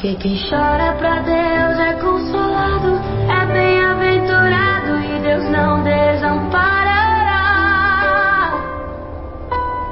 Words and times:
Porque 0.00 0.14
quem 0.14 0.38
chora 0.48 0.92
pra 0.92 1.18
Deus 1.22 1.76
é 1.80 1.92
consolado, 1.94 3.00
é 3.28 3.46
bem-aventurado 3.52 4.96
e 5.00 5.18
Deus 5.18 5.42
não 5.50 5.82
desamparará. 5.82 7.34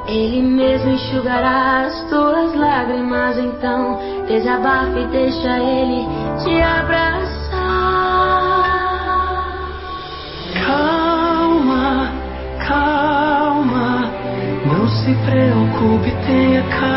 Ele 0.07 0.43
mesmo 0.43 0.91
enxugará 0.91 1.87
as 1.87 2.09
tuas 2.09 2.55
lágrimas, 2.55 3.37
então 3.37 3.99
desabafe 4.29 4.97
e 4.97 5.07
deixa 5.07 5.59
Ele 5.59 6.07
te 6.41 6.61
abraçar. 6.61 7.27
Calma, 10.65 12.13
calma, 12.65 14.09
não 14.67 14.87
se 14.87 15.13
preocupe, 15.25 16.11
tenha 16.25 16.63
calma, 16.63 16.96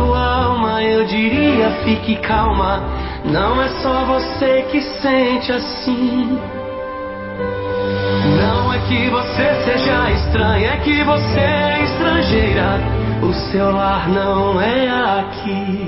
sua 0.00 0.44
alma, 0.44 0.82
eu 0.82 1.04
diria: 1.04 1.70
fique 1.84 2.16
calma. 2.16 2.82
Não 3.24 3.60
é 3.62 3.68
só 3.82 4.04
você 4.04 4.62
que 4.70 4.80
sente 4.80 5.52
assim. 5.52 6.38
Não 8.40 8.72
é 8.72 8.78
que 8.88 9.10
você 9.10 9.54
seja 9.64 10.10
estranha, 10.10 10.70
é 10.70 10.76
que 10.78 11.04
você 11.04 11.40
é 11.40 11.82
estrangeira. 11.82 12.80
O 13.22 13.32
seu 13.32 13.70
lar 13.70 14.08
não 14.08 14.60
é 14.60 14.88
aqui. 15.20 15.79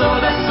E 0.00 0.47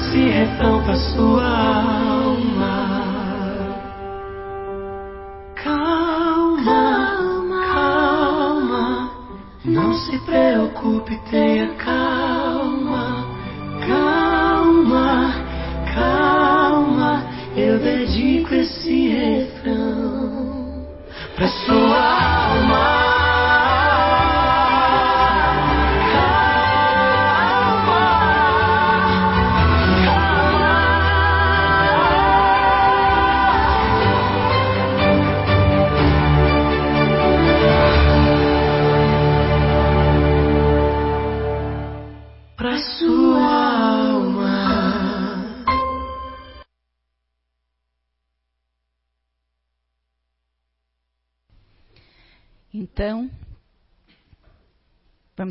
esse 0.00 0.30
refrão 0.30 0.82
sua 0.94 2.09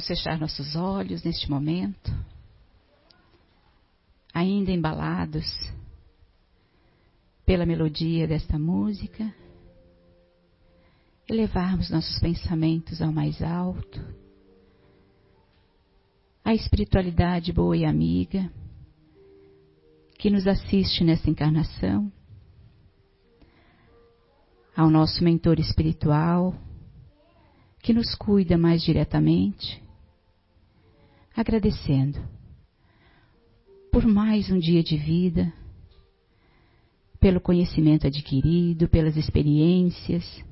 fechar 0.10 0.40
nossos 0.40 0.76
olhos 0.76 1.22
neste 1.24 1.48
momento, 1.48 2.12
ainda 4.34 4.72
embalados 4.72 5.46
pela 7.46 7.64
melodia 7.64 8.28
desta 8.28 8.58
música, 8.58 9.32
elevarmos 11.28 11.92
nossos 11.92 12.18
pensamentos 12.20 13.04
ao 13.04 13.12
mais 13.12 13.40
alto, 13.40 14.04
à 16.44 16.56
espiritualidade 16.56 17.54
boa 17.54 17.78
e 17.78 17.86
amiga 17.86 18.52
que 20.18 20.32
nos 20.32 20.48
assiste 20.48 21.04
nesta 21.04 21.30
encarnação, 21.30 22.12
ao 24.76 24.90
nosso 24.90 25.24
mentor 25.24 25.60
espiritual 25.60 26.56
que 27.84 27.94
nos 27.94 28.16
cuida 28.16 28.58
mais 28.58 28.82
diretamente, 28.82 29.88
agradecendo 31.40 32.20
por 33.94 34.06
mais 34.06 34.52
um 34.52 34.60
dia 34.60 34.84
de 34.84 34.98
vida, 34.98 35.54
pelo 37.18 37.40
conhecimento 37.40 38.06
adquirido, 38.06 38.90
pelas 38.90 39.16
experiências, 39.16 40.44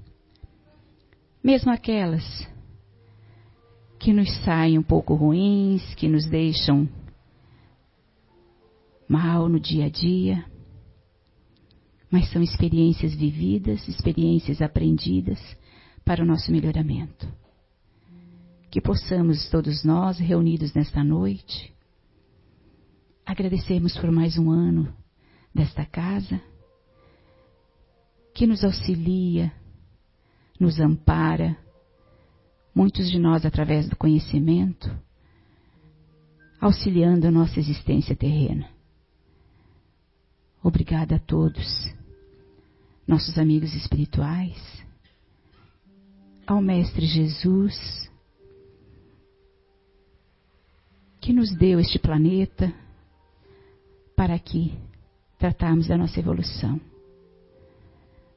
mesmo 1.44 1.72
aquelas 1.72 2.24
que 4.00 4.14
nos 4.14 4.34
saem 4.46 4.78
um 4.78 4.84
pouco 4.84 5.14
ruins, 5.14 5.94
que 5.96 6.08
nos 6.08 6.26
deixam 6.26 6.88
mal 9.10 9.50
no 9.50 9.60
dia 9.60 9.88
a 9.88 9.90
dia, 9.90 10.46
mas 12.10 12.32
são 12.32 12.42
experiências 12.42 13.14
vividas, 13.14 13.86
experiências 13.90 14.62
aprendidas 14.62 15.40
para 16.06 16.24
o 16.24 16.26
nosso 16.26 16.50
melhoramento. 16.50 17.28
Que 18.70 18.82
possamos 18.82 19.50
todos 19.50 19.84
nós, 19.84 20.18
reunidos 20.20 20.74
nesta 20.74 21.04
noite, 21.04 21.74
agradecermos 23.26 23.98
por 23.98 24.12
mais 24.12 24.38
um 24.38 24.52
ano 24.52 24.94
desta 25.54 25.86
casa, 25.86 26.40
que 28.34 28.46
nos 28.46 28.64
auxilia, 28.64 29.52
nos 30.60 30.80
ampara, 30.80 31.58
muitos 32.74 33.10
de 33.10 33.18
nós 33.18 33.46
através 33.46 33.90
do 33.90 33.96
conhecimento, 33.96 34.88
auxiliando 36.62 37.28
a 37.28 37.32
nossa 37.32 37.60
existência 37.60 38.16
terrena. 38.16 38.70
Obrigada 40.62 41.16
a 41.16 41.20
todos, 41.20 41.92
nossos 43.08 43.38
amigos 43.38 43.74
espirituais, 43.74 44.58
ao 46.46 46.62
Mestre 46.62 47.06
Jesus, 47.06 48.12
que 51.28 51.34
nos 51.34 51.54
deu 51.54 51.78
este 51.78 52.00
planeta 52.00 52.74
para 54.16 54.34
aqui 54.34 54.74
tratarmos 55.38 55.86
da 55.86 55.98
nossa 55.98 56.18
evolução. 56.18 56.80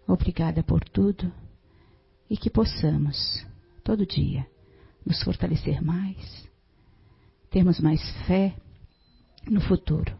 Obrigada 0.09 0.61
por 0.65 0.83
tudo 0.83 1.33
e 2.29 2.37
que 2.37 2.51
possamos, 2.51 3.47
todo 3.85 4.05
dia, 4.05 4.45
nos 5.07 5.23
fortalecer 5.23 5.81
mais, 5.81 6.51
termos 7.49 7.79
mais 7.79 8.03
fé 8.27 8.57
no 9.49 9.61
futuro 9.61 10.13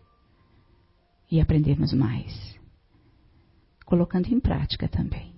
e 1.29 1.41
aprendermos 1.41 1.93
mais, 1.93 2.57
colocando 3.85 4.29
em 4.29 4.39
prática 4.39 4.87
também. 4.87 5.35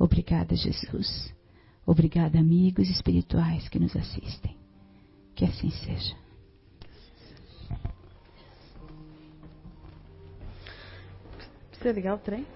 Obrigada, 0.00 0.56
Jesus. 0.56 1.32
Obrigada, 1.86 2.40
amigos 2.40 2.90
espirituais 2.90 3.68
que 3.68 3.78
nos 3.78 3.94
assistem. 3.94 4.56
Que 5.36 5.44
assim 5.44 5.70
seja. 5.70 6.23
Ligar 11.92 12.14
o 12.14 12.18
trem? 12.18 12.46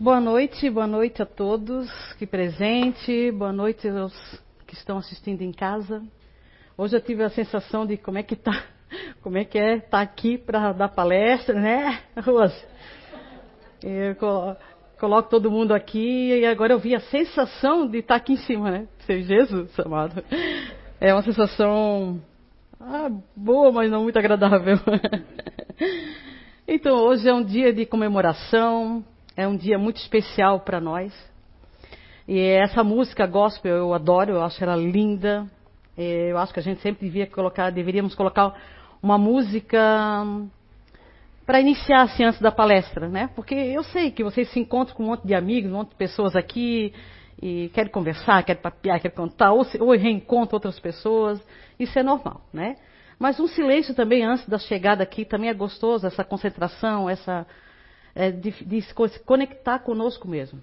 Boa 0.00 0.20
noite, 0.20 0.68
boa 0.68 0.86
noite 0.86 1.22
a 1.22 1.26
todos 1.26 1.88
que 2.14 2.26
presente, 2.26 3.30
boa 3.30 3.52
noite 3.52 3.88
aos 3.88 4.12
que 4.66 4.74
estão 4.74 4.98
assistindo 4.98 5.42
em 5.42 5.52
casa. 5.52 6.02
Hoje 6.76 6.96
eu 6.96 7.00
tive 7.00 7.22
a 7.22 7.30
sensação 7.30 7.86
de 7.86 7.96
como 7.96 8.18
é 8.18 8.22
que 8.24 8.34
tá, 8.34 8.64
como 9.22 9.38
é 9.38 9.44
que 9.44 9.56
é 9.56 9.76
estar 9.76 9.90
tá 9.90 10.00
aqui 10.00 10.36
para 10.36 10.72
dar 10.72 10.88
palestra, 10.88 11.54
né, 11.54 12.00
Rose? 12.20 12.64
Eu 13.80 14.16
coloco 14.98 15.30
todo 15.30 15.50
mundo 15.50 15.72
aqui 15.72 16.40
e 16.40 16.44
agora 16.46 16.72
eu 16.72 16.80
vi 16.80 16.96
a 16.96 17.00
sensação 17.00 17.88
de 17.88 17.98
estar 17.98 18.14
tá 18.14 18.16
aqui 18.16 18.32
em 18.32 18.38
cima, 18.38 18.72
né? 18.72 18.88
Ser 19.06 19.22
Jesus, 19.22 19.78
amado. 19.78 20.22
É 21.00 21.14
uma 21.14 21.22
sensação 21.22 22.20
ah, 22.80 23.08
boa, 23.36 23.70
mas 23.70 23.88
não 23.88 24.02
muito 24.02 24.18
agradável. 24.18 24.78
então 26.68 26.96
hoje 26.96 27.28
é 27.28 27.32
um 27.32 27.44
dia 27.44 27.72
de 27.72 27.86
comemoração, 27.86 29.04
é 29.36 29.46
um 29.46 29.56
dia 29.56 29.78
muito 29.78 29.98
especial 29.98 30.60
para 30.60 30.80
nós. 30.80 31.12
E 32.26 32.40
essa 32.40 32.82
música 32.82 33.26
gospel 33.26 33.76
eu 33.76 33.94
adoro, 33.94 34.32
eu 34.32 34.42
acho 34.42 34.62
ela 34.64 34.74
linda. 34.74 35.46
É, 35.96 36.32
eu 36.32 36.38
acho 36.38 36.52
que 36.52 36.58
a 36.58 36.62
gente 36.62 36.80
sempre 36.80 37.06
devia 37.06 37.26
colocar, 37.26 37.70
deveríamos 37.70 38.14
colocar 38.14 38.52
uma 39.00 39.16
música 39.16 40.24
para 41.46 41.60
iniciar 41.60 42.02
assim 42.02 42.24
antes 42.24 42.40
da 42.40 42.50
palestra, 42.50 43.08
né? 43.08 43.30
Porque 43.36 43.54
eu 43.54 43.84
sei 43.84 44.10
que 44.10 44.24
vocês 44.24 44.50
se 44.50 44.58
encontram 44.58 44.96
com 44.96 45.04
um 45.04 45.06
monte 45.06 45.24
de 45.24 45.34
amigos, 45.34 45.70
um 45.70 45.76
monte 45.76 45.90
de 45.90 45.94
pessoas 45.94 46.34
aqui 46.34 46.92
e 47.40 47.70
querem 47.72 47.92
conversar, 47.92 48.42
querem 48.42 48.60
papiar, 48.60 49.00
querem 49.00 49.16
contar, 49.16 49.52
ou, 49.52 49.62
se, 49.62 49.80
ou 49.80 49.92
reencontram 49.92 50.56
outras 50.56 50.80
pessoas. 50.80 51.40
Isso 51.78 51.96
é 51.96 52.02
normal, 52.02 52.40
né? 52.52 52.74
Mas 53.18 53.40
um 53.40 53.46
silêncio 53.48 53.94
também 53.94 54.24
antes 54.24 54.46
da 54.48 54.58
chegada 54.58 55.02
aqui 55.02 55.24
também 55.24 55.48
é 55.48 55.54
gostoso, 55.54 56.06
essa 56.06 56.22
concentração, 56.22 57.08
essa 57.08 57.46
é, 58.14 58.30
de, 58.30 58.50
de 58.64 58.82
se 58.82 58.94
conectar 59.24 59.78
conosco 59.78 60.28
mesmo. 60.28 60.60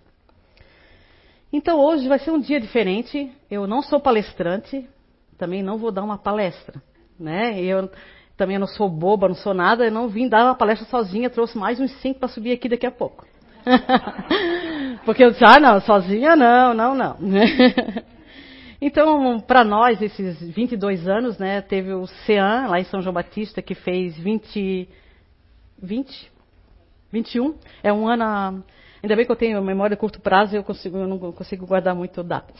Então 1.52 1.80
hoje 1.80 2.08
vai 2.08 2.20
ser 2.20 2.32
um 2.32 2.40
dia 2.40 2.60
diferente. 2.60 3.32
Eu 3.50 3.68
não 3.68 3.82
sou 3.82 4.00
palestrante, 4.00 4.88
também 5.38 5.64
não 5.64 5.78
vou 5.78 5.92
dar 5.92 6.04
uma 6.04 6.18
palestra, 6.18 6.82
né? 7.20 7.60
Eu, 7.62 7.90
também 8.36 8.58
não 8.58 8.68
sou 8.68 8.90
boba, 8.90 9.28
não 9.28 9.36
sou 9.36 9.54
nada, 9.54 9.86
eu 9.86 9.92
não 9.92 10.08
vim 10.08 10.28
dar 10.28 10.46
uma 10.46 10.56
palestra 10.56 10.88
sozinha, 10.88 11.30
trouxe 11.30 11.58
mais 11.58 11.80
uns 11.80 11.92
cinco 12.02 12.20
para 12.20 12.30
subir 12.30 12.52
aqui 12.52 12.68
daqui 12.68 12.86
a 12.86 12.92
pouco. 12.92 13.26
Porque 15.06 15.24
eu 15.24 15.32
disse, 15.32 15.44
ah, 15.46 15.60
não, 15.60 15.80
sozinha 15.82 16.36
não, 16.36 16.74
não, 16.74 16.96
não. 16.96 17.18
então, 18.86 19.40
para 19.40 19.64
nós, 19.64 20.02
esses 20.02 20.42
22 20.54 21.08
anos, 21.08 21.38
né, 21.38 21.62
teve 21.62 21.94
o 21.94 22.06
CEAN, 22.06 22.68
lá 22.68 22.80
em 22.80 22.84
São 22.84 23.02
João 23.02 23.14
Batista, 23.14 23.62
que 23.62 23.74
fez 23.74 24.18
20, 24.18 24.90
20, 25.82 26.32
21. 27.12 27.56
É 27.82 27.94
um 27.94 28.08
ano, 28.08 28.64
ainda 29.02 29.16
bem 29.16 29.26
que 29.26 29.32
eu 29.32 29.36
tenho 29.36 29.62
memória 29.62 29.96
de 29.96 30.00
curto 30.00 30.20
prazo, 30.20 30.56
eu, 30.56 30.64
consigo, 30.64 30.98
eu 30.98 31.08
não 31.08 31.18
consigo 31.32 31.66
guardar 31.66 31.96
muito 31.96 32.22
datas. 32.22 32.60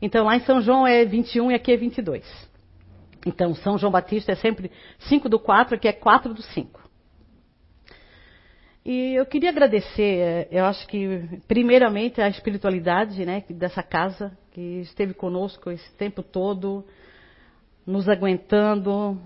Então, 0.00 0.24
lá 0.24 0.36
em 0.36 0.40
São 0.40 0.60
João 0.60 0.86
é 0.86 1.04
21 1.04 1.50
e 1.50 1.54
aqui 1.54 1.70
é 1.70 1.76
22. 1.76 2.24
Então, 3.26 3.54
São 3.54 3.76
João 3.76 3.92
Batista 3.92 4.32
é 4.32 4.36
sempre 4.36 4.70
5 5.00 5.28
do 5.28 5.38
4, 5.38 5.78
que 5.78 5.86
é 5.86 5.92
4 5.92 6.32
do 6.32 6.42
5. 6.42 6.81
E 8.84 9.14
eu 9.14 9.24
queria 9.24 9.50
agradecer, 9.50 10.18
eh, 10.18 10.48
eu 10.50 10.64
acho 10.64 10.88
que, 10.88 11.40
primeiramente, 11.46 12.20
a 12.20 12.28
espiritualidade 12.28 13.24
né, 13.24 13.44
dessa 13.48 13.80
casa, 13.80 14.36
que 14.50 14.80
esteve 14.80 15.14
conosco 15.14 15.70
esse 15.70 15.88
tempo 15.92 16.20
todo, 16.20 16.84
nos 17.86 18.08
aguentando, 18.08 19.16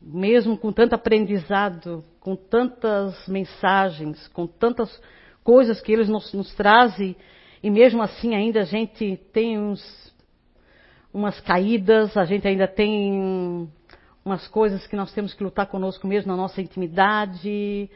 mesmo 0.00 0.58
com 0.58 0.70
tanto 0.72 0.94
aprendizado, 0.94 2.04
com 2.20 2.36
tantas 2.36 3.26
mensagens, 3.26 4.28
com 4.28 4.46
tantas 4.46 5.00
coisas 5.42 5.80
que 5.80 5.90
eles 5.90 6.08
nos, 6.08 6.30
nos 6.34 6.54
trazem, 6.54 7.16
e 7.62 7.70
mesmo 7.70 8.02
assim 8.02 8.34
ainda 8.34 8.60
a 8.60 8.64
gente 8.64 9.16
tem 9.32 9.58
uns 9.58 10.08
umas 11.14 11.40
caídas, 11.40 12.14
a 12.14 12.26
gente 12.26 12.46
ainda 12.46 12.68
tem 12.68 13.70
umas 14.22 14.46
coisas 14.48 14.86
que 14.86 14.94
nós 14.94 15.10
temos 15.12 15.32
que 15.32 15.42
lutar 15.42 15.66
conosco 15.66 16.06
mesmo 16.06 16.30
na 16.30 16.36
nossa 16.36 16.60
intimidade. 16.60 17.90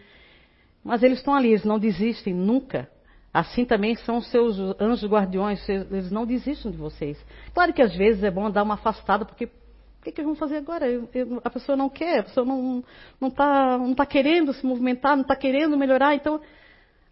Mas 0.84 1.02
eles 1.02 1.18
estão 1.18 1.34
ali, 1.34 1.48
eles 1.48 1.64
não 1.64 1.78
desistem 1.78 2.34
nunca. 2.34 2.88
Assim 3.32 3.64
também 3.64 3.94
são 3.96 4.18
os 4.18 4.30
seus 4.30 4.58
anjos 4.78 5.08
guardiões, 5.08 5.66
eles 5.68 6.10
não 6.10 6.26
desistem 6.26 6.70
de 6.70 6.76
vocês. 6.76 7.18
Claro 7.54 7.72
que 7.72 7.80
às 7.80 7.94
vezes 7.96 8.22
é 8.22 8.30
bom 8.30 8.50
dar 8.50 8.62
uma 8.62 8.74
afastada, 8.74 9.24
porque 9.24 9.46
o 9.46 10.04
que, 10.04 10.12
que 10.12 10.22
vamos 10.22 10.38
fazer 10.38 10.56
agora? 10.56 10.90
Eu, 10.90 11.08
eu, 11.14 11.40
a 11.42 11.48
pessoa 11.48 11.76
não 11.76 11.88
quer, 11.88 12.18
a 12.18 12.22
pessoa 12.24 12.44
não 12.44 12.80
está 12.80 12.86
não 13.20 13.30
tá, 13.30 13.78
não 13.78 13.94
tá 13.94 14.04
querendo 14.04 14.52
se 14.52 14.66
movimentar, 14.66 15.16
não 15.16 15.22
está 15.22 15.36
querendo 15.36 15.78
melhorar. 15.78 16.14
Então, 16.14 16.40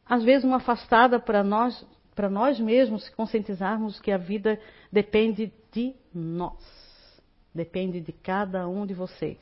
às 0.04 0.24
vezes, 0.24 0.44
uma 0.44 0.56
afastada 0.56 1.20
para 1.20 1.44
nós, 1.44 1.86
para 2.16 2.28
nós 2.28 2.58
mesmos 2.58 3.08
conscientizarmos 3.10 4.00
que 4.00 4.10
a 4.10 4.18
vida 4.18 4.60
depende 4.92 5.52
de 5.72 5.94
nós. 6.12 6.58
Depende 7.54 8.00
de 8.00 8.12
cada 8.12 8.68
um 8.68 8.84
de 8.84 8.92
vocês. 8.92 9.38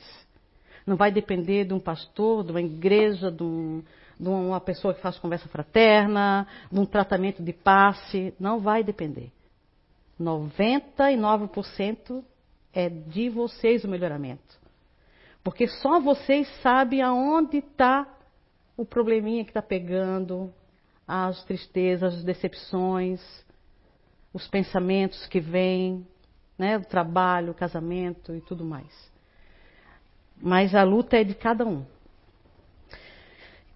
Não 0.87 0.95
vai 0.95 1.11
depender 1.11 1.64
de 1.64 1.75
um 1.75 1.81
pastor, 1.81 2.45
de 2.45 2.50
uma 2.50 2.61
igreja, 2.61 3.31
de, 3.31 3.43
um, 3.43 3.83
de 4.19 4.29
uma 4.29 4.61
pessoa 4.61 4.95
que 4.95 5.01
faz 5.01 5.19
conversa 5.19 5.49
fraterna, 5.49 6.47
de 6.71 6.79
um 6.79 6.87
tratamento 6.87 7.43
de 7.43 7.53
passe. 7.53 8.35
Não 8.39 8.59
vai 8.59 8.83
depender. 8.83 9.31
99% 10.21 12.25
é 12.73 12.89
de 12.89 13.29
vocês 13.29 13.85
o 13.85 13.89
melhoramento. 13.89 14.59
Porque 15.45 15.69
só 15.69 16.01
vocês 16.01 16.49
sabem 16.61 17.01
aonde 17.01 17.59
está 17.59 18.07
o 18.77 18.85
probleminha 18.85 19.45
que 19.45 19.51
está 19.51 19.63
pegando, 19.63 20.53
as 21.07 21.43
tristezas, 21.45 22.17
as 22.17 22.25
decepções, 22.25 23.21
os 24.33 24.47
pensamentos 24.47 25.27
que 25.27 25.41
vêm, 25.41 26.07
né, 26.59 26.77
o 26.77 26.85
trabalho, 26.85 27.53
o 27.53 27.55
casamento 27.55 28.35
e 28.35 28.41
tudo 28.41 28.65
mais. 28.65 28.93
Mas 30.41 30.75
a 30.75 30.83
luta 30.83 31.17
é 31.17 31.25
de 31.25 31.35
cada 31.35 31.65
um. 31.65 31.85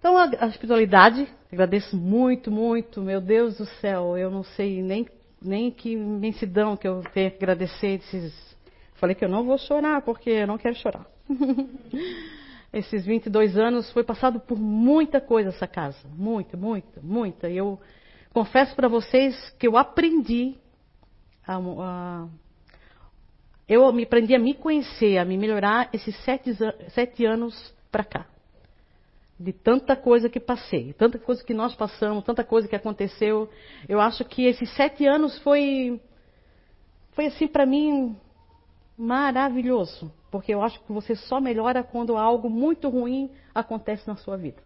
Então, 0.03 0.17
a, 0.17 0.23
a 0.23 0.47
espiritualidade, 0.47 1.25
agradeço 1.49 1.95
muito, 1.95 2.51
muito, 2.51 3.01
meu 3.01 3.21
Deus 3.21 3.55
do 3.57 3.65
céu, 3.79 4.17
eu 4.17 4.29
não 4.29 4.43
sei 4.43 4.83
nem, 4.83 5.07
nem 5.41 5.71
que 5.71 5.93
imensidão 5.93 6.75
que 6.75 6.85
eu 6.85 7.01
tenho 7.13 7.31
que 7.31 7.37
agradecer 7.37 8.01
esses. 8.01 8.57
Falei 8.95 9.15
que 9.15 9.23
eu 9.23 9.29
não 9.29 9.45
vou 9.45 9.57
chorar, 9.57 10.01
porque 10.01 10.29
eu 10.29 10.45
não 10.45 10.57
quero 10.57 10.75
chorar. 10.75 11.07
esses 12.73 13.05
22 13.05 13.57
anos 13.57 13.89
foi 13.93 14.03
passado 14.03 14.41
por 14.41 14.59
muita 14.59 15.21
coisa 15.21 15.51
essa 15.51 15.67
casa, 15.67 16.05
muita, 16.09 16.57
muita, 16.57 16.99
muita. 17.01 17.49
E 17.49 17.55
eu 17.55 17.79
confesso 18.33 18.75
para 18.75 18.89
vocês 18.89 19.51
que 19.57 19.69
eu 19.69 19.77
aprendi 19.77 20.55
a, 21.47 21.55
a, 21.55 22.27
eu 23.69 23.89
me 23.93 24.03
aprendi 24.03 24.35
a 24.35 24.39
me 24.39 24.53
conhecer, 24.53 25.17
a 25.17 25.23
me 25.23 25.37
melhorar 25.37 25.87
esses 25.93 26.13
sete, 26.25 26.53
sete 26.89 27.23
anos 27.23 27.73
para 27.89 28.03
cá. 28.03 28.32
De 29.39 29.51
tanta 29.51 29.95
coisa 29.95 30.29
que 30.29 30.39
passei, 30.39 30.93
tanta 30.93 31.17
coisa 31.17 31.43
que 31.43 31.53
nós 31.53 31.75
passamos, 31.75 32.23
tanta 32.23 32.43
coisa 32.43 32.67
que 32.67 32.75
aconteceu. 32.75 33.49
Eu 33.89 33.99
acho 33.99 34.23
que 34.25 34.45
esses 34.45 34.69
sete 34.75 35.05
anos 35.05 35.37
foi, 35.39 35.99
foi 37.11 37.25
assim 37.25 37.47
para 37.47 37.65
mim 37.65 38.15
maravilhoso, 38.97 40.13
porque 40.31 40.53
eu 40.53 40.61
acho 40.61 40.79
que 40.81 40.91
você 40.91 41.15
só 41.15 41.41
melhora 41.41 41.83
quando 41.83 42.15
algo 42.15 42.49
muito 42.49 42.89
ruim 42.89 43.31
acontece 43.53 44.07
na 44.07 44.15
sua 44.15 44.37
vida. 44.37 44.61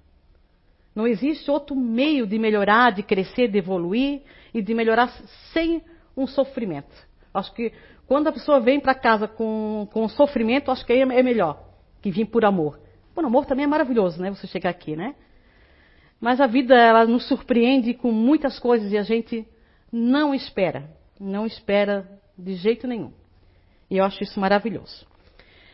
Não 0.93 1.07
existe 1.07 1.49
outro 1.49 1.75
meio 1.75 2.25
de 2.25 2.39
melhorar, 2.39 2.91
de 2.91 3.03
crescer, 3.03 3.47
de 3.47 3.59
evoluir 3.59 4.23
e 4.53 4.61
de 4.61 4.73
melhorar 4.73 5.09
sem 5.53 5.81
um 6.15 6.25
sofrimento. 6.25 6.93
Acho 7.33 7.53
que 7.53 7.71
quando 8.07 8.27
a 8.27 8.31
pessoa 8.31 8.59
vem 8.59 8.79
para 8.79 8.95
casa 8.95 9.27
com, 9.27 9.87
com 9.91 10.09
sofrimento, 10.09 10.71
acho 10.71 10.85
que 10.85 10.93
é 10.93 11.05
melhor 11.05 11.63
que 12.01 12.09
vir 12.09 12.25
por 12.25 12.43
amor. 12.43 12.79
Por 13.17 13.25
amor 13.25 13.47
também 13.47 13.63
é 13.63 13.67
maravilhoso, 13.67 14.21
né? 14.21 14.29
Você 14.29 14.45
chegar 14.45 14.69
aqui, 14.69 14.95
né? 14.95 15.15
Mas 16.21 16.39
a 16.39 16.45
vida, 16.45 16.75
ela 16.75 17.03
nos 17.03 17.27
surpreende 17.27 17.95
com 17.95 18.11
muitas 18.11 18.59
coisas 18.59 18.91
e 18.91 18.97
a 18.97 19.01
gente 19.01 19.43
não 19.91 20.35
espera, 20.35 20.87
não 21.19 21.43
espera 21.43 22.07
de 22.37 22.53
jeito 22.53 22.85
nenhum. 22.85 23.11
E 23.89 23.97
eu 23.97 24.05
acho 24.05 24.21
isso 24.21 24.39
maravilhoso. 24.39 25.07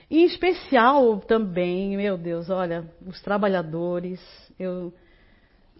E 0.09 0.21
em 0.21 0.23
especial 0.23 1.19
também, 1.19 1.97
meu 1.97 2.17
Deus, 2.17 2.49
olha, 2.49 2.89
os 3.05 3.21
trabalhadores, 3.21 4.21
eu 4.57 4.93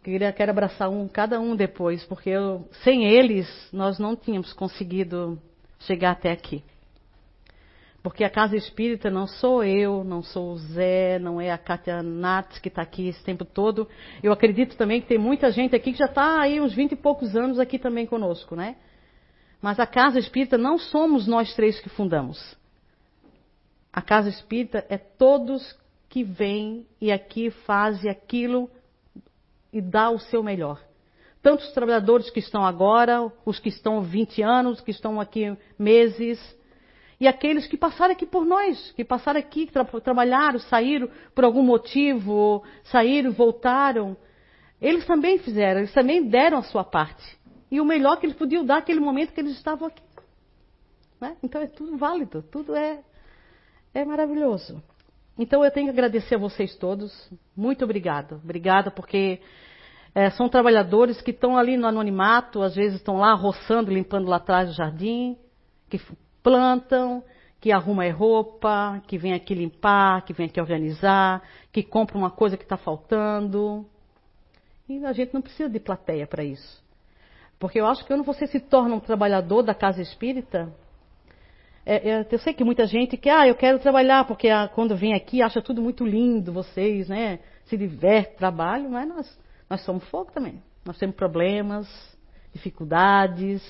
queria, 0.04 0.34
quero 0.34 0.52
abraçar 0.52 0.90
um, 0.90 1.08
cada 1.08 1.40
um 1.40 1.56
depois, 1.56 2.04
porque 2.04 2.30
eu, 2.30 2.68
sem 2.84 3.06
eles 3.06 3.48
nós 3.72 3.98
não 3.98 4.18
tínhamos 4.18 4.52
conseguido 4.52 5.42
chegar 5.80 6.12
até 6.12 6.30
aqui. 6.30 6.62
Porque 8.04 8.26
a 8.26 8.30
casa 8.30 8.58
espírita 8.58 9.10
não 9.10 9.26
sou 9.26 9.64
eu, 9.64 10.04
não 10.04 10.22
sou 10.22 10.52
o 10.52 10.58
Zé, 10.58 11.18
não 11.20 11.40
é 11.40 11.52
a 11.52 11.58
Kátia 11.58 12.04
Nats 12.04 12.60
que 12.60 12.68
está 12.68 12.82
aqui 12.82 13.08
esse 13.08 13.24
tempo 13.24 13.46
todo. 13.46 13.88
Eu 14.22 14.34
acredito 14.34 14.76
também 14.76 15.00
que 15.00 15.08
tem 15.08 15.18
muita 15.18 15.50
gente 15.52 15.74
aqui 15.74 15.94
que 15.94 16.00
já 16.00 16.08
está 16.08 16.42
aí 16.42 16.60
uns 16.60 16.74
vinte 16.74 16.92
e 16.92 16.98
poucos 16.98 17.34
anos 17.34 17.60
aqui 17.60 17.80
também 17.80 18.06
conosco, 18.06 18.58
né? 18.58 18.76
Mas 19.62 19.80
a 19.80 19.88
casa 19.88 20.20
espírita 20.20 20.58
não 20.58 20.78
somos 20.78 21.26
nós 21.26 21.56
três 21.56 21.80
que 21.80 21.88
fundamos. 21.88 22.58
A 23.94 24.02
casa 24.02 24.28
espírita 24.28 24.86
é 24.90 24.98
todos 24.98 25.74
que 26.10 26.26
vêm 26.26 26.86
e 27.00 27.10
aqui 27.10 27.52
fazem 27.52 28.12
aquilo 28.12 28.70
e 29.72 29.80
dá 29.80 30.10
o 30.10 30.20
seu 30.20 30.44
melhor. 30.44 30.82
Tanto 31.42 31.62
os 31.62 31.72
trabalhadores 31.72 32.30
que 32.30 32.40
estão 32.40 32.66
agora, 32.66 33.32
os 33.46 33.60
que 33.60 33.70
estão 33.70 34.02
20 34.02 34.42
anos, 34.42 34.82
que 34.82 34.92
estão 34.92 35.22
aqui 35.22 35.58
meses, 35.80 36.38
e 37.24 37.28
aqueles 37.28 37.66
que 37.66 37.78
passaram 37.78 38.12
aqui 38.12 38.26
por 38.26 38.46
nós, 38.46 38.92
que 38.98 39.06
passaram 39.06 39.40
aqui, 39.40 39.66
tra 39.72 39.86
trabalharam, 39.86 40.60
saíram 40.60 41.08
por 41.34 41.46
algum 41.46 41.64
motivo, 41.64 42.62
saíram, 42.84 43.32
voltaram. 43.32 44.18
Eles 44.82 45.06
também 45.06 45.38
fizeram, 45.38 45.80
eles 45.80 45.94
também 45.94 46.28
deram 46.28 46.58
a 46.58 46.64
sua 46.64 46.84
parte. 46.84 47.24
E 47.72 47.80
o 47.80 47.86
melhor 47.86 48.18
que 48.18 48.26
eles 48.26 48.36
podiam 48.36 48.66
dar 48.66 48.76
naquele 48.76 49.00
momento 49.00 49.32
que 49.32 49.40
eles 49.40 49.54
estavam 49.54 49.88
aqui. 49.88 50.04
Né? 51.22 51.38
Então 51.42 51.62
é 51.62 51.68
tudo 51.68 51.96
válido, 51.96 52.44
tudo 52.52 52.76
é, 52.76 53.00
é 53.94 54.04
maravilhoso. 54.04 54.84
Então 55.40 55.64
eu 55.64 55.72
tenho 55.72 55.88
que 55.88 55.92
agradecer 55.94 56.36
a 56.36 56.40
vocês 56.40 56.76
todos. 56.76 57.32
Muito 57.56 57.86
obrigada. 57.86 58.36
Obrigada 58.36 58.92
porque 58.92 59.40
é, 60.14 60.30
são 60.32 60.50
trabalhadores 60.50 61.22
que 61.22 61.32
estão 61.32 61.58
ali 61.58 61.78
no 61.78 61.88
anonimato, 61.88 62.62
às 62.62 62.76
vezes 62.76 62.98
estão 62.98 63.16
lá 63.16 63.34
roçando, 63.34 63.94
limpando 63.94 64.28
lá 64.28 64.36
atrás 64.36 64.68
do 64.68 64.76
jardim, 64.76 65.38
que 65.90 66.02
plantam, 66.44 67.24
que 67.60 67.72
arrumam 67.72 68.12
roupa, 68.12 69.02
que 69.08 69.18
vem 69.18 69.34
aqui 69.34 69.56
limpar, 69.56 70.24
que 70.26 70.34
vem 70.34 70.48
aqui 70.48 70.60
organizar, 70.60 71.42
que 71.72 71.82
compra 71.82 72.18
uma 72.18 72.30
coisa 72.30 72.58
que 72.58 72.64
está 72.64 72.76
faltando. 72.76 73.86
E 74.88 75.04
a 75.06 75.14
gente 75.14 75.34
não 75.34 75.42
precisa 75.42 75.70
de 75.70 75.80
plateia 75.80 76.28
para 76.28 76.44
isso. 76.44 76.84
Porque 77.58 77.80
eu 77.80 77.88
acho 77.88 78.02
que 78.02 78.08
quando 78.08 78.26
você 78.26 78.46
se 78.46 78.60
torna 78.60 78.96
um 78.96 79.00
trabalhador 79.00 79.64
da 79.64 79.74
casa 79.74 80.02
espírita, 80.02 80.70
é, 81.86 82.10
é, 82.10 82.28
eu 82.30 82.40
sei 82.40 82.54
que 82.54 82.64
muita 82.64 82.86
gente 82.86 83.16
que, 83.16 83.30
ah, 83.30 83.48
eu 83.48 83.56
quero 83.56 83.80
trabalhar, 83.80 84.26
porque 84.26 84.50
ah, 84.50 84.68
quando 84.68 84.96
vem 84.96 85.14
aqui 85.14 85.42
acha 85.42 85.62
tudo 85.62 85.82
muito 85.82 86.06
lindo, 86.06 86.52
vocês, 86.52 87.08
né? 87.08 87.40
Se 87.66 87.78
diverte, 87.78 88.36
trabalho, 88.36 88.90
mas 88.90 89.08
nós, 89.08 89.40
nós 89.70 89.82
somos 89.86 90.04
fogo 90.10 90.32
também. 90.32 90.62
Nós 90.84 90.98
temos 90.98 91.16
problemas, 91.16 91.88
dificuldades, 92.54 93.64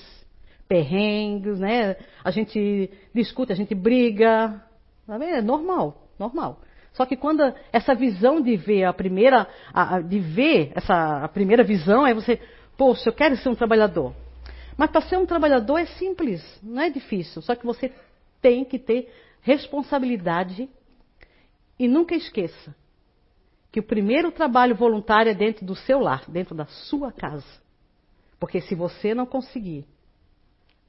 perrengues, 0.68 1.58
né? 1.58 1.96
A 2.22 2.30
gente 2.30 2.90
discute, 3.14 3.52
a 3.52 3.56
gente 3.56 3.74
briga. 3.74 4.62
É 5.08 5.42
normal, 5.42 6.08
normal. 6.18 6.60
Só 6.92 7.04
que 7.04 7.16
quando 7.16 7.42
essa 7.72 7.94
visão 7.94 8.40
de 8.40 8.56
ver 8.56 8.84
a 8.84 8.92
primeira, 8.92 9.48
a, 9.72 10.00
de 10.00 10.18
ver 10.18 10.72
essa 10.74 11.24
a 11.24 11.28
primeira 11.28 11.64
visão 11.64 12.06
é 12.06 12.14
você, 12.14 12.40
poxa, 12.76 13.08
eu 13.08 13.12
quero 13.12 13.36
ser 13.36 13.48
um 13.48 13.54
trabalhador. 13.54 14.14
Mas 14.76 14.90
para 14.90 15.02
ser 15.02 15.18
um 15.18 15.26
trabalhador 15.26 15.78
é 15.78 15.86
simples, 15.86 16.42
não 16.62 16.82
é 16.82 16.90
difícil. 16.90 17.42
Só 17.42 17.54
que 17.54 17.66
você 17.66 17.92
tem 18.40 18.64
que 18.64 18.78
ter 18.78 19.12
responsabilidade 19.40 20.68
e 21.78 21.88
nunca 21.88 22.14
esqueça 22.14 22.74
que 23.70 23.80
o 23.80 23.82
primeiro 23.82 24.30
trabalho 24.30 24.76
voluntário 24.76 25.30
é 25.30 25.34
dentro 25.34 25.66
do 25.66 25.74
seu 25.74 25.98
lar, 25.98 26.24
dentro 26.28 26.54
da 26.54 26.66
sua 26.66 27.10
casa. 27.10 27.44
Porque 28.38 28.60
se 28.60 28.74
você 28.74 29.14
não 29.14 29.26
conseguir 29.26 29.84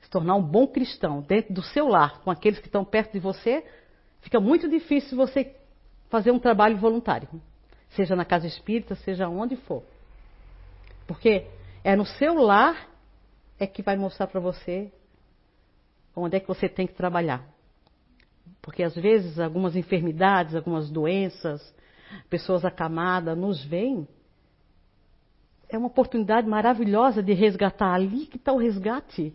se 0.06 0.10
tornar 0.12 0.36
um 0.36 0.42
bom 0.42 0.68
cristão 0.68 1.22
dentro 1.22 1.52
do 1.52 1.64
seu 1.64 1.88
lar, 1.88 2.22
com 2.22 2.30
aqueles 2.30 2.60
que 2.60 2.68
estão 2.68 2.86
perto 2.86 3.14
de 3.14 3.20
você, 3.20 3.66
fica 4.22 4.40
muito 4.40 4.70
difícil 4.70 5.18
você 5.18 5.56
fazer 6.10 6.30
um 6.30 6.38
trabalho 6.38 6.78
voluntário. 6.78 7.28
Seja 7.90 8.16
na 8.16 8.24
casa 8.24 8.46
espírita, 8.46 8.94
seja 8.94 9.28
onde 9.28 9.56
for. 9.56 9.84
Porque 11.08 11.48
é 11.84 11.96
no 11.96 12.06
seu 12.06 12.36
lar 12.36 12.88
é 13.60 13.66
que 13.66 13.82
vai 13.82 13.98
mostrar 13.98 14.28
para 14.28 14.40
você 14.40 14.92
onde 16.16 16.38
é 16.38 16.40
que 16.40 16.48
você 16.48 16.70
tem 16.70 16.86
que 16.86 16.94
trabalhar. 16.94 17.44
Porque 18.62 18.84
às 18.84 18.94
vezes 18.94 19.40
algumas 19.40 19.76
enfermidades, 19.76 20.54
algumas 20.54 20.92
doenças, 20.92 21.74
pessoas 22.30 22.64
acamadas 22.64 23.36
nos 23.36 23.66
veem. 23.66 24.08
É 25.68 25.80
uma 25.80 25.88
oportunidade 25.88 26.48
maravilhosa 26.48 27.24
de 27.24 27.34
resgatar. 27.34 27.92
Ali 27.92 28.28
que 28.28 28.38
está 28.38 28.54
o 28.54 28.58
resgate. 28.58 29.34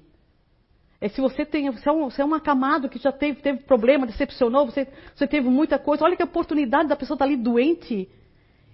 É 1.00 1.08
se 1.08 1.20
você 1.20 1.46
tem, 1.46 1.70
você 1.70 1.88
é, 1.88 1.92
um, 1.92 2.10
você 2.10 2.20
é 2.20 2.24
um 2.24 2.34
acamado 2.34 2.88
que 2.88 2.98
já 2.98 3.10
teve, 3.10 3.40
teve 3.40 3.60
problema, 3.60 4.06
decepcionou, 4.06 4.66
você, 4.66 4.86
você 5.14 5.26
teve 5.26 5.48
muita 5.48 5.78
coisa. 5.78 6.04
Olha 6.04 6.16
que 6.16 6.22
oportunidade 6.22 6.88
da 6.88 6.96
pessoa 6.96 7.14
estar 7.14 7.24
tá 7.24 7.30
ali 7.30 7.36
doente 7.36 8.08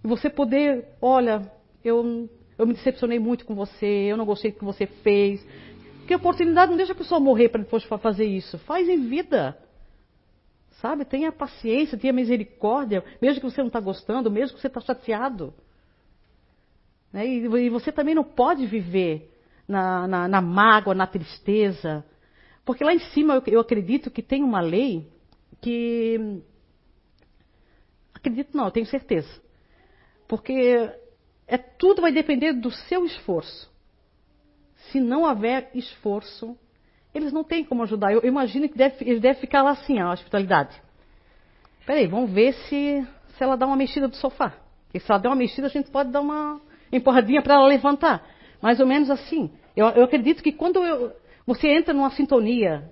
e 0.03 0.09
você 0.09 0.29
poder, 0.29 0.89
olha, 1.01 1.51
eu, 1.85 2.29
eu 2.59 2.67
me 2.67 2.75
decepcionei 2.75 3.21
muito 3.21 3.45
com 3.45 3.55
você, 3.55 3.87
eu 3.87 4.17
não 4.17 4.25
gostei 4.25 4.51
do 4.51 4.59
que 4.59 4.65
você 4.65 4.87
fez. 4.87 5.47
Que 6.07 6.15
oportunidade, 6.15 6.71
não 6.71 6.77
deixa 6.77 6.93
a 6.93 6.97
pessoa 6.97 7.21
morrer 7.21 7.49
para 7.49 7.63
depois 7.63 7.85
fazer 7.85 8.25
isso. 8.25 8.59
Faz 8.59 8.89
em 8.89 9.09
vida. 9.09 9.57
Sabe? 10.81 11.05
Tenha 11.05 11.33
paciência, 11.33 11.97
tenha 11.97 12.13
misericórdia, 12.13 13.05
mesmo 13.21 13.41
que 13.41 13.51
você 13.51 13.61
não 13.61 13.69
está 13.69 13.81
gostando, 13.81 14.31
mesmo 14.31 14.57
que 14.57 14.61
você 14.61 14.67
está 14.67 14.81
chateado. 14.81 15.55
Né? 17.13 17.27
E, 17.27 17.45
e, 17.45 17.71
você 17.71 17.91
também 17.91 18.15
não 18.15 18.25
pode 18.25 18.67
viver 18.67 19.33
na, 19.67 20.07
na, 20.07 20.29
na 20.29 20.41
mágoa, 20.41 20.95
na 20.95 21.07
tristeza. 21.07 22.05
Porque 22.67 22.83
lá 22.83 22.93
em 22.93 22.99
cima 22.99 23.35
eu, 23.35 23.43
eu 23.47 23.61
acredito 23.61 24.11
que 24.11 24.21
tem 24.21 24.43
uma 24.43 24.61
lei 24.61 25.09
que. 25.63 26.43
Acredito 28.13 28.57
não, 28.57 28.69
tenho 28.73 28.87
certeza. 28.87 29.31
Porque 30.27 30.91
é, 31.47 31.57
tudo 31.57 32.03
vai 32.03 32.11
depender 32.11 32.53
do 32.53 32.73
seu 32.73 33.05
esforço. 33.07 33.71
Se 34.91 35.01
não 35.01 35.23
houver 35.23 35.71
esforço, 35.75 36.59
eles 37.15 37.33
não 37.33 37.45
têm 37.45 37.65
como 37.65 37.85
ajudar. 37.85 38.13
Eu, 38.13 38.21
eu 38.21 38.29
imagino 38.29 38.69
que 38.69 38.77
deve, 38.77 38.97
eles 39.09 39.23
devem 39.23 39.41
ficar 39.41 39.63
lá 39.63 39.71
assim, 39.71 40.01
a 40.01 40.11
hospitalidade. 40.11 40.77
Peraí, 41.87 42.09
vamos 42.09 42.33
ver 42.33 42.53
se, 42.53 43.07
se 43.37 43.45
ela 43.45 43.57
dá 43.57 43.65
uma 43.65 43.77
mexida 43.77 44.09
do 44.09 44.17
sofá. 44.17 44.55
Porque 44.87 44.99
se 44.99 45.09
ela 45.09 45.21
der 45.21 45.29
uma 45.29 45.37
mexida, 45.37 45.69
a 45.69 45.71
gente 45.71 45.89
pode 45.89 46.11
dar 46.11 46.21
uma 46.21 46.61
empurradinha 46.93 47.43
para 47.43 47.55
ela 47.55 47.67
levantar. 47.67 48.27
Mais 48.61 48.81
ou 48.81 48.87
menos 48.87 49.09
assim. 49.09 49.53
Eu, 49.77 49.87
eu 49.91 50.03
acredito 50.03 50.43
que 50.43 50.51
quando 50.51 50.83
eu, 50.85 51.15
você 51.47 51.69
entra 51.69 51.95
numa 51.95 52.11
sintonia 52.11 52.91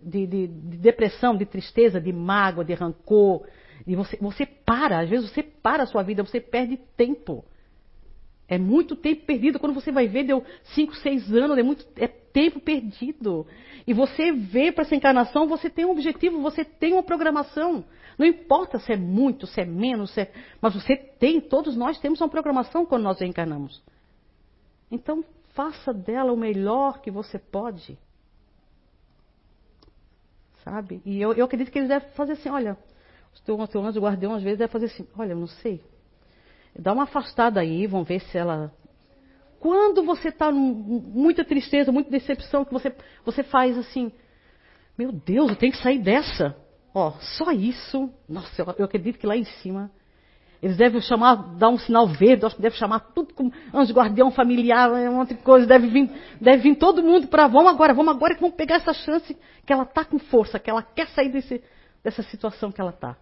de, 0.00 0.26
de, 0.26 0.46
de, 0.46 0.76
depressão, 0.76 1.36
de 1.36 1.44
tristeza, 1.44 2.00
de 2.00 2.12
mágoa, 2.12 2.64
de 2.64 2.74
rancor, 2.74 3.46
e 3.86 3.96
você, 3.96 4.16
você 4.20 4.46
para, 4.46 5.00
às 5.00 5.08
vezes 5.08 5.30
você 5.30 5.42
para 5.42 5.82
a 5.82 5.86
sua 5.86 6.02
vida, 6.02 6.22
você 6.22 6.40
perde 6.40 6.78
tempo. 6.96 7.44
É 8.48 8.56
muito 8.56 8.96
tempo 8.96 9.26
perdido. 9.26 9.58
Quando 9.58 9.74
você 9.74 9.92
vai 9.92 10.08
ver, 10.08 10.24
deu 10.24 10.42
5, 10.74 10.96
6 10.96 11.32
anos, 11.34 11.58
é, 11.58 11.62
muito, 11.62 11.86
é 11.96 12.08
tempo 12.08 12.60
perdido. 12.60 13.46
E 13.86 13.92
você 13.92 14.32
vê 14.32 14.72
para 14.72 14.82
essa 14.82 14.96
encarnação, 14.96 15.46
você 15.46 15.68
tem 15.68 15.84
um 15.84 15.90
objetivo, 15.90 16.40
você 16.40 16.64
tem 16.64 16.94
uma 16.94 17.02
programação. 17.02 17.84
Não 18.16 18.26
importa 18.26 18.78
se 18.78 18.92
é 18.92 18.96
muito, 18.96 19.46
se 19.46 19.60
é 19.60 19.66
menos, 19.66 20.12
se 20.12 20.22
é, 20.22 20.32
mas 20.60 20.74
você 20.74 20.96
tem, 20.96 21.40
todos 21.40 21.76
nós 21.76 22.00
temos 22.00 22.20
uma 22.20 22.28
programação 22.28 22.86
quando 22.86 23.02
nós 23.02 23.20
reencarnamos. 23.20 23.82
Então, 24.90 25.22
faça 25.58 25.92
dela 25.92 26.32
o 26.32 26.36
melhor 26.36 27.00
que 27.00 27.10
você 27.10 27.36
pode. 27.36 27.98
Sabe? 30.62 31.02
E 31.04 31.20
eu, 31.20 31.32
eu 31.32 31.46
acredito 31.46 31.72
que 31.72 31.80
ele 31.80 31.88
deve 31.88 32.06
fazer 32.10 32.34
assim, 32.34 32.48
olha, 32.48 32.78
os 33.34 33.40
teus, 33.40 33.68
teus 33.68 33.84
anjos 33.84 34.00
guardião 34.00 34.34
às 34.34 34.42
vezes 34.44 34.60
deve 34.60 34.70
fazer 34.70 34.86
assim, 34.86 35.04
olha, 35.18 35.32
eu 35.32 35.36
não 35.36 35.48
sei. 35.48 35.82
Dá 36.78 36.92
uma 36.92 37.02
afastada 37.02 37.58
aí, 37.58 37.88
vamos 37.88 38.06
ver 38.06 38.20
se 38.20 38.38
ela. 38.38 38.72
Quando 39.58 40.04
você 40.04 40.28
está 40.28 40.52
muita 40.52 41.44
tristeza, 41.44 41.90
muita 41.90 42.08
decepção, 42.08 42.64
que 42.64 42.72
você, 42.72 42.94
você 43.24 43.42
faz 43.42 43.76
assim, 43.76 44.12
meu 44.96 45.10
Deus, 45.10 45.50
eu 45.50 45.56
tenho 45.56 45.72
que 45.72 45.82
sair 45.82 45.98
dessa. 45.98 46.56
Ó, 46.94 47.14
só 47.36 47.50
isso. 47.50 48.08
Nossa, 48.28 48.62
eu, 48.62 48.74
eu 48.78 48.84
acredito 48.84 49.18
que 49.18 49.26
lá 49.26 49.36
em 49.36 49.44
cima 49.44 49.90
eles 50.60 50.76
devem 50.76 51.00
chamar, 51.00 51.36
dar 51.56 51.68
um 51.68 51.78
sinal 51.78 52.06
verde, 52.08 52.44
acho 52.44 52.56
que 52.56 52.62
deve 52.62 52.76
chamar 52.76 53.00
tudo 53.14 53.32
como 53.32 53.52
anjo 53.72 53.94
guardião 53.94 54.30
familiar, 54.30 54.90
um 54.90 55.16
monte 55.16 55.34
de 55.34 55.42
coisa. 55.42 55.64
Deve 55.66 55.86
vir, 55.86 56.10
deve 56.40 56.62
vir 56.62 56.74
todo 56.76 57.02
mundo 57.02 57.28
para 57.28 57.46
vamos 57.46 57.70
agora, 57.70 57.94
vamos 57.94 58.12
agora 58.14 58.34
que 58.34 58.40
vamos 58.40 58.56
pegar 58.56 58.76
essa 58.76 58.92
chance 58.92 59.36
que 59.64 59.72
ela 59.72 59.84
está 59.84 60.04
com 60.04 60.18
força, 60.18 60.58
que 60.58 60.68
ela 60.68 60.82
quer 60.82 61.06
sair 61.08 61.28
desse, 61.28 61.62
dessa 62.02 62.22
situação 62.24 62.72
que 62.72 62.80
ela 62.80 62.90
está. 62.90 63.16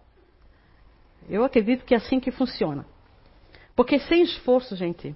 Eu 1.29 1.43
acredito 1.43 1.85
que 1.85 1.93
é 1.93 1.97
assim 1.97 2.19
que 2.19 2.31
funciona. 2.31 2.85
Porque 3.75 3.99
sem 3.99 4.23
esforço, 4.23 4.75
gente, 4.75 5.15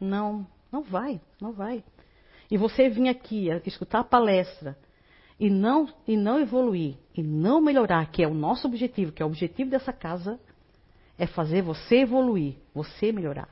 não, 0.00 0.46
não 0.70 0.82
vai, 0.82 1.20
não 1.40 1.50
vai. 1.52 1.82
e 2.48 2.56
você 2.56 2.88
vir 2.88 3.08
aqui 3.08 3.48
escutar 3.66 4.00
a 4.00 4.04
palestra 4.04 4.78
e 5.38 5.50
não, 5.50 5.88
e 6.06 6.16
não 6.16 6.38
evoluir, 6.38 6.96
e 7.16 7.22
não 7.22 7.60
melhorar, 7.60 8.08
que 8.10 8.22
é 8.22 8.28
o 8.28 8.34
nosso 8.34 8.68
objetivo, 8.68 9.10
que 9.10 9.22
é 9.22 9.26
o 9.26 9.28
objetivo 9.28 9.70
dessa 9.70 9.92
casa, 9.92 10.38
é 11.20 11.26
fazer 11.26 11.60
você 11.60 11.96
evoluir, 11.96 12.54
você 12.74 13.12
melhorar. 13.12 13.46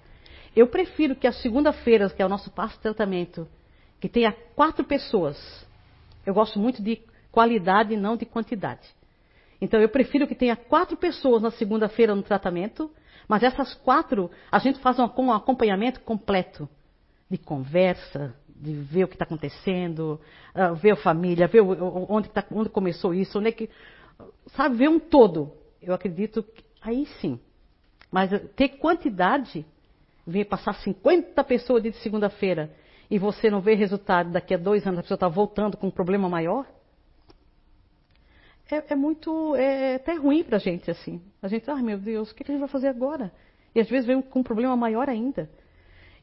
Eu 0.56 0.66
prefiro 0.68 1.14
que 1.14 1.26
a 1.26 1.32
segunda-feira, 1.32 2.08
que 2.08 2.22
é 2.22 2.25
o 2.25 2.28
nosso 2.28 2.50
passo 2.50 2.76
de 2.76 2.80
tratamento, 2.80 3.46
que 4.00 4.08
tenha 4.08 4.32
quatro 4.56 4.84
pessoas. 4.84 5.37
Eu 6.25 6.32
gosto 6.32 6.58
muito 6.58 6.82
de 6.82 7.02
qualidade 7.30 7.92
e 7.92 7.96
não 7.96 8.16
de 8.16 8.25
quantidade. 8.25 8.88
Então 9.60 9.78
eu 9.80 9.88
prefiro 9.90 10.26
que 10.26 10.34
tenha 10.34 10.56
quatro 10.56 10.96
pessoas 10.96 11.42
na 11.42 11.50
segunda-feira 11.50 12.14
no 12.14 12.22
tratamento, 12.22 12.90
mas 13.28 13.42
essas 13.42 13.75
quatro 13.75 14.30
a 14.50 14.58
gente 14.58 14.78
faz 14.78 14.98
um, 14.98 15.30
acompanhamento 15.30 16.00
completo 16.00 16.66
de 17.30 17.37
conversa, 17.37 18.34
de 18.48 18.72
ver 18.72 19.04
o 19.04 19.08
que 19.08 19.14
está 19.14 19.26
acontecendo, 19.26 20.18
uh, 20.54 20.75
ver 20.75 20.92
a 20.92 20.96
família, 20.96 21.46
ver 21.46 21.60
onde, 21.60 22.30
tá, 22.30 22.42
onde 22.50 22.70
começou 22.70 23.12
isso, 23.12 23.38
onde 23.38 23.48
é 23.48 23.52
que. 23.52 23.68
Sabe, 24.56 24.76
ver 24.76 24.88
um 24.88 24.98
todo. 24.98 25.52
Eu 25.82 25.92
acredito 25.92 26.42
que 26.42 26.64
aí 26.80 27.04
sim. 27.20 27.38
Mas 28.11 28.31
ter 28.57 28.69
quantidade, 28.79 29.65
ver 30.27 30.47
passar 30.47 30.75
50 30.75 31.43
pessoas 31.45 31.83
de 31.83 31.93
segunda-feira 31.93 32.71
e 33.11 33.19
você 33.19 33.50
não 33.50 33.61
vê 33.61 33.75
resultado 33.75 34.31
daqui 34.31 34.55
a 34.55 34.59
dois 34.59 34.87
anos, 34.87 34.99
a 34.99 35.03
pessoa 35.03 35.17
está 35.17 35.29
voltando 35.29 35.77
com 35.77 35.88
um 35.88 35.91
problema 35.91 36.29
maior, 36.29 36.67
é, 38.71 38.93
é 38.93 38.95
muito. 38.95 39.57
É 39.57 39.95
até 39.95 40.15
ruim 40.15 40.45
para 40.45 40.57
a 40.57 40.61
gente 40.61 40.91
assim. 40.91 41.23
A 41.43 41.49
gente, 41.49 41.69
ah, 41.71 41.77
meu 41.77 41.99
Deus, 41.99 42.31
o 42.31 42.35
que, 42.35 42.45
que 42.45 42.50
a 42.50 42.55
gente 42.55 42.61
vai 42.61 42.69
fazer 42.69 42.88
agora? 42.88 43.33
E 43.75 43.81
às 43.81 43.88
vezes 43.88 44.07
vem 44.07 44.21
com 44.21 44.41
um 44.41 44.43
problema 44.43 44.77
maior 44.77 45.09
ainda. 45.09 45.49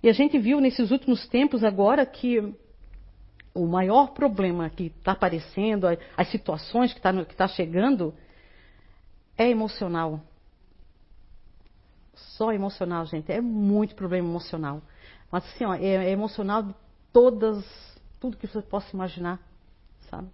E 0.02 0.10
a 0.10 0.14
gente 0.14 0.38
viu 0.38 0.60
nesses 0.60 0.92
últimos 0.92 1.28
tempos 1.28 1.64
agora 1.64 2.06
que 2.06 2.54
o 3.54 3.66
maior 3.66 4.14
problema 4.14 4.70
que 4.70 4.88
está 4.88 5.14
aparecendo, 5.14 5.88
as 6.16 6.30
situações 6.30 6.94
que 6.94 7.00
está 7.00 7.12
tá 7.26 7.48
chegando, 7.48 8.14
é 9.38 9.50
emocional. 9.50 10.22
Só 12.16 12.52
emocional, 12.52 13.06
gente. 13.06 13.32
É 13.32 13.42
muito 13.42 13.96
problema 13.96 14.28
emocional. 14.28 14.82
Mas 15.32 15.46
assim, 15.46 15.66
ó, 15.66 15.74
é, 15.74 15.86
é 15.86 16.10
emocional 16.12 16.64
de 16.64 16.74
todas, 17.12 17.66
tudo 18.20 18.38
que 18.38 18.48
você 18.48 18.62
possa 18.62 18.94
imaginar, 18.94 19.40
sabe? 20.10 20.30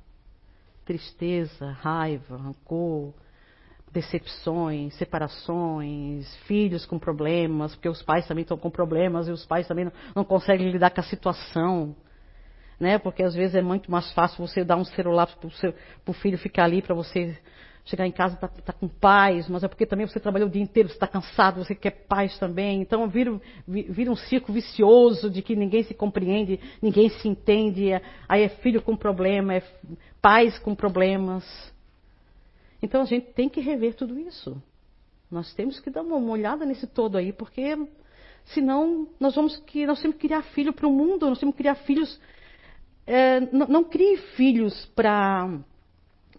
Tristeza, 0.86 1.72
raiva, 1.72 2.38
rancor, 2.38 3.14
decepções, 3.92 4.94
separações, 4.96 6.36
filhos 6.48 6.86
com 6.86 6.98
problemas, 6.98 7.76
porque 7.76 7.90
os 7.90 8.02
pais 8.02 8.28
também 8.28 8.44
estão 8.44 8.58
com 8.58 8.70
problemas 8.70 9.28
e 9.28 9.32
os 9.32 9.46
pais 9.46 9.68
também 9.68 9.86
não, 9.86 9.92
não 10.16 10.24
conseguem 10.24 10.72
lidar 10.72 10.92
com 10.92 11.02
a 11.02 11.04
situação. 11.04 11.96
Né? 12.80 12.98
Porque 12.98 13.22
às 13.22 13.36
vezes 13.36 13.56
é 13.56 13.62
muito 13.62 13.92
mais 13.92 14.12
fácil 14.14 14.46
você 14.46 14.64
dar 14.64 14.76
um 14.76 14.86
celular 14.86 15.28
para 15.28 16.12
o 16.12 16.14
filho 16.14 16.38
ficar 16.38 16.64
ali 16.64 16.82
para 16.82 16.96
você 16.96 17.38
chegar 17.84 18.06
em 18.06 18.12
casa 18.12 18.36
e 18.36 18.62
tá, 18.62 18.74
com 18.74 18.88
paz, 18.88 19.50
mas 19.50 19.64
é 19.64 19.68
porque 19.68 19.86
também 19.86 20.06
você 20.06 20.20
trabalhou 20.20 20.48
o 20.48 20.52
dia 20.52 20.62
inteiro, 20.62 20.90
você 20.90 20.96
está 20.96 21.08
cansado, 21.08 21.64
você 21.64 21.74
quer 21.74 22.06
paz 22.08 22.38
também. 22.38 22.82
Então 22.82 23.08
vira, 23.08 23.40
vira 23.68 24.12
um 24.12 24.16
ciclo 24.16 24.54
vicioso 24.54 25.30
de 25.30 25.42
que 25.42 25.56
ninguém 25.56 25.84
se 25.84 25.94
compreende, 25.94 26.60
ninguém 26.82 27.10
se 27.10 27.28
entende. 27.28 27.90
Aí 28.30 28.44
é 28.44 28.50
filho 28.50 28.82
com 28.82 28.96
problema, 28.96 29.56
é 29.56 29.64
pais 30.22 30.58
com 30.60 30.76
problemas. 30.76 31.44
Então 32.82 33.02
a 33.02 33.06
gente 33.06 33.28
tem 33.34 33.50
que 33.50 33.62
rever 33.62 33.96
tudo 33.96 34.18
isso. 34.20 34.62
Nós 35.30 35.54
temos 35.54 35.80
que 35.80 35.90
dar 35.90 36.02
uma 36.02 36.32
olhada 36.32 36.66
nesse 36.66 36.86
todo 36.86 37.18
aí, 37.18 37.32
porque 37.32 37.78
senão 38.46 39.08
nós 39.20 39.36
vamos 39.36 39.56
que 39.58 39.86
nós 39.86 40.02
temos 40.02 40.18
que 40.18 40.28
criar 40.28 40.42
filho 40.44 40.74
para 40.74 40.88
o 40.88 40.92
mundo, 40.92 41.28
nós 41.30 41.40
temos 41.40 41.56
que 41.56 41.62
criar 41.62 41.76
filhos. 41.76 42.20
É, 43.08 43.40
não, 43.40 43.68
não 43.68 43.84
crie 43.84 44.18
filhos 44.36 44.86
para 44.96 45.60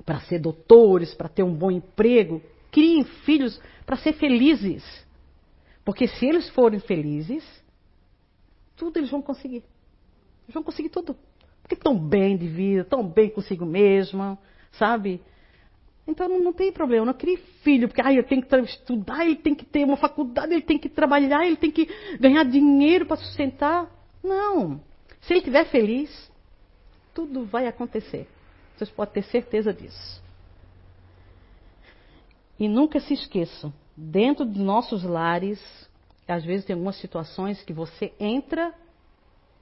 para 0.04 0.20
ser 0.20 0.38
doutores, 0.38 1.14
para 1.14 1.28
ter 1.28 1.42
um 1.42 1.54
bom 1.54 1.70
emprego. 1.70 2.42
Criem 2.70 3.04
filhos 3.04 3.60
para 3.84 3.96
ser 3.96 4.14
felizes. 4.14 4.84
Porque 5.84 6.06
se 6.06 6.26
eles 6.26 6.48
forem 6.50 6.80
felizes, 6.80 7.44
tudo 8.76 8.98
eles 8.98 9.10
vão 9.10 9.22
conseguir. 9.22 9.64
Eles 10.44 10.54
vão 10.54 10.62
conseguir 10.62 10.88
tudo. 10.88 11.16
Porque 11.62 11.74
estão 11.74 11.96
bem 11.96 12.36
de 12.36 12.48
vida, 12.48 12.82
estão 12.82 13.06
bem 13.06 13.30
consigo 13.30 13.64
mesma, 13.64 14.38
sabe? 14.72 15.20
Então 16.06 16.28
não, 16.28 16.40
não, 16.40 16.52
tem 16.52 16.72
problema, 16.72 17.06
não 17.06 17.14
crie 17.14 17.36
filho, 17.62 17.86
porque 17.88 18.00
ah, 18.02 18.12
ele 18.12 18.24
tem 18.24 18.40
que 18.40 18.56
estudar, 18.56 19.24
ele 19.24 19.36
tem 19.36 19.54
que 19.54 19.64
ter 19.64 19.84
uma 19.84 19.96
faculdade, 19.96 20.52
ele 20.52 20.62
tem 20.62 20.78
que 20.78 20.88
trabalhar, 20.88 21.46
ele 21.46 21.56
tem 21.56 21.70
que 21.70 21.88
ganhar 22.18 22.44
dinheiro 22.44 23.06
para 23.06 23.16
sustentar. 23.16 23.88
Não. 24.22 24.80
Se 25.20 25.32
ele 25.32 25.38
estiver 25.38 25.64
feliz, 25.66 26.30
tudo 27.14 27.44
vai 27.44 27.68
acontecer. 27.68 28.26
Vocês 28.83 28.90
podem 28.90 29.14
ter 29.14 29.23
certeza 29.25 29.73
disso. 29.73 30.21
E 32.59 32.68
nunca 32.68 32.99
se 32.99 33.14
esqueçam, 33.14 33.73
dentro 33.97 34.45
dos 34.45 34.61
nossos 34.61 35.05
lares, 35.05 35.61
às 36.27 36.45
vezes 36.45 36.66
tem 36.66 36.75
algumas 36.75 36.97
situações 36.97 37.62
que 37.62 37.73
você 37.73 38.12
entra, 38.18 38.75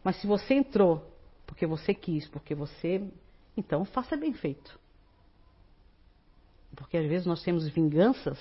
mas 0.02 0.16
se 0.16 0.26
você 0.26 0.54
entrou 0.54 1.06
porque 1.46 1.66
você 1.66 1.92
quis, 1.92 2.26
porque 2.28 2.54
você. 2.54 3.06
Então 3.56 3.84
faça 3.84 4.16
bem 4.16 4.32
feito. 4.32 4.78
Porque 6.74 6.96
às 6.96 7.06
vezes 7.06 7.26
nós 7.26 7.42
temos 7.42 7.68
vinganças 7.68 8.38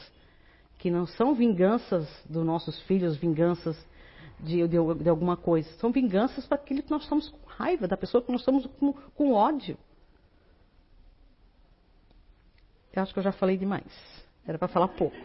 que 0.78 0.90
não 0.90 1.06
são 1.06 1.36
vinganças 1.36 2.08
dos 2.30 2.46
nossos 2.46 2.80
filhos, 2.84 3.18
vinganças 3.18 3.76
de, 4.40 4.66
de, 4.66 4.78
de 5.04 5.10
alguma 5.10 5.36
coisa. 5.36 5.70
São 5.74 5.92
vinganças 5.92 6.46
para 6.46 6.56
aquilo 6.56 6.84
que 6.84 6.92
nós 6.92 7.04
estamos 7.04 7.28
com 7.30 7.40
raiva, 7.48 7.88
da 7.88 7.98
pessoa 7.98 8.24
que 8.24 8.32
nós 8.32 8.42
estamos 8.42 8.66
com, 8.80 8.94
com 8.94 9.34
ódio. 9.34 9.78
Acho 13.00 13.14
que 13.14 13.20
eu 13.20 13.24
já 13.24 13.32
falei 13.32 13.58
demais. 13.58 13.86
Era 14.48 14.58
para 14.58 14.68
falar 14.68 14.88
pouco. 14.90 15.16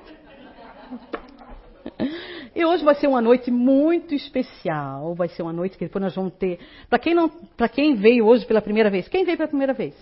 E 2.54 2.64
hoje 2.64 2.84
vai 2.84 2.94
ser 2.94 3.08
uma 3.08 3.20
noite 3.20 3.50
muito 3.50 4.14
especial. 4.14 5.14
Vai 5.14 5.28
ser 5.28 5.42
uma 5.42 5.52
noite 5.52 5.76
que 5.76 5.84
depois 5.84 6.02
nós 6.02 6.14
vamos 6.14 6.34
ter. 6.34 6.60
Para 6.88 6.98
quem 6.98 7.14
não, 7.14 7.28
quem 7.72 7.96
veio 7.96 8.26
hoje 8.26 8.46
pela 8.46 8.62
primeira 8.62 8.90
vez, 8.90 9.08
quem 9.08 9.24
veio 9.24 9.37
pela 9.37 9.48
primeira 9.48 9.72
vez? 9.72 9.94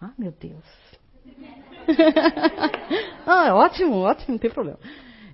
Ah, 0.00 0.12
meu 0.18 0.32
Deus. 0.32 0.64
ah, 3.26 3.54
ótimo, 3.54 3.98
ótimo, 3.98 4.32
não 4.32 4.38
tem 4.38 4.50
problema. 4.50 4.78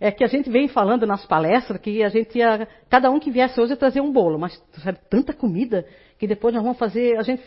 É 0.01 0.11
que 0.11 0.25
a 0.25 0.27
gente 0.27 0.51
vem 0.51 0.67
falando 0.67 1.07
nas 1.07 1.27
palestras 1.27 1.81
que 1.81 2.03
a 2.03 2.09
gente 2.09 2.39
ia, 2.39 2.67
cada 2.89 3.11
um 3.11 3.21
que 3.21 3.31
viesse 3.31 3.61
hoje 3.61 3.73
ia 3.73 3.77
trazer 3.77 4.01
um 4.01 4.11
bolo, 4.11 4.39
mas 4.39 4.61
sabe, 4.83 4.99
tanta 5.09 5.33
comida 5.33 5.87
que 6.19 6.27
depois 6.27 6.55
nós 6.55 6.63
vamos 6.63 6.79
fazer, 6.79 7.19
a 7.19 7.23
gente, 7.23 7.43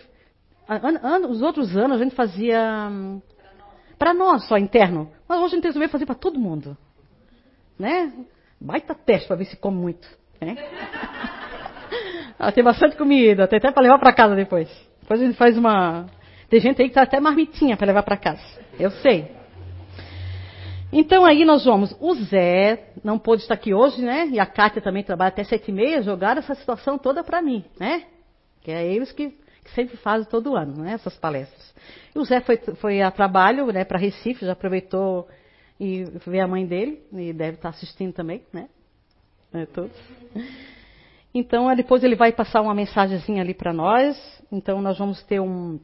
an, 0.70 1.00
an, 1.04 1.28
os 1.28 1.42
outros 1.42 1.76
anos 1.76 2.00
a 2.00 2.04
gente 2.04 2.16
fazia 2.16 2.90
para 4.04 4.14
nós 4.14 4.46
só 4.50 4.58
interno, 4.58 5.10
mas 5.30 5.40
hoje 5.40 5.54
a 5.54 5.56
gente 5.56 5.64
resolveu 5.64 5.88
fazer 5.88 6.06
para 6.06 6.14
todo 6.14 6.38
mundo, 6.38 6.78
né? 7.80 8.12
Baita 8.60 8.94
teste 8.94 9.30
para 9.30 9.38
ver 9.38 9.46
se 9.46 9.56
come 9.56 9.78
muito, 9.78 10.06
né? 10.42 10.58
ah, 12.38 12.52
tem 12.52 12.62
bastante 12.62 12.98
comida, 12.98 13.48
tem 13.48 13.60
até 13.60 13.72
para 13.72 13.82
levar 13.82 13.98
para 14.00 14.12
casa 14.12 14.36
depois. 14.36 14.68
Depois 15.00 15.22
a 15.22 15.26
gente 15.26 15.38
faz 15.38 15.58
uma, 15.58 16.08
tem 16.50 16.60
gente 16.60 16.82
aí 16.82 16.90
que 16.90 16.96
tá 16.96 17.04
até 17.04 17.18
marmitinha 17.18 17.78
para 17.78 17.88
levar 17.88 18.04
para 18.04 18.18
casa. 18.18 18.44
Eu 18.78 18.92
sei. 18.92 19.32
Então 20.92 21.24
aí 21.24 21.46
nós 21.46 21.64
vamos. 21.64 21.96
O 22.02 22.14
Zé 22.14 22.90
não 23.06 23.18
pôde 23.18 23.44
estar 23.44 23.54
aqui 23.54 23.74
hoje, 23.74 24.02
né? 24.02 24.28
E 24.34 24.38
a 24.38 24.46
Kátia 24.46 24.82
também 24.82 25.04
trabalha 25.04 25.30
até 25.30 25.46
sete 25.46 25.72
e 25.72 25.74
meia. 25.74 26.02
Jogaram 26.02 26.40
essa 26.40 26.56
situação 26.56 26.98
toda 26.98 27.24
para 27.24 27.42
mim, 27.42 27.64
né? 27.80 28.04
Que 28.64 28.72
é 28.72 28.86
eles 28.86 29.14
que, 29.14 29.34
sempre 29.72 29.98
fazem 29.98 30.28
todo 30.30 30.56
ano, 30.56 30.84
né? 30.84 30.94
Essas 30.94 31.16
palestras. 31.18 31.74
E 32.14 32.20
o 32.20 32.26
Zé 32.26 32.42
foi, 32.42 32.58
foi 32.58 33.02
a 33.02 33.12
trabalho, 33.12 33.68
né? 33.68 33.84
Para 33.84 34.00
Recife, 34.00 34.46
já 34.46 34.54
aproveitou 34.54 35.28
e 35.80 36.04
ver 36.26 36.42
a 36.42 36.48
mãe 36.48 36.66
dele 36.66 37.02
e 37.12 37.34
deve 37.34 37.56
estar 37.58 37.70
assistindo 37.70 38.14
também, 38.14 38.44
né? 38.52 38.70
É, 39.54 39.66
todos. 39.66 39.98
Então 41.34 41.76
depois 41.76 42.04
ele 42.04 42.16
vai 42.16 42.32
passar 42.32 42.62
uma 42.62 42.76
mensagenzinha 42.76 43.42
ali 43.42 43.54
para 43.54 43.74
nós. 43.74 44.18
Então 44.52 44.82
nós 44.82 44.98
vamos 44.98 45.24
ter 45.24 45.40
um, 45.40 45.80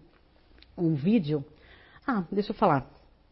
um 0.77 0.93
vídeo 0.93 1.43
ah, 2.09 2.23
deixa 2.31 2.49
eu 2.49 2.55
falar. 2.55 2.87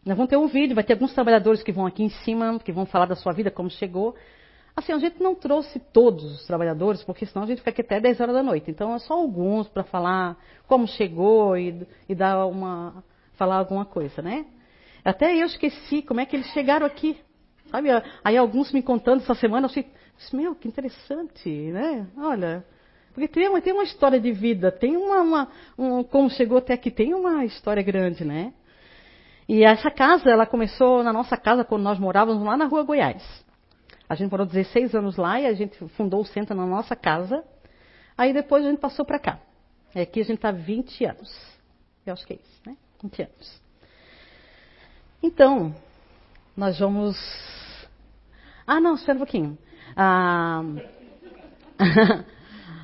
Nós 0.05 0.15
vamos 0.15 0.29
ter 0.29 0.37
um 0.37 0.45
vídeo, 0.45 0.75
vai 0.75 0.83
ter 0.83 0.93
alguns 0.93 1.11
trabalhadores 1.11 1.63
que 1.63 1.71
vão 1.71 1.87
aqui 1.87 2.03
em 2.03 2.09
cima, 2.09 2.59
que 2.59 2.71
vão 2.71 2.85
falar 2.85 3.07
da 3.07 3.15
sua 3.15 3.33
vida, 3.33 3.49
como 3.49 3.71
chegou. 3.71 4.15
Assim, 4.77 4.93
a 4.93 4.99
gente 4.99 5.19
não 5.19 5.33
trouxe 5.33 5.79
todos 5.79 6.23
os 6.23 6.45
trabalhadores, 6.45 7.03
porque 7.03 7.25
senão 7.25 7.45
a 7.45 7.47
gente 7.47 7.57
fica 7.57 7.71
aqui 7.71 7.81
até 7.81 7.99
10 7.99 8.21
horas 8.21 8.35
da 8.35 8.43
noite. 8.43 8.69
Então, 8.69 8.93
é 8.93 8.99
só 8.99 9.15
alguns 9.15 9.67
para 9.67 9.83
falar 9.83 10.37
como 10.67 10.87
chegou 10.87 11.57
e, 11.57 11.83
e 12.07 12.13
dar 12.13 12.45
uma, 12.45 13.03
falar 13.33 13.55
alguma 13.55 13.85
coisa, 13.85 14.21
né? 14.21 14.45
Até 15.03 15.35
eu 15.35 15.47
esqueci 15.47 16.03
como 16.03 16.19
é 16.19 16.27
que 16.27 16.35
eles 16.35 16.45
chegaram 16.49 16.85
aqui. 16.85 17.17
Sabe? 17.71 17.89
Aí 18.23 18.37
alguns 18.37 18.71
me 18.71 18.83
contando 18.83 19.23
essa 19.23 19.33
semana, 19.33 19.65
eu 19.65 19.71
achei, 19.71 19.87
meu, 20.31 20.53
que 20.53 20.67
interessante, 20.67 21.49
né? 21.49 22.07
Olha, 22.15 22.63
porque 23.15 23.27
tem 23.27 23.49
uma, 23.49 23.59
tem 23.59 23.73
uma 23.73 23.83
história 23.83 24.19
de 24.19 24.31
vida, 24.31 24.71
tem 24.71 24.95
uma, 24.95 25.21
uma 25.21 25.47
um, 25.75 26.03
como 26.03 26.29
chegou 26.29 26.59
até 26.59 26.75
aqui, 26.75 26.91
tem 26.91 27.15
uma 27.15 27.43
história 27.45 27.81
grande, 27.81 28.23
né? 28.23 28.53
E 29.49 29.63
essa 29.63 29.89
casa, 29.89 30.29
ela 30.29 30.45
começou 30.45 31.01
na 31.01 31.11
nossa 31.11 31.35
casa 31.35 31.63
quando 31.63 31.81
nós 31.81 31.97
morávamos 31.97 32.43
lá 32.43 32.55
na 32.55 32.65
rua 32.65 32.83
Goiás. 32.83 33.46
A 34.09 34.15
gente 34.15 34.31
morou 34.31 34.45
16 34.45 34.95
anos 34.95 35.17
lá 35.17 35.39
e 35.39 35.45
a 35.45 35.53
gente 35.53 35.77
fundou 35.89 36.21
o 36.21 36.25
centro 36.25 36.55
na 36.55 36.65
nossa 36.65 36.95
casa. 36.95 37.43
Aí 38.17 38.33
depois 38.33 38.65
a 38.65 38.69
gente 38.69 38.79
passou 38.79 39.05
para 39.05 39.19
cá. 39.19 39.39
É, 39.93 40.01
aqui 40.01 40.21
a 40.21 40.23
gente 40.23 40.37
está 40.37 40.51
20 40.51 41.05
anos. 41.05 41.57
Eu 42.05 42.13
acho 42.13 42.25
que 42.25 42.33
é 42.33 42.35
isso, 42.37 42.61
né? 42.65 42.77
20 43.01 43.21
anos. 43.21 43.61
Então, 45.21 45.75
nós 46.55 46.79
vamos. 46.79 47.17
Ah, 48.65 48.79
não, 48.79 48.95
espera 48.95 49.15
um 49.15 49.19
pouquinho. 49.19 49.57
Ah, 49.95 50.63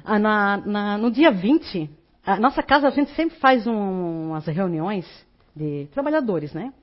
ah, 0.03 0.19
na, 0.19 0.57
na, 0.57 0.97
no 0.97 1.11
dia 1.11 1.31
20, 1.31 1.89
a 2.25 2.37
nossa 2.37 2.61
casa 2.61 2.87
a 2.87 2.91
gente 2.91 3.11
sempre 3.15 3.37
faz 3.39 3.65
um, 3.65 4.29
umas 4.29 4.45
reuniões 4.45 5.05
de 5.55 5.87
trabalhadores, 5.93 6.53
né? 6.53 6.73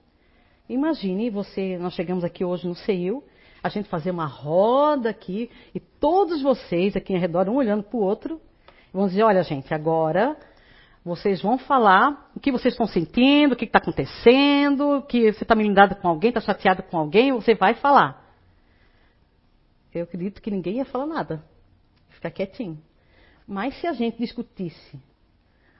Imagine 0.68 1.30
você, 1.30 1.76
nós 1.78 1.94
chegamos 1.94 2.22
aqui 2.22 2.44
hoje 2.44 2.66
no 2.66 2.74
CEIU, 2.74 3.24
a 3.62 3.68
gente 3.68 3.88
fazer 3.88 4.10
uma 4.10 4.26
roda 4.26 5.10
aqui 5.10 5.50
e 5.74 5.80
todos 5.80 6.42
vocês 6.42 6.96
aqui 6.96 7.12
em 7.12 7.18
redor, 7.18 7.48
um 7.48 7.56
olhando 7.56 7.82
para 7.82 7.96
o 7.96 8.02
outro, 8.02 8.40
vão 8.92 9.06
dizer, 9.06 9.22
olha 9.22 9.42
gente, 9.42 9.72
agora 9.72 10.36
vocês 11.04 11.40
vão 11.40 11.58
falar 11.58 12.30
o 12.34 12.40
que 12.40 12.52
vocês 12.52 12.74
estão 12.74 12.86
sentindo, 12.86 13.52
o 13.52 13.56
que 13.56 13.64
está 13.64 13.78
acontecendo, 13.78 15.02
que 15.08 15.32
você 15.32 15.44
está 15.44 15.54
melindado 15.54 15.96
com 15.96 16.08
alguém, 16.08 16.28
está 16.28 16.40
chateado 16.40 16.82
com 16.82 16.98
alguém, 16.98 17.32
você 17.32 17.54
vai 17.54 17.74
falar. 17.74 18.20
Eu 19.94 20.04
acredito 20.04 20.40
que 20.40 20.50
ninguém 20.50 20.76
ia 20.76 20.84
falar 20.84 21.06
nada. 21.06 21.42
Ficar 22.10 22.30
quietinho. 22.30 22.78
Mas 23.46 23.80
se 23.80 23.86
a 23.86 23.92
gente 23.92 24.18
discutisse, 24.18 25.00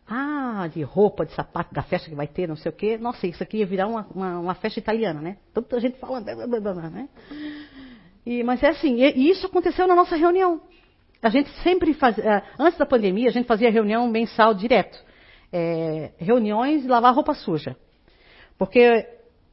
ah, 0.07 0.69
de 0.73 0.83
roupa, 0.83 1.25
de 1.25 1.33
sapato, 1.33 1.73
da 1.73 1.83
festa 1.83 2.09
que 2.09 2.17
vai 2.17 2.27
ter, 2.27 2.49
não 2.49 2.57
sei 2.57 2.71
o 2.71 2.75
quê, 2.75 2.99
nossa, 2.99 3.27
isso 3.29 3.43
aqui 3.43 3.59
ia 3.59 3.67
virar 3.67 3.87
uma, 3.87 4.07
uma, 4.13 4.39
uma 4.41 4.55
festa 4.55 4.81
italiana, 4.81 5.21
né? 5.21 5.37
Tanta 5.55 5.79
gente 5.79 5.99
falando, 5.99 6.27
né? 6.27 7.09
E, 8.25 8.43
mas 8.43 8.63
é 8.63 8.69
assim, 8.69 9.03
e 9.03 9.31
isso 9.31 9.47
aconteceu 9.47 9.87
na 9.87 9.95
nossa 9.95 10.17
reunião. 10.17 10.61
A 11.23 11.29
gente 11.29 11.51
sempre 11.63 11.95
fazia, 11.95 12.43
antes 12.59 12.79
da 12.79 12.87
pandemia, 12.87 13.29
a 13.29 13.33
gente 13.33 13.47
fazia 13.47 13.71
reunião 13.71 14.09
mensal 14.09 14.55
direto 14.55 15.11
é, 15.53 16.13
reuniões 16.19 16.85
e 16.85 16.89
lavar 16.89 17.15
roupa 17.15 17.35
suja. 17.35 17.77
Porque 18.57 19.07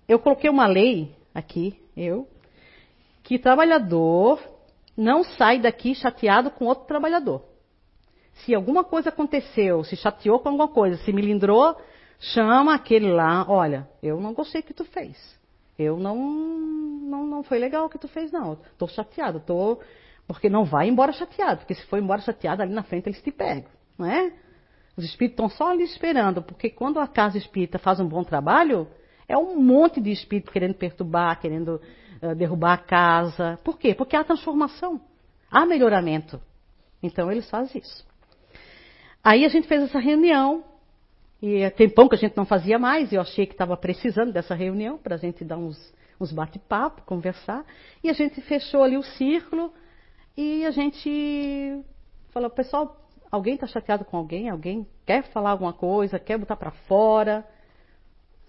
eu 0.07 0.19
coloquei 0.19 0.49
uma 0.49 0.67
lei 0.67 1.15
aqui, 1.33 1.79
eu, 1.95 2.27
que 3.23 3.39
trabalhador 3.39 4.39
não 4.95 5.23
sai 5.23 5.59
daqui 5.59 5.93
chateado 5.95 6.51
com 6.51 6.65
outro 6.65 6.85
trabalhador. 6.85 7.43
Se 8.45 8.53
alguma 8.53 8.83
coisa 8.83 9.09
aconteceu, 9.09 9.83
se 9.83 9.95
chateou 9.95 10.39
com 10.39 10.49
alguma 10.49 10.67
coisa, 10.67 10.97
se 10.97 11.11
melindrou, 11.11 11.75
chama 12.19 12.73
aquele 12.73 13.11
lá, 13.11 13.45
olha, 13.47 13.87
eu 14.01 14.19
não 14.19 14.33
gostei 14.33 14.61
que 14.61 14.73
tu 14.73 14.85
fez. 14.85 15.17
Eu 15.77 15.97
não, 15.97 16.15
não, 16.15 17.25
não 17.25 17.43
foi 17.43 17.59
legal 17.59 17.85
o 17.85 17.89
que 17.89 17.99
tu 17.99 18.07
fez, 18.07 18.31
não. 18.31 18.53
Estou 18.53 18.87
chateado, 18.87 19.39
tô, 19.39 19.79
porque 20.27 20.49
não 20.49 20.65
vai 20.65 20.87
embora 20.87 21.11
chateado, 21.11 21.59
porque 21.59 21.75
se 21.75 21.85
for 21.85 21.99
embora 21.99 22.21
chateado 22.21 22.61
ali 22.61 22.73
na 22.73 22.83
frente 22.83 23.07
eles 23.07 23.21
te 23.21 23.31
pegam, 23.31 23.69
não 23.97 24.05
é? 24.05 24.33
Os 24.95 25.05
espíritos 25.05 25.33
estão 25.33 25.49
só 25.49 25.71
ali 25.71 25.83
esperando, 25.83 26.41
porque 26.41 26.69
quando 26.69 26.99
a 26.99 27.07
casa 27.07 27.37
espírita 27.37 27.77
faz 27.77 27.99
um 27.99 28.07
bom 28.07 28.23
trabalho, 28.23 28.87
é 29.27 29.37
um 29.37 29.59
monte 29.61 30.01
de 30.01 30.11
espírito 30.11 30.51
querendo 30.51 30.73
perturbar, 30.73 31.39
querendo 31.39 31.79
uh, 32.21 32.33
derrubar 32.35 32.73
a 32.73 32.77
casa. 32.77 33.59
Por 33.63 33.77
quê? 33.77 33.93
Porque 33.93 34.15
há 34.15 34.23
transformação, 34.23 34.99
há 35.51 35.65
melhoramento. 35.65 36.41
Então 37.03 37.31
eles 37.31 37.47
fazem 37.47 37.79
isso. 37.81 38.07
Aí 39.23 39.45
a 39.45 39.49
gente 39.49 39.67
fez 39.67 39.83
essa 39.83 39.99
reunião, 39.99 40.63
e 41.41 41.69
tem 41.71 41.89
pão 41.89 42.07
que 42.07 42.15
a 42.15 42.17
gente 42.17 42.35
não 42.35 42.45
fazia 42.45 42.79
mais, 42.79 43.13
eu 43.13 43.21
achei 43.21 43.45
que 43.45 43.53
estava 43.53 43.77
precisando 43.77 44.31
dessa 44.31 44.55
reunião 44.55 44.97
para 44.97 45.15
a 45.15 45.17
gente 45.17 45.43
dar 45.45 45.57
uns, 45.57 45.93
uns 46.19 46.31
bate-papo, 46.31 47.03
conversar. 47.03 47.63
E 48.03 48.09
a 48.09 48.13
gente 48.13 48.41
fechou 48.41 48.83
ali 48.83 48.97
o 48.97 49.03
círculo 49.03 49.71
e 50.35 50.65
a 50.65 50.71
gente 50.71 51.83
falou, 52.31 52.49
pessoal, 52.49 53.07
Alguém 53.29 53.55
está 53.55 53.67
chateado 53.67 54.05
com 54.05 54.17
alguém? 54.17 54.49
Alguém 54.49 54.87
quer 55.05 55.23
falar 55.31 55.51
alguma 55.51 55.73
coisa? 55.73 56.19
Quer 56.19 56.37
botar 56.37 56.55
para 56.55 56.71
fora? 56.71 57.45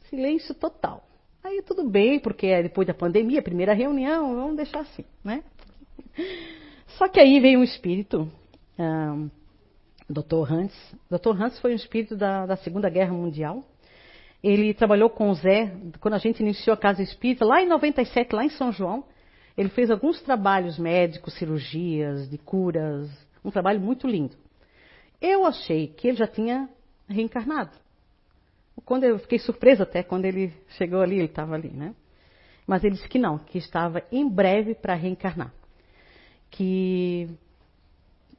Silêncio 0.08 0.54
total. 0.54 1.04
Aí 1.42 1.62
tudo 1.62 1.88
bem, 1.88 2.20
porque 2.20 2.46
é 2.46 2.62
depois 2.62 2.86
da 2.86 2.94
pandemia, 2.94 3.42
primeira 3.42 3.72
reunião, 3.72 4.34
vamos 4.34 4.56
deixar 4.56 4.80
assim, 4.80 5.04
né? 5.24 5.42
Só 6.96 7.08
que 7.08 7.20
aí 7.20 7.40
veio 7.40 7.60
um 7.60 7.64
espírito, 7.64 8.30
Dr. 10.08 10.50
Hans. 10.50 10.72
Dr. 11.10 11.40
Hans 11.40 11.58
foi 11.60 11.72
um 11.72 11.76
espírito 11.76 12.16
da, 12.16 12.46
da 12.46 12.56
Segunda 12.56 12.88
Guerra 12.88 13.12
Mundial. 13.12 13.62
Ele 14.42 14.72
trabalhou 14.72 15.10
com 15.10 15.30
o 15.30 15.34
Zé, 15.34 15.72
quando 16.00 16.14
a 16.14 16.18
gente 16.18 16.40
iniciou 16.40 16.74
a 16.74 16.76
Casa 16.76 17.02
Espírita, 17.02 17.44
lá 17.44 17.60
em 17.60 17.66
97, 17.66 18.34
lá 18.34 18.44
em 18.44 18.50
São 18.50 18.72
João. 18.72 19.04
Ele 19.56 19.68
fez 19.68 19.90
alguns 19.90 20.22
trabalhos 20.22 20.78
médicos, 20.78 21.34
cirurgias, 21.34 22.30
de 22.30 22.38
curas, 22.38 23.10
um 23.44 23.50
trabalho 23.50 23.80
muito 23.80 24.06
lindo. 24.06 24.36
Eu 25.20 25.44
achei 25.44 25.88
que 25.88 26.08
ele 26.08 26.16
já 26.16 26.28
tinha 26.28 26.68
reencarnado. 27.08 27.72
Quando 28.84 29.04
eu 29.04 29.18
fiquei 29.18 29.38
surpresa 29.38 29.82
até 29.82 30.02
quando 30.04 30.24
ele 30.24 30.52
chegou 30.76 31.00
ali, 31.00 31.16
ele 31.16 31.24
estava 31.24 31.54
ali, 31.54 31.70
né? 31.70 31.94
Mas 32.66 32.84
ele 32.84 32.94
disse 32.94 33.08
que 33.08 33.18
não, 33.18 33.38
que 33.38 33.58
estava 33.58 34.02
em 34.12 34.28
breve 34.28 34.74
para 34.74 34.94
reencarnar. 34.94 35.52
Que 36.50 37.28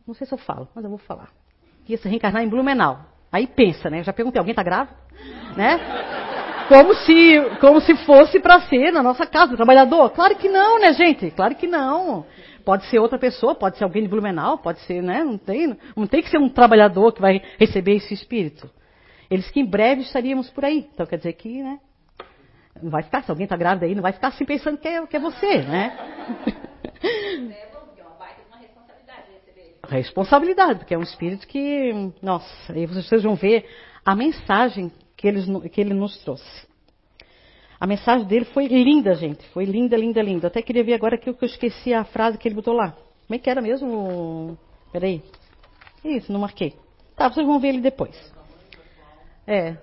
não 0.08 0.14
sei 0.14 0.26
se 0.26 0.34
eu 0.34 0.38
falo, 0.38 0.70
mas 0.74 0.84
eu 0.84 0.90
vou 0.90 1.00
falar. 1.00 1.39
Ia 1.90 1.98
se 1.98 2.08
reencarnar 2.08 2.44
em 2.44 2.48
Blumenau. 2.48 3.00
Aí 3.32 3.48
pensa, 3.48 3.90
né? 3.90 4.00
Eu 4.00 4.04
já 4.04 4.14
perguntei, 4.14 4.40
alguém 4.40 4.52
está 4.52 4.62
grávida? 4.62 4.96
Né? 5.58 5.80
Como 6.68 6.94
se, 6.94 7.42
como 7.60 7.82
se 7.82 7.96
fosse 8.06 8.40
para 8.40 8.62
ser 8.62 8.92
na 8.92 9.02
nossa 9.02 9.26
casa, 9.26 9.56
trabalhador. 9.56 10.12
Claro 10.12 10.36
que 10.36 10.48
não, 10.48 10.80
né, 10.80 10.94
gente? 10.94 11.32
Claro 11.32 11.56
que 11.56 11.66
não. 11.66 12.28
Pode 12.64 12.86
ser 12.86 13.00
outra 13.00 13.18
pessoa, 13.18 13.56
pode 13.56 13.78
ser 13.78 13.84
alguém 13.84 14.04
de 14.04 14.08
Blumenau, 14.08 14.60
pode 14.60 14.80
ser, 14.82 15.02
né? 15.02 15.24
Não 15.24 15.38
tem, 15.38 15.76
não 15.96 16.06
tem 16.06 16.22
que 16.22 16.30
ser 16.30 16.38
um 16.38 16.48
trabalhador 16.48 17.12
que 17.12 17.22
vai 17.22 17.42
receber 17.58 17.96
esse 17.96 18.14
espírito. 18.14 18.70
Eles 19.30 19.50
que 19.50 19.60
em 19.60 19.66
breve 19.66 20.02
estaríamos 20.02 20.48
por 20.52 20.64
aí. 20.64 20.88
Então 20.94 21.08
quer 21.08 21.18
dizer 21.18 21.34
que, 21.34 21.64
né? 21.64 21.80
Não 22.82 22.92
vai 22.92 23.02
ficar, 23.02 23.24
se 23.24 23.32
alguém 23.32 23.46
está 23.46 23.58
grávida 23.58 23.88
aí, 23.88 23.96
não 23.96 24.04
vai 24.04 24.14
ficar 24.14 24.28
assim 24.28 24.46
pensando 24.46 24.78
que 24.78 24.88
é, 24.88 25.06
que 25.08 25.18
é 25.18 25.20
você, 25.20 25.64
né? 25.64 25.98
responsabilidade, 29.90 30.80
porque 30.80 30.94
é 30.94 30.98
um 30.98 31.04
espírito 31.04 31.48
que, 31.48 32.12
nossa, 32.22 32.74
aí 32.74 32.86
vocês 32.86 33.24
vão 33.24 33.36
ver 33.36 33.66
a 34.06 34.16
mensagem 34.16 34.92
que, 35.16 35.28
eles, 35.28 35.46
que 35.72 35.82
ele 35.82 35.94
nos 35.94 36.18
trouxe. 36.20 36.68
A 37.80 37.88
mensagem 37.88 38.28
dele 38.28 38.46
foi 38.46 38.68
linda, 38.68 39.16
gente. 39.16 39.46
Foi 39.50 39.64
linda, 39.64 39.96
linda, 39.96 40.22
linda. 40.22 40.48
Até 40.48 40.62
queria 40.62 40.84
ver 40.84 40.96
agora 40.96 41.18
que 41.18 41.30
eu 41.30 41.38
esqueci 41.42 41.94
a 41.94 42.04
frase 42.04 42.38
que 42.38 42.48
ele 42.48 42.56
botou 42.56 42.74
lá. 42.74 42.92
Como 42.92 43.36
é 43.36 43.40
que 43.40 43.50
era 43.50 43.62
mesmo? 43.62 44.58
Peraí. 44.92 45.24
Isso, 46.04 46.32
não 46.32 46.42
marquei. 46.42 46.76
Tá, 47.16 47.30
vocês 47.30 47.46
vão 47.46 47.60
ver 47.60 47.70
ele 47.70 47.82
depois. 47.82 48.16
É. 49.48 49.78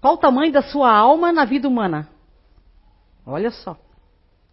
Qual 0.00 0.14
o 0.14 0.18
tamanho 0.18 0.52
da 0.52 0.62
sua 0.62 0.92
alma 0.92 1.32
na 1.32 1.44
vida 1.44 1.66
humana? 1.66 2.08
Olha 3.26 3.50
só. 3.50 3.76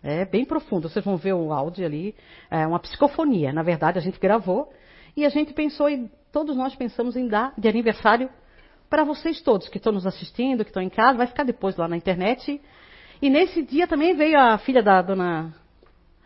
É 0.01 0.23
bem 0.23 0.45
profundo. 0.45 0.87
Vocês 0.87 1.03
vão 1.03 1.17
ver 1.17 1.33
o 1.33 1.51
áudio 1.51 1.85
ali. 1.85 2.15
É 2.49 2.65
uma 2.65 2.79
psicofonia. 2.79 3.51
Na 3.51 3.63
verdade, 3.63 3.97
a 3.97 4.01
gente 4.01 4.19
gravou. 4.19 4.71
E 5.17 5.25
a 5.25 5.29
gente 5.29 5.51
pensou, 5.51 5.89
e 5.89 6.07
todos 6.31 6.55
nós 6.55 6.75
pensamos 6.75 7.15
em 7.15 7.27
dar 7.27 7.51
de 7.57 7.67
aniversário 7.67 8.29
para 8.87 9.03
vocês 9.03 9.41
todos 9.41 9.67
que 9.67 9.77
estão 9.77 9.91
nos 9.91 10.05
assistindo, 10.05 10.63
que 10.63 10.69
estão 10.69 10.81
em 10.81 10.89
casa, 10.89 11.17
vai 11.17 11.25
ficar 11.25 11.43
depois 11.43 11.75
lá 11.75 11.87
na 11.87 11.97
internet. 11.97 12.61
E 13.19 13.27
nesse 13.27 13.63
dia 13.63 13.87
também 13.87 14.15
veio 14.15 14.39
a 14.39 14.59
filha 14.59 14.83
da 14.83 15.01
dona 15.01 15.51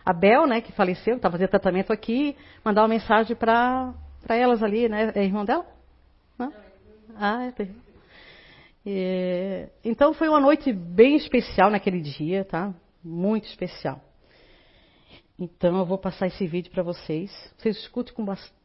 Abel, 0.05 0.45
né, 0.45 0.59
que 0.59 0.73
faleceu, 0.73 1.15
está 1.15 1.31
fazendo 1.31 1.47
tratamento 1.47 1.93
aqui, 1.93 2.35
mandar 2.65 2.81
uma 2.81 2.89
mensagem 2.89 3.33
para 3.33 3.93
elas 4.27 4.61
ali, 4.61 4.89
né? 4.89 5.09
É 5.15 5.23
irmão 5.23 5.45
dela? 5.45 5.65
Não? 6.37 6.53
Ah, 7.15 7.45
é. 7.45 7.67
E, 8.85 9.69
então 9.85 10.13
foi 10.13 10.27
uma 10.27 10.41
noite 10.41 10.73
bem 10.73 11.15
especial 11.15 11.69
naquele 11.69 12.01
dia, 12.01 12.43
tá? 12.43 12.73
Muito 13.01 13.45
especial. 13.45 14.01
Então 15.39 15.77
eu 15.77 15.85
vou 15.85 15.97
passar 15.97 16.27
esse 16.27 16.45
vídeo 16.45 16.71
para 16.71 16.83
vocês. 16.83 17.31
Vocês 17.57 17.77
escutem 17.77 18.13
com 18.13 18.25
bastante 18.25 18.60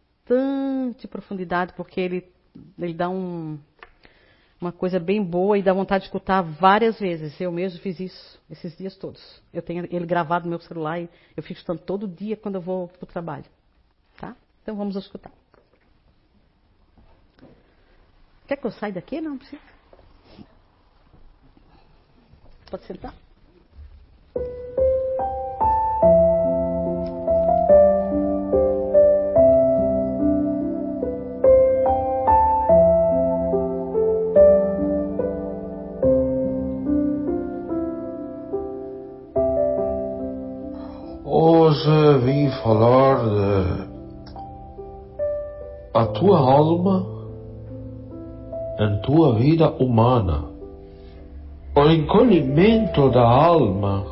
profundidade, 1.09 1.73
porque 1.75 2.01
ele, 2.01 2.29
ele 2.79 2.95
dá 2.95 3.09
um, 3.09 3.59
uma 4.61 4.73
coisa 4.73 4.99
bem 4.99 5.23
boa 5.23 5.59
e 5.59 5.63
dá 5.63 5.73
vontade 5.73 6.03
de 6.03 6.09
escutar 6.09 6.43
várias 6.43 6.99
vezes. 6.99 7.41
Eu 7.41 7.53
mesmo 7.53 7.81
fiz 7.81 8.01
isso 8.01 8.41
esses 8.51 8.77
dias 8.77 8.97
todos. 8.97 9.43
Eu 9.53 9.63
tenho 9.63 9.87
ele 9.91 10.07
gravado 10.07 10.45
no 10.45 10.51
meu 10.51 10.61
celular 10.61 11.01
e 11.01 11.09
eu 11.37 11.43
fico 11.43 11.59
escutando 11.59 11.81
todo 11.81 12.09
dia 12.09 12.37
quando 12.37 12.57
eu 12.57 12.61
vou 12.61 12.89
para 12.89 13.05
o 13.05 13.07
trabalho. 13.07 13.45
Tá? 14.19 14.35
Então 14.63 14.75
vamos 14.77 14.97
escutar. 14.97 15.33
Quer 18.47 18.57
que 18.57 18.67
eu 18.67 18.71
saia 18.71 18.93
daqui? 18.93 19.21
Não 19.21 19.39
precisa. 19.39 19.63
Pode 22.71 22.85
sentar? 22.85 23.15
Falar 42.67 43.19
de 43.23 43.87
a 45.95 46.07
tua 46.07 46.39
alma 46.39 47.07
em 48.81 49.01
tua 49.03 49.35
vida 49.37 49.71
humana, 49.79 50.47
o 51.77 51.89
encolhimento 51.89 53.09
da 53.11 53.23
alma 53.23 54.05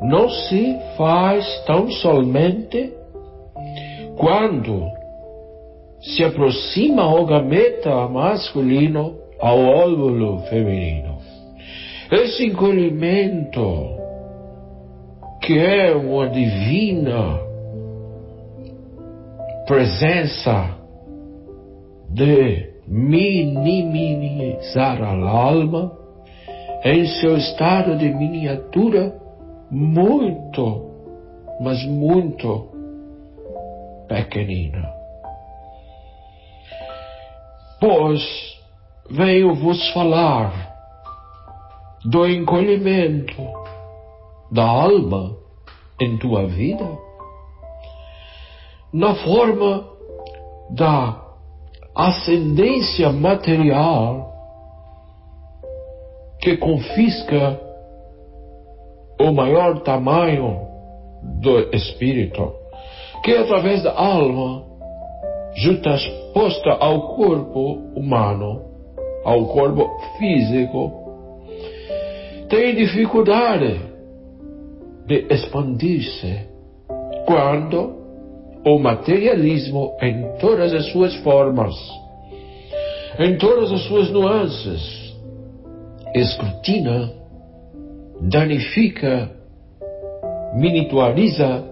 não 0.00 0.28
se 0.28 0.78
faz 0.96 1.44
tão 1.66 1.90
somente 1.90 2.92
quando 4.16 4.88
se 6.00 6.22
aproxima 6.22 7.04
o 7.20 7.26
gameta 7.26 8.06
masculino 8.06 9.16
ao 9.40 9.58
óvulo 9.58 10.38
feminino. 10.42 11.18
Esse 12.12 12.46
encolhimento, 12.46 13.95
que 15.46 15.56
é 15.56 15.94
uma 15.94 16.28
divina 16.28 17.38
presença 19.64 20.76
de 22.10 22.68
minimizar 22.88 25.00
a 25.00 25.14
alma 25.14 25.96
em 26.84 27.06
seu 27.06 27.36
estado 27.36 27.96
de 27.96 28.12
miniatura 28.12 29.14
muito, 29.70 30.90
mas 31.60 31.80
muito 31.84 32.68
pequenina. 34.08 34.84
Pois 37.78 38.20
venho 39.08 39.54
vos 39.54 39.92
falar 39.92 40.74
do 42.04 42.26
encolhimento 42.26 43.65
da 44.50 44.64
alma 44.64 45.36
em 46.00 46.16
tua 46.18 46.46
vida, 46.46 46.86
na 48.92 49.14
forma 49.14 49.84
da 50.70 51.22
ascendência 51.94 53.10
material 53.10 54.32
que 56.40 56.56
confisca 56.58 57.60
o 59.20 59.32
maior 59.32 59.80
tamanho 59.80 60.60
do 61.40 61.74
espírito, 61.74 62.52
que 63.24 63.32
através 63.32 63.82
da 63.82 63.92
alma, 63.92 64.62
justaposta 65.54 66.70
ao 66.78 67.16
corpo 67.16 67.78
humano, 67.96 68.62
ao 69.24 69.46
corpo 69.46 69.88
físico, 70.18 70.92
tem 72.48 72.76
dificuldade 72.76 73.80
de 75.06 75.26
expandir-se 75.30 76.48
quando 77.26 77.96
o 78.64 78.78
materialismo 78.78 79.96
em 80.02 80.36
todas 80.38 80.72
as 80.74 80.86
suas 80.90 81.14
formas, 81.16 81.74
em 83.18 83.38
todas 83.38 83.72
as 83.72 83.82
suas 83.82 84.10
nuances, 84.10 85.16
escrutina, 86.14 87.12
danifica, 88.20 89.30
miniaturiza 90.54 91.64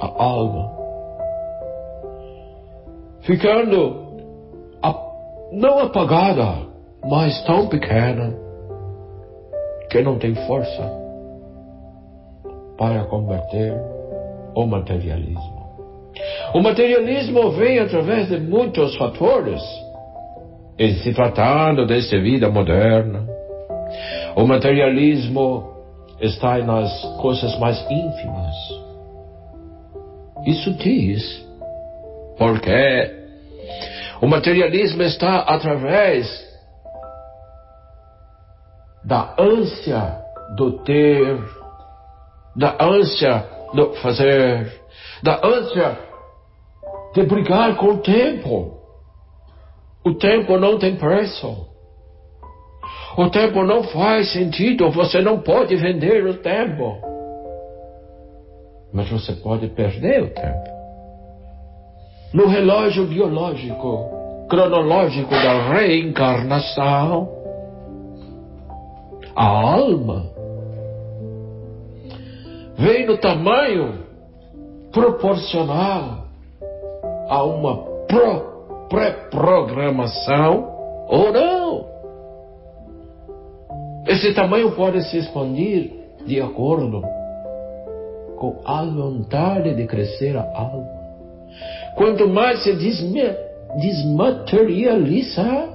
a 0.00 0.22
alma, 0.22 0.72
ficando 3.20 4.06
não 5.52 5.78
apagada, 5.78 6.66
mas 7.08 7.40
tão 7.44 7.68
pequena 7.68 8.34
que 9.90 10.02
não 10.02 10.18
tem 10.18 10.34
força 10.46 11.05
para 12.76 13.04
converter 13.04 13.74
o 14.54 14.66
materialismo. 14.66 15.66
O 16.54 16.60
materialismo 16.60 17.50
vem 17.50 17.78
através 17.78 18.28
de 18.28 18.38
muitos 18.38 18.96
fatores. 18.96 19.62
E 20.78 20.92
se 20.94 21.14
tratando 21.14 21.86
desta 21.86 22.18
vida 22.18 22.50
moderna, 22.50 23.26
o 24.34 24.46
materialismo 24.46 25.74
está 26.20 26.58
nas 26.58 26.90
coisas 27.20 27.58
mais 27.58 27.78
ínfimas 27.90 28.54
e 30.46 30.54
sutis, 30.54 31.46
porque 32.38 33.14
o 34.20 34.26
materialismo 34.26 35.02
está 35.02 35.40
através 35.40 36.26
da 39.04 39.34
ânsia 39.38 40.18
do 40.56 40.72
ter, 40.84 41.38
da 42.56 42.76
ânsia 42.80 43.44
do 43.74 43.92
fazer, 43.96 44.72
da 45.22 45.40
ânsia 45.44 45.98
de 47.14 47.22
brigar 47.24 47.76
com 47.76 47.86
o 47.86 47.98
tempo. 47.98 48.74
O 50.04 50.14
tempo 50.14 50.56
não 50.56 50.78
tem 50.78 50.96
preço. 50.96 51.66
O 53.16 53.28
tempo 53.30 53.62
não 53.64 53.82
faz 53.82 54.32
sentido, 54.32 54.90
você 54.90 55.20
não 55.20 55.40
pode 55.40 55.74
vender 55.76 56.24
o 56.26 56.34
tempo. 56.34 56.96
Mas 58.92 59.10
você 59.10 59.32
pode 59.32 59.68
perder 59.68 60.22
o 60.22 60.30
tempo. 60.30 60.76
No 62.32 62.46
relógio 62.46 63.06
biológico, 63.06 64.46
cronológico 64.48 65.30
da 65.30 65.72
reencarnação, 65.72 67.28
a 69.34 69.46
alma 69.46 70.35
vem 72.78 73.06
no 73.06 73.16
tamanho 73.18 74.04
proporcional 74.92 76.26
a 77.28 77.42
uma 77.44 77.84
pré-programação 78.88 80.74
ou 81.08 81.32
não. 81.32 81.86
Esse 84.06 84.32
tamanho 84.34 84.70
pode 84.72 85.02
se 85.10 85.18
expandir 85.18 85.90
de 86.24 86.40
acordo 86.40 87.02
com 88.36 88.60
a 88.64 88.84
vontade 88.84 89.74
de 89.74 89.86
crescer 89.86 90.36
a 90.36 90.42
alma. 90.54 90.96
Quanto 91.96 92.28
mais 92.28 92.62
se 92.62 92.72
desmaterializa, 93.80 95.70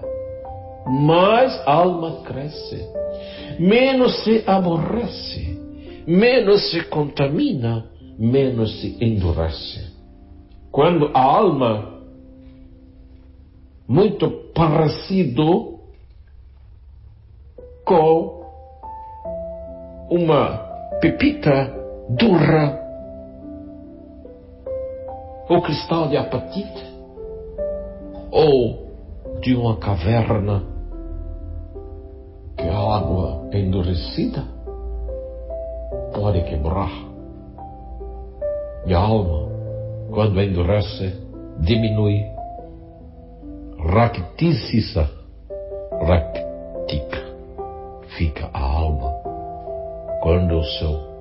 mais 0.86 1.62
a 1.66 1.74
alma 1.74 2.22
cresce, 2.24 2.88
menos 3.60 4.24
se 4.24 4.44
aborrece 4.48 5.61
menos 6.08 6.72
se 6.72 6.84
contamina, 6.86 7.86
menos 8.18 8.82
se 8.82 8.98
endurece. 9.04 9.92
Quando 10.72 11.12
a 11.14 11.22
alma, 11.22 12.02
muito 13.88 14.30
parecido 14.54 15.80
com 17.86 18.42
uma 20.10 20.58
pepita 21.02 21.74
dura, 22.10 22.80
ou 25.50 25.62
cristal 25.62 26.08
de 26.08 26.18
apatite, 26.18 26.86
ou 28.32 28.92
de 29.42 29.56
uma 29.56 29.78
caverna 29.78 30.64
que 32.56 32.64
a 32.64 32.78
água 32.78 33.50
é 33.52 33.60
endurecida, 33.60 34.61
pode 36.14 36.42
quebrar. 36.44 36.92
A 38.88 38.98
alma, 38.98 39.48
quando 40.12 40.42
endurece, 40.42 41.14
diminui, 41.60 42.26
ractiça, 43.78 45.10
ractica, 46.02 47.24
fica 48.18 48.50
a 48.54 48.60
alma. 48.60 49.12
Quando 50.22 50.58
o 50.58 50.64
seu 50.64 51.12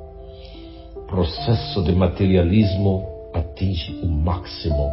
processo 1.07 1.83
de 1.85 1.93
materialismo 1.93 3.07
atinge 3.35 4.01
o 4.03 4.07
máximo, 4.07 4.91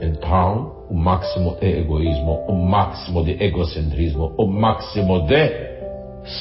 então 0.00 0.84
o 0.90 0.94
máximo 0.94 1.56
é 1.60 1.78
egoísmo, 1.78 2.44
o 2.48 2.52
máximo 2.52 3.24
de 3.24 3.42
egocentrismo, 3.42 4.34
o 4.36 4.46
máximo 4.46 5.26
de 5.26 5.72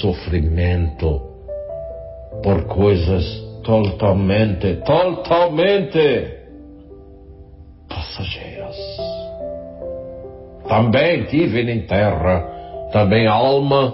sofrimento 0.02 1.31
por 2.44 2.66
coisas 2.66 3.24
totalmente, 3.64 4.76
totalmente 4.86 6.38
passageiras. 7.88 8.76
Também 10.68 11.26
tive 11.26 11.62
em 11.70 11.86
terra, 11.86 12.90
também 12.92 13.28
alma 13.28 13.94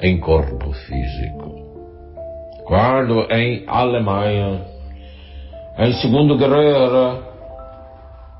em 0.00 0.18
corpo 0.20 0.72
físico. 0.72 1.58
Quando 2.64 3.26
em 3.32 3.64
Alemanha, 3.66 4.64
em 5.78 5.92
Segunda 5.94 6.36
Guerra, 6.36 7.22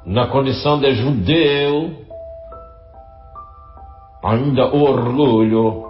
na 0.06 0.26
condição 0.28 0.78
de 0.80 0.94
judeu, 0.94 1.90
ainda 4.22 4.74
o 4.74 4.82
orgulho 4.82 5.87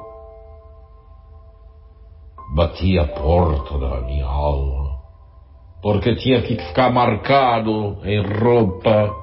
batia 2.58 3.02
a 3.02 3.06
porta 3.06 3.78
da 3.78 4.00
minha 4.00 4.26
alma, 4.26 4.98
porque 5.80 6.16
tinha 6.16 6.42
que 6.42 6.56
ficar 6.56 6.90
marcado 6.90 7.98
em 8.02 8.20
roupa 8.20 9.14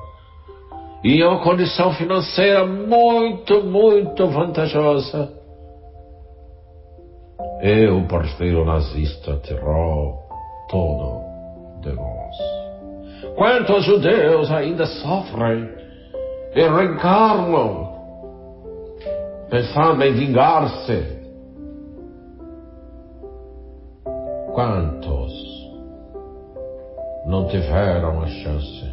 e 1.04 1.22
uma 1.22 1.44
condição 1.44 1.92
financeira 1.96 2.66
muito, 2.66 3.62
muito 3.62 4.26
vantajosa. 4.28 5.34
E 7.62 7.88
o 7.88 8.08
partido 8.08 8.64
nazista 8.64 9.36
tirou 9.44 10.18
tudo 10.70 11.20
de 11.82 11.92
nós. 11.92 13.36
Quantos 13.36 13.84
judeus 13.84 14.50
ainda 14.50 14.86
sofrem 14.86 15.70
e 16.56 16.62
reencarnam 16.62 17.96
pensando 19.50 20.02
em 20.06 20.14
vingar-se? 20.14 21.25
Quantos 24.56 25.34
não 27.26 27.46
tiveram 27.50 28.22
a 28.22 28.28
chance 28.28 28.86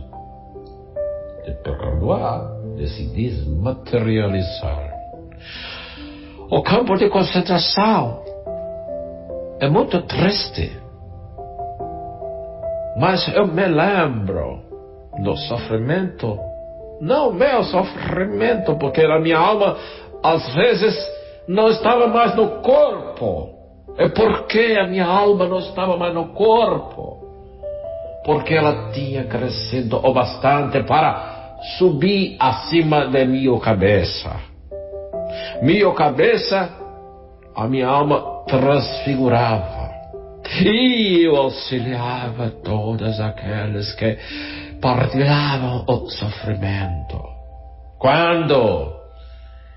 de 1.45 1.53
perdoar, 1.63 2.51
de 2.75 2.89
se 2.89 3.07
desmaterializar? 3.15 4.93
O 6.51 6.61
campo 6.63 6.97
de 6.97 7.09
concentração 7.09 8.25
é 9.61 9.69
muito 9.69 10.03
triste. 10.03 10.77
Mas 12.97 13.33
eu 13.33 13.47
me 13.47 13.65
lembro 13.65 14.63
do 15.23 15.37
sofrimento, 15.37 16.41
não 17.01 17.33
meu 17.33 17.63
sofrimento, 17.63 18.77
porque 18.79 19.03
a 19.03 19.21
minha 19.21 19.39
alma 19.39 19.77
às 20.25 20.55
vezes 20.57 20.99
não 21.47 21.69
estava 21.69 22.09
mais 22.09 22.35
no 22.35 22.63
corpo. 22.63 23.62
É 23.99 24.09
porque 24.09 24.79
a 24.81 24.87
minha 24.87 25.07
alma 25.07 25.47
não 25.47 25.59
estava 25.59 25.97
mais 25.97 26.15
no 26.15 26.29
corpo. 26.29 27.21
Porque 28.25 28.55
ela 28.55 28.91
tinha 28.93 29.25
crescido 29.25 29.97
o 29.97 30.13
bastante 30.13 30.83
para 30.85 31.57
subir 31.79 32.37
acima 32.39 33.07
de 33.07 33.25
minha 33.25 33.59
cabeça. 33.61 34.37
Minha 35.61 35.93
cabeça, 35.93 36.71
a 37.55 37.67
minha 37.67 37.89
alma 37.89 38.45
transfigurava. 38.47 39.91
E 40.65 41.25
eu 41.25 41.37
auxiliava 41.37 42.51
todas 42.65 43.21
aquelas 43.21 43.93
que 43.95 44.19
partilhavam 44.81 45.85
o 45.87 46.11
sofrimento. 46.11 47.21
Quando 47.99 48.93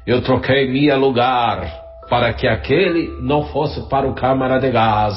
eu 0.05 0.21
troquei 0.21 0.71
meu 0.71 0.97
lugar 0.99 1.84
para 2.09 2.33
que 2.33 2.47
aquele 2.47 3.09
não 3.21 3.45
fosse 3.45 3.81
para 3.89 4.07
o 4.07 4.13
câmara 4.13 4.59
de 4.59 4.69
gás. 4.69 5.15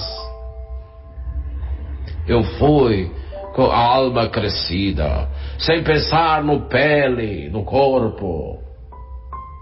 Eu 2.27 2.43
fui 2.43 3.11
com 3.55 3.65
a 3.65 3.77
alma 3.77 4.29
crescida, 4.29 5.29
sem 5.59 5.83
pensar 5.83 6.43
no 6.43 6.69
pele, 6.69 7.49
no 7.51 7.65
corpo. 7.65 8.59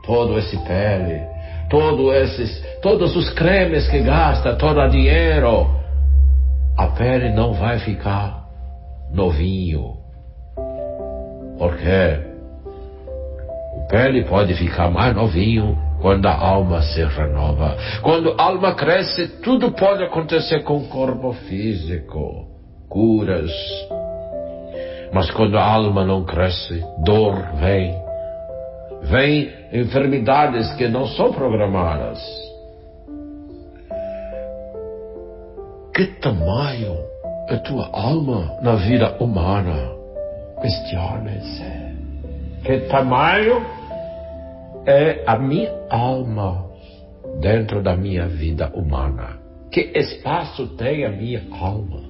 Todo 0.04 0.38
esse 0.38 0.56
pele, 0.58 1.20
todos 1.68 2.14
esses, 2.14 2.80
todos 2.80 3.16
os 3.16 3.30
cremes 3.30 3.88
que 3.88 4.00
gasta, 4.00 4.54
todo 4.54 4.80
o 4.80 4.88
dinheiro, 4.88 5.68
a 6.76 6.86
pele 6.88 7.30
não 7.30 7.52
vai 7.54 7.78
ficar 7.78 8.44
novinho. 9.12 9.96
Porque 11.58 12.20
o 13.76 13.88
pele 13.88 14.24
pode 14.24 14.54
ficar 14.54 14.90
mais 14.90 15.14
novinho 15.14 15.85
quando 16.06 16.26
a 16.26 16.38
alma 16.38 16.82
se 16.82 17.02
renova. 17.02 17.76
Quando 18.00 18.36
a 18.38 18.44
alma 18.44 18.76
cresce, 18.76 19.26
tudo 19.42 19.72
pode 19.72 20.04
acontecer 20.04 20.62
com 20.62 20.76
o 20.76 20.86
corpo 20.86 21.32
físico, 21.32 22.46
curas. 22.88 23.50
Mas 25.12 25.28
quando 25.32 25.58
a 25.58 25.64
alma 25.64 26.04
não 26.04 26.24
cresce, 26.24 26.80
dor 27.02 27.34
vem. 27.56 27.92
Vem 29.02 29.52
enfermidades 29.72 30.72
que 30.74 30.86
não 30.86 31.08
são 31.08 31.32
programadas. 31.32 32.20
Que 35.92 36.06
tamanho 36.20 36.98
é 37.48 37.56
tua 37.56 37.90
alma 37.92 38.56
na 38.62 38.76
vida 38.76 39.16
humana? 39.18 39.90
Questione-se. 40.62 41.64
Que 42.62 42.78
tamanho 42.86 43.66
é 44.86 45.24
a 45.26 45.36
minha 45.36 45.72
alma 45.90 46.70
dentro 47.40 47.82
da 47.82 47.96
minha 47.96 48.26
vida 48.28 48.70
humana. 48.74 49.38
Que 49.70 49.80
espaço 49.94 50.68
tem 50.76 51.04
a 51.04 51.10
minha 51.10 51.42
alma? 51.52 52.02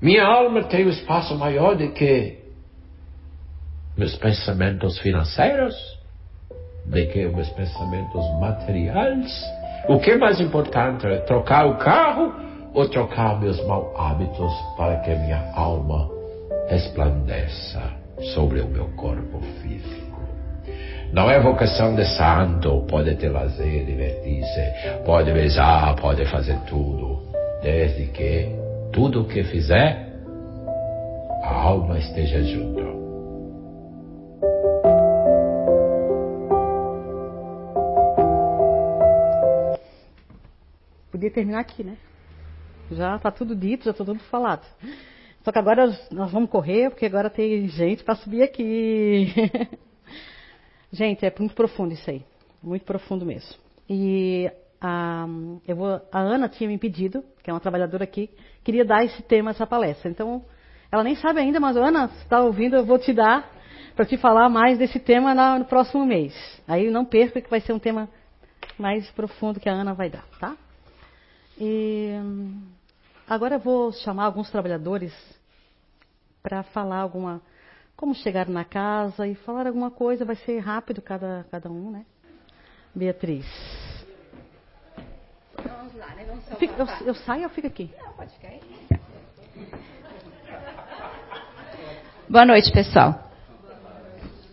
Minha 0.00 0.26
alma 0.26 0.64
tem 0.64 0.86
um 0.86 0.90
espaço 0.90 1.34
maior 1.36 1.74
do 1.74 1.90
que 1.92 2.38
meus 3.96 4.14
pensamentos 4.16 4.98
financeiros, 4.98 5.74
do 6.84 7.06
que 7.06 7.26
meus 7.26 7.48
pensamentos 7.50 8.24
materiais. 8.38 9.44
O 9.88 9.98
que 9.98 10.10
é 10.10 10.18
mais 10.18 10.38
importante 10.38 11.06
é 11.06 11.18
trocar 11.20 11.66
o 11.66 11.78
carro 11.78 12.34
ou 12.74 12.88
trocar 12.90 13.40
meus 13.40 13.58
maus 13.64 13.88
hábitos 13.98 14.52
para 14.76 14.98
que 14.98 15.14
minha 15.14 15.50
alma 15.54 16.10
resplandeça 16.68 17.82
sobre 18.34 18.60
o 18.60 18.68
meu 18.68 18.88
corpo 18.96 19.40
físico. 19.62 19.95
Não 21.12 21.30
é 21.30 21.40
vocação 21.40 21.94
de 21.94 22.04
santo, 22.16 22.84
pode 22.88 23.14
ter 23.16 23.28
lazer, 23.28 23.86
divertir-se, 23.86 25.04
pode 25.04 25.32
beijar, 25.32 25.94
pode 25.96 26.26
fazer 26.26 26.58
tudo, 26.68 27.22
desde 27.62 28.06
que 28.06 28.48
tudo 28.92 29.22
o 29.22 29.28
que 29.28 29.44
fizer, 29.44 30.12
a 31.42 31.54
alma 31.54 31.98
esteja 31.98 32.42
junto. 32.42 32.96
Podia 41.10 41.30
terminar 41.30 41.60
aqui, 41.60 41.82
né? 41.82 41.96
Já 42.90 43.16
está 43.16 43.30
tudo 43.30 43.54
dito, 43.54 43.84
já 43.84 43.92
está 43.92 44.04
tudo 44.04 44.18
falado. 44.24 44.66
Só 45.42 45.52
que 45.52 45.58
agora 45.58 45.86
nós 46.10 46.30
vamos 46.30 46.50
correr, 46.50 46.90
porque 46.90 47.06
agora 47.06 47.30
tem 47.30 47.68
gente 47.68 48.04
para 48.04 48.16
subir 48.16 48.42
aqui. 48.42 49.32
Gente, 50.96 51.26
é 51.26 51.34
muito 51.38 51.54
profundo 51.54 51.92
isso 51.92 52.08
aí. 52.08 52.24
Muito 52.62 52.86
profundo 52.86 53.26
mesmo. 53.26 53.54
E 53.88 54.50
a, 54.80 55.26
eu 55.68 55.76
vou, 55.76 56.00
a 56.10 56.18
Ana 56.18 56.48
tinha 56.48 56.70
me 56.70 56.78
pedido, 56.78 57.22
que 57.42 57.50
é 57.50 57.52
uma 57.52 57.60
trabalhadora 57.60 58.04
aqui, 58.04 58.30
queria 58.64 58.82
dar 58.82 59.04
esse 59.04 59.22
tema, 59.22 59.50
essa 59.50 59.66
palestra. 59.66 60.10
Então, 60.10 60.42
ela 60.90 61.04
nem 61.04 61.14
sabe 61.14 61.38
ainda, 61.38 61.60
mas 61.60 61.76
Ana, 61.76 62.08
se 62.08 62.22
está 62.22 62.40
ouvindo, 62.40 62.76
eu 62.76 62.84
vou 62.86 62.98
te 62.98 63.12
dar 63.12 63.46
para 63.94 64.06
te 64.06 64.16
falar 64.16 64.48
mais 64.48 64.78
desse 64.78 64.98
tema 64.98 65.34
no 65.58 65.66
próximo 65.66 66.06
mês. 66.06 66.32
Aí 66.66 66.90
não 66.90 67.04
perca 67.04 67.42
que 67.42 67.50
vai 67.50 67.60
ser 67.60 67.74
um 67.74 67.78
tema 67.78 68.08
mais 68.78 69.10
profundo 69.10 69.60
que 69.60 69.68
a 69.68 69.74
Ana 69.74 69.92
vai 69.92 70.08
dar, 70.08 70.24
tá? 70.40 70.56
E 71.60 72.10
agora 73.28 73.56
eu 73.56 73.60
vou 73.60 73.92
chamar 73.92 74.24
alguns 74.24 74.50
trabalhadores 74.50 75.12
para 76.42 76.62
falar 76.62 77.00
alguma 77.00 77.42
como 77.96 78.14
chegar 78.14 78.46
na 78.48 78.64
casa 78.64 79.26
e 79.26 79.34
falar 79.34 79.66
alguma 79.66 79.90
coisa, 79.90 80.24
vai 80.24 80.36
ser 80.36 80.58
rápido 80.58 81.00
cada, 81.00 81.46
cada 81.50 81.70
um, 81.70 81.90
né? 81.90 82.04
Beatriz. 82.94 83.46
Vamos 85.56 85.94
lá, 85.94 86.14
né? 86.14 86.24
Vamos 86.26 86.50
eu, 86.50 86.56
fico, 86.56 86.74
eu, 86.78 86.86
eu, 87.06 87.14
saio 87.14 87.44
ou 87.44 87.48
fico 87.48 87.66
aqui? 87.66 87.90
Não, 87.98 88.12
pode 88.12 88.32
ficar 88.34 88.48
aí. 88.48 88.60
Boa 92.28 92.44
noite, 92.44 92.70
pessoal. 92.72 93.30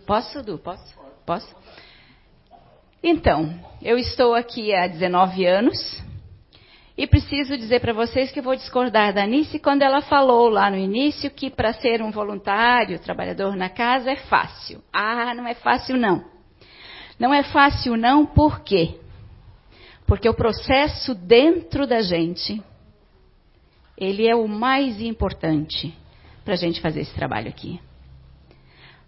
Posso, 0.06 0.42
Du? 0.42 0.58
Posso? 0.58 0.94
Posso? 1.26 1.54
Então, 3.02 3.60
eu 3.82 3.98
estou 3.98 4.34
aqui 4.34 4.74
há 4.74 4.86
19 4.86 5.44
anos 5.44 6.02
e 6.96 7.06
preciso 7.08 7.56
dizer 7.56 7.80
para 7.80 7.92
vocês 7.92 8.30
que 8.30 8.40
vou 8.40 8.54
discordar 8.54 9.12
da 9.12 9.24
Anice 9.24 9.58
quando 9.58 9.82
ela 9.82 10.00
falou 10.00 10.48
lá 10.48 10.70
no 10.70 10.76
início 10.76 11.30
que 11.30 11.50
para 11.50 11.72
ser 11.72 12.00
um 12.00 12.12
voluntário, 12.12 13.00
trabalhador 13.00 13.56
na 13.56 13.68
casa, 13.68 14.12
é 14.12 14.16
fácil. 14.16 14.80
Ah, 14.92 15.34
não 15.34 15.46
é 15.46 15.54
fácil 15.54 15.96
não. 15.96 16.24
Não 17.18 17.34
é 17.34 17.42
fácil 17.42 17.96
não, 17.96 18.24
por 18.24 18.60
quê? 18.60 18.94
Porque 20.06 20.28
o 20.28 20.34
processo 20.34 21.14
dentro 21.14 21.86
da 21.86 22.00
gente, 22.00 22.62
ele 23.98 24.28
é 24.28 24.36
o 24.36 24.46
mais 24.46 25.00
importante 25.00 25.92
para 26.44 26.54
a 26.54 26.58
gente 26.58 26.80
fazer 26.80 27.00
esse 27.00 27.14
trabalho 27.14 27.48
aqui. 27.48 27.80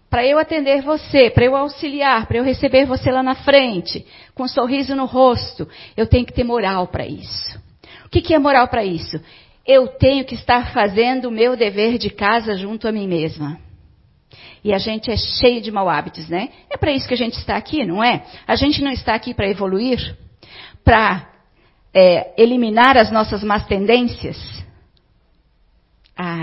Para 0.09 0.25
eu 0.25 0.39
atender 0.39 0.81
você, 0.81 1.29
para 1.29 1.45
eu 1.45 1.55
auxiliar, 1.55 2.27
para 2.27 2.37
eu 2.37 2.43
receber 2.43 2.85
você 2.85 3.11
lá 3.11 3.21
na 3.21 3.35
frente, 3.35 4.05
com 4.33 4.43
um 4.43 4.47
sorriso 4.47 4.95
no 4.95 5.05
rosto, 5.05 5.69
eu 5.95 6.07
tenho 6.07 6.25
que 6.25 6.33
ter 6.33 6.43
moral 6.43 6.87
para 6.87 7.05
isso. 7.05 7.66
O 8.07 8.09
que, 8.09 8.21
que 8.21 8.33
é 8.33 8.39
moral 8.39 8.69
para 8.69 8.85
isso? 8.85 9.21
Eu 9.65 9.87
tenho 9.87 10.23
que 10.23 10.33
estar 10.33 10.73
fazendo 10.73 11.27
o 11.27 11.31
meu 11.31 11.57
dever 11.57 11.97
de 11.97 12.09
casa 12.09 12.55
junto 12.55 12.87
a 12.87 12.91
mim 12.91 13.05
mesma. 13.05 13.59
E 14.63 14.73
a 14.73 14.77
gente 14.77 15.11
é 15.11 15.17
cheio 15.17 15.61
de 15.61 15.69
mau 15.71 15.89
hábitos, 15.89 16.29
né? 16.29 16.49
É 16.69 16.77
para 16.77 16.91
isso 16.91 17.07
que 17.07 17.13
a 17.13 17.17
gente 17.17 17.37
está 17.37 17.57
aqui, 17.57 17.85
não 17.85 18.01
é? 18.01 18.25
A 18.47 18.55
gente 18.55 18.81
não 18.81 18.91
está 18.91 19.13
aqui 19.13 19.33
para 19.33 19.49
evoluir, 19.49 20.17
para 20.85 21.29
é, 21.93 22.33
eliminar 22.41 22.97
as 22.97 23.11
nossas 23.11 23.43
más 23.43 23.65
tendências. 23.65 24.37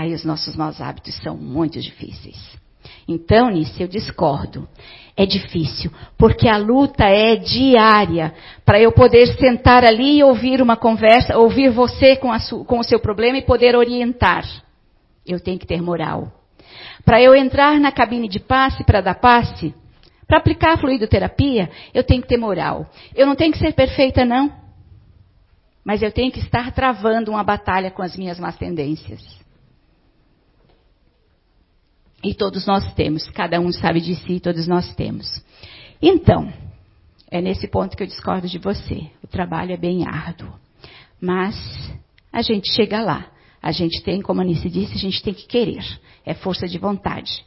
E 0.07 0.13
os 0.13 0.23
nossos 0.23 0.55
maus 0.55 0.79
hábitos 0.79 1.15
são 1.15 1.35
muito 1.35 1.81
difíceis. 1.81 2.37
Então, 3.07 3.49
nisso 3.49 3.81
eu 3.81 3.87
discordo. 3.87 4.67
É 5.17 5.25
difícil, 5.25 5.91
porque 6.17 6.47
a 6.47 6.57
luta 6.57 7.05
é 7.05 7.37
diária. 7.37 8.33
Para 8.65 8.81
eu 8.81 8.91
poder 8.91 9.27
sentar 9.37 9.85
ali 9.85 10.17
e 10.17 10.23
ouvir 10.23 10.61
uma 10.61 10.75
conversa, 10.75 11.37
ouvir 11.37 11.69
você 11.69 12.17
com, 12.17 12.29
com 12.65 12.79
o 12.79 12.83
seu 12.83 12.99
problema 12.99 13.37
e 13.37 13.41
poder 13.41 13.77
orientar, 13.77 14.43
eu 15.25 15.39
tenho 15.39 15.57
que 15.57 15.65
ter 15.65 15.81
moral. 15.81 16.31
Para 17.05 17.21
eu 17.21 17.33
entrar 17.33 17.79
na 17.79 17.91
cabine 17.91 18.27
de 18.27 18.39
passe 18.39 18.83
para 18.83 18.99
dar 18.99 19.15
passe, 19.15 19.73
para 20.27 20.39
aplicar 20.39 20.73
a 20.73 20.77
fluidoterapia, 20.77 21.69
eu 21.93 22.03
tenho 22.03 22.21
que 22.21 22.27
ter 22.27 22.37
moral. 22.37 22.85
Eu 23.15 23.25
não 23.25 23.35
tenho 23.35 23.53
que 23.53 23.59
ser 23.59 23.73
perfeita, 23.73 24.25
não. 24.25 24.51
Mas 25.83 26.01
eu 26.01 26.11
tenho 26.11 26.31
que 26.31 26.39
estar 26.39 26.71
travando 26.73 27.31
uma 27.31 27.43
batalha 27.43 27.91
com 27.91 28.01
as 28.01 28.17
minhas 28.17 28.39
más 28.39 28.57
tendências. 28.57 29.44
E 32.25 32.33
todos 32.33 32.65
nós 32.65 32.91
temos, 32.95 33.29
cada 33.29 33.59
um 33.59 33.71
sabe 33.71 34.01
de 34.01 34.15
si, 34.15 34.39
todos 34.39 34.67
nós 34.67 34.95
temos. 34.95 35.27
Então, 36.01 36.51
é 37.29 37.39
nesse 37.39 37.67
ponto 37.67 37.95
que 37.95 38.01
eu 38.01 38.07
discordo 38.07 38.47
de 38.47 38.57
você. 38.57 39.03
O 39.23 39.27
trabalho 39.27 39.73
é 39.73 39.77
bem 39.77 40.07
árduo. 40.07 40.51
Mas 41.21 41.55
a 42.33 42.41
gente 42.41 42.73
chega 42.73 42.99
lá. 42.99 43.27
A 43.61 43.71
gente 43.71 44.01
tem, 44.01 44.23
como 44.23 44.41
a 44.41 44.43
Anice 44.43 44.71
disse, 44.71 44.95
a 44.95 44.97
gente 44.97 45.21
tem 45.21 45.35
que 45.35 45.45
querer. 45.45 45.83
É 46.25 46.33
força 46.33 46.67
de 46.67 46.79
vontade. 46.79 47.45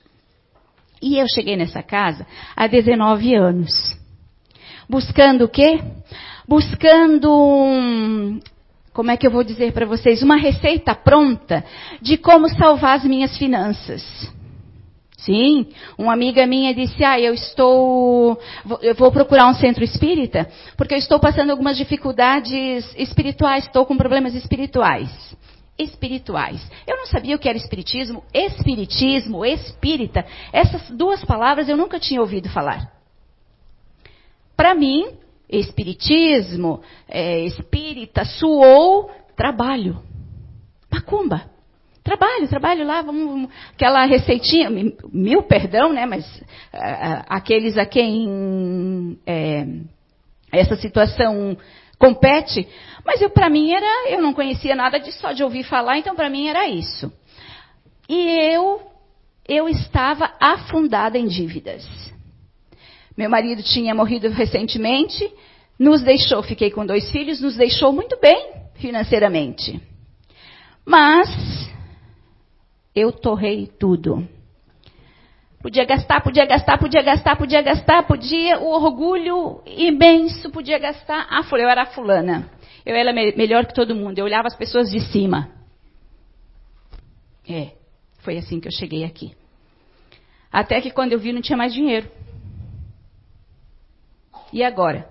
E 1.02 1.18
eu 1.18 1.26
cheguei 1.34 1.56
nessa 1.56 1.82
casa 1.82 2.24
há 2.54 2.68
19 2.68 3.34
anos. 3.34 3.72
Buscando 4.88 5.46
o 5.46 5.48
quê? 5.48 5.80
Buscando 6.46 7.32
um, 7.32 8.38
como 8.92 9.10
é 9.10 9.16
que 9.16 9.26
eu 9.26 9.30
vou 9.32 9.42
dizer 9.42 9.72
para 9.72 9.86
vocês, 9.86 10.22
uma 10.22 10.36
receita 10.36 10.94
pronta 10.94 11.64
de 12.00 12.16
como 12.16 12.48
salvar 12.48 12.98
as 12.98 13.04
minhas 13.04 13.36
finanças. 13.36 14.37
Sim, 15.18 15.66
uma 15.98 16.12
amiga 16.12 16.46
minha 16.46 16.72
disse: 16.72 17.02
Ah, 17.02 17.18
eu 17.18 17.34
estou. 17.34 18.40
Eu 18.80 18.94
vou 18.94 19.10
procurar 19.10 19.48
um 19.48 19.54
centro 19.54 19.82
espírita, 19.82 20.48
porque 20.76 20.94
eu 20.94 20.98
estou 20.98 21.18
passando 21.18 21.50
algumas 21.50 21.76
dificuldades 21.76 22.94
espirituais, 22.96 23.64
estou 23.64 23.84
com 23.84 23.96
problemas 23.96 24.34
espirituais. 24.34 25.10
Espirituais. 25.76 26.64
Eu 26.86 26.96
não 26.96 27.06
sabia 27.06 27.36
o 27.36 27.38
que 27.38 27.48
era 27.48 27.58
espiritismo, 27.58 28.22
espiritismo, 28.32 29.44
espírita. 29.44 30.24
Essas 30.52 30.88
duas 30.90 31.24
palavras 31.24 31.68
eu 31.68 31.76
nunca 31.76 31.98
tinha 31.98 32.20
ouvido 32.20 32.48
falar. 32.48 32.92
Para 34.56 34.74
mim, 34.74 35.16
espiritismo, 35.48 36.80
é, 37.08 37.44
espírita, 37.44 38.24
suou 38.24 39.10
trabalho. 39.36 40.00
Macumba. 40.90 41.57
Trabalho, 42.08 42.48
trabalho 42.48 42.86
lá, 42.86 43.02
vamos, 43.02 43.26
vamos, 43.26 43.50
aquela 43.74 44.06
receitinha, 44.06 44.70
mil 45.12 45.42
perdão, 45.42 45.92
né? 45.92 46.06
Mas 46.06 46.24
aqueles 47.28 47.76
a 47.76 47.84
quem 47.84 49.18
é, 49.26 49.66
essa 50.50 50.74
situação 50.76 51.54
compete, 51.98 52.66
mas 53.04 53.20
eu 53.20 53.28
para 53.28 53.50
mim 53.50 53.72
era, 53.72 54.08
eu 54.08 54.22
não 54.22 54.32
conhecia 54.32 54.74
nada 54.74 54.98
disso, 54.98 55.20
só 55.20 55.32
de 55.32 55.44
ouvir 55.44 55.64
falar, 55.64 55.98
então 55.98 56.16
para 56.16 56.30
mim 56.30 56.48
era 56.48 56.66
isso. 56.66 57.12
E 58.08 58.54
eu, 58.54 58.80
eu 59.46 59.68
estava 59.68 60.32
afundada 60.40 61.18
em 61.18 61.26
dívidas. 61.26 61.86
Meu 63.18 63.28
marido 63.28 63.62
tinha 63.62 63.94
morrido 63.94 64.30
recentemente, 64.30 65.30
nos 65.78 66.00
deixou, 66.00 66.42
fiquei 66.42 66.70
com 66.70 66.86
dois 66.86 67.10
filhos, 67.10 67.42
nos 67.42 67.54
deixou 67.54 67.92
muito 67.92 68.18
bem 68.18 68.50
financeiramente. 68.76 69.78
Mas 70.86 71.68
eu 72.94 73.12
torrei 73.12 73.66
tudo. 73.66 74.26
Podia 75.60 75.84
gastar, 75.84 76.20
podia 76.20 76.46
gastar, 76.46 76.78
podia 76.78 77.02
gastar, 77.02 77.36
podia 77.36 77.62
gastar, 77.62 78.02
podia, 78.04 78.60
o 78.60 78.68
orgulho 78.68 79.60
imenso 79.66 80.50
podia 80.50 80.78
gastar. 80.78 81.26
Ah, 81.28 81.42
eu 81.52 81.68
era 81.68 81.86
fulana. 81.86 82.48
Eu 82.86 82.94
era 82.94 83.12
me 83.12 83.34
melhor 83.36 83.66
que 83.66 83.74
todo 83.74 83.94
mundo. 83.94 84.18
Eu 84.18 84.24
olhava 84.24 84.46
as 84.46 84.56
pessoas 84.56 84.90
de 84.90 85.00
cima. 85.00 85.50
É, 87.48 87.72
foi 88.20 88.38
assim 88.38 88.60
que 88.60 88.68
eu 88.68 88.72
cheguei 88.72 89.04
aqui. 89.04 89.34
Até 90.50 90.80
que 90.80 90.90
quando 90.90 91.12
eu 91.12 91.18
vi 91.18 91.32
não 91.32 91.42
tinha 91.42 91.56
mais 91.56 91.74
dinheiro. 91.74 92.08
E 94.52 94.62
agora? 94.62 95.10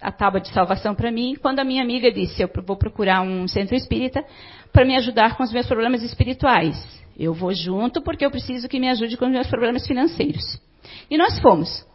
A 0.00 0.10
tábua 0.10 0.40
de 0.40 0.48
salvação 0.48 0.94
para 0.94 1.10
mim, 1.10 1.36
quando 1.40 1.60
a 1.60 1.64
minha 1.64 1.82
amiga 1.82 2.10
disse, 2.10 2.42
eu 2.42 2.50
vou 2.66 2.76
procurar 2.76 3.22
um 3.22 3.46
centro 3.46 3.76
espírita, 3.76 4.24
para 4.72 4.84
me 4.84 4.96
ajudar 4.96 5.36
com 5.36 5.42
os 5.42 5.52
meus 5.52 5.66
problemas 5.66 6.02
espirituais. 6.02 6.76
Eu 7.18 7.34
vou 7.34 7.52
junto 7.52 8.00
porque 8.00 8.24
eu 8.24 8.30
preciso 8.30 8.68
que 8.68 8.78
me 8.78 8.88
ajude 8.88 9.16
com 9.16 9.26
os 9.26 9.32
meus 9.32 9.48
problemas 9.48 9.86
financeiros. 9.86 10.44
E 11.10 11.16
nós 11.16 11.38
fomos. 11.40 11.86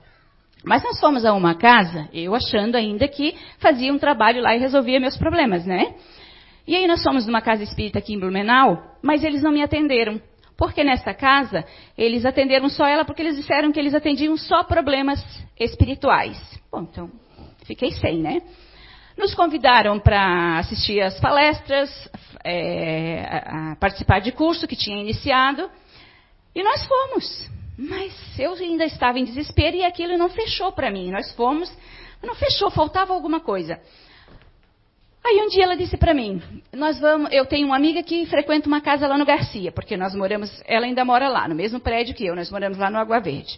Mas 0.64 0.84
nós 0.84 1.00
fomos 1.00 1.26
a 1.26 1.34
uma 1.34 1.56
casa, 1.56 2.08
eu 2.14 2.34
achando 2.34 2.76
ainda 2.76 3.08
que 3.08 3.36
fazia 3.60 3.92
um 3.92 4.00
trabalho 4.00 4.42
lá 4.42 4.56
e 4.56 4.60
resolvia 4.60 5.00
meus 5.00 5.18
problemas, 5.18 5.66
né? 5.66 5.94
E 6.66 6.76
aí 6.76 6.88
nós 6.88 7.04
fomos 7.04 7.26
numa 7.28 7.42
casa 7.42 7.64
espírita 7.64 8.00
aqui 8.00 8.14
em 8.14 8.20
Blumenau, 8.20 8.82
mas 9.02 9.24
eles 9.24 9.42
não 9.42 9.52
me 9.52 9.62
atenderam. 9.62 10.22
Porque 10.58 10.84
nessa 10.84 11.14
casa, 11.14 11.66
eles 11.98 12.26
atenderam 12.26 12.70
só 12.70 12.86
ela 12.86 13.04
porque 13.04 13.22
eles 13.22 13.36
disseram 13.36 13.72
que 13.72 13.80
eles 13.80 13.94
atendiam 13.94 14.38
só 14.38 14.64
problemas 14.64 15.22
espirituais. 15.60 16.38
Bom, 16.72 16.84
então, 16.84 17.12
fiquei 17.66 17.92
sem, 17.92 18.20
né? 18.20 18.42
Nos 19.18 19.36
convidaram 19.36 20.00
para 20.00 20.60
assistir 20.60 21.02
às 21.02 21.20
palestras, 21.20 22.10
é, 22.44 23.44
a 23.46 23.76
participar 23.80 24.20
de 24.20 24.32
curso 24.32 24.68
que 24.68 24.76
tinha 24.76 25.00
iniciado, 25.00 25.70
e 26.56 26.64
nós 26.64 26.86
fomos. 26.86 27.50
Mas 27.78 28.14
eu 28.40 28.54
ainda 28.54 28.86
estava 28.86 29.20
em 29.20 29.24
desespero 29.24 29.78
e 29.78 29.84
aquilo 29.84 30.18
não 30.18 30.30
fechou 30.30 30.72
para 30.72 30.92
mim. 30.92 31.12
Nós 31.12 31.32
fomos, 31.34 31.72
não 32.22 32.36
fechou, 32.36 32.70
faltava 32.70 33.14
alguma 33.14 33.40
coisa. 33.40 33.80
Aí 35.26 35.42
um 35.42 35.48
dia 35.48 35.64
ela 35.64 35.78
disse 35.78 35.96
para 35.96 36.14
mim, 36.14 36.42
nós 36.74 37.00
vamos, 37.00 37.32
eu 37.32 37.46
tenho 37.46 37.66
uma 37.66 37.78
amiga 37.78 38.04
que 38.04 38.26
frequenta 38.26 38.68
uma 38.68 38.82
casa 38.82 39.08
lá 39.08 39.18
no 39.18 39.26
Garcia, 39.26 39.72
porque 39.72 39.96
nós 39.96 40.14
moramos, 40.14 40.62
ela 40.66 40.86
ainda 40.86 41.06
mora 41.06 41.30
lá, 41.30 41.48
no 41.48 41.56
mesmo 41.56 41.80
prédio 41.80 42.14
que 42.14 42.26
eu, 42.26 42.36
nós 42.36 42.52
moramos 42.52 42.78
lá 42.78 42.90
no 42.90 42.98
Água 42.98 43.22
Verde. 43.22 43.58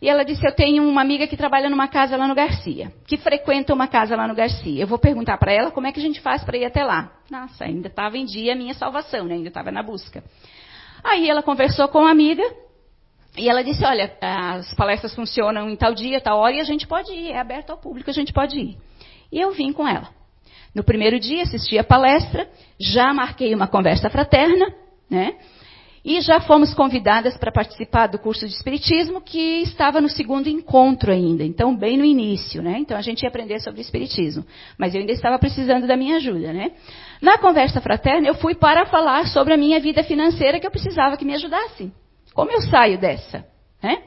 E 0.00 0.08
ela 0.08 0.24
disse: 0.24 0.46
Eu 0.46 0.54
tenho 0.54 0.82
uma 0.88 1.00
amiga 1.00 1.26
que 1.26 1.36
trabalha 1.36 1.68
numa 1.68 1.88
casa 1.88 2.16
lá 2.16 2.26
no 2.26 2.34
Garcia, 2.34 2.92
que 3.06 3.16
frequenta 3.16 3.74
uma 3.74 3.88
casa 3.88 4.16
lá 4.16 4.28
no 4.28 4.34
Garcia. 4.34 4.82
Eu 4.82 4.86
vou 4.86 4.98
perguntar 4.98 5.36
para 5.38 5.52
ela 5.52 5.70
como 5.70 5.86
é 5.86 5.92
que 5.92 5.98
a 5.98 6.02
gente 6.02 6.20
faz 6.20 6.44
para 6.44 6.56
ir 6.56 6.64
até 6.64 6.84
lá. 6.84 7.12
Nossa, 7.30 7.64
ainda 7.64 7.88
estava 7.88 8.16
em 8.16 8.24
dia 8.24 8.52
a 8.52 8.56
minha 8.56 8.74
salvação, 8.74 9.26
né? 9.26 9.34
ainda 9.34 9.48
estava 9.48 9.72
na 9.72 9.82
busca. 9.82 10.22
Aí 11.02 11.28
ela 11.28 11.42
conversou 11.42 11.88
com 11.88 12.06
a 12.06 12.10
amiga 12.10 12.42
e 13.36 13.48
ela 13.48 13.62
disse: 13.62 13.84
Olha, 13.84 14.12
as 14.20 14.72
palestras 14.74 15.14
funcionam 15.14 15.68
em 15.68 15.76
tal 15.76 15.94
dia, 15.94 16.20
tal 16.20 16.38
hora 16.38 16.54
e 16.54 16.60
a 16.60 16.64
gente 16.64 16.86
pode 16.86 17.12
ir, 17.12 17.32
é 17.32 17.38
aberto 17.38 17.70
ao 17.70 17.78
público, 17.78 18.08
a 18.08 18.14
gente 18.14 18.32
pode 18.32 18.58
ir. 18.58 18.78
E 19.32 19.40
eu 19.40 19.50
vim 19.52 19.72
com 19.72 19.86
ela. 19.86 20.08
No 20.74 20.84
primeiro 20.84 21.18
dia 21.18 21.42
assisti 21.42 21.78
a 21.78 21.84
palestra, 21.84 22.48
já 22.78 23.12
marquei 23.12 23.54
uma 23.54 23.66
conversa 23.66 24.08
fraterna, 24.08 24.72
né? 25.10 25.36
E 26.04 26.20
já 26.20 26.40
fomos 26.40 26.72
convidadas 26.74 27.36
para 27.36 27.50
participar 27.50 28.06
do 28.06 28.18
curso 28.18 28.46
de 28.46 28.54
Espiritismo, 28.54 29.20
que 29.20 29.62
estava 29.62 30.00
no 30.00 30.08
segundo 30.08 30.48
encontro 30.48 31.12
ainda, 31.12 31.44
então 31.44 31.76
bem 31.76 31.98
no 31.98 32.04
início, 32.04 32.62
né? 32.62 32.78
Então 32.78 32.96
a 32.96 33.02
gente 33.02 33.22
ia 33.22 33.28
aprender 33.28 33.60
sobre 33.60 33.80
Espiritismo. 33.80 34.44
Mas 34.78 34.94
eu 34.94 35.00
ainda 35.00 35.12
estava 35.12 35.38
precisando 35.38 35.86
da 35.86 35.96
minha 35.96 36.16
ajuda, 36.16 36.52
né? 36.52 36.72
Na 37.20 37.36
conversa 37.38 37.80
fraterna, 37.80 38.28
eu 38.28 38.34
fui 38.34 38.54
para 38.54 38.86
falar 38.86 39.26
sobre 39.26 39.54
a 39.54 39.56
minha 39.56 39.80
vida 39.80 40.02
financeira 40.04 40.60
que 40.60 40.66
eu 40.66 40.70
precisava 40.70 41.16
que 41.16 41.24
me 41.24 41.34
ajudasse. 41.34 41.92
Como 42.32 42.52
eu 42.52 42.60
saio 42.62 42.98
dessa, 42.98 43.44
né? 43.82 44.02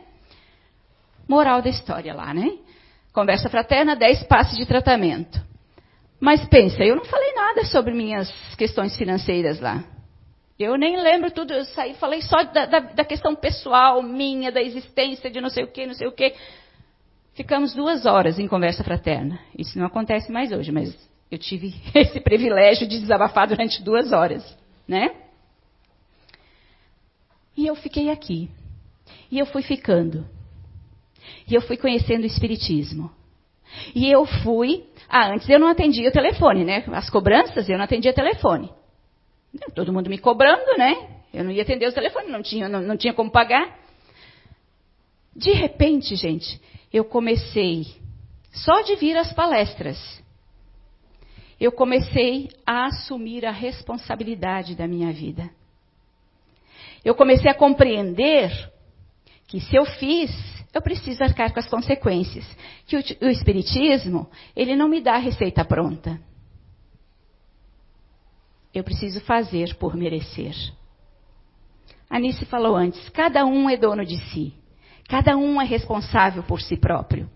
Moral 1.28 1.62
da 1.62 1.70
história 1.70 2.14
lá, 2.14 2.34
né? 2.34 2.52
Conversa 3.14 3.50
fraterna, 3.50 3.96
10 3.96 4.24
passos 4.24 4.58
de 4.58 4.66
tratamento. 4.66 5.42
Mas 6.20 6.46
pensa, 6.46 6.84
eu 6.84 6.96
não 6.96 7.04
falei 7.04 7.34
nada 7.34 7.66
sobre 7.66 7.94
minhas 7.94 8.32
questões 8.56 8.96
financeiras 8.96 9.60
lá. 9.60 9.84
Eu 10.62 10.78
nem 10.78 11.02
lembro 11.02 11.32
tudo, 11.32 11.54
eu 11.54 11.66
saí, 11.66 11.94
falei 11.96 12.22
só 12.22 12.44
da, 12.44 12.66
da, 12.66 12.80
da 12.80 13.06
questão 13.06 13.36
pessoal 13.36 14.02
minha, 14.04 14.52
da 14.52 14.62
existência 14.62 15.30
de 15.30 15.42
não 15.42 15.50
sei 15.50 15.64
o 15.64 15.68
que, 15.68 15.86
não 15.86 15.94
sei 15.94 16.08
o 16.08 16.12
que. 16.12 16.34
Ficamos 17.34 17.74
duas 17.74 18.06
horas 18.06 18.38
em 18.38 18.48
conversa 18.48 18.84
fraterna. 18.84 19.40
Isso 19.58 19.80
não 19.80 19.86
acontece 19.86 20.32
mais 20.32 20.52
hoje, 20.52 20.72
mas 20.72 20.96
eu 21.30 21.38
tive 21.38 21.74
esse 21.96 22.20
privilégio 22.20 22.88
de 22.88 23.00
desabafar 23.00 23.48
durante 23.48 23.82
duas 23.82 24.12
horas, 24.12 24.58
né? 24.88 25.16
E 27.56 27.68
eu 27.68 27.76
fiquei 27.76 28.10
aqui. 28.10 28.50
E 29.32 29.40
eu 29.40 29.46
fui 29.46 29.62
ficando. 29.62 30.26
E 31.48 31.56
eu 31.56 31.62
fui 31.62 31.78
conhecendo 31.78 32.24
o 32.24 32.28
Espiritismo. 32.28 33.12
E 33.96 34.10
eu 34.12 34.26
fui. 34.26 34.86
Ah, 35.08 35.32
antes 35.32 35.48
eu 35.50 35.60
não 35.60 35.68
atendia 35.68 36.10
o 36.10 36.12
telefone, 36.12 36.64
né? 36.66 36.84
As 36.88 37.10
cobranças 37.10 37.70
eu 37.70 37.78
não 37.78 37.86
atendia 37.86 38.14
telefone. 38.14 38.70
Todo 39.76 39.92
mundo 39.92 40.10
me 40.10 40.18
cobrando, 40.18 40.78
né? 40.78 41.22
Eu 41.34 41.44
não 41.44 41.52
ia 41.52 41.62
atender 41.62 41.88
o 41.88 41.94
telefone, 41.94 42.30
não 42.30 42.42
tinha, 42.42 42.68
não, 42.68 42.82
não 42.82 42.98
tinha 42.98 43.14
como 43.14 43.32
pagar. 43.32 43.80
De 45.36 45.52
repente, 45.52 46.16
gente, 46.16 46.60
eu 46.92 47.06
comecei, 47.06 47.86
só 48.52 48.82
de 48.82 48.96
vir 48.96 49.16
às 49.18 49.32
palestras, 49.34 50.22
eu 51.60 51.72
comecei 51.72 52.50
a 52.66 52.86
assumir 52.86 53.46
a 53.46 53.52
responsabilidade 53.52 54.76
da 54.76 54.88
minha 54.88 55.12
vida. 55.12 55.50
eu 57.04 57.16
comecei 57.16 57.50
a 57.50 57.56
compreender 57.56 58.52
que 59.48 59.60
se 59.60 59.76
eu 59.76 59.86
fiz, 59.86 60.32
eu 60.74 60.82
preciso 60.82 61.24
arcar 61.24 61.54
com 61.54 61.60
as 61.60 61.68
consequências. 61.68 62.46
Que 62.88 62.98
o, 62.98 63.04
o 63.22 63.30
Espiritismo, 63.30 64.30
ele 64.56 64.76
não 64.76 64.88
me 64.88 65.02
dá 65.02 65.16
a 65.16 65.20
receita 65.20 65.64
pronta. 65.66 66.20
Eu 68.74 68.84
preciso 68.84 69.20
fazer 69.22 69.76
por 69.76 69.96
merecer. 69.96 70.56
Anice 72.10 72.46
falou 72.46 72.76
antes: 72.76 73.10
cada 73.10 73.46
um 73.46 73.70
é 73.70 73.78
dono 73.78 74.06
de 74.06 74.18
si. 74.30 74.54
Cada 75.08 75.36
um 75.36 75.62
é 75.62 75.66
responsável 75.66 76.44
por 76.44 76.62
si 76.62 76.78
próprio. 76.78 77.30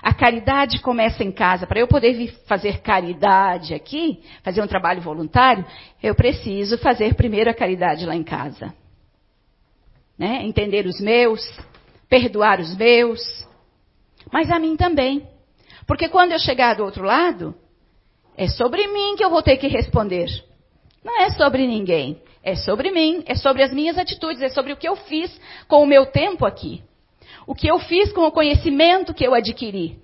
A 0.00 0.14
caridade 0.14 0.80
começa 0.80 1.24
em 1.24 1.32
casa. 1.32 1.66
Para 1.66 1.80
eu 1.80 1.88
poder 1.88 2.32
fazer 2.46 2.80
caridade 2.80 3.74
aqui, 3.74 4.22
fazer 4.42 4.62
um 4.62 4.66
trabalho 4.66 5.00
voluntário, 5.00 5.64
eu 6.02 6.14
preciso 6.14 6.78
fazer 6.78 7.14
primeiro 7.14 7.50
a 7.50 7.54
caridade 7.54 8.06
lá 8.06 8.14
em 8.14 8.22
casa. 8.22 8.72
Né? 10.16 10.44
Entender 10.44 10.86
os 10.86 11.00
meus, 11.00 11.40
perdoar 12.08 12.60
os 12.60 12.76
meus, 12.76 13.20
mas 14.32 14.50
a 14.50 14.58
mim 14.58 14.76
também. 14.76 15.26
Porque 15.86 16.08
quando 16.08 16.32
eu 16.32 16.38
chegar 16.38 16.74
do 16.74 16.84
outro 16.84 17.04
lado, 17.04 17.54
é 18.36 18.46
sobre 18.48 18.86
mim 18.86 19.16
que 19.16 19.24
eu 19.24 19.30
vou 19.30 19.42
ter 19.42 19.56
que 19.56 19.66
responder. 19.66 20.28
Não 21.02 21.20
é 21.20 21.30
sobre 21.30 21.66
ninguém. 21.66 22.20
É 22.44 22.56
sobre 22.56 22.90
mim, 22.90 23.22
é 23.26 23.36
sobre 23.36 23.62
as 23.62 23.72
minhas 23.72 23.96
atitudes, 23.96 24.42
é 24.42 24.48
sobre 24.48 24.72
o 24.72 24.76
que 24.76 24.88
eu 24.88 24.96
fiz 24.96 25.40
com 25.68 25.82
o 25.82 25.86
meu 25.86 26.06
tempo 26.06 26.44
aqui. 26.44 26.82
O 27.46 27.54
que 27.54 27.68
eu 27.68 27.78
fiz 27.78 28.12
com 28.12 28.22
o 28.22 28.32
conhecimento 28.32 29.14
que 29.14 29.24
eu 29.24 29.34
adquiri. 29.34 29.98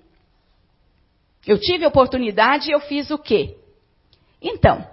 Eu 1.45 1.59
tive 1.59 1.85
oportunidade 1.85 2.69
e 2.69 2.73
eu 2.73 2.79
fiz 2.79 3.11
o 3.11 3.17
quê? 3.17 3.57
Então, 4.41 4.85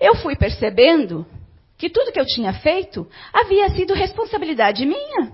eu 0.00 0.16
fui 0.16 0.34
percebendo 0.34 1.26
que 1.76 1.90
tudo 1.90 2.12
que 2.12 2.20
eu 2.20 2.26
tinha 2.26 2.52
feito 2.52 3.08
havia 3.32 3.68
sido 3.70 3.94
responsabilidade 3.94 4.84
minha. 4.84 5.32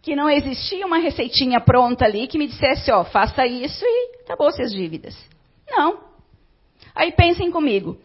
Que 0.00 0.14
não 0.14 0.30
existia 0.30 0.86
uma 0.86 0.98
receitinha 0.98 1.60
pronta 1.60 2.04
ali 2.04 2.28
que 2.28 2.38
me 2.38 2.46
dissesse, 2.46 2.90
ó, 2.92 3.04
faça 3.04 3.46
isso 3.46 3.84
e 3.84 4.22
acabou 4.24 4.50
suas 4.52 4.72
dívidas. 4.72 5.16
Não. 5.68 6.15
Aí 6.96 7.12
pensem 7.12 7.50
comigo. 7.50 7.98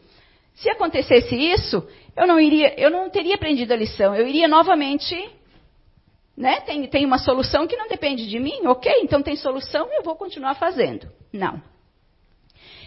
Se 0.54 0.70
acontecesse 0.70 1.34
isso, 1.34 1.88
eu 2.16 2.28
não 2.28 2.38
iria, 2.40 2.78
eu 2.78 2.92
não 2.92 3.10
teria 3.10 3.36
aprendido 3.36 3.72
a 3.72 3.78
lição. 3.78 4.14
Eu 4.14 4.28
iria 4.28 4.50
novamente, 4.50 5.16
né? 6.36 6.60
Tem, 6.60 6.86
tem 6.88 7.06
uma 7.06 7.18
solução 7.18 7.66
que 7.66 7.78
não 7.78 7.88
depende 7.88 8.30
de 8.30 8.38
mim, 8.38 8.68
ok? 8.68 8.92
Então 9.02 9.24
tem 9.24 9.38
solução 9.38 9.88
eu 9.94 10.04
vou 10.04 10.16
continuar 10.18 10.56
fazendo. 10.56 11.10
Não. 11.32 11.64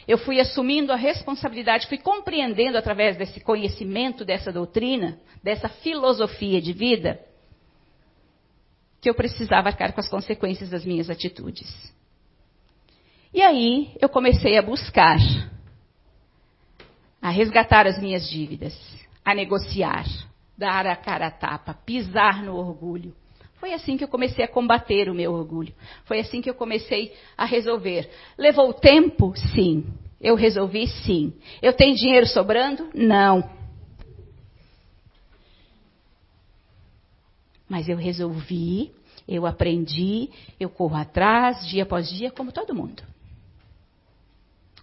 Eu 0.06 0.18
fui 0.18 0.38
assumindo 0.38 0.92
a 0.92 0.96
responsabilidade, 0.96 1.86
fui 1.86 1.96
compreendendo 1.96 2.76
através 2.76 3.16
desse 3.16 3.40
conhecimento 3.40 4.22
dessa 4.22 4.52
doutrina, 4.52 5.18
dessa 5.42 5.66
filosofia 5.66 6.60
de 6.60 6.74
vida, 6.74 7.18
que 9.00 9.08
eu 9.08 9.14
precisava 9.14 9.68
arcar 9.68 9.94
com 9.94 10.00
as 10.00 10.08
consequências 10.08 10.68
das 10.68 10.84
minhas 10.84 11.08
atitudes. 11.08 11.66
E 13.32 13.40
aí 13.40 13.96
eu 13.98 14.08
comecei 14.10 14.58
a 14.58 14.62
buscar 14.62 15.16
a 17.24 17.30
resgatar 17.30 17.86
as 17.86 17.98
minhas 17.98 18.28
dívidas, 18.28 18.78
a 19.24 19.34
negociar, 19.34 20.04
dar 20.58 20.86
a 20.86 20.94
cara 20.94 21.28
a 21.28 21.30
tapa, 21.30 21.72
pisar 21.72 22.42
no 22.42 22.54
orgulho. 22.54 23.14
Foi 23.54 23.72
assim 23.72 23.96
que 23.96 24.04
eu 24.04 24.08
comecei 24.08 24.44
a 24.44 24.48
combater 24.48 25.08
o 25.08 25.14
meu 25.14 25.32
orgulho. 25.32 25.74
Foi 26.04 26.20
assim 26.20 26.42
que 26.42 26.50
eu 26.50 26.54
comecei 26.54 27.14
a 27.34 27.46
resolver. 27.46 28.10
Levou 28.36 28.74
tempo? 28.74 29.32
Sim. 29.54 29.86
Eu 30.20 30.34
resolvi? 30.34 30.86
Sim. 30.86 31.32
Eu 31.62 31.72
tenho 31.72 31.96
dinheiro 31.96 32.26
sobrando? 32.26 32.90
Não. 32.92 33.48
Mas 37.66 37.88
eu 37.88 37.96
resolvi, 37.96 38.92
eu 39.26 39.46
aprendi, 39.46 40.28
eu 40.60 40.68
corro 40.68 40.96
atrás, 40.96 41.66
dia 41.66 41.84
após 41.84 42.06
dia, 42.10 42.30
como 42.30 42.52
todo 42.52 42.74
mundo. 42.74 43.02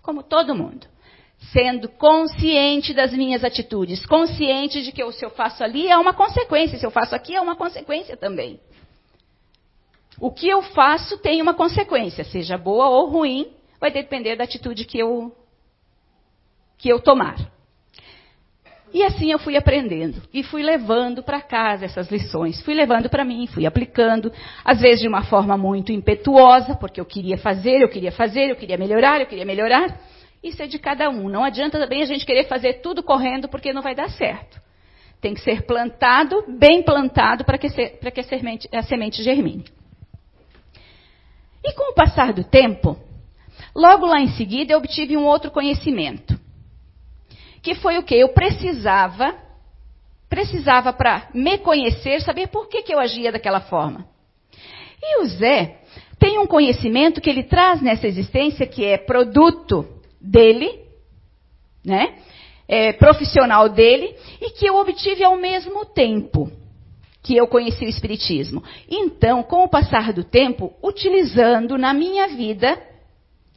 Como 0.02 0.24
todo 0.24 0.56
mundo 0.56 0.91
sendo 1.52 1.90
consciente 1.90 2.94
das 2.94 3.12
minhas 3.12 3.44
atitudes, 3.44 4.06
consciente 4.06 4.84
de 4.84 4.92
que 4.92 5.12
se 5.12 5.26
eu 5.26 5.32
faço 5.32 5.64
ali 5.64 5.88
é 5.88 5.98
uma 5.98 6.14
consequência, 6.14 6.78
se 6.78 6.86
eu 6.86 6.92
faço 6.92 7.16
aqui 7.16 7.36
é 7.36 7.42
uma 7.42 7.56
consequência 7.56 8.16
também. 8.16 8.60
O 10.20 10.32
que 10.32 10.48
eu 10.48 10.62
faço 10.62 11.18
tem 11.18 11.42
uma 11.42 11.54
consequência, 11.54 12.24
seja 12.24 12.58
boa 12.58 12.88
ou 12.90 13.10
ruim, 13.10 13.52
vai 13.80 13.90
depender 13.90 14.36
da 14.36 14.44
atitude 14.44 14.86
que 14.86 15.00
eu 15.00 15.36
que 16.78 16.90
eu 16.90 17.00
tomar. 17.00 17.38
E 18.94 19.04
assim 19.04 19.32
eu 19.32 19.40
fui 19.40 19.56
aprendendo 19.56 20.22
e 20.34 20.44
fui 20.44 20.62
levando 20.62 21.24
para 21.24 21.42
casa 21.42 21.86
essas 21.86 22.12
lições, 22.12 22.62
fui 22.62 22.74
levando 22.74 23.10
para 23.10 23.24
mim, 23.24 23.48
fui 23.48 23.66
aplicando, 23.66 24.32
às 24.64 24.80
vezes 24.80 25.02
de 25.02 25.08
uma 25.08 25.24
forma 25.24 25.58
muito 25.58 25.92
impetuosa, 25.92 26.76
porque 26.76 27.00
eu 27.00 27.06
queria 27.06 27.38
fazer, 27.38 27.82
eu 27.82 27.90
queria 27.90 28.12
fazer, 28.12 28.50
eu 28.50 28.56
queria 28.56 28.78
melhorar, 28.78 29.22
eu 29.22 29.28
queria 29.28 29.46
melhorar. 29.46 30.11
Isso 30.44 30.62
é 30.62 30.68
de 30.68 30.80
cada 30.80 31.10
um. 31.10 31.30
Não 31.30 31.44
adianta 31.44 31.78
também 31.78 32.02
a 32.02 32.06
gente 32.06 32.26
querer 32.26 32.48
fazer 32.48 32.82
tudo 32.82 33.04
correndo 33.04 33.48
porque 33.48 33.74
não 33.74 33.82
vai 33.82 33.94
dar 33.94 34.10
certo. 34.10 34.60
Tem 35.20 35.36
que 35.36 35.42
ser 35.42 35.64
plantado, 35.64 36.44
bem 36.48 36.82
plantado, 36.82 37.46
para 37.46 37.58
que, 37.58 37.70
que 37.70 38.20
a, 38.20 38.24
semente, 38.24 38.68
a 38.74 38.82
semente 38.82 39.22
germine. 39.22 39.66
E 41.64 41.74
com 41.74 41.92
o 41.92 41.94
passar 41.94 42.34
do 42.34 42.44
tempo, 42.44 42.98
logo 43.76 44.08
lá 44.08 44.20
em 44.20 44.30
seguida 44.30 44.74
eu 44.74 44.80
obtive 44.80 45.16
um 45.16 45.26
outro 45.26 45.52
conhecimento. 45.52 46.40
Que 47.62 47.76
foi 47.76 48.00
o 48.00 48.04
que? 48.04 48.16
Eu 48.16 48.30
precisava, 48.30 49.36
precisava 50.28 50.92
para 50.92 51.30
me 51.36 51.60
conhecer, 51.60 52.20
saber 52.22 52.48
por 52.48 52.68
que, 52.68 52.82
que 52.82 52.92
eu 52.92 53.00
agia 53.00 53.32
daquela 53.32 53.62
forma. 53.62 54.08
E 55.00 55.22
o 55.22 55.26
Zé 55.28 55.78
tem 56.18 56.40
um 56.40 56.48
conhecimento 56.48 57.22
que 57.22 57.30
ele 57.30 57.44
traz 57.44 57.80
nessa 57.80 58.08
existência 58.08 58.66
que 58.66 58.84
é 58.84 58.98
produto 58.98 60.01
dele, 60.22 60.80
né? 61.84 62.16
É, 62.68 62.94
profissional 62.94 63.68
dele, 63.68 64.16
e 64.40 64.52
que 64.52 64.66
eu 64.66 64.76
obtive 64.78 65.24
ao 65.24 65.36
mesmo 65.36 65.86
tempo 65.86 66.50
que 67.24 67.36
eu 67.36 67.48
conheci 67.48 67.86
o 67.86 67.90
Espiritismo. 67.90 68.64
Então, 68.90 69.44
com 69.44 69.64
o 69.64 69.70
passar 69.70 70.14
do 70.14 70.24
tempo, 70.24 70.74
utilizando 70.82 71.78
na 71.78 71.94
minha 71.94 72.28
vida 72.30 72.82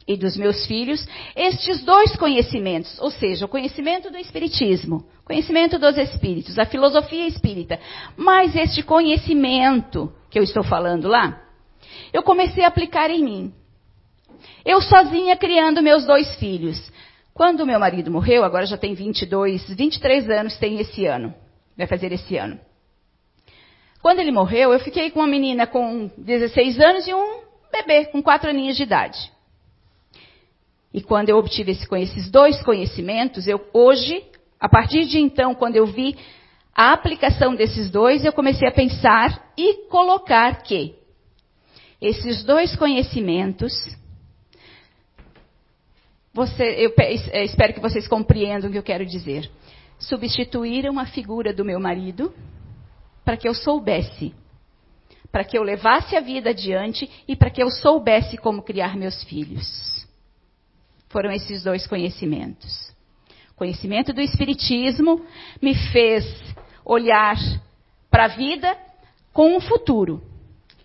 e 0.07 0.15
dos 0.15 0.37
meus 0.37 0.65
filhos 0.67 1.05
estes 1.35 1.83
dois 1.83 2.15
conhecimentos, 2.15 2.99
ou 2.99 3.09
seja, 3.09 3.45
o 3.45 3.49
conhecimento 3.49 4.11
do 4.11 4.17
Espiritismo, 4.17 5.05
conhecimento 5.23 5.79
dos 5.79 5.97
Espíritos, 5.97 6.59
a 6.59 6.65
filosofia 6.65 7.27
espírita, 7.27 7.79
mas 8.15 8.55
este 8.55 8.83
conhecimento 8.83 10.13
que 10.29 10.37
eu 10.37 10.43
estou 10.43 10.63
falando 10.63 11.07
lá, 11.07 11.41
eu 12.13 12.21
comecei 12.21 12.63
a 12.63 12.67
aplicar 12.67 13.09
em 13.09 13.23
mim. 13.23 13.53
Eu 14.65 14.81
sozinha 14.81 15.35
criando 15.35 15.81
meus 15.81 16.05
dois 16.05 16.35
filhos. 16.35 16.91
Quando 17.33 17.65
meu 17.65 17.79
marido 17.79 18.09
morreu, 18.09 18.43
agora 18.43 18.65
já 18.65 18.77
tem 18.77 18.93
22, 18.93 19.69
23 19.75 20.29
anos, 20.29 20.57
tem 20.57 20.79
esse 20.79 21.05
ano. 21.05 21.33
Vai 21.77 21.87
fazer 21.87 22.11
esse 22.11 22.37
ano. 22.37 22.59
Quando 24.01 24.19
ele 24.19 24.31
morreu, 24.31 24.71
eu 24.71 24.79
fiquei 24.79 25.09
com 25.09 25.19
uma 25.19 25.27
menina 25.27 25.67
com 25.67 26.09
16 26.17 26.79
anos 26.79 27.07
e 27.07 27.13
um 27.13 27.41
bebê 27.71 28.05
com 28.05 28.21
4 28.21 28.49
aninhos 28.49 28.77
de 28.77 28.83
idade. 28.83 29.31
E 30.93 31.01
quando 31.01 31.29
eu 31.29 31.37
obtive 31.37 31.71
esse, 31.71 31.85
esses 31.95 32.31
dois 32.31 32.61
conhecimentos, 32.63 33.47
eu 33.47 33.59
hoje, 33.73 34.23
a 34.59 34.69
partir 34.69 35.05
de 35.05 35.19
então, 35.19 35.53
quando 35.53 35.75
eu 35.75 35.85
vi 35.85 36.15
a 36.73 36.93
aplicação 36.93 37.53
desses 37.53 37.89
dois, 37.89 38.23
eu 38.23 38.31
comecei 38.31 38.67
a 38.67 38.71
pensar 38.71 39.51
e 39.57 39.89
colocar 39.89 40.63
que 40.63 40.95
esses 42.01 42.43
dois 42.43 42.75
conhecimentos 42.75 43.73
você, 46.35 46.63
eu 46.63 46.93
é, 46.97 47.45
espero 47.45 47.73
que 47.73 47.79
vocês 47.79 48.09
compreendam 48.09 48.67
o 48.67 48.71
que 48.73 48.77
eu 48.77 48.83
quero 48.83 49.05
dizer. 49.05 49.49
Substituíram 49.97 50.99
a 50.99 51.05
figura 51.05 51.53
do 51.53 51.63
meu 51.63 51.79
marido 51.79 52.33
para 53.23 53.37
que 53.37 53.47
eu 53.47 53.53
soubesse, 53.53 54.35
para 55.31 55.45
que 55.45 55.57
eu 55.57 55.63
levasse 55.63 56.13
a 56.13 56.19
vida 56.19 56.49
adiante 56.49 57.09
e 57.25 57.37
para 57.37 57.49
que 57.49 57.63
eu 57.63 57.69
soubesse 57.69 58.35
como 58.35 58.61
criar 58.61 58.97
meus 58.97 59.23
filhos. 59.23 60.05
Foram 61.07 61.31
esses 61.31 61.63
dois 61.63 61.87
conhecimentos. 61.87 62.93
O 63.51 63.55
conhecimento 63.55 64.11
do 64.11 64.19
Espiritismo 64.19 65.25
me 65.61 65.73
fez 65.93 66.25
olhar 66.83 67.37
para 68.11 68.25
a 68.25 68.35
vida 68.35 68.77
com 69.31 69.55
um 69.55 69.61
futuro, 69.61 70.21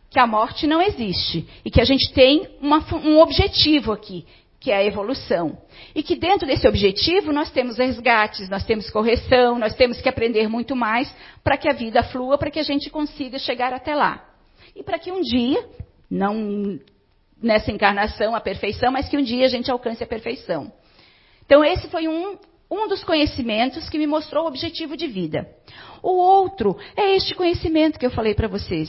que 0.08 0.20
a 0.20 0.28
morte 0.28 0.68
não 0.68 0.80
existe 0.80 1.44
e 1.64 1.70
que 1.72 1.80
a 1.80 1.84
gente 1.84 2.12
tem 2.12 2.48
uma, 2.60 2.78
um 3.04 3.18
objetivo 3.18 3.90
aqui, 3.90 4.24
que 4.60 4.70
é 4.70 4.76
a 4.76 4.84
evolução. 4.84 5.58
E 5.94 6.02
que 6.02 6.14
dentro 6.14 6.46
desse 6.46 6.68
objetivo 6.68 7.32
nós 7.32 7.50
temos 7.50 7.78
resgates, 7.78 8.48
nós 8.50 8.64
temos 8.64 8.90
correção, 8.90 9.58
nós 9.58 9.74
temos 9.74 10.00
que 10.00 10.08
aprender 10.08 10.48
muito 10.48 10.76
mais 10.76 11.12
para 11.42 11.56
que 11.56 11.68
a 11.68 11.72
vida 11.72 12.02
flua, 12.02 12.36
para 12.36 12.50
que 12.50 12.60
a 12.60 12.62
gente 12.62 12.90
consiga 12.90 13.38
chegar 13.38 13.72
até 13.72 13.94
lá. 13.94 14.22
E 14.76 14.82
para 14.82 14.98
que 14.98 15.10
um 15.10 15.22
dia, 15.22 15.66
não 16.10 16.78
nessa 17.42 17.72
encarnação 17.72 18.34
a 18.34 18.40
perfeição, 18.40 18.92
mas 18.92 19.08
que 19.08 19.16
um 19.16 19.22
dia 19.22 19.46
a 19.46 19.48
gente 19.48 19.70
alcance 19.70 20.04
a 20.04 20.06
perfeição. 20.06 20.70
Então 21.46 21.64
esse 21.64 21.88
foi 21.88 22.06
um 22.06 22.38
um 22.70 22.86
dos 22.86 23.02
conhecimentos 23.02 23.88
que 23.88 23.98
me 23.98 24.06
mostrou 24.06 24.44
o 24.44 24.46
objetivo 24.46 24.96
de 24.96 25.08
vida. 25.08 25.48
O 26.02 26.12
outro 26.12 26.78
é 26.96 27.16
este 27.16 27.34
conhecimento 27.34 27.98
que 27.98 28.06
eu 28.06 28.10
falei 28.10 28.32
para 28.32 28.46
vocês. 28.46 28.88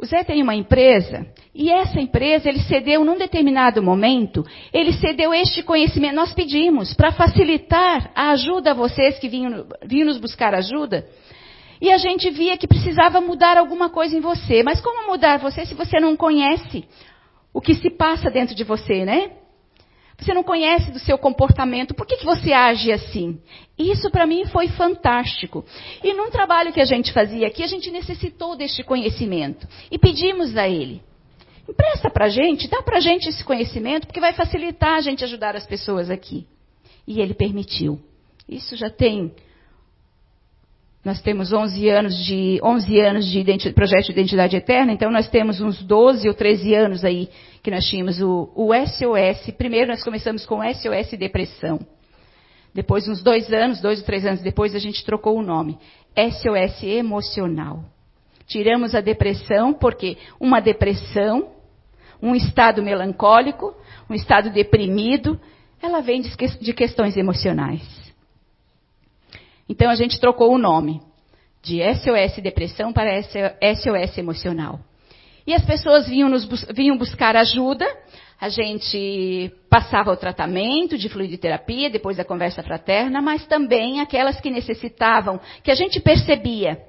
O 0.00 0.06
Zé 0.06 0.24
tem 0.24 0.42
uma 0.42 0.54
empresa 0.54 1.26
e 1.54 1.70
essa 1.70 2.00
empresa 2.00 2.48
ele 2.48 2.60
cedeu 2.60 3.04
num 3.04 3.18
determinado 3.18 3.82
momento, 3.82 4.42
ele 4.72 4.94
cedeu 4.94 5.34
este 5.34 5.62
conhecimento. 5.62 6.14
Nós 6.14 6.32
pedimos 6.32 6.94
para 6.94 7.12
facilitar 7.12 8.10
a 8.14 8.30
ajuda 8.30 8.70
a 8.70 8.74
vocês 8.74 9.18
que 9.18 9.28
vinham, 9.28 9.66
vinham 9.84 10.06
nos 10.06 10.16
buscar 10.16 10.54
ajuda. 10.54 11.06
E 11.82 11.92
a 11.92 11.98
gente 11.98 12.30
via 12.30 12.56
que 12.56 12.66
precisava 12.66 13.20
mudar 13.20 13.58
alguma 13.58 13.90
coisa 13.90 14.16
em 14.16 14.20
você. 14.20 14.62
Mas 14.62 14.80
como 14.80 15.06
mudar 15.06 15.38
você 15.38 15.66
se 15.66 15.74
você 15.74 16.00
não 16.00 16.16
conhece 16.16 16.84
o 17.52 17.60
que 17.60 17.74
se 17.74 17.90
passa 17.90 18.30
dentro 18.30 18.54
de 18.54 18.64
você, 18.64 19.04
né? 19.04 19.32
Você 20.20 20.34
não 20.34 20.42
conhece 20.42 20.90
do 20.90 20.98
seu 20.98 21.16
comportamento. 21.16 21.94
Por 21.94 22.06
que, 22.06 22.16
que 22.16 22.24
você 22.24 22.52
age 22.52 22.92
assim? 22.92 23.40
Isso 23.78 24.10
para 24.10 24.26
mim 24.26 24.44
foi 24.46 24.68
fantástico. 24.68 25.64
E 26.04 26.12
num 26.12 26.30
trabalho 26.30 26.72
que 26.72 26.80
a 26.80 26.84
gente 26.84 27.12
fazia 27.12 27.46
aqui, 27.46 27.62
a 27.62 27.66
gente 27.66 27.90
necessitou 27.90 28.54
deste 28.54 28.82
conhecimento. 28.82 29.66
E 29.90 29.98
pedimos 29.98 30.56
a 30.56 30.68
ele. 30.68 31.02
Empresta 31.68 32.10
para 32.10 32.26
a 32.26 32.28
gente, 32.28 32.68
dá 32.68 32.82
para 32.82 32.98
a 32.98 33.00
gente 33.00 33.28
esse 33.28 33.44
conhecimento, 33.44 34.06
porque 34.06 34.20
vai 34.20 34.32
facilitar 34.32 34.96
a 34.96 35.00
gente 35.00 35.24
ajudar 35.24 35.56
as 35.56 35.66
pessoas 35.66 36.10
aqui. 36.10 36.46
E 37.06 37.20
ele 37.20 37.32
permitiu. 37.32 37.98
Isso 38.48 38.76
já 38.76 38.90
tem 38.90 39.32
nós 41.04 41.20
temos 41.22 41.52
11 41.52 41.88
anos 41.88 42.24
de, 42.24 42.60
11 42.62 43.00
anos 43.00 43.26
de 43.26 43.72
projeto 43.72 44.06
de 44.06 44.12
identidade 44.12 44.56
eterna, 44.56 44.92
então 44.92 45.10
nós 45.10 45.28
temos 45.28 45.60
uns 45.60 45.82
12 45.82 46.28
ou 46.28 46.34
13 46.34 46.74
anos 46.74 47.04
aí 47.04 47.28
que 47.62 47.70
nós 47.70 47.84
tínhamos 47.86 48.20
o, 48.20 48.50
o 48.54 48.70
SOS. 48.74 49.50
Primeiro 49.56 49.88
nós 49.88 50.04
começamos 50.04 50.44
com 50.44 50.60
SOS 50.62 51.18
depressão. 51.18 51.80
Depois, 52.74 53.08
uns 53.08 53.22
dois 53.22 53.52
anos, 53.52 53.80
dois 53.80 53.98
ou 53.98 54.04
três 54.04 54.24
anos 54.24 54.42
depois, 54.42 54.74
a 54.74 54.78
gente 54.78 55.04
trocou 55.04 55.36
o 55.36 55.42
nome. 55.42 55.78
SOS 56.14 56.84
emocional. 56.84 57.84
Tiramos 58.46 58.94
a 58.94 59.00
depressão, 59.00 59.72
porque 59.72 60.18
uma 60.38 60.60
depressão, 60.60 61.50
um 62.22 62.34
estado 62.34 62.82
melancólico, 62.82 63.74
um 64.08 64.14
estado 64.14 64.50
deprimido, 64.50 65.40
ela 65.82 66.00
vem 66.00 66.20
de 66.20 66.74
questões 66.74 67.16
emocionais. 67.16 67.99
Então 69.70 69.88
a 69.88 69.94
gente 69.94 70.18
trocou 70.18 70.52
o 70.52 70.58
nome 70.58 71.00
de 71.62 71.80
SOS 71.94 72.42
depressão 72.42 72.92
para 72.92 73.22
SOS 73.22 74.18
emocional. 74.18 74.80
E 75.46 75.54
as 75.54 75.64
pessoas 75.64 76.08
vinham, 76.08 76.28
nos, 76.28 76.44
vinham 76.74 76.98
buscar 76.98 77.36
ajuda, 77.36 77.86
a 78.40 78.48
gente 78.48 79.52
passava 79.70 80.10
o 80.10 80.16
tratamento 80.16 80.98
de 80.98 81.08
fluidoterapia, 81.08 81.88
depois 81.88 82.16
da 82.16 82.24
conversa 82.24 82.64
fraterna, 82.64 83.22
mas 83.22 83.46
também 83.46 84.00
aquelas 84.00 84.40
que 84.40 84.50
necessitavam, 84.50 85.38
que 85.62 85.70
a 85.70 85.74
gente 85.76 86.00
percebia 86.00 86.82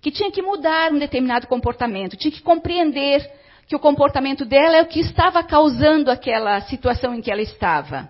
que 0.00 0.10
tinha 0.10 0.30
que 0.30 0.40
mudar 0.40 0.92
um 0.92 0.98
determinado 0.98 1.46
comportamento, 1.46 2.16
tinha 2.16 2.32
que 2.32 2.40
compreender 2.40 3.30
que 3.68 3.76
o 3.76 3.80
comportamento 3.80 4.46
dela 4.46 4.78
é 4.78 4.82
o 4.82 4.86
que 4.86 5.00
estava 5.00 5.42
causando 5.42 6.10
aquela 6.10 6.62
situação 6.62 7.14
em 7.14 7.20
que 7.20 7.30
ela 7.30 7.42
estava. 7.42 8.08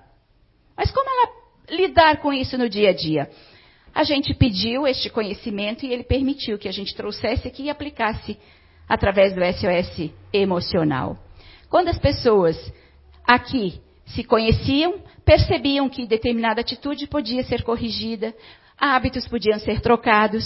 Mas 0.77 0.93
como 0.93 1.11
ela 1.11 1.77
lidar 1.77 2.19
com 2.19 2.33
isso 2.33 2.57
no 2.57 2.69
dia 2.69 2.91
a 2.91 2.93
dia? 2.93 3.29
A 3.97 4.05
gente 4.05 4.35
pediu 4.35 4.87
este 4.87 5.09
conhecimento 5.09 5.87
e 5.87 5.91
ele 5.91 6.05
permitiu 6.05 6.59
que 6.59 6.69
a 6.69 6.73
gente 6.73 6.95
trouxesse 6.95 7.49
aqui 7.49 7.63
e 7.63 7.71
aplicasse 7.71 8.37
através 8.87 9.35
do 9.35 9.41
SOS 9.41 10.11
emocional. 10.31 11.17
Quando 11.71 11.89
as 11.89 11.99
pessoas 11.99 12.59
aqui 13.27 13.81
se 14.05 14.23
conheciam, 14.23 15.01
percebiam 15.25 15.89
que 15.89 16.07
determinada 16.07 16.61
atitude 16.61 17.07
podia 17.07 17.43
ser 17.45 17.63
corrigida, 17.63 18.35
hábitos 18.77 19.27
podiam 19.27 19.59
ser 19.59 19.81
trocados 19.81 20.45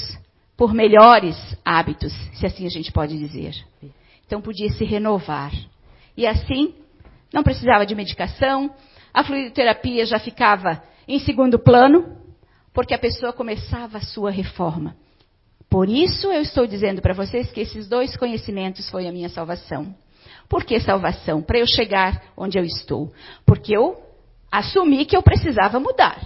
por 0.56 0.72
melhores 0.72 1.36
hábitos, 1.64 2.12
se 2.34 2.46
assim 2.46 2.66
a 2.66 2.70
gente 2.70 2.92
pode 2.92 3.18
dizer. 3.18 3.56
Então 4.24 4.40
podia 4.40 4.70
se 4.70 4.84
renovar. 4.84 5.50
E 6.16 6.24
assim, 6.24 6.72
não 7.34 7.42
precisava 7.42 7.84
de 7.84 7.96
medicação, 7.96 8.72
a 9.12 9.24
fluidoterapia 9.24 10.06
já 10.06 10.20
ficava 10.20 10.80
em 11.08 11.18
segundo 11.18 11.58
plano, 11.58 12.19
porque 12.72 12.94
a 12.94 12.98
pessoa 12.98 13.32
começava 13.32 13.98
a 13.98 14.02
sua 14.02 14.30
reforma. 14.30 14.96
Por 15.68 15.88
isso 15.88 16.32
eu 16.32 16.42
estou 16.42 16.66
dizendo 16.66 17.00
para 17.00 17.14
vocês 17.14 17.50
que 17.52 17.60
esses 17.60 17.88
dois 17.88 18.16
conhecimentos 18.16 18.88
foi 18.90 19.06
a 19.06 19.12
minha 19.12 19.28
salvação. 19.28 19.94
Por 20.48 20.64
que 20.64 20.80
salvação? 20.80 21.40
Para 21.40 21.60
eu 21.60 21.66
chegar 21.66 22.24
onde 22.36 22.58
eu 22.58 22.64
estou. 22.64 23.12
Porque 23.46 23.76
eu 23.76 23.96
assumi 24.50 25.04
que 25.04 25.16
eu 25.16 25.22
precisava 25.22 25.78
mudar. 25.78 26.20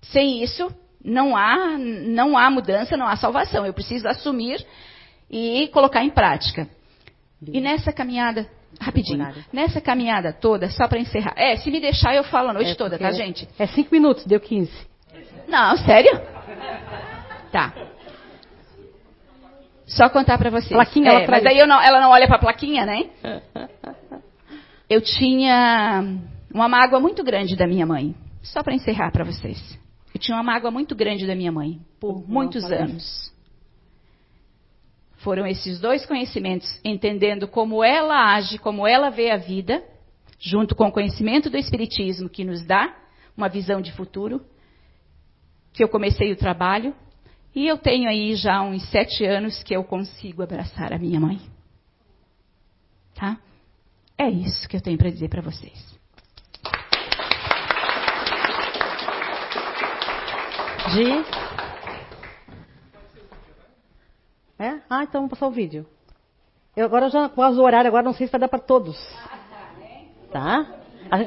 Sem 0.00 0.42
isso, 0.42 0.74
não 1.04 1.36
há, 1.36 1.76
não 1.76 2.36
há 2.36 2.50
mudança, 2.50 2.96
não 2.96 3.06
há 3.06 3.16
salvação. 3.16 3.66
Eu 3.66 3.74
preciso 3.74 4.08
assumir 4.08 4.64
e 5.30 5.68
colocar 5.68 6.02
em 6.02 6.10
prática. 6.10 6.66
E 7.46 7.60
nessa 7.60 7.92
caminhada, 7.92 8.48
rapidinho, 8.80 9.26
nessa 9.52 9.82
caminhada 9.82 10.32
toda, 10.32 10.70
só 10.70 10.88
para 10.88 10.98
encerrar. 10.98 11.34
É, 11.36 11.56
se 11.56 11.70
me 11.70 11.78
deixar, 11.80 12.14
eu 12.14 12.24
falo 12.24 12.48
a 12.48 12.52
noite 12.54 12.70
é 12.70 12.74
toda, 12.74 12.98
tá, 12.98 13.10
gente? 13.12 13.46
É 13.58 13.66
cinco 13.66 13.94
minutos, 13.94 14.24
deu 14.24 14.40
15. 14.40 14.93
Não, 15.54 15.76
sério? 15.76 16.20
Tá. 17.52 17.72
Só 19.86 20.08
contar 20.08 20.36
para 20.36 20.50
vocês. 20.50 20.72
Plaquinha 20.72 21.12
é, 21.12 21.28
mas 21.28 21.46
aí 21.46 21.64
não, 21.64 21.80
ela 21.80 22.00
não 22.00 22.10
olha 22.10 22.26
para 22.26 22.36
a 22.36 22.40
plaquinha, 22.40 22.84
né? 22.84 23.08
Eu 24.90 25.00
tinha 25.00 26.02
uma 26.52 26.68
mágoa 26.68 26.98
muito 26.98 27.22
grande 27.22 27.54
da 27.54 27.68
minha 27.68 27.86
mãe. 27.86 28.16
Só 28.42 28.64
para 28.64 28.74
encerrar 28.74 29.12
para 29.12 29.22
vocês. 29.22 29.78
Eu 30.12 30.20
tinha 30.20 30.36
uma 30.36 30.42
mágoa 30.42 30.72
muito 30.72 30.92
grande 30.94 31.24
da 31.24 31.36
minha 31.36 31.52
mãe 31.52 31.80
por 32.00 32.20
não, 32.22 32.26
muitos 32.26 32.64
anos. 32.64 33.32
Foram 35.18 35.46
esses 35.46 35.80
dois 35.80 36.04
conhecimentos, 36.04 36.68
entendendo 36.84 37.46
como 37.46 37.84
ela 37.84 38.34
age, 38.34 38.58
como 38.58 38.88
ela 38.88 39.08
vê 39.08 39.30
a 39.30 39.36
vida, 39.36 39.84
junto 40.40 40.74
com 40.74 40.88
o 40.88 40.92
conhecimento 40.92 41.48
do 41.48 41.56
Espiritismo, 41.56 42.28
que 42.28 42.44
nos 42.44 42.66
dá 42.66 42.92
uma 43.36 43.48
visão 43.48 43.80
de 43.80 43.92
futuro, 43.92 44.44
que 45.74 45.82
eu 45.82 45.88
comecei 45.88 46.32
o 46.32 46.36
trabalho 46.36 46.94
e 47.52 47.66
eu 47.66 47.76
tenho 47.76 48.08
aí 48.08 48.36
já 48.36 48.62
uns 48.62 48.88
sete 48.90 49.24
anos 49.24 49.62
que 49.64 49.74
eu 49.74 49.82
consigo 49.82 50.42
abraçar 50.42 50.92
a 50.92 50.98
minha 50.98 51.18
mãe. 51.18 51.40
Tá? 53.14 53.36
É 54.16 54.30
isso 54.30 54.68
que 54.68 54.76
eu 54.76 54.80
tenho 54.80 54.96
para 54.96 55.10
dizer 55.10 55.28
para 55.28 55.42
vocês. 55.42 55.94
Gi? 60.90 61.24
É? 64.58 64.80
Ah, 64.88 65.02
então 65.02 65.22
vamos 65.22 65.30
passar 65.30 65.48
o 65.48 65.50
vídeo. 65.50 65.84
Eu 66.76 66.86
agora 66.86 67.08
já 67.08 67.28
quase 67.28 67.58
o 67.58 67.62
horário, 67.62 67.88
agora 67.88 68.04
não 68.04 68.14
sei 68.14 68.26
se 68.26 68.32
vai 68.32 68.40
dar 68.40 68.48
para 68.48 68.60
todos. 68.60 68.96
Tá? 70.30 70.66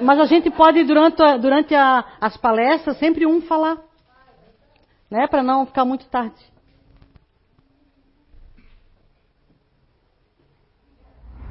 Mas 0.01 0.19
a 0.19 0.25
gente 0.25 0.49
pode, 0.49 0.83
durante, 0.85 1.21
a, 1.21 1.37
durante 1.37 1.75
a, 1.75 2.03
as 2.19 2.37
palestras, 2.37 2.97
sempre 2.97 3.25
um 3.25 3.41
falar 3.41 3.86
né? 5.09 5.27
Para 5.27 5.43
não 5.43 5.65
ficar 5.65 5.85
muito 5.85 6.05
tarde. 6.05 6.35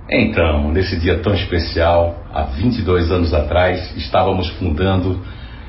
Então, 0.09 0.71
nesse 0.71 1.01
dia 1.01 1.19
tão 1.19 1.35
especial, 1.35 2.25
há 2.33 2.43
22 2.43 3.11
anos 3.11 3.35
atrás, 3.35 3.97
estávamos 3.97 4.49
fundando 4.51 5.21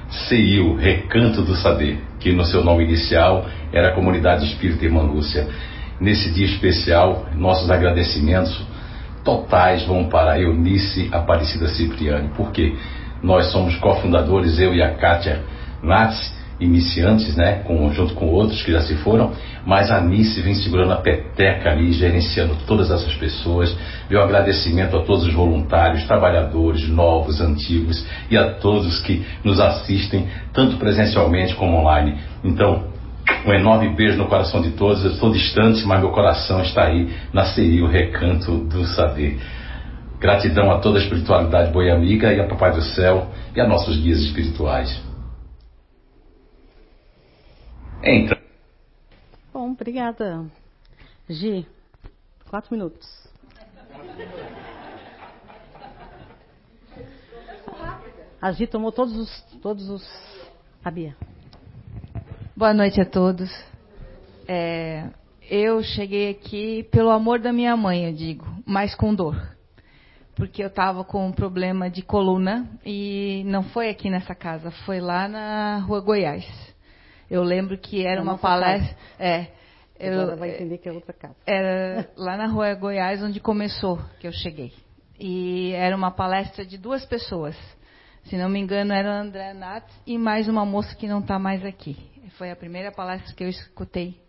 CIU, 0.09 0.75
Recanto 0.75 1.41
do 1.41 1.55
Saber, 1.55 1.99
que 2.19 2.31
no 2.31 2.45
seu 2.45 2.63
nome 2.63 2.83
inicial 2.83 3.45
era 3.73 3.89
a 3.89 3.95
Comunidade 3.95 4.45
Espírita 4.45 4.85
Irmã 4.85 5.01
Lúcia. 5.01 5.47
Nesse 5.99 6.31
dia 6.31 6.45
especial, 6.45 7.25
nossos 7.33 7.71
agradecimentos 7.71 8.63
totais 9.23 9.83
vão 9.85 10.07
para 10.07 10.39
Eunice 10.39 11.09
Aparecida 11.11 11.67
Cipriani, 11.69 12.29
porque 12.37 12.75
nós 13.23 13.51
somos 13.51 13.75
cofundadores, 13.77 14.59
eu 14.59 14.73
e 14.75 14.83
a 14.83 14.93
Kátia 14.95 15.43
Nats, 15.81 16.36
iniciantes, 16.59 17.35
né, 17.35 17.61
com, 17.63 17.91
junto 17.93 18.13
com 18.15 18.27
outros 18.27 18.63
que 18.63 18.71
já 18.71 18.81
se 18.81 18.95
foram, 18.97 19.31
mas 19.65 19.91
a 19.91 20.01
Nice 20.01 20.41
vem 20.41 20.55
segurando 20.55 20.93
a 20.93 20.97
peteca 20.97 21.69
ali, 21.69 21.91
gerenciando 21.91 22.55
todas 22.65 22.89
essas 22.89 23.13
pessoas. 23.15 23.75
Meu 24.09 24.21
agradecimento 24.23 24.97
a 24.97 25.03
todos 25.03 25.25
os 25.25 25.33
voluntários, 25.33 26.05
trabalhadores, 26.05 26.87
novos, 26.87 27.41
antigos 27.41 28.05
e 28.31 28.37
a 28.37 28.53
todos 28.53 28.99
que 29.01 29.25
nos 29.43 29.59
assistem, 29.59 30.27
tanto 30.53 30.77
presencialmente 30.77 31.53
como 31.55 31.77
online. 31.77 32.17
Então, 32.43 32.85
um 33.45 33.53
enorme 33.53 33.93
beijo 33.95 34.17
no 34.17 34.25
coração 34.25 34.61
de 34.61 34.71
todos. 34.71 35.03
Eu 35.03 35.11
estou 35.11 35.31
distante, 35.31 35.85
mas 35.85 35.99
meu 35.99 36.09
coração 36.09 36.61
está 36.61 36.85
aí 36.85 37.09
na 37.33 37.45
CI, 37.45 37.81
o 37.81 37.87
recanto 37.87 38.57
do 38.65 38.85
saber. 38.85 39.37
Gratidão 40.19 40.71
a 40.71 40.79
toda 40.79 40.97
a 40.97 41.01
espiritualidade 41.01 41.71
boa 41.71 41.85
e 41.85 41.91
amiga 41.91 42.33
e 42.33 42.39
a 42.39 42.47
Papai 42.47 42.71
do 42.71 42.81
Céu 42.81 43.27
e 43.55 43.61
a 43.61 43.67
nossos 43.67 43.97
guias 43.97 44.19
espirituais. 44.19 45.06
Então. 48.03 48.37
Bom, 49.51 49.71
obrigada. 49.71 50.45
Gi, 51.29 51.67
quatro 52.49 52.73
minutos. 52.73 53.07
A 58.39 58.51
Gi 58.51 58.67
tomou 58.67 58.91
todos 58.91 59.15
os, 59.17 59.41
todos 59.61 59.89
os 59.89 60.07
A 60.83 60.91
Bia. 60.91 61.15
Boa 62.55 62.73
noite 62.73 63.01
a 63.01 63.05
todos. 63.05 63.49
É, 64.47 65.09
eu 65.49 65.81
cheguei 65.81 66.29
aqui 66.29 66.83
pelo 66.91 67.09
amor 67.09 67.39
da 67.39 67.51
minha 67.51 67.75
mãe, 67.75 68.05
eu 68.05 68.13
digo, 68.13 68.45
mas 68.65 68.95
com 68.95 69.13
dor. 69.13 69.55
Porque 70.35 70.61
eu 70.61 70.67
estava 70.67 71.03
com 71.03 71.25
um 71.25 71.31
problema 71.31 71.89
de 71.89 72.03
coluna 72.03 72.69
e 72.85 73.43
não 73.47 73.63
foi 73.63 73.89
aqui 73.89 74.07
nessa 74.09 74.35
casa, 74.35 74.69
foi 74.85 74.99
lá 74.99 75.27
na 75.27 75.79
Rua 75.79 75.99
Goiás. 75.99 76.45
Eu 77.29 77.43
lembro 77.43 77.77
que 77.77 78.05
era 78.05 78.23
Na 78.23 78.31
uma 78.31 78.37
palestra. 78.37 78.95
É. 79.19 79.47
Agora 79.99 80.31
Eu, 80.33 80.37
vai 80.37 80.49
entender 80.51 80.77
que 80.77 80.87
é 80.87 80.91
outra 80.91 81.13
casa. 81.13 81.35
era 81.45 82.09
lá 82.15 82.37
na 82.37 82.47
Rua 82.47 82.73
Goiás 82.75 83.21
onde 83.23 83.39
começou 83.39 83.99
que 84.19 84.27
eu 84.27 84.31
cheguei. 84.31 84.71
E 85.19 85.71
era 85.71 85.95
uma 85.95 86.11
palestra 86.11 86.65
de 86.65 86.77
duas 86.77 87.05
pessoas. 87.05 87.55
Se 88.25 88.37
não 88.37 88.49
me 88.49 88.59
engano, 88.59 88.93
era 88.93 89.21
André 89.21 89.53
Nats 89.53 89.93
e 90.05 90.17
mais 90.17 90.47
uma 90.47 90.65
moça 90.65 90.95
que 90.95 91.07
não 91.07 91.19
está 91.19 91.39
mais 91.39 91.65
aqui. 91.65 91.97
Foi 92.37 92.51
a 92.51 92.55
primeira 92.55 92.91
palestra 92.91 93.33
que 93.33 93.43
eu 93.43 93.49
escutei 93.49 94.21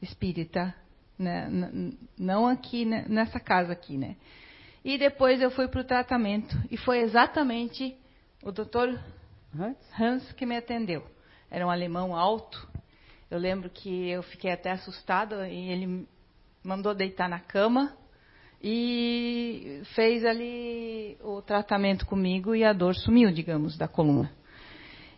espírita, 0.00 0.72
né? 1.18 1.48
Não 2.16 2.46
aqui 2.46 2.84
né? 2.84 3.04
nessa 3.08 3.40
casa 3.40 3.72
aqui, 3.72 3.96
né? 3.96 4.16
E 4.84 4.96
depois 4.96 5.40
eu 5.40 5.50
fui 5.50 5.66
para 5.66 5.80
o 5.80 5.84
tratamento 5.84 6.56
e 6.70 6.76
foi 6.76 7.00
exatamente 7.00 7.96
o 8.42 8.52
doutor 8.52 8.96
Hans? 9.58 9.76
Hans 9.98 10.32
que 10.32 10.46
me 10.46 10.56
atendeu. 10.56 11.04
Era 11.50 11.66
um 11.66 11.70
alemão 11.70 12.14
alto. 12.14 12.68
Eu 13.30 13.38
lembro 13.38 13.70
que 13.70 14.08
eu 14.08 14.22
fiquei 14.22 14.52
até 14.52 14.70
assustada 14.70 15.48
e 15.48 15.70
ele 15.70 16.06
mandou 16.62 16.94
deitar 16.94 17.28
na 17.28 17.38
cama 17.38 17.92
e 18.62 19.80
fez 19.94 20.24
ali 20.24 21.16
o 21.22 21.40
tratamento 21.40 22.04
comigo 22.06 22.54
e 22.54 22.64
a 22.64 22.72
dor 22.72 22.94
sumiu, 22.94 23.30
digamos, 23.30 23.76
da 23.76 23.86
coluna. 23.86 24.30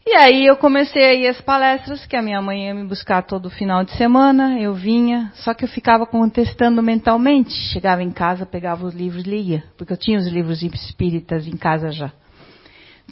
E 0.07 0.15
aí 0.15 0.47
eu 0.47 0.57
comecei 0.57 1.05
a 1.05 1.15
ir 1.15 1.29
às 1.29 1.41
palestras, 1.41 2.07
que 2.07 2.17
a 2.17 2.23
minha 2.23 2.41
mãe 2.41 2.67
ia 2.67 2.75
me 2.75 2.85
buscar 2.85 3.23
todo 3.23 3.51
final 3.51 3.85
de 3.85 3.93
semana, 3.97 4.59
eu 4.59 4.75
vinha, 4.75 5.31
só 5.35 5.53
que 5.53 5.65
eu 5.65 5.69
ficava 5.69 6.07
contestando 6.07 6.83
mentalmente. 6.83 7.53
Chegava 7.73 8.03
em 8.03 8.11
casa, 8.11 8.47
pegava 8.47 8.85
os 8.85 8.95
livros 8.95 9.25
e 9.27 9.31
lia, 9.31 9.65
porque 9.77 9.93
eu 9.93 9.97
tinha 9.99 10.19
os 10.19 10.27
livros 10.27 10.63
espíritas 10.63 11.47
em 11.47 11.57
casa 11.57 11.93
já. 11.93 12.13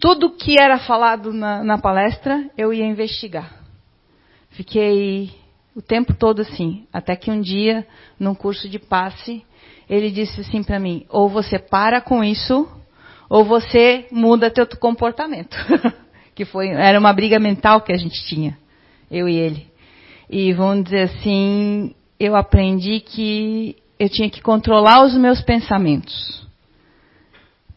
Tudo 0.00 0.30
que 0.30 0.60
era 0.60 0.78
falado 0.78 1.32
na, 1.32 1.64
na 1.64 1.78
palestra, 1.78 2.48
eu 2.56 2.72
ia 2.72 2.86
investigar. 2.86 3.52
Fiquei 4.50 5.30
o 5.74 5.82
tempo 5.82 6.14
todo 6.14 6.40
assim, 6.40 6.86
até 6.92 7.14
que 7.14 7.30
um 7.30 7.40
dia, 7.40 7.86
num 8.18 8.34
curso 8.34 8.68
de 8.68 8.78
passe, 8.78 9.44
ele 9.88 10.10
disse 10.10 10.40
assim 10.40 10.62
para 10.62 10.78
mim: 10.78 11.04
ou 11.08 11.28
você 11.28 11.58
para 11.58 12.00
com 12.00 12.22
isso, 12.22 12.68
ou 13.28 13.44
você 13.44 14.06
muda 14.10 14.50
teu 14.50 14.66
comportamento. 14.66 15.56
que 16.34 16.44
foi, 16.44 16.68
era 16.68 16.98
uma 16.98 17.12
briga 17.12 17.38
mental 17.40 17.80
que 17.80 17.92
a 17.92 17.96
gente 17.96 18.24
tinha, 18.26 18.56
eu 19.10 19.28
e 19.28 19.34
ele. 19.34 19.66
E 20.30 20.52
vamos 20.52 20.84
dizer 20.84 21.02
assim, 21.02 21.94
eu 22.20 22.36
aprendi 22.36 23.00
que 23.00 23.76
eu 23.98 24.08
tinha 24.08 24.30
que 24.30 24.40
controlar 24.40 25.04
os 25.04 25.16
meus 25.16 25.40
pensamentos. 25.40 26.46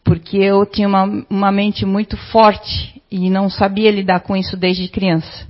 Porque 0.04 0.36
eu 0.36 0.66
tinha 0.66 0.88
uma, 0.88 1.04
uma 1.30 1.52
mente 1.52 1.86
muito 1.86 2.16
forte 2.16 3.02
e 3.10 3.30
não 3.30 3.48
sabia 3.48 3.90
lidar 3.90 4.20
com 4.20 4.36
isso 4.36 4.56
desde 4.56 4.88
criança. 4.88 5.46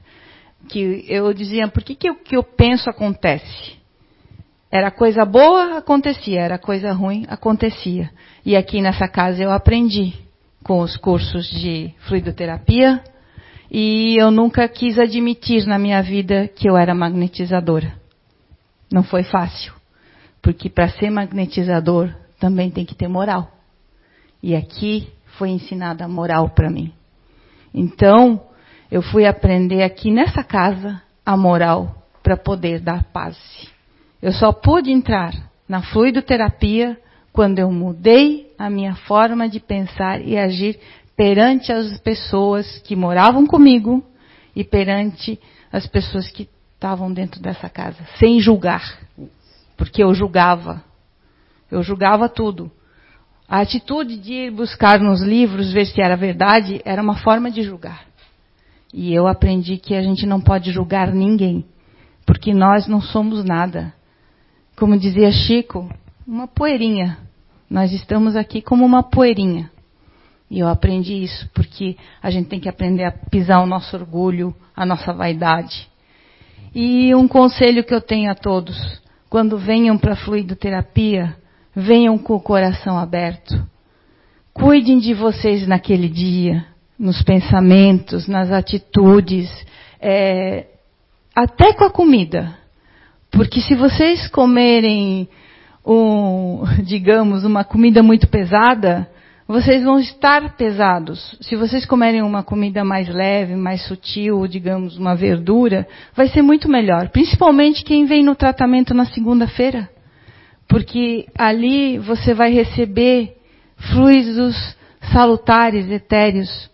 Que 0.68 1.05
eu 1.09 1.32
dizia, 1.32 1.68
por 1.68 1.82
que, 1.82 1.94
que 1.94 2.11
o 2.11 2.14
que 2.14 2.36
eu 2.36 2.42
penso 2.42 2.88
acontece? 2.88 3.80
Era 4.70 4.90
coisa 4.90 5.24
boa, 5.24 5.78
acontecia. 5.78 6.40
Era 6.40 6.59
coisa 6.59 6.92
ruim, 6.92 7.26
acontecia. 7.28 8.11
E 8.44 8.57
aqui 8.57 8.80
nessa 8.80 9.07
casa 9.07 9.42
eu 9.42 9.50
aprendi 9.50 10.14
com 10.62 10.80
os 10.80 10.96
cursos 10.96 11.46
de 11.50 11.92
fluidoterapia 12.07 13.03
e 13.70 14.16
eu 14.20 14.30
nunca 14.30 14.68
quis 14.68 14.98
admitir 14.98 15.66
na 15.66 15.78
minha 15.78 16.03
vida 16.03 16.48
que 16.48 16.68
eu 16.68 16.76
era 16.76 16.94
magnetizadora. 16.94 17.94
Não 18.92 19.03
foi 19.03 19.22
fácil, 19.22 19.72
porque 20.42 20.68
para 20.68 20.88
ser 20.88 21.11
magnetizador 21.11 22.14
também 22.38 22.70
tem 22.70 22.84
que 22.84 22.94
ter 22.94 23.09
moral. 23.09 23.50
E 24.43 24.57
aqui 24.57 25.09
foi 25.38 25.51
ensinada 25.51 26.05
a 26.05 26.09
moral 26.09 26.51
para 26.51 26.70
mim. 26.70 26.93
Então, 27.72 28.43
eu 28.90 29.01
fui 29.01 29.24
aprender 29.24 29.82
aqui 29.82 30.11
nessa 30.11 30.43
casa 30.43 31.01
a 31.24 31.36
moral 31.36 32.03
para 32.22 32.36
poder 32.36 32.80
dar 32.80 33.05
paz. 33.05 33.36
Eu 34.20 34.32
só 34.32 34.53
pude 34.53 34.90
entrar 34.90 35.32
na 35.68 35.82
fluidoterapia 35.82 36.99
quando 37.32 37.59
eu 37.59 37.70
mudei 37.70 38.53
a 38.59 38.68
minha 38.68 38.95
forma 38.95 39.49
de 39.49 39.59
pensar 39.59 40.20
e 40.20 40.36
agir 40.36 40.78
perante 41.16 41.72
as 41.72 41.99
pessoas 42.01 42.78
que 42.80 42.95
moravam 42.95 43.47
comigo 43.47 44.05
e 44.55 44.62
perante 44.62 45.40
as 45.72 45.86
pessoas 45.86 46.28
que 46.30 46.49
estavam 46.74 47.12
dentro 47.12 47.40
dessa 47.40 47.68
casa, 47.68 47.99
sem 48.18 48.40
julgar. 48.40 48.99
Porque 49.76 50.03
eu 50.03 50.12
julgava. 50.12 50.82
Eu 51.70 51.82
julgava 51.82 52.28
tudo. 52.28 52.70
A 53.49 53.61
atitude 53.61 54.16
de 54.16 54.32
ir 54.32 54.51
buscar 54.51 55.01
nos 55.01 55.22
livros 55.22 55.72
ver 55.72 55.86
se 55.86 56.01
era 56.01 56.16
verdade 56.16 56.80
era 56.84 57.03
uma 57.03 57.16
forma 57.16 57.51
de 57.51 57.62
julgar. 57.62 58.07
E 58.93 59.12
eu 59.12 59.26
aprendi 59.26 59.78
que 59.78 59.95
a 59.95 60.03
gente 60.03 60.26
não 60.26 60.40
pode 60.40 60.70
julgar 60.70 61.12
ninguém, 61.12 61.64
porque 62.26 62.53
nós 62.53 62.86
não 62.86 63.01
somos 63.01 63.45
nada. 63.45 63.93
Como 64.76 64.99
dizia 64.99 65.30
Chico, 65.30 65.88
uma 66.26 66.47
poeirinha. 66.47 67.18
Nós 67.68 67.93
estamos 67.93 68.36
aqui 68.36 68.61
como 68.61 68.84
uma 68.84 69.03
poeirinha. 69.03 69.70
E 70.51 70.59
eu 70.59 70.68
aprendi 70.68 71.22
isso 71.22 71.49
porque 71.55 71.97
a 72.22 72.30
gente 72.30 72.49
tem 72.49 72.61
que 72.61 72.68
aprender 72.68 73.05
a 73.05 73.12
pisar 73.12 73.62
o 73.62 73.66
nosso 73.66 73.97
orgulho, 73.97 74.55
a 74.76 74.84
nossa 74.84 75.12
vaidade. 75.12 75.88
E 76.74 77.14
um 77.14 77.26
conselho 77.26 77.82
que 77.82 77.95
eu 77.95 78.01
tenho 78.03 78.30
a 78.30 78.34
todos: 78.34 78.76
quando 79.30 79.57
venham 79.57 79.97
para 79.97 80.12
a 80.12 80.16
fluidoterapia, 80.16 81.34
venham 81.74 82.18
com 82.18 82.34
o 82.34 82.40
coração 82.40 82.98
aberto. 82.98 83.66
Cuidem 84.52 84.98
de 84.98 85.14
vocês 85.14 85.66
naquele 85.66 86.08
dia, 86.08 86.64
nos 86.98 87.22
pensamentos, 87.22 88.28
nas 88.28 88.50
atitudes, 88.50 89.50
é, 90.00 90.66
até 91.34 91.72
com 91.72 91.84
a 91.84 91.90
comida. 91.90 92.54
Porque 93.30 93.60
se 93.60 93.74
vocês 93.74 94.28
comerem, 94.28 95.28
um, 95.86 96.64
digamos, 96.84 97.44
uma 97.44 97.64
comida 97.64 98.02
muito 98.02 98.28
pesada, 98.28 99.08
vocês 99.48 99.82
vão 99.82 99.98
estar 99.98 100.56
pesados. 100.56 101.36
Se 101.40 101.56
vocês 101.56 101.84
comerem 101.86 102.22
uma 102.22 102.42
comida 102.42 102.84
mais 102.84 103.08
leve, 103.08 103.56
mais 103.56 103.82
sutil, 103.86 104.46
digamos, 104.46 104.96
uma 104.98 105.14
verdura, 105.14 105.86
vai 106.14 106.28
ser 106.28 106.42
muito 106.42 106.68
melhor. 106.68 107.08
Principalmente 107.08 107.84
quem 107.84 108.04
vem 108.04 108.22
no 108.22 108.34
tratamento 108.34 108.94
na 108.94 109.06
segunda-feira. 109.06 109.88
Porque 110.72 111.26
ali 111.36 111.98
você 111.98 112.32
vai 112.32 112.50
receber 112.50 113.36
fluidos 113.92 114.56
salutares, 115.12 115.90
etéreos. 115.90 116.70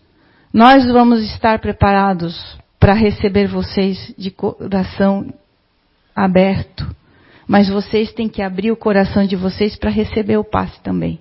Nós 0.55 0.87
vamos 0.87 1.21
estar 1.33 1.59
preparados 1.59 2.57
para 2.79 2.93
receber 2.95 3.49
vocês 3.49 4.15
de 4.17 4.31
coração 4.31 5.35
aberto. 6.15 6.87
Mas 7.45 7.69
vocês 7.69 8.13
têm 8.13 8.29
que 8.29 8.41
abrir 8.41 8.71
o 8.71 8.77
coração 8.77 9.27
de 9.27 9.35
vocês 9.35 9.75
para 9.75 9.91
receber 9.91 10.37
o 10.37 10.45
passe 10.45 10.81
também. 10.81 11.19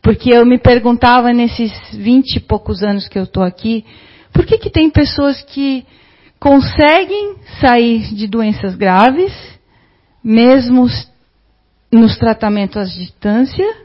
Porque 0.00 0.32
eu 0.32 0.46
me 0.46 0.58
perguntava 0.58 1.32
nesses 1.32 1.72
vinte 1.96 2.36
e 2.36 2.40
poucos 2.40 2.84
anos 2.84 3.08
que 3.08 3.18
eu 3.18 3.24
estou 3.24 3.42
aqui, 3.42 3.84
por 4.32 4.46
que, 4.46 4.56
que 4.56 4.70
tem 4.70 4.88
pessoas 4.88 5.42
que 5.42 5.84
conseguem 6.38 7.34
sair 7.60 8.14
de 8.14 8.28
doenças 8.28 8.76
graves, 8.76 9.32
mesmo 10.22 10.86
nos 11.92 12.16
tratamentos 12.16 12.76
à 12.76 12.84
distância, 12.84 13.76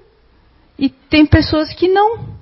e 0.80 0.89
tem 0.89 1.26
pessoas 1.26 1.74
que 1.74 1.88
não. 1.88 2.38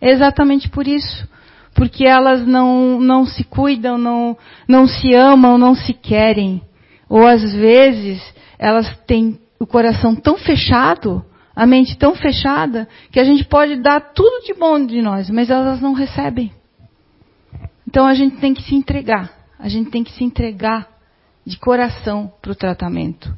É 0.00 0.10
exatamente 0.10 0.68
por 0.68 0.86
isso. 0.86 1.28
Porque 1.74 2.04
elas 2.04 2.46
não, 2.46 3.00
não 3.00 3.24
se 3.24 3.44
cuidam, 3.44 3.96
não, 3.98 4.36
não 4.66 4.86
se 4.86 5.14
amam, 5.14 5.58
não 5.58 5.74
se 5.74 5.92
querem. 5.92 6.62
Ou 7.08 7.26
às 7.26 7.52
vezes 7.52 8.22
elas 8.58 8.96
têm 9.06 9.38
o 9.58 9.66
coração 9.66 10.14
tão 10.14 10.36
fechado, 10.36 11.24
a 11.54 11.66
mente 11.66 11.96
tão 11.96 12.14
fechada, 12.14 12.88
que 13.10 13.18
a 13.18 13.24
gente 13.24 13.44
pode 13.44 13.76
dar 13.76 14.00
tudo 14.12 14.44
de 14.44 14.54
bom 14.54 14.84
de 14.84 15.00
nós, 15.00 15.30
mas 15.30 15.50
elas 15.50 15.80
não 15.80 15.92
recebem. 15.92 16.52
Então 17.86 18.06
a 18.06 18.14
gente 18.14 18.36
tem 18.36 18.54
que 18.54 18.62
se 18.62 18.74
entregar. 18.74 19.32
A 19.58 19.68
gente 19.68 19.90
tem 19.90 20.04
que 20.04 20.12
se 20.12 20.22
entregar 20.22 20.88
de 21.44 21.58
coração 21.58 22.30
para 22.40 22.52
o 22.52 22.54
tratamento. 22.54 23.32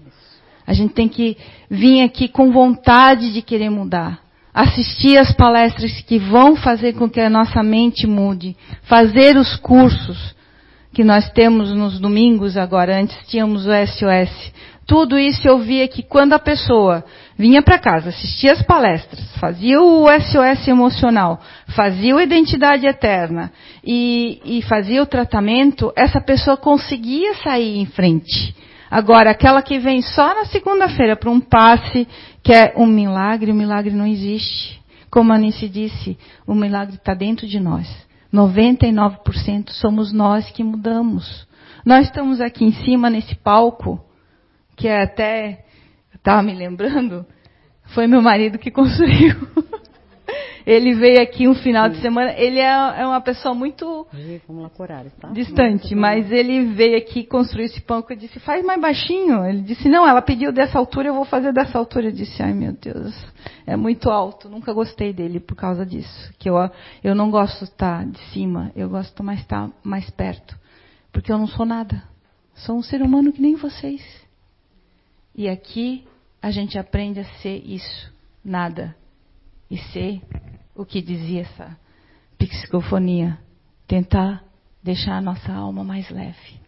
A 0.66 0.72
gente 0.72 0.92
tem 0.92 1.08
que 1.08 1.36
vir 1.70 2.02
aqui 2.02 2.26
com 2.26 2.50
vontade 2.50 3.32
de 3.32 3.40
querer 3.40 3.70
mudar. 3.70 4.18
Assistir 4.52 5.16
as 5.16 5.32
palestras 5.32 6.00
que 6.02 6.18
vão 6.18 6.56
fazer 6.56 6.94
com 6.94 7.08
que 7.08 7.20
a 7.20 7.30
nossa 7.30 7.62
mente 7.62 8.06
mude. 8.06 8.56
Fazer 8.82 9.36
os 9.36 9.54
cursos. 9.56 10.34
que 10.92 11.04
nós 11.04 11.30
temos 11.30 11.72
nos 11.72 12.00
domingos 12.00 12.56
agora, 12.56 13.00
antes 13.00 13.16
tínhamos 13.28 13.64
o 13.64 13.70
SOS. 13.70 14.52
Tudo 14.90 15.16
isso 15.16 15.46
eu 15.46 15.60
via 15.60 15.86
que 15.86 16.02
quando 16.02 16.32
a 16.32 16.38
pessoa 16.40 17.04
vinha 17.38 17.62
para 17.62 17.78
casa, 17.78 18.08
assistia 18.08 18.54
as 18.54 18.62
palestras, 18.62 19.20
fazia 19.36 19.80
o 19.80 20.06
SOS 20.08 20.66
emocional, 20.66 21.40
fazia 21.76 22.16
a 22.16 22.22
identidade 22.24 22.88
eterna 22.88 23.52
e, 23.84 24.40
e 24.44 24.62
fazia 24.62 25.00
o 25.00 25.06
tratamento, 25.06 25.92
essa 25.94 26.20
pessoa 26.20 26.56
conseguia 26.56 27.34
sair 27.34 27.78
em 27.78 27.86
frente. 27.86 28.52
Agora, 28.90 29.30
aquela 29.30 29.62
que 29.62 29.78
vem 29.78 30.02
só 30.02 30.34
na 30.34 30.46
segunda-feira 30.46 31.14
para 31.14 31.30
um 31.30 31.40
passe, 31.40 32.08
que 32.42 32.52
é 32.52 32.74
um 32.76 32.86
milagre, 32.86 33.52
o 33.52 33.54
milagre 33.54 33.94
não 33.94 34.06
existe. 34.06 34.80
Como 35.08 35.32
a 35.32 35.36
Anice 35.36 35.68
disse, 35.68 36.18
o 36.46 36.54
milagre 36.54 36.96
está 36.96 37.14
dentro 37.14 37.46
de 37.46 37.60
nós. 37.60 37.86
99% 38.34 39.70
somos 39.70 40.12
nós 40.12 40.50
que 40.50 40.64
mudamos. 40.64 41.46
Nós 41.84 42.06
estamos 42.06 42.40
aqui 42.40 42.64
em 42.64 42.72
cima 42.84 43.08
nesse 43.08 43.34
palco, 43.36 44.00
que 44.76 44.88
é 44.88 45.02
até, 45.02 45.64
estava 46.14 46.42
me 46.42 46.54
lembrando, 46.54 47.24
foi 47.94 48.06
meu 48.06 48.22
marido 48.22 48.58
que 48.58 48.70
construiu. 48.72 49.36
Ele 50.70 50.94
veio 50.94 51.20
aqui 51.20 51.48
um 51.48 51.54
final 51.54 51.88
Sim. 51.88 51.96
de 51.96 52.00
semana. 52.00 52.32
Ele 52.36 52.60
é, 52.60 53.00
é 53.00 53.04
uma 53.04 53.20
pessoa 53.20 53.52
muito 53.52 54.06
tá? 55.20 55.28
distante, 55.30 55.96
mas 55.96 56.30
ele 56.30 56.66
veio 56.74 56.96
aqui 56.96 57.24
construir 57.24 57.64
esse 57.64 57.80
palco 57.80 58.12
e 58.12 58.16
disse: 58.16 58.38
faz 58.38 58.64
mais 58.64 58.80
baixinho. 58.80 59.44
Ele 59.44 59.62
disse: 59.62 59.88
não, 59.88 60.06
ela 60.06 60.22
pediu 60.22 60.52
dessa 60.52 60.78
altura, 60.78 61.08
eu 61.08 61.14
vou 61.14 61.24
fazer 61.24 61.52
dessa 61.52 61.76
altura. 61.76 62.06
Eu 62.06 62.12
disse: 62.12 62.40
ai 62.40 62.52
meu 62.52 62.72
Deus, 62.72 63.12
é 63.66 63.74
muito 63.74 64.08
alto. 64.10 64.48
Nunca 64.48 64.72
gostei 64.72 65.12
dele 65.12 65.40
por 65.40 65.56
causa 65.56 65.84
disso. 65.84 66.32
Que 66.38 66.48
eu, 66.48 66.54
eu 67.02 67.16
não 67.16 67.32
gosto 67.32 67.64
de 67.64 67.72
estar 67.72 68.06
de 68.06 68.20
cima, 68.32 68.70
eu 68.76 68.88
gosto 68.88 69.24
mais 69.24 69.38
de 69.38 69.46
estar 69.46 69.68
mais 69.82 70.08
perto, 70.10 70.56
porque 71.10 71.32
eu 71.32 71.38
não 71.38 71.48
sou 71.48 71.66
nada. 71.66 72.00
Sou 72.54 72.76
um 72.76 72.82
ser 72.82 73.02
humano 73.02 73.32
que 73.32 73.42
nem 73.42 73.56
vocês. 73.56 74.00
E 75.34 75.48
aqui 75.48 76.04
a 76.40 76.52
gente 76.52 76.78
aprende 76.78 77.18
a 77.18 77.24
ser 77.42 77.60
isso, 77.66 78.12
nada, 78.44 78.94
e 79.68 79.76
ser 79.76 80.20
o 80.80 80.86
que 80.86 81.02
dizia 81.02 81.42
essa 81.42 81.76
psicofonia, 82.38 83.38
tentar 83.86 84.42
deixar 84.82 85.18
a 85.18 85.20
nossa 85.20 85.52
alma 85.52 85.84
mais 85.84 86.08
leve. 86.08 86.58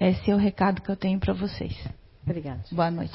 Esse 0.00 0.30
é 0.30 0.34
o 0.34 0.38
recado 0.38 0.80
que 0.80 0.88
eu 0.88 0.96
tenho 0.96 1.20
para 1.20 1.34
vocês. 1.34 1.76
Obrigada. 2.22 2.62
Boa 2.72 2.90
noite. 2.90 3.14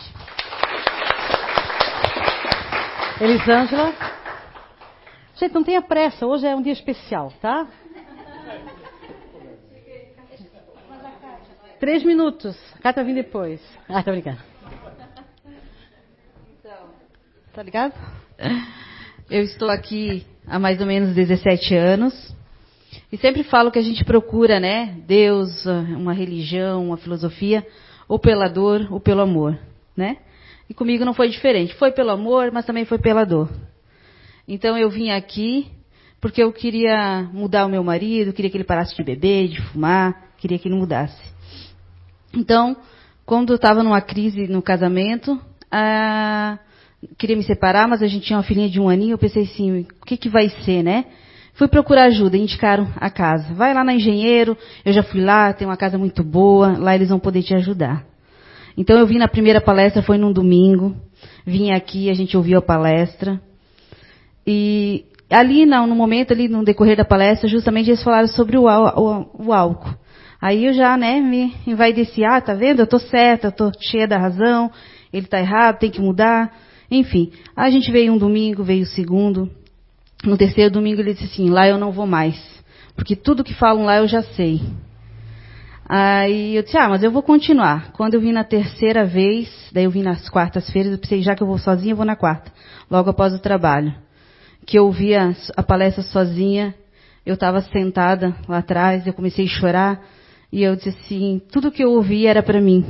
Elisângela. 3.20 3.91
Gente, 5.36 5.54
não 5.56 5.64
tenha 5.64 5.82
pressa, 5.82 6.28
hoje 6.28 6.45
é 6.45 6.56
um 6.56 6.62
dia 6.62 6.74
especial, 6.74 7.34
tá? 7.41 7.68
Três 11.80 12.04
minutos. 12.04 12.56
A 12.76 12.84
Cátia 12.84 13.04
vem 13.04 13.16
depois. 13.16 13.60
Ah, 13.88 14.04
tá 14.04 14.12
brincando. 14.12 14.43
Tá 17.52 17.64
ligado? 17.64 17.95
Eu 19.30 19.43
estou 19.43 19.69
aqui 19.69 20.25
há 20.47 20.57
mais 20.57 20.82
ou 20.82 20.88
menos 20.88 21.13
17 21.13 21.75
anos. 21.75 22.36
E 23.11 23.17
sempre 23.17 23.43
falo 23.43 23.69
que 23.69 23.77
a 23.77 23.84
gente 23.84 24.03
procura, 24.03 24.59
né? 24.59 24.97
Deus, 25.05 25.67
uma 25.67 26.13
religião, 26.13 26.88
uma 26.88 26.97
filosofia, 26.97 27.63
ou 28.07 28.17
pela 28.17 28.47
dor 28.47 28.88
ou 28.91 28.99
pelo 28.99 29.21
amor, 29.21 29.55
né? 29.95 30.17
E 30.67 30.73
comigo 30.73 31.05
não 31.05 31.13
foi 31.13 31.30
diferente. 31.30 31.75
Foi 31.75 31.91
pelo 31.91 32.09
amor, 32.09 32.51
mas 32.51 32.65
também 32.65 32.86
foi 32.86 32.97
pela 32.97 33.23
dor. 33.23 33.51
Então 34.47 34.75
eu 34.75 34.89
vim 34.89 35.11
aqui 35.11 35.67
porque 36.19 36.41
eu 36.41 36.51
queria 36.51 37.30
mudar 37.32 37.67
o 37.67 37.69
meu 37.69 37.84
marido, 37.84 38.34
queria 38.34 38.49
que 38.49 38.57
ele 38.57 38.63
parasse 38.63 38.95
de 38.95 39.03
beber, 39.03 39.49
de 39.49 39.61
fumar, 39.61 40.32
queria 40.39 40.57
que 40.57 40.67
ele 40.67 40.75
mudasse. 40.75 41.21
Então, 42.34 42.75
quando 43.27 43.51
eu 43.51 43.57
estava 43.57 43.84
numa 43.84 44.01
crise 44.01 44.47
no 44.47 44.61
casamento, 44.61 45.39
a 45.71 46.57
queria 47.18 47.36
me 47.36 47.43
separar, 47.43 47.88
mas 47.88 48.02
a 48.02 48.08
gente 48.08 48.26
tinha 48.26 48.38
uma 48.38 48.43
filhinha 48.43 48.70
de 48.70 48.80
um 48.80 48.89
aninho, 48.89 49.14
eu 49.14 49.18
pensei 49.18 49.43
assim, 49.43 49.86
o 50.02 50.06
que, 50.06 50.18
que 50.18 50.30
vai 50.30 50.50
ser, 50.50 50.84
né? 50.84 51.06
Fui 51.54 51.68
procurar 51.68 52.06
ajuda, 52.06 52.38
indicaram 52.38 52.88
a 52.95 53.10
casa. 53.10 53.54
Vai 53.54 53.74
lá 53.74 53.84
na 53.84 53.93
Engenheiro, 53.93 54.58
eu 54.86 54.93
já 54.93 55.04
fui 55.04 55.22
lá, 55.22 55.52
tem 55.52 55.68
uma 55.68 55.76
casa 55.76 55.97
muito 55.97 56.24
boa, 56.24 56.78
lá 56.78 56.95
eles 56.95 57.10
vão 57.10 57.20
poder 57.20 57.43
te 57.43 57.54
ajudar. 57.54 58.06
Então 58.78 58.97
eu 58.97 59.06
vim 59.06 59.18
na 59.18 59.28
primeira 59.28 59.60
palestra, 59.60 60.02
foi 60.02 60.18
num 60.18 60.32
domingo, 60.32 60.95
vim 61.45 61.72
aqui, 61.72 62.10
a 62.10 62.14
gente 62.14 62.38
ouviu 62.38 62.60
a 62.60 62.62
palestra. 62.62 63.41
E 64.47 65.06
ali, 65.30 65.66
no 65.66 65.95
momento, 65.95 66.32
ali 66.32 66.47
no 66.47 66.64
decorrer 66.64 66.95
da 66.95 67.04
palestra, 67.04 67.50
justamente 67.50 67.89
eles 67.89 68.04
falaram 68.04 68.28
sobre 68.28 68.58
o, 68.58 68.64
o, 68.66 69.47
o 69.47 69.54
álcool. 69.54 69.93
Aí 70.41 70.66
eu 70.66 70.74
já, 70.74 70.95
né, 70.95 71.20
me 71.20 71.54
envaideci, 71.68 72.24
ah, 72.24 72.39
tá 72.39 72.54
vendo? 72.54 72.80
Eu 72.80 72.88
tô 72.88 72.97
certa, 72.97 73.47
eu 73.47 73.52
tô 73.52 73.72
cheia 73.82 74.08
da 74.08 74.18
razão, 74.18 74.72
ele 75.12 75.28
tá 75.28 75.39
errado, 75.39 75.80
tem 75.80 75.91
que 75.91 76.00
mudar. 76.00 76.50
Enfim, 76.91 77.31
a 77.55 77.69
gente 77.69 77.91
veio 77.91 78.13
um 78.13 78.17
domingo, 78.17 78.63
veio 78.63 78.83
o 78.83 78.87
segundo. 78.87 79.49
No 80.23 80.37
terceiro 80.37 80.71
domingo 80.71 81.01
ele 81.01 81.13
disse 81.13 81.25
assim: 81.25 81.49
lá 81.49 81.67
eu 81.67 81.77
não 81.77 81.91
vou 81.91 82.07
mais, 82.07 82.37
porque 82.95 83.15
tudo 83.15 83.43
que 83.43 83.53
falam 83.53 83.85
lá 83.85 83.97
eu 83.97 84.07
já 84.07 84.21
sei. 84.21 84.61
Aí 85.87 86.55
eu 86.55 86.63
disse: 86.63 86.77
ah, 86.77 86.89
mas 86.89 87.01
eu 87.03 87.11
vou 87.11 87.23
continuar. 87.23 87.91
Quando 87.93 88.15
eu 88.15 88.21
vim 88.21 88.31
na 88.31 88.43
terceira 88.43 89.05
vez, 89.05 89.49
daí 89.71 89.85
eu 89.85 89.91
vim 89.91 90.03
nas 90.03 90.29
quartas-feiras, 90.29 90.91
eu 90.91 90.97
pensei: 90.97 91.21
já 91.21 91.35
que 91.35 91.43
eu 91.43 91.47
vou 91.47 91.57
sozinha, 91.57 91.93
eu 91.93 91.97
vou 91.97 92.05
na 92.05 92.15
quarta, 92.15 92.51
logo 92.89 93.09
após 93.09 93.33
o 93.33 93.39
trabalho. 93.39 93.93
Que 94.65 94.77
eu 94.77 94.85
ouvi 94.85 95.15
a, 95.15 95.33
a 95.55 95.63
palestra 95.63 96.03
sozinha, 96.03 96.75
eu 97.25 97.35
estava 97.35 97.61
sentada 97.61 98.35
lá 98.47 98.57
atrás, 98.57 99.07
eu 99.07 99.13
comecei 99.13 99.45
a 99.45 99.49
chorar 99.49 100.01
e 100.51 100.63
eu 100.63 100.75
disse 100.75 100.89
assim: 100.89 101.41
tudo 101.51 101.71
que 101.71 101.83
eu 101.83 101.91
ouvi 101.91 102.27
era 102.27 102.43
para 102.43 102.59
mim. 102.59 102.85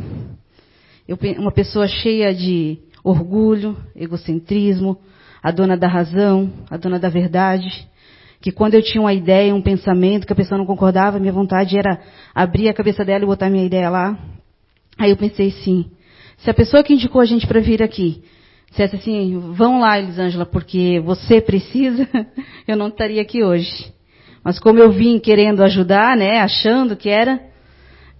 Eu, 1.07 1.17
uma 1.37 1.51
pessoa 1.51 1.87
cheia 1.87 2.33
de 2.33 2.79
orgulho, 3.03 3.77
egocentrismo, 3.95 4.97
a 5.41 5.51
dona 5.51 5.77
da 5.77 5.87
razão, 5.87 6.51
a 6.69 6.77
dona 6.77 6.99
da 6.99 7.09
verdade. 7.09 7.87
Que 8.41 8.51
quando 8.51 8.73
eu 8.73 8.81
tinha 8.81 9.01
uma 9.01 9.13
ideia, 9.13 9.53
um 9.53 9.61
pensamento, 9.61 10.25
que 10.25 10.33
a 10.33 10.35
pessoa 10.35 10.57
não 10.57 10.65
concordava, 10.65 11.19
minha 11.19 11.33
vontade 11.33 11.77
era 11.77 11.99
abrir 12.33 12.69
a 12.69 12.73
cabeça 12.73 13.03
dela 13.03 13.23
e 13.23 13.27
botar 13.27 13.49
minha 13.49 13.65
ideia 13.65 13.89
lá. 13.89 14.17
Aí 14.97 15.09
eu 15.09 15.17
pensei 15.17 15.47
assim, 15.49 15.91
se 16.37 16.49
a 16.49 16.53
pessoa 16.53 16.83
que 16.83 16.93
indicou 16.93 17.21
a 17.21 17.25
gente 17.25 17.47
para 17.47 17.59
vir 17.59 17.83
aqui 17.83 18.23
dissesse 18.69 18.95
assim, 18.97 19.37
vão 19.53 19.79
lá, 19.79 19.97
Elisângela, 19.99 20.45
porque 20.45 21.01
você 21.03 21.41
precisa, 21.41 22.07
eu 22.67 22.77
não 22.77 22.87
estaria 22.87 23.21
aqui 23.21 23.43
hoje. 23.43 23.91
Mas 24.43 24.59
como 24.59 24.79
eu 24.79 24.91
vim 24.91 25.19
querendo 25.19 25.63
ajudar, 25.63 26.15
né, 26.15 26.39
achando 26.39 26.95
que 26.95 27.09
era, 27.09 27.41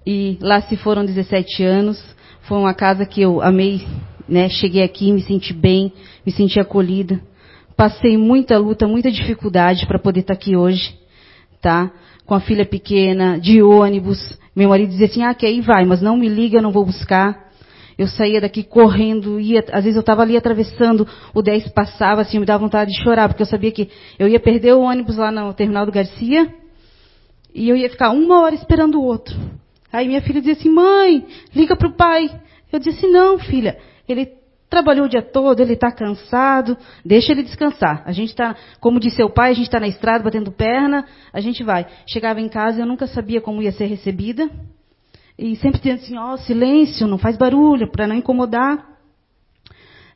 e 0.06 0.38
lá 0.42 0.62
se 0.62 0.76
foram 0.76 1.06
17 1.06 1.64
anos, 1.64 2.04
foi 2.42 2.58
uma 2.58 2.74
casa 2.74 3.06
que 3.06 3.22
eu 3.22 3.42
amei 3.42 3.86
né? 4.30 4.50
Cheguei 4.50 4.84
aqui, 4.84 5.12
me 5.12 5.22
senti 5.22 5.54
bem, 5.54 5.92
me 6.26 6.32
senti 6.32 6.60
acolhida. 6.60 7.20
Passei 7.76 8.18
muita 8.18 8.58
luta, 8.58 8.88
muita 8.88 9.12
dificuldade 9.12 9.86
para 9.88 9.98
poder 9.98 10.22
estar 10.22 10.36
tá 10.36 10.40
aqui 10.40 10.56
hoje, 10.56 10.98
tá? 11.62 11.92
Com 12.26 12.36
a 12.36 12.40
filha 12.40 12.66
pequena, 12.66 13.40
de 13.40 13.62
ônibus. 13.62 14.38
Meu 14.56 14.70
marido 14.70 14.90
dizia 14.90 15.08
assim: 15.08 15.24
"Ah, 15.24 15.34
que 15.34 15.46
aí 15.46 15.62
vai, 15.62 15.86
mas 15.86 16.02
não 16.02 16.18
me 16.18 16.28
liga, 16.28 16.58
eu 16.58 16.62
não 16.62 16.72
vou 16.72 16.86
buscar". 16.86 17.50
Eu 17.98 18.08
saía 18.08 18.40
daqui 18.40 18.64
correndo, 18.64 19.42
ia, 19.42 19.60
às 19.74 19.84
vezes 19.84 19.98
eu 19.98 20.00
estava 20.00 20.22
ali 20.22 20.38
atravessando, 20.38 21.06
o 21.34 21.42
10 21.42 21.68
passava, 21.74 22.22
assim, 22.22 22.40
me 22.40 22.46
dava 22.46 22.64
vontade 22.64 22.92
de 22.92 23.04
chorar, 23.04 23.28
porque 23.28 23.42
eu 23.42 23.46
sabia 23.46 23.72
que 23.72 23.90
eu 24.18 24.26
ia 24.26 24.40
perder 24.40 24.74
o 24.74 24.80
ônibus 24.80 25.18
lá 25.18 25.30
no 25.30 25.54
terminal 25.54 25.86
do 25.86 25.92
Garcia, 25.92 26.48
e 27.54 27.68
eu 27.68 27.76
ia 27.76 27.90
ficar 27.90 28.12
uma 28.12 28.42
hora 28.42 28.56
esperando 28.56 29.02
o 29.02 29.04
outro. 29.04 29.36
Aí 29.92 30.08
minha 30.08 30.22
filha 30.22 30.40
dizia 30.40 30.54
assim, 30.54 30.70
mãe, 30.70 31.26
liga 31.54 31.76
para 31.76 31.88
o 31.88 31.94
pai. 31.94 32.30
Eu 32.72 32.80
disse 32.80 33.00
assim, 33.00 33.12
não, 33.12 33.38
filha, 33.40 33.78
ele 34.12 34.40
trabalhou 34.70 35.08
o 35.08 35.10
dia 35.10 35.22
todo, 35.22 35.60
ele 35.60 35.74
está 35.74 35.92
cansado, 35.92 36.78
deixa 37.04 37.32
ele 37.32 37.44
descansar. 37.44 38.04
A 38.06 38.12
gente 38.12 38.30
está, 38.30 38.56
como 38.80 39.00
disse 39.00 39.16
seu 39.16 39.30
pai, 39.30 39.52
a 39.52 39.54
gente 39.56 39.66
está 39.66 39.80
na 39.80 39.88
estrada 39.88 40.24
batendo 40.24 40.52
perna, 40.52 41.06
a 41.34 41.42
gente 41.42 41.64
vai. 41.64 41.88
Chegava 42.06 42.40
em 42.40 42.48
casa, 42.48 42.80
eu 42.80 42.86
nunca 42.86 43.08
sabia 43.08 43.42
como 43.42 43.64
ia 43.64 43.72
ser 43.72 43.86
recebida. 43.86 44.50
E 45.38 45.56
sempre 45.56 45.80
dizendo 45.80 46.02
assim, 46.04 46.18
ó, 46.18 46.34
oh, 46.34 46.38
silêncio, 46.38 47.08
não 47.08 47.18
faz 47.18 47.38
barulho, 47.38 47.90
para 47.90 48.06
não 48.06 48.16
incomodar. 48.16 48.88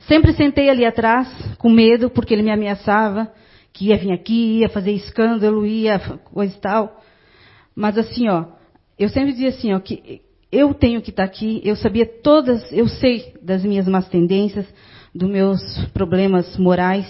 Sempre 0.01 0.33
sentei 0.33 0.69
ali 0.69 0.85
atrás, 0.85 1.27
com 1.57 1.69
medo, 1.69 2.09
porque 2.09 2.33
ele 2.33 2.43
me 2.43 2.51
ameaçava, 2.51 3.31
que 3.71 3.87
ia 3.87 3.97
vir 3.97 4.11
aqui, 4.11 4.59
ia 4.59 4.69
fazer 4.69 4.91
escândalo, 4.91 5.65
ia 5.65 5.97
coisa 6.25 6.55
e 6.55 6.59
tal. 6.59 7.01
Mas 7.73 7.97
assim, 7.97 8.27
ó, 8.27 8.45
eu 8.99 9.09
sempre 9.09 9.31
dizia 9.31 9.49
assim, 9.49 9.73
ó, 9.73 9.79
que 9.79 10.21
eu 10.53 10.71
tenho 10.73 11.01
que 11.01 11.09
estar 11.09 11.23
aqui, 11.23 11.59
eu 11.63 11.75
sabia 11.75 12.05
todas, 12.05 12.71
eu 12.71 12.87
sei 12.87 13.33
das 13.41 13.63
minhas 13.63 13.87
más 13.87 14.07
tendências, 14.07 14.67
dos 15.13 15.27
meus 15.27 15.59
problemas 15.93 16.55
morais, 16.57 17.07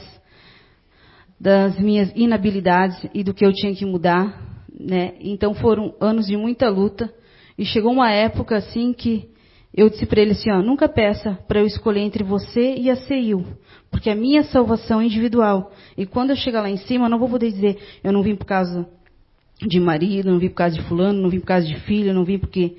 das 1.37 1.77
minhas 1.77 2.09
inabilidades 2.15 2.97
e 3.13 3.21
do 3.21 3.33
que 3.33 3.45
eu 3.45 3.51
tinha 3.51 3.75
que 3.75 3.85
mudar, 3.85 4.63
né? 4.79 5.15
Então 5.19 5.53
foram 5.53 5.93
anos 5.99 6.25
de 6.25 6.37
muita 6.37 6.69
luta 6.69 7.13
e 7.57 7.65
chegou 7.65 7.91
uma 7.91 8.09
época 8.09 8.55
assim 8.55 8.93
que 8.93 9.29
eu 9.75 9.89
disse 9.89 10.05
para 10.05 10.21
ele 10.21 10.31
assim, 10.31 10.49
ó, 10.49 10.61
nunca 10.61 10.87
peça 10.87 11.37
para 11.45 11.59
eu 11.59 11.65
escolher 11.65 11.99
entre 11.99 12.23
você 12.23 12.75
e 12.75 12.89
a 12.89 12.95
CEIU, 12.95 13.45
porque 13.91 14.09
a 14.09 14.15
minha 14.15 14.43
salvação 14.43 15.01
é 15.01 15.05
individual. 15.05 15.71
E 15.97 16.05
quando 16.05 16.29
eu 16.29 16.35
chegar 16.37 16.61
lá 16.61 16.69
em 16.69 16.77
cima, 16.77 17.07
eu 17.07 17.09
não 17.09 17.19
vou 17.19 17.27
poder 17.27 17.51
dizer, 17.51 17.77
eu 18.03 18.13
não 18.13 18.23
vim 18.23 18.35
por 18.35 18.45
causa 18.45 18.87
de 19.61 19.79
marido, 19.79 20.31
não 20.31 20.39
vim 20.39 20.49
por 20.49 20.55
causa 20.55 20.75
de 20.75 20.81
fulano, 20.83 21.21
não 21.21 21.29
vim 21.29 21.39
por 21.39 21.47
causa 21.47 21.67
de 21.67 21.75
filho, 21.81 22.13
não 22.13 22.23
vim 22.23 22.37
porque 22.37 22.77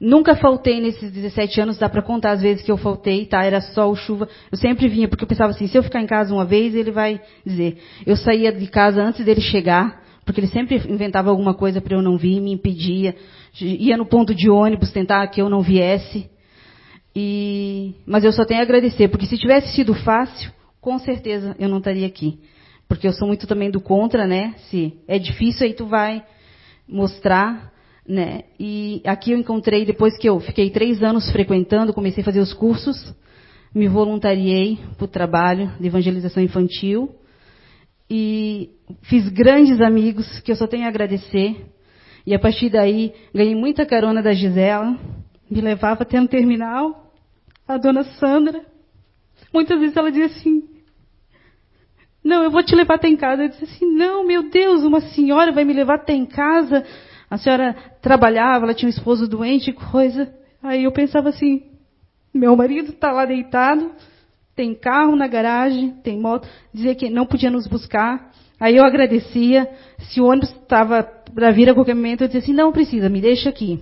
Nunca 0.00 0.36
faltei 0.36 0.80
nesses 0.80 1.10
17 1.10 1.60
anos, 1.60 1.78
dá 1.78 1.88
para 1.88 2.02
contar 2.02 2.32
as 2.32 2.42
vezes 2.42 2.62
que 2.62 2.70
eu 2.70 2.76
faltei, 2.76 3.24
tá? 3.26 3.44
Era 3.44 3.60
sol, 3.60 3.94
chuva. 3.96 4.28
Eu 4.50 4.58
sempre 4.58 4.88
vinha, 4.88 5.08
porque 5.08 5.24
eu 5.24 5.28
pensava 5.28 5.50
assim, 5.50 5.66
se 5.66 5.76
eu 5.76 5.82
ficar 5.82 6.00
em 6.00 6.06
casa 6.06 6.34
uma 6.34 6.44
vez, 6.44 6.74
ele 6.74 6.90
vai 6.90 7.20
dizer. 7.44 7.78
Eu 8.04 8.16
saía 8.16 8.52
de 8.52 8.66
casa 8.66 9.02
antes 9.02 9.24
dele 9.24 9.40
chegar, 9.40 10.02
porque 10.24 10.40
ele 10.40 10.48
sempre 10.48 10.76
inventava 10.88 11.30
alguma 11.30 11.54
coisa 11.54 11.80
para 11.80 11.96
eu 11.96 12.02
não 12.02 12.18
vir, 12.18 12.40
me 12.40 12.52
impedia. 12.52 13.14
Ia 13.60 13.96
no 13.96 14.04
ponto 14.04 14.34
de 14.34 14.50
ônibus 14.50 14.92
tentar 14.92 15.26
que 15.28 15.40
eu 15.40 15.48
não 15.48 15.62
viesse. 15.62 16.28
E, 17.14 17.94
mas 18.04 18.24
eu 18.24 18.32
só 18.32 18.44
tenho 18.44 18.60
a 18.60 18.62
agradecer, 18.62 19.08
porque 19.08 19.24
se 19.24 19.38
tivesse 19.38 19.74
sido 19.74 19.94
fácil, 19.94 20.52
com 20.80 20.98
certeza 20.98 21.56
eu 21.58 21.68
não 21.68 21.78
estaria 21.78 22.06
aqui. 22.06 22.38
Porque 22.86 23.08
eu 23.08 23.12
sou 23.12 23.26
muito 23.26 23.46
também 23.46 23.70
do 23.70 23.80
contra, 23.80 24.26
né? 24.26 24.54
Se 24.68 24.92
é 25.08 25.18
difícil, 25.18 25.66
aí 25.66 25.72
tu 25.72 25.86
vai 25.86 26.22
mostrar 26.86 27.72
né? 28.08 28.44
E 28.58 29.02
aqui 29.04 29.32
eu 29.32 29.38
encontrei, 29.38 29.84
depois 29.84 30.16
que 30.18 30.28
eu 30.28 30.38
fiquei 30.40 30.70
três 30.70 31.02
anos 31.02 31.30
frequentando, 31.30 31.92
comecei 31.92 32.22
a 32.22 32.24
fazer 32.24 32.40
os 32.40 32.52
cursos, 32.52 33.14
me 33.74 33.88
voluntariei 33.88 34.78
para 34.96 35.04
o 35.04 35.08
trabalho 35.08 35.72
de 35.78 35.86
evangelização 35.86 36.42
infantil 36.42 37.14
e 38.08 38.70
fiz 39.02 39.28
grandes 39.28 39.80
amigos 39.80 40.40
que 40.40 40.52
eu 40.52 40.56
só 40.56 40.66
tenho 40.66 40.84
a 40.84 40.88
agradecer. 40.88 41.66
E 42.26 42.34
a 42.34 42.38
partir 42.38 42.70
daí 42.70 43.12
ganhei 43.34 43.54
muita 43.54 43.84
carona 43.84 44.22
da 44.22 44.32
Gisela, 44.32 44.96
me 45.50 45.60
levava 45.60 46.02
até 46.02 46.20
no 46.20 46.28
terminal, 46.28 47.12
a 47.66 47.76
dona 47.76 48.04
Sandra. 48.04 48.64
Muitas 49.52 49.78
vezes 49.78 49.96
ela 49.96 50.10
dizia 50.10 50.26
assim: 50.26 50.62
Não, 52.22 52.42
eu 52.42 52.50
vou 52.50 52.62
te 52.62 52.74
levar 52.74 52.94
até 52.94 53.08
em 53.08 53.16
casa. 53.16 53.42
Eu 53.42 53.48
disse 53.48 53.64
assim: 53.64 53.86
Não, 53.94 54.26
meu 54.26 54.48
Deus, 54.50 54.82
uma 54.82 55.00
senhora 55.00 55.52
vai 55.52 55.64
me 55.64 55.72
levar 55.72 55.96
até 55.96 56.14
em 56.14 56.26
casa. 56.26 56.84
A 57.30 57.36
senhora 57.36 57.74
trabalhava, 58.00 58.64
ela 58.64 58.74
tinha 58.74 58.88
um 58.88 58.90
esposo 58.90 59.28
doente, 59.28 59.72
coisa. 59.72 60.32
Aí 60.62 60.84
eu 60.84 60.92
pensava 60.92 61.28
assim: 61.28 61.62
meu 62.32 62.56
marido 62.56 62.90
está 62.90 63.10
lá 63.10 63.24
deitado, 63.24 63.90
tem 64.54 64.74
carro 64.74 65.16
na 65.16 65.26
garagem, 65.26 65.90
tem 66.02 66.20
moto, 66.20 66.48
dizia 66.72 66.94
que 66.94 67.10
não 67.10 67.26
podia 67.26 67.50
nos 67.50 67.66
buscar. 67.66 68.30
Aí 68.58 68.76
eu 68.76 68.84
agradecia. 68.84 69.68
Se 69.98 70.20
o 70.20 70.26
ônibus 70.26 70.50
estava 70.50 71.02
para 71.02 71.50
vir 71.50 71.68
a 71.68 71.74
qualquer 71.74 71.94
momento, 71.94 72.22
eu 72.22 72.28
dizia 72.28 72.40
assim: 72.40 72.52
não 72.52 72.72
precisa, 72.72 73.08
me 73.08 73.20
deixa 73.20 73.48
aqui. 73.48 73.80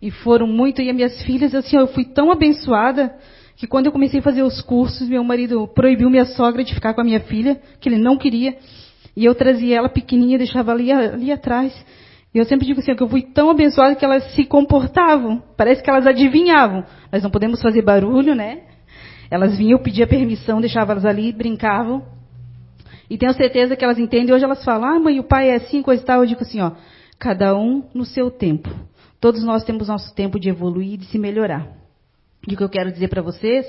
E 0.00 0.10
foram 0.10 0.46
muito, 0.46 0.82
e 0.82 0.90
as 0.90 0.94
minhas 0.94 1.22
filhas, 1.22 1.54
assim, 1.54 1.76
eu 1.76 1.86
fui 1.88 2.04
tão 2.04 2.30
abençoada 2.30 3.16
que 3.56 3.66
quando 3.66 3.86
eu 3.86 3.92
comecei 3.92 4.20
a 4.20 4.22
fazer 4.22 4.42
os 4.42 4.60
cursos, 4.60 5.08
meu 5.08 5.24
marido 5.24 5.66
proibiu 5.68 6.10
minha 6.10 6.26
sogra 6.26 6.62
de 6.62 6.74
ficar 6.74 6.92
com 6.92 7.00
a 7.00 7.04
minha 7.04 7.20
filha, 7.20 7.58
que 7.80 7.88
ele 7.88 7.96
não 7.96 8.18
queria. 8.18 8.56
E 9.16 9.24
eu 9.24 9.34
trazia 9.34 9.78
ela 9.78 9.88
pequenininha, 9.88 10.36
deixava 10.36 10.72
ali, 10.72 10.92
ali 10.92 11.32
atrás. 11.32 11.72
E 12.36 12.38
eu 12.38 12.44
sempre 12.44 12.66
digo 12.66 12.80
assim, 12.80 12.94
que 12.94 13.02
eu 13.02 13.08
fui 13.08 13.22
tão 13.22 13.48
abençoada 13.48 13.96
que 13.96 14.04
elas 14.04 14.34
se 14.34 14.44
comportavam. 14.44 15.42
Parece 15.56 15.82
que 15.82 15.88
elas 15.88 16.06
adivinhavam. 16.06 16.84
Nós 17.10 17.22
não 17.22 17.30
podemos 17.30 17.62
fazer 17.62 17.80
barulho, 17.80 18.34
né? 18.34 18.64
Elas 19.30 19.56
vinham, 19.56 19.78
eu 19.78 19.82
pedia 19.82 20.06
permissão, 20.06 20.60
deixava 20.60 20.92
elas 20.92 21.06
ali, 21.06 21.32
brincavam. 21.32 22.04
E 23.08 23.16
tenho 23.16 23.32
certeza 23.32 23.74
que 23.74 23.82
elas 23.82 23.98
entendem. 23.98 24.34
Hoje 24.34 24.44
elas 24.44 24.62
falam, 24.62 24.86
ah, 24.86 25.00
mãe, 25.00 25.18
o 25.18 25.24
pai 25.24 25.48
é 25.48 25.54
assim, 25.54 25.80
coisa 25.80 26.02
e 26.02 26.04
tal. 26.04 26.20
Eu 26.20 26.26
digo 26.26 26.42
assim, 26.42 26.60
ó, 26.60 26.72
cada 27.18 27.56
um 27.56 27.84
no 27.94 28.04
seu 28.04 28.30
tempo. 28.30 28.68
Todos 29.18 29.42
nós 29.42 29.64
temos 29.64 29.88
nosso 29.88 30.14
tempo 30.14 30.38
de 30.38 30.50
evoluir 30.50 30.92
e 30.92 30.96
de 30.98 31.06
se 31.06 31.18
melhorar. 31.18 31.66
E 32.46 32.52
o 32.52 32.56
que 32.58 32.62
eu 32.62 32.68
quero 32.68 32.92
dizer 32.92 33.08
para 33.08 33.22
vocês 33.22 33.64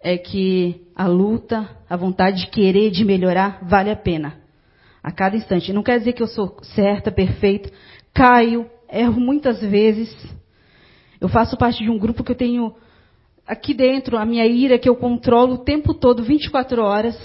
é 0.00 0.16
que 0.16 0.82
a 0.94 1.08
luta, 1.08 1.68
a 1.90 1.96
vontade 1.96 2.42
de 2.42 2.46
querer, 2.46 2.92
de 2.92 3.04
melhorar, 3.04 3.58
vale 3.64 3.90
a 3.90 3.96
pena 3.96 4.45
a 5.06 5.12
cada 5.12 5.36
instante. 5.36 5.72
Não 5.72 5.84
quer 5.84 6.00
dizer 6.00 6.14
que 6.14 6.22
eu 6.22 6.26
sou 6.26 6.56
certa, 6.74 7.12
perfeita. 7.12 7.70
Caio, 8.12 8.68
erro 8.90 9.20
muitas 9.20 9.60
vezes. 9.60 10.12
Eu 11.20 11.28
faço 11.28 11.56
parte 11.56 11.84
de 11.84 11.88
um 11.88 11.96
grupo 11.96 12.24
que 12.24 12.32
eu 12.32 12.36
tenho 12.36 12.74
aqui 13.46 13.72
dentro 13.72 14.18
a 14.18 14.26
minha 14.26 14.44
ira 14.44 14.80
que 14.80 14.88
eu 14.88 14.96
controlo 14.96 15.54
o 15.54 15.64
tempo 15.64 15.94
todo, 15.94 16.24
24 16.24 16.82
horas. 16.82 17.16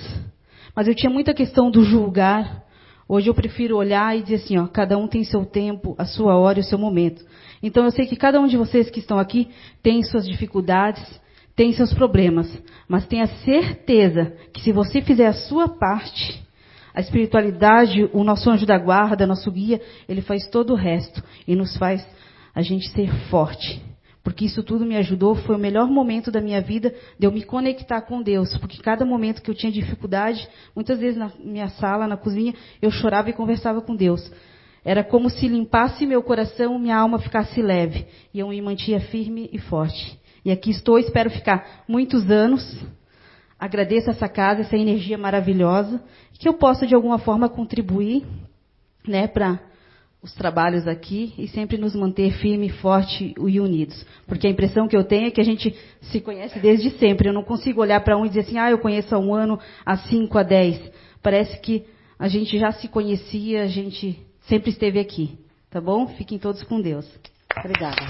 Mas 0.75 0.87
eu 0.87 0.93
tinha 0.93 1.09
muita 1.09 1.33
questão 1.33 1.71
do 1.71 1.83
julgar. 1.83 2.63
Hoje 3.09 3.27
eu 3.27 3.33
prefiro 3.33 3.77
olhar 3.77 4.15
e 4.15 4.21
dizer 4.21 4.35
assim, 4.35 4.59
ó, 4.59 4.67
cada 4.67 4.95
um 4.95 5.07
tem 5.07 5.23
seu 5.23 5.43
tempo, 5.43 5.95
a 5.97 6.05
sua 6.05 6.37
hora 6.37 6.59
e 6.59 6.61
o 6.61 6.65
seu 6.65 6.77
momento. 6.77 7.25
Então 7.63 7.83
eu 7.83 7.89
sei 7.89 8.05
que 8.05 8.15
cada 8.15 8.39
um 8.39 8.45
de 8.45 8.57
vocês 8.57 8.91
que 8.91 8.99
estão 8.99 9.17
aqui 9.17 9.49
tem 9.81 10.03
suas 10.03 10.27
dificuldades, 10.27 11.03
tem 11.55 11.73
seus 11.73 11.91
problemas, 11.95 12.47
mas 12.87 13.07
tenha 13.07 13.25
certeza 13.25 14.35
que 14.53 14.61
se 14.61 14.71
você 14.71 15.01
fizer 15.01 15.25
a 15.25 15.33
sua 15.33 15.67
parte, 15.67 16.41
a 16.93 16.99
espiritualidade, 16.99 18.09
o 18.13 18.23
nosso 18.23 18.49
anjo 18.49 18.65
da 18.65 18.77
guarda, 18.77 19.27
nosso 19.27 19.51
guia, 19.51 19.81
ele 20.07 20.21
faz 20.21 20.47
todo 20.47 20.73
o 20.73 20.75
resto 20.75 21.23
e 21.47 21.55
nos 21.55 21.77
faz 21.77 22.05
a 22.53 22.61
gente 22.61 22.89
ser 22.89 23.09
forte. 23.29 23.81
Porque 24.23 24.45
isso 24.45 24.61
tudo 24.61 24.85
me 24.85 24.95
ajudou, 24.97 25.33
foi 25.33 25.55
o 25.55 25.59
melhor 25.59 25.87
momento 25.87 26.31
da 26.31 26.39
minha 26.39 26.61
vida 26.61 26.93
de 27.17 27.25
eu 27.25 27.31
me 27.31 27.43
conectar 27.43 28.01
com 28.01 28.21
Deus. 28.21 28.55
Porque 28.57 28.81
cada 28.81 29.03
momento 29.03 29.41
que 29.41 29.49
eu 29.49 29.55
tinha 29.55 29.71
dificuldade, 29.71 30.47
muitas 30.75 30.99
vezes 30.99 31.17
na 31.17 31.31
minha 31.39 31.69
sala, 31.69 32.07
na 32.07 32.17
cozinha, 32.17 32.53
eu 32.81 32.91
chorava 32.91 33.29
e 33.29 33.33
conversava 33.33 33.81
com 33.81 33.95
Deus. 33.95 34.31
Era 34.85 35.03
como 35.03 35.29
se 35.29 35.47
limpasse 35.47 36.05
meu 36.05 36.21
coração, 36.21 36.77
minha 36.77 36.97
alma 36.97 37.17
ficasse 37.17 37.61
leve. 37.61 38.05
E 38.31 38.39
eu 38.39 38.49
me 38.49 38.61
mantinha 38.61 38.99
firme 38.99 39.49
e 39.51 39.57
forte. 39.57 40.19
E 40.45 40.51
aqui 40.51 40.69
estou, 40.69 40.99
espero 40.99 41.29
ficar 41.31 41.83
muitos 41.87 42.29
anos 42.29 42.63
agradeço 43.61 44.09
essa 44.09 44.27
casa, 44.27 44.61
essa 44.61 44.75
energia 44.75 45.19
maravilhosa, 45.19 46.03
que 46.41 46.49
eu 46.49 46.55
possa 46.55 46.87
de 46.87 46.95
alguma 46.95 47.19
forma 47.19 47.47
contribuir, 47.47 48.25
né, 49.07 49.27
para 49.27 49.59
os 50.23 50.33
trabalhos 50.33 50.87
aqui 50.87 51.35
e 51.37 51.47
sempre 51.47 51.77
nos 51.77 51.95
manter 51.95 52.31
firme, 52.31 52.67
forte 52.67 53.35
e 53.39 53.59
unidos. 53.59 54.03
Porque 54.25 54.47
a 54.47 54.49
impressão 54.49 54.87
que 54.87 54.97
eu 54.97 55.03
tenho 55.03 55.27
é 55.27 55.31
que 55.31 55.39
a 55.39 55.43
gente 55.43 55.75
se 56.01 56.19
conhece 56.19 56.57
desde 56.57 56.89
sempre. 56.97 57.29
Eu 57.29 57.33
não 57.33 57.43
consigo 57.43 57.79
olhar 57.79 58.03
para 58.03 58.17
um 58.17 58.25
e 58.25 58.29
dizer 58.29 58.39
assim, 58.39 58.57
ah, 58.57 58.71
eu 58.71 58.79
conheço 58.79 59.13
há 59.13 59.19
um 59.19 59.35
ano, 59.35 59.59
há 59.85 59.97
cinco, 59.97 60.39
há 60.39 60.43
dez. 60.43 60.81
Parece 61.21 61.59
que 61.59 61.85
a 62.17 62.27
gente 62.27 62.57
já 62.57 62.71
se 62.71 62.87
conhecia, 62.87 63.61
a 63.61 63.67
gente 63.67 64.19
sempre 64.47 64.71
esteve 64.71 64.99
aqui. 64.99 65.37
Tá 65.69 65.79
bom? 65.79 66.07
Fiquem 66.07 66.39
todos 66.39 66.63
com 66.63 66.81
Deus. 66.81 67.07
Obrigada. 67.55 68.01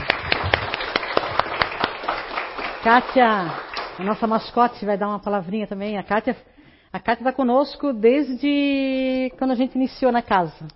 Kátia, 2.81 3.27
a 3.99 4.03
nossa 4.05 4.25
mascote 4.25 4.85
vai 4.85 4.97
dar 4.97 5.09
uma 5.09 5.19
palavrinha 5.19 5.67
também. 5.67 5.97
A 5.97 6.03
Kátia, 6.03 6.35
a 6.91 6.99
Kátia 6.99 7.21
está 7.21 7.33
conosco 7.33 7.93
desde 7.93 9.31
quando 9.37 9.51
a 9.51 9.55
gente 9.55 9.75
iniciou 9.75 10.11
na 10.11 10.21
casa. 10.21 10.67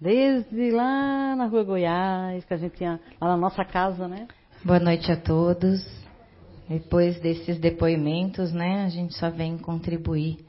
Desde 0.00 0.70
lá 0.70 1.34
na 1.36 1.46
Rua 1.46 1.64
Goiás, 1.64 2.44
que 2.44 2.52
a 2.52 2.56
gente 2.56 2.76
tinha 2.76 3.00
lá 3.20 3.28
na 3.28 3.36
nossa 3.36 3.64
casa, 3.64 4.06
né? 4.08 4.26
Boa 4.64 4.80
noite 4.80 5.10
a 5.10 5.16
todos. 5.16 5.80
Depois 6.68 7.20
desses 7.20 7.58
depoimentos, 7.58 8.52
né, 8.52 8.84
a 8.84 8.88
gente 8.88 9.14
só 9.14 9.30
vem 9.30 9.58
contribuir. 9.58 10.44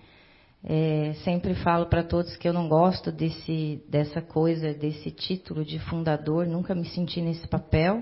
É, 0.63 1.13
sempre 1.23 1.53
falo 1.55 1.87
para 1.87 2.03
todos 2.03 2.37
que 2.37 2.47
eu 2.47 2.53
não 2.53 2.69
gosto 2.69 3.11
desse, 3.11 3.83
dessa 3.89 4.21
coisa, 4.21 4.73
desse 4.73 5.11
título 5.11 5.65
de 5.65 5.77
fundador, 5.79 6.47
nunca 6.47 6.73
me 6.73 6.85
senti 6.85 7.21
nesse 7.21 7.47
papel 7.47 8.01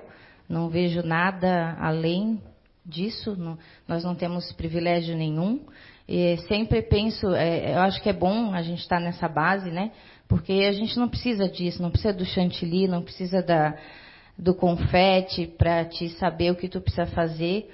não 0.52 0.68
vejo 0.70 1.02
nada 1.02 1.78
além 1.80 2.42
disso, 2.86 3.36
não, 3.38 3.58
nós 3.88 4.04
não 4.04 4.16
temos 4.16 4.52
privilégio 4.54 5.16
nenhum. 5.16 5.62
E 6.08 6.38
sempre 6.48 6.82
penso, 6.82 7.34
é, 7.34 7.74
eu 7.74 7.80
acho 7.80 8.02
que 8.02 8.10
é 8.10 8.14
bom 8.14 8.54
a 8.54 8.62
gente 8.62 8.80
estar 8.80 8.98
tá 8.98 9.04
nessa 9.04 9.28
base, 9.28 9.70
né? 9.72 9.92
Porque 10.28 10.54
a 10.54 10.72
gente 10.74 10.98
não 10.98 11.08
precisa 11.08 11.48
disso, 11.48 11.82
não 11.82 11.92
precisa 11.92 12.14
do 12.14 12.26
chantilly, 12.26 12.88
não 12.88 13.02
precisa 13.02 13.42
da, 13.42 13.76
do 14.38 14.54
confete 14.54 15.48
para 15.48 15.86
te 15.86 16.10
saber 16.12 16.52
o 16.52 16.56
que 16.56 16.68
tu 16.68 16.82
precisa 16.82 17.06
fazer 17.08 17.70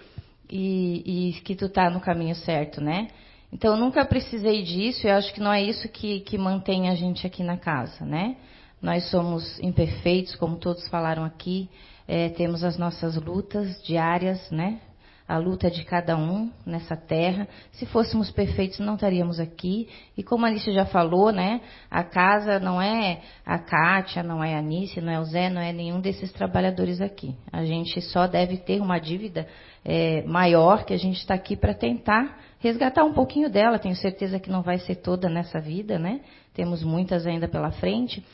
e, 0.50 1.30
e 1.38 1.42
que 1.42 1.56
tu 1.56 1.66
está 1.66 1.90
no 1.90 2.00
caminho 2.00 2.36
certo, 2.36 2.82
né? 2.82 3.08
Então, 3.52 3.76
eu 3.76 3.80
nunca 3.80 4.04
precisei 4.06 4.62
disso 4.62 5.08
e 5.08 5.10
acho 5.10 5.34
que 5.34 5.40
não 5.40 5.54
é 5.54 5.64
isso 5.64 5.88
que, 5.88 6.20
que 6.22 6.38
mantém 6.38 6.90
a 6.90 6.96
gente 6.96 7.26
aqui 7.26 7.44
na 7.44 7.58
casa, 7.58 8.06
né? 8.06 8.36
Nós 8.82 9.10
somos 9.10 9.60
imperfeitos, 9.60 10.36
como 10.36 10.58
todos 10.58 10.88
falaram 10.90 11.24
aqui, 11.24 11.70
é, 12.08 12.30
temos 12.30 12.64
as 12.64 12.78
nossas 12.78 13.16
lutas 13.16 13.82
diárias, 13.84 14.52
né? 14.52 14.80
A 15.28 15.38
luta 15.38 15.70
de 15.70 15.84
cada 15.84 16.16
um 16.16 16.50
nessa 16.66 16.96
terra. 16.96 17.48
Se 17.74 17.86
fôssemos 17.86 18.32
perfeitos, 18.32 18.80
não 18.80 18.96
estaríamos 18.96 19.40
aqui. 19.40 19.90
E 20.18 20.24
como 20.24 20.46
a 20.46 20.50
Anice 20.50 20.72
já 20.72 20.86
falou, 20.86 21.32
né? 21.32 21.60
A 21.92 22.04
casa 22.04 22.60
não 22.60 22.82
é 22.82 23.20
a 23.46 23.60
Kátia, 23.60 24.24
não 24.24 24.42
é 24.42 24.56
a 24.56 24.60
Anice, 24.60 25.02
não 25.02 25.12
é 25.12 25.20
o 25.20 25.26
Zé, 25.26 25.50
não 25.50 25.62
é 25.62 25.74
nenhum 25.74 26.00
desses 26.00 26.32
trabalhadores 26.32 27.02
aqui. 27.02 27.36
A 27.52 27.66
gente 27.66 28.00
só 28.02 28.26
deve 28.26 28.58
ter 28.58 28.82
uma 28.82 29.00
dívida 29.00 29.46
é, 29.84 30.24
maior 30.24 30.86
que 30.86 30.94
a 30.94 30.98
gente 30.98 31.18
está 31.18 31.34
aqui 31.34 31.58
para 31.58 31.74
tentar 31.74 32.40
resgatar 32.60 33.04
um 33.04 33.14
pouquinho 33.14 33.50
dela. 33.50 33.80
Tenho 33.80 33.96
certeza 33.96 34.40
que 34.40 34.50
não 34.50 34.62
vai 34.62 34.80
ser 34.80 34.96
toda 34.96 35.30
nessa 35.30 35.60
vida, 35.60 36.00
né? 36.00 36.22
Temos 36.54 36.84
muitas 36.84 37.28
ainda 37.28 37.48
pela 37.48 37.72
frente. 37.72 38.26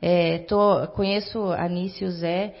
É, 0.00 0.38
tô, 0.40 0.86
conheço 0.88 1.40
a 1.52 1.64
Anice 1.64 2.04
e 2.04 2.06
o 2.06 2.10
Zé 2.10 2.54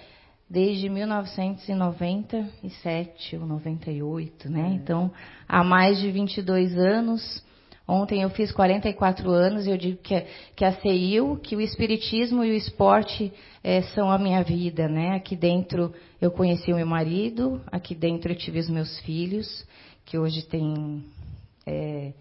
desde 0.52 0.88
1997 0.90 3.36
ou 3.36 3.46
98, 3.46 4.50
né? 4.50 4.68
É. 4.68 4.74
Então, 4.74 5.10
há 5.48 5.64
mais 5.64 5.98
de 5.98 6.10
22 6.10 6.76
anos, 6.76 7.42
Ontem 7.88 8.22
eu 8.22 8.30
fiz 8.30 8.52
44 8.52 9.28
anos 9.28 9.66
e 9.66 9.70
eu 9.70 9.76
digo 9.76 9.98
que, 9.98 10.24
que 10.54 10.64
a 10.64 10.72
CEIU, 10.72 11.36
que 11.42 11.56
o 11.56 11.60
Espiritismo 11.60 12.44
e 12.44 12.52
o 12.52 12.54
esporte 12.54 13.32
é, 13.62 13.82
são 13.82 14.08
a 14.08 14.16
minha 14.16 14.40
vida, 14.44 14.88
né? 14.88 15.16
Aqui 15.16 15.34
dentro 15.34 15.92
eu 16.20 16.30
conheci 16.30 16.72
o 16.72 16.76
meu 16.76 16.86
marido, 16.86 17.60
aqui 17.72 17.92
dentro 17.92 18.30
eu 18.30 18.36
tive 18.36 18.60
os 18.60 18.70
meus 18.70 19.00
filhos, 19.00 19.66
que 20.06 20.16
hoje 20.16 20.42
têm 20.42 21.04
é, 21.66 22.12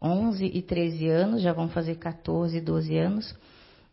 11 0.00 0.52
e 0.54 0.62
13 0.62 1.08
anos, 1.08 1.42
já 1.42 1.52
vão 1.52 1.68
fazer 1.68 1.96
14 1.96 2.56
e 2.56 2.60
12 2.60 2.96
anos. 2.96 3.36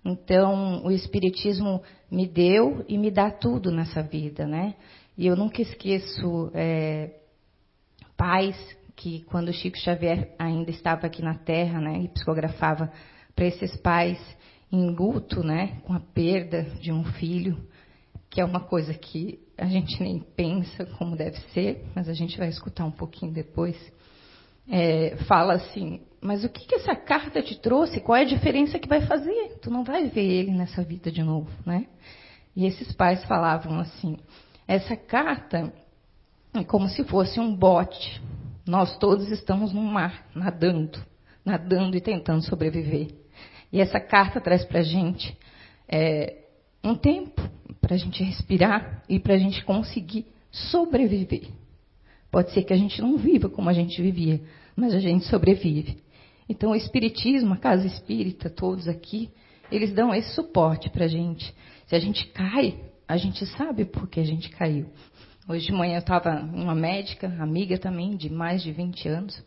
Então, 0.06 0.86
o 0.86 0.92
Espiritismo 0.92 1.82
me 2.12 2.28
deu 2.28 2.86
e 2.88 2.96
me 2.96 3.10
dá 3.10 3.32
tudo 3.32 3.72
nessa 3.72 4.04
vida, 4.04 4.46
né? 4.46 4.76
E 5.18 5.26
eu 5.26 5.36
nunca 5.36 5.64
esqueço 5.64 6.52
é, 6.54 7.10
pais 8.16 8.56
que, 8.96 9.24
quando 9.24 9.52
Chico 9.52 9.78
Xavier 9.78 10.34
ainda 10.38 10.70
estava 10.70 11.08
aqui 11.08 11.24
na 11.24 11.34
Terra, 11.34 11.82
né, 11.82 12.02
e 12.04 12.08
psicografava 12.10 12.92
para 13.36 13.46
esses 13.46 13.76
pais 13.78 14.20
em 14.72 14.92
luto, 14.92 15.44
né, 15.44 15.80
com 15.84 15.94
a 15.94 16.00
perda 16.00 16.64
de 16.80 16.92
um 16.92 17.04
filho, 17.04 17.58
que 18.30 18.40
é 18.40 18.46
uma 18.46 18.60
coisa 18.60 18.94
que 18.94 19.40
a 19.58 19.66
gente 19.66 20.02
nem 20.02 20.20
pensa 20.20 20.86
como 20.98 21.16
deve 21.16 21.40
ser, 21.54 21.84
mas 21.96 22.08
a 22.08 22.14
gente 22.14 22.38
vai 22.38 22.50
escutar 22.50 22.86
um 22.86 22.92
pouquinho 22.92 23.32
depois. 23.32 23.76
É, 24.70 25.16
fala 25.28 25.54
assim: 25.54 26.02
mas 26.26 26.44
o 26.44 26.50
que, 26.50 26.66
que 26.66 26.76
essa 26.76 26.96
carta 26.96 27.40
te 27.40 27.56
trouxe? 27.60 28.02
Qual 28.02 28.16
é 28.16 28.22
a 28.22 28.26
diferença 28.26 28.80
que 28.80 28.88
vai 28.88 29.02
fazer? 29.06 29.60
Tu 29.62 29.70
não 29.70 29.84
vai 29.84 30.08
ver 30.08 30.26
ele 30.26 30.52
nessa 30.52 30.84
vida 30.84 31.12
de 31.12 31.22
novo, 31.22 31.50
né? 31.64 31.86
E 32.56 32.66
esses 32.66 32.92
pais 32.94 33.24
falavam 33.26 33.80
assim: 33.80 34.18
essa 34.68 34.96
carta 34.96 35.72
é 36.52 36.64
como 36.64 36.90
se 36.90 37.04
fosse 37.04 37.40
um 37.40 37.56
bote. 37.56 38.20
Nós 38.66 38.98
todos 38.98 39.30
estamos 39.30 39.72
no 39.72 39.84
mar, 39.84 40.26
nadando, 40.34 41.00
nadando 41.46 41.96
e 41.96 42.02
tentando 42.02 42.44
sobreviver. 42.44 43.10
E 43.72 43.80
essa 43.80 44.00
carta 44.00 44.42
traz 44.42 44.66
para 44.66 44.80
a 44.80 44.84
gente 44.84 45.38
é, 45.88 46.38
um 46.84 46.96
tempo 46.96 47.40
para 47.80 47.94
a 47.94 47.98
gente 47.98 48.24
respirar 48.24 49.04
e 49.08 49.20
para 49.20 49.36
a 49.36 49.38
gente 49.38 49.64
conseguir 49.64 50.26
sobreviver. 50.50 51.50
Pode 52.32 52.52
ser 52.52 52.64
que 52.64 52.74
a 52.74 52.78
gente 52.78 53.00
não 53.00 53.16
viva 53.16 53.48
como 53.48 53.70
a 53.70 53.74
gente 53.74 54.02
vivia, 54.02 54.42
mas 54.76 54.92
a 54.92 55.00
gente 55.00 55.26
sobrevive. 55.26 56.04
Então, 56.48 56.72
o 56.72 56.76
Espiritismo, 56.76 57.54
a 57.54 57.58
Casa 57.58 57.88
Espírita, 57.88 58.50
todos 58.50 58.88
aqui, 58.88 59.30
eles 59.72 59.94
dão 59.94 60.14
esse 60.14 60.34
suporte 60.34 60.90
para 60.90 61.06
a 61.06 61.08
gente. 61.08 61.54
Se 61.88 61.96
a 61.96 62.00
gente 62.00 62.28
cai, 62.28 62.80
a 63.08 63.18
gente 63.18 63.46
sabe 63.46 63.86
por 63.86 64.08
que 64.08 64.20
a 64.20 64.26
gente 64.26 64.50
caiu. 64.50 64.88
Hoje 65.48 65.68
de 65.68 65.72
manhã 65.72 65.96
eu 65.96 66.00
estava 66.00 66.42
uma 66.42 66.74
médica, 66.74 67.28
amiga 67.40 67.78
também, 67.78 68.16
de 68.16 68.32
mais 68.32 68.64
de 68.64 68.72
20 68.72 69.08
anos, 69.08 69.44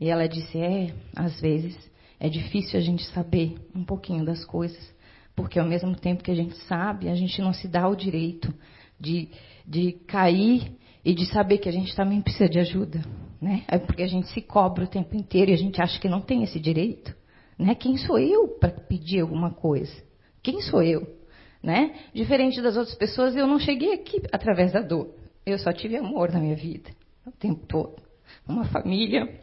e 0.00 0.08
ela 0.08 0.28
disse: 0.28 0.58
É, 0.58 0.94
às 1.16 1.40
vezes 1.40 1.76
é 2.20 2.28
difícil 2.28 2.78
a 2.78 2.82
gente 2.82 3.04
saber 3.06 3.56
um 3.74 3.84
pouquinho 3.84 4.24
das 4.24 4.44
coisas, 4.44 4.94
porque 5.34 5.58
ao 5.58 5.66
mesmo 5.66 5.96
tempo 5.96 6.22
que 6.22 6.30
a 6.30 6.34
gente 6.34 6.56
sabe, 6.68 7.08
a 7.08 7.14
gente 7.16 7.40
não 7.42 7.52
se 7.52 7.66
dá 7.66 7.88
o 7.88 7.96
direito 7.96 8.54
de, 9.00 9.28
de 9.66 9.92
cair 10.06 10.72
e 11.04 11.12
de 11.12 11.26
saber 11.26 11.58
que 11.58 11.68
a 11.68 11.72
gente 11.72 11.94
também 11.96 12.20
precisa 12.20 12.48
de 12.48 12.60
ajuda. 12.60 13.02
Né? 13.42 13.64
É 13.66 13.76
porque 13.76 14.04
a 14.04 14.06
gente 14.06 14.28
se 14.28 14.40
cobra 14.40 14.84
o 14.84 14.86
tempo 14.86 15.16
inteiro 15.16 15.50
e 15.50 15.54
a 15.54 15.56
gente 15.56 15.82
acha 15.82 15.98
que 15.98 16.08
não 16.08 16.20
tem 16.20 16.44
esse 16.44 16.60
direito. 16.60 17.12
Né? 17.58 17.74
Quem 17.74 17.96
sou 17.96 18.16
eu 18.16 18.46
para 18.46 18.70
pedir 18.70 19.18
alguma 19.18 19.50
coisa? 19.50 19.92
Quem 20.40 20.60
sou 20.60 20.80
eu? 20.80 21.18
Né? 21.60 21.92
Diferente 22.14 22.62
das 22.62 22.76
outras 22.76 22.96
pessoas, 22.96 23.34
eu 23.34 23.48
não 23.48 23.58
cheguei 23.58 23.94
aqui 23.94 24.22
através 24.30 24.70
da 24.70 24.80
dor. 24.80 25.12
Eu 25.44 25.58
só 25.58 25.72
tive 25.72 25.96
amor 25.96 26.30
na 26.30 26.38
minha 26.38 26.54
vida, 26.54 26.90
o 27.26 27.32
tempo 27.32 27.66
todo. 27.66 28.00
Uma 28.46 28.64
família 28.66 29.40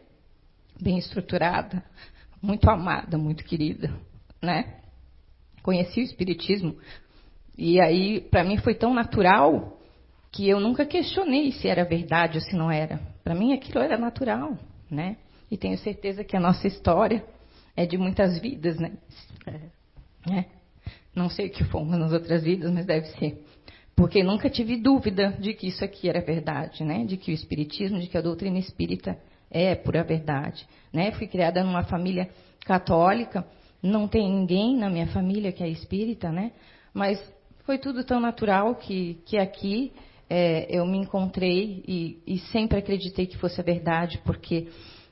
bem 0.80 0.96
estruturada, 0.96 1.84
muito 2.40 2.70
amada, 2.70 3.18
muito 3.18 3.44
querida, 3.44 3.94
né? 4.40 4.80
Conheci 5.62 6.00
o 6.00 6.04
espiritismo 6.04 6.74
e 7.56 7.78
aí 7.78 8.22
para 8.22 8.44
mim 8.44 8.56
foi 8.56 8.74
tão 8.74 8.94
natural 8.94 9.78
que 10.32 10.48
eu 10.48 10.58
nunca 10.58 10.86
questionei 10.86 11.52
se 11.52 11.68
era 11.68 11.84
verdade 11.84 12.38
ou 12.38 12.42
se 12.42 12.56
não 12.56 12.70
era. 12.70 12.98
Para 13.22 13.34
mim 13.34 13.52
aquilo 13.52 13.80
era 13.80 13.98
natural, 13.98 14.56
né? 14.90 15.16
E 15.50 15.56
tenho 15.56 15.76
certeza 15.78 16.24
que 16.24 16.36
a 16.36 16.40
nossa 16.40 16.66
história 16.66 17.24
é 17.76 17.86
de 17.86 17.98
muitas 17.98 18.38
vidas, 18.40 18.78
né? 18.78 18.92
É. 19.46 20.38
é. 20.38 20.44
Não 21.14 21.28
sei 21.28 21.48
o 21.48 21.50
que 21.50 21.64
fomos 21.64 21.98
nas 21.98 22.12
outras 22.12 22.42
vidas, 22.42 22.72
mas 22.72 22.86
deve 22.86 23.06
ser. 23.18 23.44
Porque 23.96 24.22
nunca 24.22 24.48
tive 24.48 24.76
dúvida 24.76 25.36
de 25.38 25.52
que 25.52 25.68
isso 25.68 25.84
aqui 25.84 26.08
era 26.08 26.20
verdade, 26.20 26.84
né? 26.84 27.04
De 27.04 27.16
que 27.16 27.32
o 27.32 27.34
espiritismo, 27.34 27.98
de 27.98 28.06
que 28.06 28.16
a 28.16 28.22
doutrina 28.22 28.58
espírita 28.58 29.18
é 29.50 29.74
pura 29.74 30.04
verdade, 30.04 30.66
né? 30.92 31.10
Fui 31.12 31.26
criada 31.26 31.62
numa 31.64 31.82
família 31.82 32.30
católica, 32.64 33.46
não 33.82 34.06
tem 34.06 34.30
ninguém 34.30 34.76
na 34.76 34.88
minha 34.88 35.06
família 35.08 35.52
que 35.52 35.62
é 35.62 35.68
espírita, 35.68 36.30
né? 36.30 36.52
Mas 36.94 37.20
foi 37.64 37.78
tudo 37.78 38.04
tão 38.04 38.20
natural 38.20 38.74
que, 38.76 39.18
que 39.26 39.36
aqui 39.36 39.92
é, 40.30 40.66
eu 40.70 40.86
me 40.86 40.96
encontrei 40.96 41.82
e, 41.88 42.22
e, 42.24 42.38
sempre 42.52 42.78
acreditei 42.78 43.26
que 43.26 43.36
fosse 43.36 43.60
a 43.60 43.64
verdade, 43.64 44.18
porque 44.24 44.68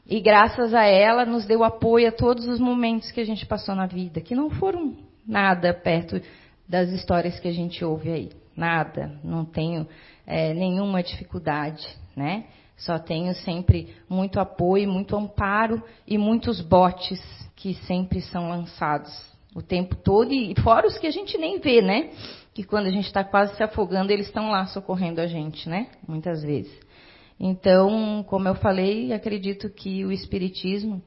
e 0.06 0.20
graças 0.20 0.72
a 0.72 0.84
ela 0.84 1.26
nos 1.26 1.44
deu 1.44 1.64
apoio 1.64 2.08
a 2.08 2.12
todos 2.12 2.46
os 2.46 2.60
momentos 2.60 3.10
que 3.10 3.20
a 3.20 3.26
gente 3.26 3.44
passou 3.44 3.74
na 3.74 3.86
vida, 3.86 4.20
que 4.20 4.34
não 4.34 4.48
foram 4.48 4.96
nada 5.26 5.74
perto 5.74 6.20
das 6.68 6.90
histórias 6.90 7.40
que 7.40 7.48
a 7.48 7.52
gente 7.52 7.84
ouve 7.84 8.10
aí, 8.10 8.30
nada, 8.56 9.18
não 9.24 9.44
tenho 9.44 9.88
é, 10.24 10.54
nenhuma 10.54 11.02
dificuldade, 11.02 11.86
né? 12.16 12.44
Só 12.76 12.96
tenho 12.96 13.34
sempre 13.34 13.92
muito 14.08 14.38
apoio, 14.38 14.88
muito 14.88 15.16
amparo 15.16 15.82
e 16.06 16.16
muitos 16.16 16.60
botes 16.60 17.20
que 17.56 17.74
sempre 17.74 18.20
são 18.20 18.48
lançados 18.48 19.10
o 19.52 19.60
tempo 19.60 19.96
todo 19.96 20.32
e 20.32 20.54
fora 20.62 20.86
os 20.86 20.96
que 20.96 21.07
a 21.08 21.11
gente 21.11 21.36
nem 21.36 21.58
vê, 21.58 21.82
né? 21.82 22.11
Que 22.59 22.64
quando 22.64 22.89
a 22.89 22.91
gente 22.91 23.07
está 23.07 23.22
quase 23.22 23.55
se 23.55 23.63
afogando, 23.63 24.13
eles 24.13 24.26
estão 24.26 24.51
lá 24.51 24.67
socorrendo 24.67 25.21
a 25.21 25.29
gente, 25.29 25.68
né? 25.68 25.87
Muitas 26.09 26.43
vezes. 26.43 26.76
Então, 27.39 28.25
como 28.26 28.49
eu 28.49 28.57
falei, 28.57 29.13
acredito 29.13 29.71
que 29.71 30.05
o 30.05 30.11
Espiritismo 30.11 31.01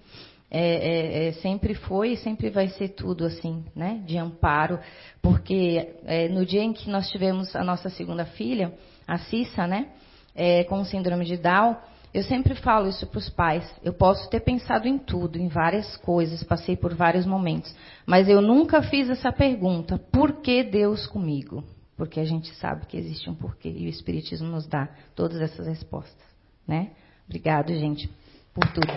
é, 0.50 0.62
é, 0.62 1.28
é, 1.28 1.32
sempre 1.34 1.74
foi 1.74 2.14
e 2.14 2.18
sempre 2.18 2.50
vai 2.50 2.70
ser 2.70 2.96
tudo 2.96 3.26
assim, 3.26 3.66
né? 3.76 4.02
De 4.06 4.18
amparo, 4.18 4.80
porque 5.22 5.94
é, 6.06 6.30
no 6.30 6.46
dia 6.46 6.64
em 6.64 6.72
que 6.72 6.90
nós 6.90 7.10
tivemos 7.10 7.54
a 7.54 7.66
nossa 7.66 7.90
segunda 7.90 8.24
filha, 8.24 8.74
a 9.06 9.18
Cissa, 9.18 9.68
né? 9.68 9.90
É, 10.34 10.64
com 10.64 10.86
síndrome 10.86 11.26
de 11.26 11.36
Down, 11.36 11.76
eu 12.14 12.24
sempre 12.24 12.56
falo 12.56 12.90
isso 12.90 13.08
para 13.08 13.20
os 13.20 13.30
pais. 13.30 13.64
Eu 13.82 13.94
posso 13.94 14.30
ter 14.30 14.42
pensado 14.42 14.88
em 14.88 14.98
tudo, 14.98 15.38
em 15.38 15.48
várias 15.48 15.96
coisas, 15.98 16.44
passei 16.44 16.76
por 16.76 16.94
vários 16.94 17.26
momentos, 17.26 17.74
mas 18.06 18.28
eu 18.28 18.42
nunca 18.42 18.82
fiz 18.82 19.10
essa 19.10 19.32
pergunta: 19.32 19.98
por 19.98 20.42
que 20.42 20.64
Deus 20.64 21.08
comigo? 21.08 21.64
Porque 21.96 22.20
a 22.20 22.26
gente 22.26 22.54
sabe 22.56 22.86
que 22.86 22.98
existe 22.98 23.30
um 23.30 23.36
porquê 23.36 23.70
e 23.70 23.86
o 23.86 23.90
Espiritismo 23.90 24.48
nos 24.48 24.68
dá 24.68 24.90
todas 25.16 25.40
essas 25.40 25.68
respostas, 25.68 26.26
né? 26.68 26.92
Obrigado, 27.28 27.74
gente, 27.74 28.10
por 28.54 28.68
tudo. 28.74 28.92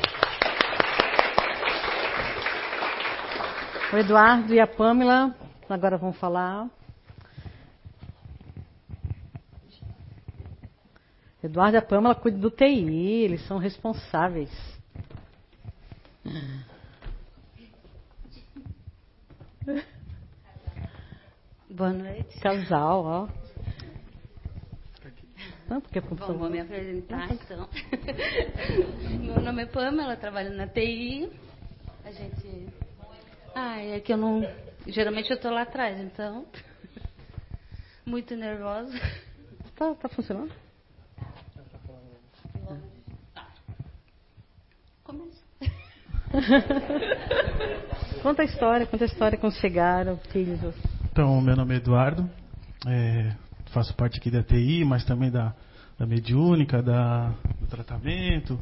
O 3.93 3.97
Eduardo 3.97 4.53
e 4.53 4.59
a 4.59 4.66
Pamela 4.66 5.35
agora 5.69 5.97
vão 5.97 6.12
falar. 6.12 6.69
Eduardo 11.45 11.77
e 11.77 11.79
a 11.79 11.83
Pâmela 11.83 12.15
cuidam 12.15 12.41
do 12.41 12.51
TI, 12.51 13.23
eles 13.23 13.47
são 13.47 13.59
responsáveis. 13.59 14.51
Boa 21.69 21.93
noite. 21.93 22.41
Casal, 22.41 23.05
ó. 23.05 23.29
Não, 25.69 25.83
porque 25.83 26.01
Bom, 26.01 26.16
vou 26.16 26.49
me 26.49 26.61
apresentar 26.61 27.31
então. 27.31 27.69
Meu 29.21 29.43
nome 29.43 29.65
é 29.65 29.66
Pamela, 29.66 30.16
trabalho 30.16 30.57
na 30.57 30.66
TI. 30.66 31.31
A 32.07 32.11
gente. 32.11 32.69
Ah, 33.55 33.83
é 33.83 34.01
que 34.01 34.15
eu 34.15 34.16
não. 34.16 34.51
Geralmente 34.87 35.31
eu 35.31 35.37
estou 35.37 35.51
lá 35.51 35.61
atrás, 35.62 36.01
então. 36.01 36.47
Muito 38.07 38.35
nervosa. 38.35 38.99
Tá, 39.77 39.95
tá 39.95 40.09
funcionando? 40.09 40.64
conta 48.23 48.43
a 48.43 48.45
história, 48.45 48.86
conta 48.86 49.05
a 49.05 49.07
história 49.07 49.39
como 49.39 49.53
chegaram, 49.53 50.16
filhos. 50.32 50.61
Então, 51.12 51.41
meu 51.41 51.57
nome 51.57 51.74
é 51.74 51.77
Eduardo, 51.77 52.28
é, 52.86 53.32
faço 53.73 53.95
parte 53.95 54.19
aqui 54.19 54.31
da 54.31 54.43
TI, 54.43 54.85
mas 54.85 55.05
também 55.05 55.31
da, 55.31 55.55
da 55.99 56.07
mediúnica, 56.07 56.82
da, 56.82 57.32
do 57.61 57.66
tratamento, 57.69 58.59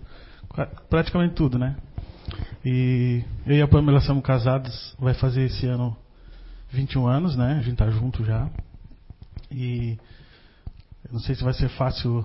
praticamente 0.89 1.35
tudo, 1.35 1.59
né? 1.59 1.77
E 2.65 3.25
eu 3.47 3.57
e 3.57 3.63
a 3.63 3.69
Pamela 3.69 4.01
somos 4.01 4.23
casados, 4.23 4.95
vai 4.99 5.15
fazer 5.15 5.45
esse 5.45 5.67
ano 5.67 5.97
21 6.71 7.07
anos, 7.07 7.37
né? 7.37 7.59
A 7.59 7.63
gente 7.63 7.77
tá 7.77 7.91
junto 7.91 8.25
já. 8.25 8.49
E 9.51 9.99
eu 11.05 11.13
não 11.13 11.21
sei 11.21 11.35
se 11.35 11.45
vai 11.45 11.53
ser 11.53 11.69
fácil 11.71 12.25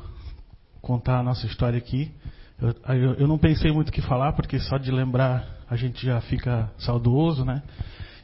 contar 0.81 1.19
a 1.19 1.23
nossa 1.23 1.45
história 1.45 1.77
aqui, 1.77 2.11
eu, 2.59 2.75
eu, 2.95 3.13
eu, 3.13 3.27
não 3.27 3.37
pensei 3.37 3.71
muito 3.71 3.89
o 3.89 3.91
que 3.91 4.01
falar, 4.01 4.33
porque 4.33 4.59
só 4.59 4.77
de 4.77 4.91
lembrar 4.91 5.47
a 5.69 5.75
gente 5.75 6.03
já 6.03 6.19
fica 6.21 6.71
saudoso, 6.79 7.45
né? 7.45 7.61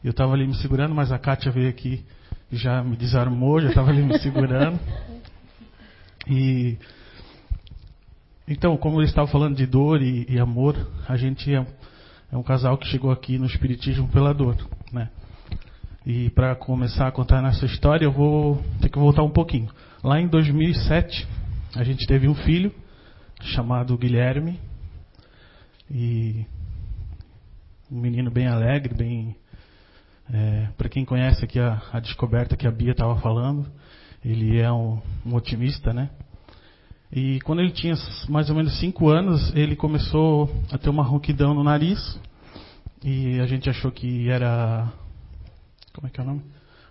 Eu 0.04 0.12
estava 0.12 0.34
ali 0.34 0.48
me 0.48 0.56
segurando, 0.56 0.96
mas 0.96 1.12
a 1.12 1.20
Kátia 1.20 1.52
veio 1.52 1.70
aqui 1.70 2.04
e 2.52 2.56
já 2.56 2.84
me 2.84 2.96
desarmou, 2.96 3.62
já 3.62 3.70
estava 3.70 3.90
ali 3.92 4.02
me 4.02 4.18
segurando. 4.20 4.80
E 6.28 6.78
então, 8.48 8.76
como 8.76 9.00
eu 9.00 9.06
estava 9.06 9.28
falando 9.28 9.56
de 9.56 9.66
dor 9.66 10.02
e, 10.02 10.26
e 10.28 10.40
amor, 10.40 10.76
a 11.08 11.16
gente 11.16 11.54
é, 11.54 11.66
é, 12.32 12.38
um 12.38 12.44
casal 12.44 12.78
que 12.78 12.88
chegou 12.88 13.12
aqui 13.12 13.38
no 13.38 13.46
Espiritismo 13.46 14.08
pela 14.08 14.34
dor, 14.34 14.58
né? 14.92 15.10
E 16.06 16.30
para 16.32 16.56
começar 16.56 17.08
a 17.08 17.12
contar 17.12 17.42
nossa 17.42 17.66
história, 17.66 18.06
eu 18.06 18.12
vou 18.12 18.62
ter 18.82 18.90
que 18.90 19.00
voltar 19.00 19.24
um 19.24 19.30
pouquinho. 19.30 19.70
Lá 20.04 20.20
em 20.20 20.28
2007, 20.28 21.28
a 21.76 21.84
gente 21.84 22.06
teve 22.06 22.28
um 22.28 22.36
filho 22.36 22.74
chamado 23.44 23.98
Guilherme 23.98 24.60
e 25.92 26.46
um 27.92 28.00
menino 28.00 28.32
bem 28.32 28.48
alegre, 28.48 28.94
bem 28.94 29.36
é, 30.32 30.70
para 30.78 30.90
quem 30.90 31.04
conhece 31.04 31.44
aqui 31.44 31.60
a, 31.60 31.82
a, 31.92 32.00
descoberta 32.00 32.56
que 32.56 32.66
a 32.66 32.72
Bia 32.72 32.92
estava 32.92 33.20
falando, 33.20 33.66
ele 34.24 34.60
é 34.60 34.72
um, 34.72 35.02
um, 35.26 35.36
otimista, 35.36 35.94
né? 35.94 36.10
E 37.12 37.40
quando 37.42 37.60
ele 37.60 37.72
tinha 37.72 37.94
mais 38.30 38.50
ou 38.50 38.56
menos 38.56 38.80
cinco 38.80 39.10
anos, 39.10 39.54
ele 39.56 39.76
começou 39.76 40.50
a 40.72 40.78
ter 40.78 40.90
uma 40.90 41.04
ronquidão 41.04 41.54
no 41.54 41.64
nariz 41.64 42.20
e 43.04 43.40
a 43.40 43.46
gente 43.46 43.70
achou 43.70 43.92
que 43.92 44.30
era 44.30 44.92
como 45.94 46.08
é 46.08 46.10
que 46.10 46.20
é 46.20 46.24
o 46.24 46.26
nome? 46.26 46.42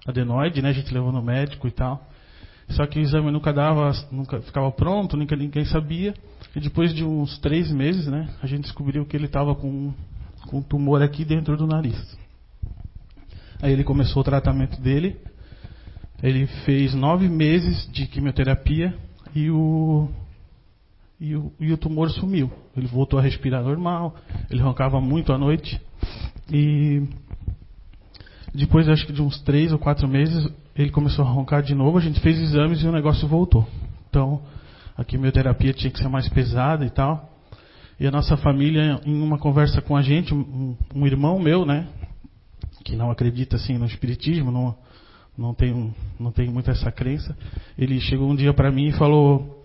Adenoide, 0.07 0.63
né? 0.63 0.69
A 0.69 0.73
gente 0.73 0.95
levou 0.95 1.11
no 1.11 1.23
médico 1.23 1.67
e 1.67 1.73
tal. 1.73 2.07
Só 2.71 2.87
que 2.87 2.99
o 2.99 3.03
exame 3.03 3.31
nunca 3.31 3.53
dava, 3.53 3.93
nunca 4.11 4.41
ficava 4.41 4.71
pronto, 4.71 5.17
nunca 5.17 5.37
ninguém 5.37 5.65
sabia. 5.65 6.15
E 6.55 6.61
depois 6.61 6.95
de 6.95 7.05
uns 7.05 7.39
três 7.39 7.71
meses, 7.71 8.07
né, 8.07 8.29
a 8.43 8.47
gente 8.47 8.63
descobriu 8.63 9.05
que 9.05 9.17
ele 9.17 9.27
estava 9.27 9.55
com, 9.55 9.93
com 10.47 10.59
um 10.59 10.63
tumor 10.63 11.03
aqui 11.03 11.25
dentro 11.25 11.57
do 11.57 11.67
nariz. 11.67 12.19
Aí 13.61 13.73
ele 13.73 13.85
começou 13.85 14.23
o 14.23 14.25
tratamento 14.25 14.81
dele. 14.81 15.17
Ele 16.23 16.47
fez 16.65 16.95
nove 16.95 17.29
meses 17.29 17.91
de 17.93 18.07
quimioterapia 18.07 18.95
e 19.35 19.51
o, 19.51 20.09
e 21.21 21.37
o, 21.37 21.53
e 21.59 21.73
o 21.73 21.77
tumor 21.77 22.11
sumiu. 22.11 22.51
Ele 22.77 22.87
voltou 22.87 23.19
a 23.19 23.23
respirar 23.23 23.63
normal, 23.63 24.15
ele 24.51 24.63
roncava 24.63 25.01
muito 25.01 25.33
à 25.33 25.39
noite. 25.39 25.81
E 26.51 27.03
depois, 28.55 28.89
acho 28.89 29.07
que 29.07 29.13
de 29.13 29.23
uns 29.23 29.41
três 29.43 29.73
ou 29.73 29.79
quatro 29.79 30.07
meses, 30.07 30.49
ele 30.77 30.91
começou 30.91 31.25
a 31.25 31.29
roncar 31.29 31.63
de 31.63 31.75
novo. 31.75 31.99
A 31.99 32.01
gente 32.01 32.21
fez 32.21 32.39
exames 32.39 32.83
e 32.83 32.87
o 32.87 32.93
negócio 32.93 33.27
voltou. 33.29 33.67
Então, 34.09 34.43
a 34.97 35.05
quimioterapia 35.05 35.73
tinha 35.73 35.91
que 35.91 35.99
ser 35.99 36.09
mais 36.09 36.29
pesada 36.29 36.85
e 36.85 36.91
tal. 36.91 37.31
E 37.99 38.07
a 38.07 38.11
nossa 38.11 38.37
família, 38.37 39.01
em 39.05 39.23
uma 39.23 39.39
conversa 39.39 39.81
com 39.81 39.97
a 39.97 40.03
gente, 40.03 40.35
um, 40.35 40.77
um 40.95 41.07
irmão 41.07 41.39
meu, 41.39 41.65
né, 41.65 41.87
que 42.85 42.97
não 42.97 43.11
acredita 43.11 43.57
assim 43.57 43.79
no 43.79 43.87
espiritismo, 43.87 44.51
não 44.51 44.75
não 45.37 45.55
tem 45.55 45.95
não 46.21 46.31
tem 46.31 46.51
muito 46.51 46.71
essa 46.71 46.93
crença, 46.93 47.37
ele 47.79 47.99
chegou 48.01 48.31
um 48.31 48.37
dia 48.37 48.53
para 48.53 48.71
mim 48.71 48.89
e 48.89 48.93
falou: 48.93 49.65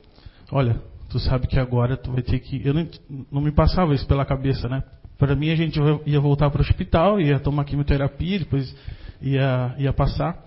"Olha, 0.52 0.82
tu 1.10 1.20
sabe 1.20 1.48
que 1.48 1.60
agora 1.60 1.98
tu 1.98 2.12
vai 2.12 2.22
ter 2.22 2.40
que 2.40 2.62
eu 2.66 2.74
não, 2.74 2.88
não 3.32 3.42
me 3.42 3.52
passava 3.52 3.94
isso 3.94 4.06
pela 4.08 4.26
cabeça, 4.26 4.70
né? 4.70 4.84
Para 5.18 5.36
mim 5.36 5.50
a 5.50 5.56
gente 5.56 5.80
ia 6.06 6.20
voltar 6.20 6.50
para 6.50 6.60
o 6.60 6.64
hospital, 6.64 7.20
ia 7.20 7.40
tomar 7.40 7.66
quimioterapia, 7.66 8.40
depois 8.40 8.74
ia 9.22 9.76
ia 9.78 9.92
passar. 9.92 10.42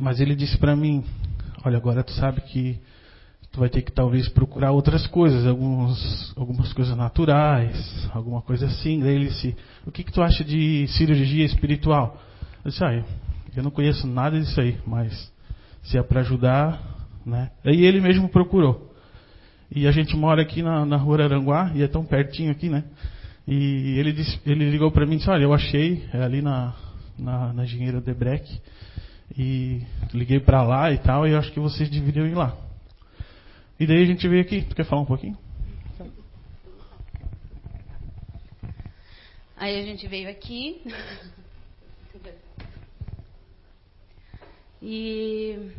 Mas 0.00 0.20
ele 0.20 0.34
disse 0.34 0.56
para 0.58 0.74
mim: 0.74 1.04
"Olha, 1.64 1.76
agora 1.76 2.02
tu 2.02 2.12
sabe 2.12 2.40
que 2.40 2.80
tu 3.52 3.58
vai 3.58 3.68
ter 3.68 3.82
que 3.82 3.90
talvez 3.90 4.28
procurar 4.28 4.70
outras 4.70 5.06
coisas, 5.08 5.46
alguns, 5.46 6.32
algumas 6.36 6.72
coisas 6.72 6.96
naturais, 6.96 8.08
alguma 8.12 8.40
coisa 8.42 8.66
assim. 8.66 9.00
Daí 9.00 9.16
ele 9.16 9.26
disse, 9.26 9.56
o 9.84 9.90
que, 9.90 10.04
que 10.04 10.12
tu 10.12 10.22
acha 10.22 10.44
de 10.44 10.86
cirurgia 10.88 11.44
espiritual? 11.44 12.20
Eu 12.64 12.70
disse, 12.70 12.84
ah, 12.84 13.04
eu 13.56 13.62
não 13.62 13.70
conheço 13.70 14.06
nada 14.06 14.38
disso 14.38 14.60
aí, 14.60 14.78
mas 14.86 15.32
se 15.82 15.98
é 15.98 16.02
para 16.02 16.20
ajudar, 16.20 16.80
né? 17.26 17.50
Aí 17.64 17.84
ele 17.84 18.00
mesmo 18.00 18.28
procurou. 18.28 18.94
E 19.74 19.86
a 19.86 19.92
gente 19.92 20.16
mora 20.16 20.42
aqui 20.42 20.62
na, 20.62 20.84
na 20.84 20.96
rua 20.96 21.24
Aranguá, 21.24 21.72
e 21.74 21.82
é 21.82 21.88
tão 21.88 22.04
pertinho 22.04 22.52
aqui, 22.52 22.68
né? 22.68 22.84
E 23.48 23.98
ele, 23.98 24.12
disse, 24.12 24.38
ele 24.46 24.70
ligou 24.70 24.92
para 24.92 25.06
mim 25.06 25.14
e 25.14 25.18
disse, 25.18 25.30
olha, 25.30 25.42
eu 25.42 25.52
achei, 25.52 26.04
é 26.12 26.22
ali 26.22 26.40
na, 26.40 26.72
na, 27.18 27.52
na 27.52 27.64
Debreck, 28.04 28.60
e 29.36 29.82
liguei 30.12 30.40
para 30.40 30.62
lá 30.62 30.90
e 30.92 30.98
tal, 30.98 31.26
e 31.26 31.34
acho 31.34 31.52
que 31.52 31.60
vocês 31.60 31.88
deveriam 31.88 32.26
ir 32.26 32.34
lá. 32.34 32.56
E 33.78 33.86
daí 33.86 34.02
a 34.02 34.06
gente 34.06 34.26
veio 34.28 34.42
aqui. 34.42 34.62
Tu 34.62 34.74
quer 34.74 34.84
falar 34.84 35.02
um 35.02 35.06
pouquinho? 35.06 35.38
Aí 39.56 39.78
a 39.78 39.82
gente 39.82 40.06
veio 40.08 40.28
aqui. 40.28 40.82
E 44.82 45.72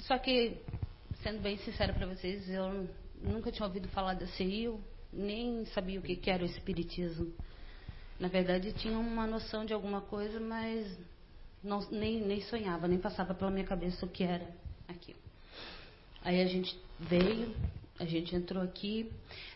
só 0.00 0.18
que, 0.18 0.56
sendo 1.22 1.40
bem 1.40 1.56
sincera 1.58 1.92
para 1.92 2.06
vocês, 2.06 2.48
eu 2.50 2.88
nunca 3.22 3.50
tinha 3.50 3.66
ouvido 3.66 3.88
falar 3.88 4.14
da 4.14 4.26
CIO, 4.26 4.80
nem 5.12 5.64
sabia 5.66 5.98
o 5.98 6.02
que, 6.02 6.16
que 6.16 6.30
era 6.30 6.42
o 6.42 6.46
espiritismo. 6.46 7.32
Na 8.18 8.28
verdade, 8.28 8.72
tinha 8.74 8.98
uma 8.98 9.26
noção 9.26 9.64
de 9.64 9.72
alguma 9.72 10.02
coisa, 10.02 10.38
mas 10.38 10.98
não, 11.62 11.80
nem, 11.90 12.20
nem 12.20 12.40
sonhava, 12.42 12.88
nem 12.88 12.98
passava 12.98 13.34
pela 13.34 13.50
minha 13.50 13.66
cabeça 13.66 14.04
o 14.04 14.08
que 14.08 14.24
era 14.24 14.46
aquilo. 14.88 15.18
Aí 16.24 16.40
a 16.40 16.46
gente 16.46 16.78
veio, 16.98 17.54
a 17.98 18.04
gente 18.04 18.34
entrou 18.34 18.62
aqui, 18.62 19.10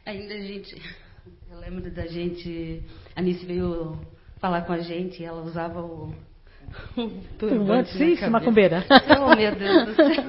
ainda 0.05 0.35
a 0.35 0.41
gente. 0.41 0.75
Eu 1.51 1.59
lembro 1.59 1.91
da 1.91 2.07
gente. 2.07 2.83
A 3.17 3.23
Nice 3.23 3.47
veio 3.47 3.99
falar 4.39 4.63
com 4.63 4.75
a 4.75 4.81
gente 4.81 5.23
e 5.23 5.25
ela 5.25 5.43
usava 5.43 5.81
o. 5.81 6.15
Turbante, 7.39 7.93
sim, 7.97 8.17
macumbeira. 8.29 8.85
Oh, 9.21 9.35
meu 9.35 9.55
Deus 9.55 9.87
do 9.87 9.95
céu. 9.95 10.25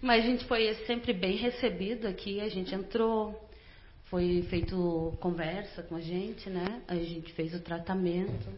Mas 0.00 0.24
a 0.24 0.26
gente 0.28 0.44
foi 0.44 0.72
sempre 0.86 1.12
bem 1.12 1.36
recebido 1.36 2.06
aqui, 2.06 2.40
a 2.40 2.48
gente 2.48 2.74
entrou, 2.74 3.48
foi 4.04 4.42
feito 4.50 5.14
conversa 5.18 5.82
com 5.82 5.96
a 5.96 6.00
gente, 6.00 6.48
né? 6.50 6.82
A 6.86 6.94
gente 6.94 7.32
fez 7.32 7.54
o 7.54 7.60
tratamento 7.60 8.48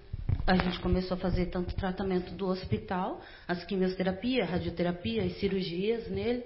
a 0.46 0.56
gente 0.56 0.78
começou 0.78 1.16
a 1.16 1.20
fazer 1.20 1.46
tanto 1.46 1.74
tratamento 1.74 2.32
do 2.32 2.46
hospital, 2.46 3.20
as 3.48 3.64
quimioterapia, 3.64 4.44
radioterapia 4.44 5.24
e 5.24 5.34
cirurgias 5.34 6.08
nele. 6.08 6.44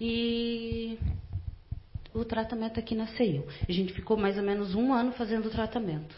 E 0.00 0.98
o 2.12 2.24
tratamento 2.24 2.80
aqui 2.80 2.96
na 2.96 3.06
CEIU. 3.06 3.46
A 3.68 3.72
gente 3.72 3.92
ficou 3.92 4.16
mais 4.16 4.36
ou 4.36 4.42
menos 4.42 4.74
um 4.74 4.92
ano 4.92 5.12
fazendo 5.12 5.46
o 5.46 5.50
tratamento. 5.50 6.14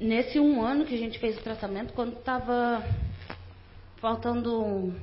Nesse 0.00 0.38
um 0.38 0.62
ano 0.62 0.84
que 0.84 0.94
a 0.94 0.98
gente 0.98 1.18
fez 1.18 1.36
o 1.36 1.42
tratamento, 1.42 1.92
quando 1.92 2.16
estava 2.16 2.84
faltando 3.96 4.94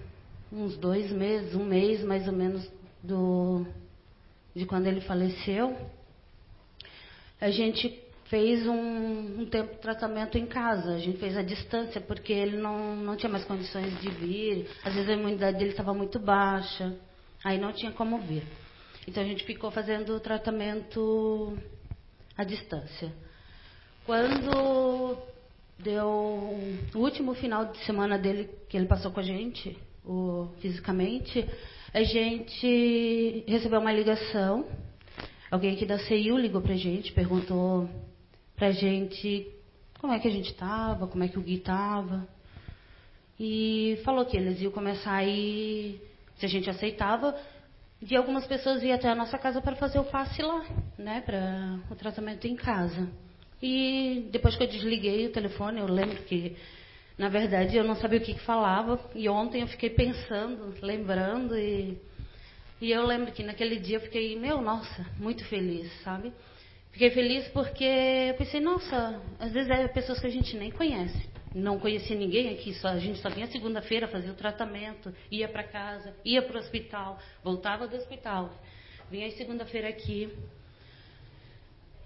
uns 0.49 0.77
dois 0.77 1.11
meses, 1.11 1.53
um 1.53 1.65
mês 1.65 2.01
mais 2.01 2.25
ou 2.25 2.33
menos 2.33 2.71
do, 3.03 3.65
de 4.55 4.65
quando 4.65 4.87
ele 4.87 5.01
faleceu, 5.01 5.77
a 7.41 7.51
gente 7.51 8.04
fez 8.25 8.65
um, 8.65 9.41
um, 9.41 9.45
tempo 9.45 9.73
de 9.73 9.79
tratamento 9.79 10.37
em 10.37 10.45
casa. 10.45 10.95
A 10.95 10.99
gente 10.99 11.17
fez 11.19 11.37
a 11.37 11.41
distância, 11.41 12.01
porque 12.01 12.33
ele 12.33 12.57
não, 12.57 12.95
não 12.95 13.15
tinha 13.15 13.31
mais 13.31 13.45
condições 13.45 13.99
de 14.01 14.09
vir. 14.09 14.69
Às 14.83 14.93
vezes 14.93 15.09
a 15.09 15.13
imunidade 15.13 15.57
dele 15.57 15.71
estava 15.71 15.93
muito 15.93 16.19
baixa, 16.19 16.95
aí 17.43 17.59
não 17.59 17.71
tinha 17.71 17.91
como 17.91 18.19
vir. 18.19 18.43
Então 19.07 19.21
a 19.21 19.25
gente 19.25 19.43
ficou 19.43 19.69
fazendo 19.69 20.15
o 20.15 20.19
tratamento 20.19 21.57
à 22.35 22.43
distância. 22.43 23.13
Quando 24.05 25.17
deu 25.77 26.07
o 26.07 26.97
último 26.97 27.33
final 27.35 27.65
de 27.65 27.77
semana 27.85 28.17
dele, 28.17 28.49
que 28.69 28.77
ele 28.77 28.87
passou 28.87 29.11
com 29.11 29.19
a 29.19 29.23
gente, 29.23 29.77
o, 30.03 30.47
fisicamente, 30.59 31.47
a 31.93 32.03
gente 32.03 33.43
recebeu 33.47 33.79
uma 33.79 33.91
ligação. 33.91 34.65
Alguém 35.51 35.75
aqui 35.75 35.85
da 35.85 35.99
CIU 35.99 36.37
ligou 36.37 36.61
pra 36.61 36.75
gente, 36.75 37.11
perguntou 37.13 37.87
pra 38.55 38.71
gente 38.71 39.51
como 39.99 40.13
é 40.13 40.19
que 40.19 40.27
a 40.27 40.31
gente 40.31 40.51
estava, 40.51 41.07
como 41.07 41.23
é 41.23 41.27
que 41.27 41.39
o 41.39 41.41
Gui 41.41 41.55
estava. 41.55 42.27
E 43.39 43.99
falou 44.05 44.25
que 44.25 44.37
eles 44.37 44.61
iam 44.61 44.71
começar 44.71 45.15
a 45.15 45.23
ir, 45.23 45.99
se 46.37 46.45
a 46.45 46.49
gente 46.49 46.69
aceitava, 46.69 47.35
de 48.01 48.15
algumas 48.15 48.45
pessoas 48.45 48.83
ir 48.83 48.91
até 48.91 49.09
a 49.09 49.15
nossa 49.15 49.37
casa 49.37 49.61
para 49.61 49.75
fazer 49.75 49.99
o 49.99 50.03
passe 50.03 50.41
lá, 50.41 50.63
né, 50.97 51.21
para 51.21 51.79
o 51.89 51.95
tratamento 51.95 52.45
em 52.45 52.55
casa. 52.55 53.09
E 53.61 54.27
depois 54.31 54.55
que 54.55 54.63
eu 54.63 54.67
desliguei 54.67 55.25
o 55.25 55.31
telefone, 55.31 55.79
eu 55.79 55.87
lembro 55.87 56.21
que, 56.23 56.55
na 57.17 57.29
verdade, 57.29 57.75
eu 57.75 57.83
não 57.83 57.95
sabia 57.95 58.19
o 58.19 58.21
que, 58.21 58.33
que 58.33 58.41
falava. 58.41 58.99
E 59.15 59.27
ontem 59.27 59.61
eu 59.61 59.67
fiquei 59.67 59.89
pensando, 59.89 60.75
lembrando, 60.81 61.57
e, 61.57 61.97
e 62.79 62.91
eu 62.91 63.05
lembro 63.05 63.31
que 63.31 63.43
naquele 63.43 63.77
dia 63.77 63.97
eu 63.97 64.01
fiquei, 64.01 64.37
meu, 64.37 64.61
nossa, 64.61 65.05
muito 65.17 65.43
feliz, 65.45 65.91
sabe? 66.03 66.31
Fiquei 66.95 67.11
feliz 67.11 67.45
porque 67.49 67.83
eu 67.83 68.35
pensei, 68.35 68.61
nossa, 68.61 69.21
às 69.37 69.51
vezes 69.51 69.69
é 69.69 69.85
pessoas 69.89 70.17
que 70.17 70.27
a 70.27 70.29
gente 70.29 70.55
nem 70.55 70.71
conhece. 70.71 71.27
Não 71.53 71.77
conhecia 71.77 72.15
ninguém 72.15 72.53
aqui, 72.53 72.73
só, 72.73 72.87
a 72.87 72.99
gente 72.99 73.19
só 73.19 73.29
vinha 73.29 73.47
segunda-feira 73.47 74.07
fazer 74.07 74.29
o 74.29 74.33
tratamento, 74.33 75.13
ia 75.29 75.49
para 75.49 75.65
casa, 75.65 76.15
ia 76.23 76.41
para 76.41 76.55
o 76.55 76.59
hospital, 76.59 77.19
voltava 77.43 77.85
do 77.85 77.97
hospital. 77.97 78.49
Vinha 79.11 79.29
segunda-feira 79.31 79.89
aqui. 79.89 80.31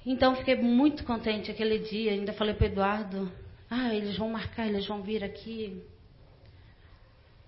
Então 0.04 0.36
fiquei 0.36 0.56
muito 0.56 1.04
contente 1.04 1.52
aquele 1.52 1.78
dia. 1.78 2.14
Ainda 2.14 2.34
falei 2.34 2.56
para 2.56 2.66
Eduardo: 2.66 3.32
ah, 3.70 3.94
eles 3.94 4.18
vão 4.18 4.30
marcar, 4.30 4.66
eles 4.66 4.88
vão 4.88 5.04
vir 5.04 5.24
aqui. 5.24 5.84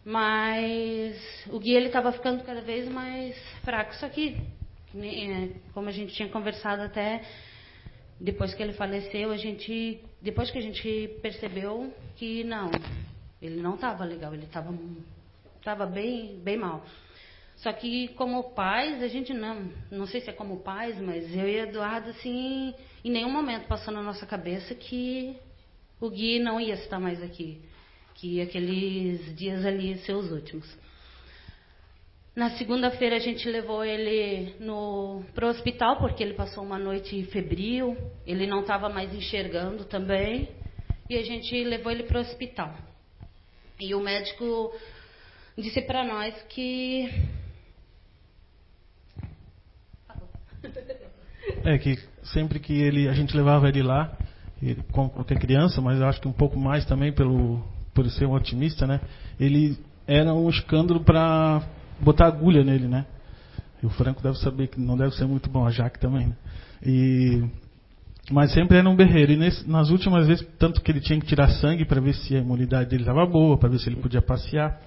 Mas 0.06 1.18
o 1.50 1.58
Gui 1.58 1.74
ele 1.74 1.88
estava 1.88 2.12
ficando 2.12 2.44
cada 2.44 2.62
vez 2.62 2.88
mais 2.88 3.36
fraco. 3.64 3.96
Só 3.96 4.08
que, 4.10 4.38
como 5.74 5.90
a 5.90 5.92
gente 5.92 6.14
tinha 6.14 6.30
conversado 6.30 6.82
até 6.82 7.22
depois 8.20 8.54
que 8.54 8.62
ele 8.62 8.74
faleceu, 8.74 9.32
a 9.32 9.38
gente, 9.38 10.00
depois 10.22 10.52
que 10.52 10.58
a 10.58 10.62
gente 10.62 11.10
percebeu 11.22 11.94
que 12.16 12.44
não, 12.44 12.70
ele 13.42 13.62
não 13.62 13.76
estava 13.76 14.04
legal, 14.04 14.34
ele 14.34 14.46
estava 14.46 14.74
tava 15.64 15.86
bem, 15.86 16.40
bem 16.40 16.58
mal. 16.58 16.86
Só 17.58 17.72
que 17.72 18.10
como 18.10 18.52
pais, 18.52 19.02
a 19.04 19.08
gente 19.08 19.34
não, 19.34 19.70
não 19.92 20.08
sei 20.08 20.22
se 20.22 20.30
é 20.30 20.34
como 20.34 20.62
pais, 20.62 21.00
mas 21.00 21.36
eu 21.36 21.48
e 21.48 21.60
Eduardo, 21.60 22.10
assim, 22.10 22.74
em 23.04 23.12
nenhum 23.12 23.32
momento 23.32 23.68
passou 23.68 23.94
na 23.94 24.02
nossa 24.02 24.26
cabeça 24.26 24.74
que 24.74 25.36
o 26.00 26.10
Gui 26.10 26.40
não 26.40 26.60
ia 26.60 26.74
estar 26.74 27.00
mais 27.00 27.22
aqui 27.22 27.62
que 28.22 28.40
aqueles 28.40 29.36
dias 29.36 29.66
ali 29.66 29.94
os 29.94 30.32
últimos. 30.32 30.78
Na 32.34 32.52
segunda-feira 32.52 33.18
a 33.18 33.20
gente 33.20 33.50
levou 33.50 33.84
ele 33.84 34.56
para 35.34 35.48
o 35.48 35.50
hospital 35.50 35.98
porque 35.98 36.24
ele 36.24 36.34
passou 36.34 36.64
uma 36.64 36.80
noite 36.80 37.26
febril, 37.26 37.98
ele 38.26 38.48
não 38.48 38.62
estava 38.62 38.88
mais 38.88 39.14
enxergando 39.14 39.84
também, 39.84 40.50
e 41.10 41.18
a 41.18 41.24
gente 41.24 41.62
levou 41.66 41.92
ele 41.92 42.04
para 42.04 42.20
o 42.20 42.22
hospital. 42.22 42.74
E 43.78 43.94
o 43.94 44.00
médico 44.00 44.74
disse 45.58 45.82
para 45.82 46.06
nós 46.06 46.34
que. 46.50 47.10
É 51.64 51.78
que 51.78 51.98
sempre 52.24 52.60
que 52.60 52.74
ele, 52.82 53.08
a 53.10 53.14
gente 53.14 53.36
levava 53.36 53.68
ele 53.68 53.84
lá, 53.84 54.16
ele, 54.62 54.82
como 54.92 55.10
qualquer 55.10 55.38
criança, 55.40 55.82
mas 55.82 56.00
eu 56.00 56.08
acho 56.08 56.22
que 56.22 56.28
um 56.28 56.34
pouco 56.34 56.58
mais 56.58 56.86
também 56.86 57.12
pelo 57.12 57.62
por 57.94 58.10
ser 58.10 58.26
um 58.26 58.34
otimista, 58.34 58.88
né? 58.88 59.02
Ele 59.40 59.78
era 60.08 60.34
um 60.34 60.50
escândalo 60.50 61.04
para 61.04 61.62
botar 62.04 62.28
agulha 62.28 62.64
nele, 62.64 62.88
né? 62.88 63.06
E 63.82 63.86
o 63.86 63.90
Franco 63.90 64.22
deve 64.22 64.38
saber 64.38 64.68
que 64.68 64.80
não 64.80 64.98
deve 64.98 65.16
ser 65.16 65.26
muito 65.26 65.50
bom, 65.50 65.66
a 65.66 65.72
Jaque 65.72 66.00
também. 66.00 66.28
Né? 66.28 66.36
E 66.86 67.44
mas 68.30 68.54
sempre 68.54 68.78
era 68.78 68.90
um 68.90 68.96
berreiro. 68.96 69.32
E 69.32 69.38
nesse, 69.38 69.68
nas 69.70 69.90
últimas 69.90 70.28
vezes, 70.28 70.48
tanto 70.60 70.82
que 70.82 70.92
ele 70.92 71.02
tinha 71.02 71.20
que 71.20 71.26
tirar 71.26 71.50
sangue 71.50 71.86
para 71.86 72.00
ver 72.00 72.14
se 72.14 72.36
a 72.36 72.40
imunidade 72.40 72.90
dele 72.90 73.04
estava 73.04 73.26
boa, 73.26 73.58
para 73.58 73.70
ver 73.70 73.80
se 73.80 73.90
ele 73.90 73.98
podia 73.98 74.22
passear, 74.22 74.80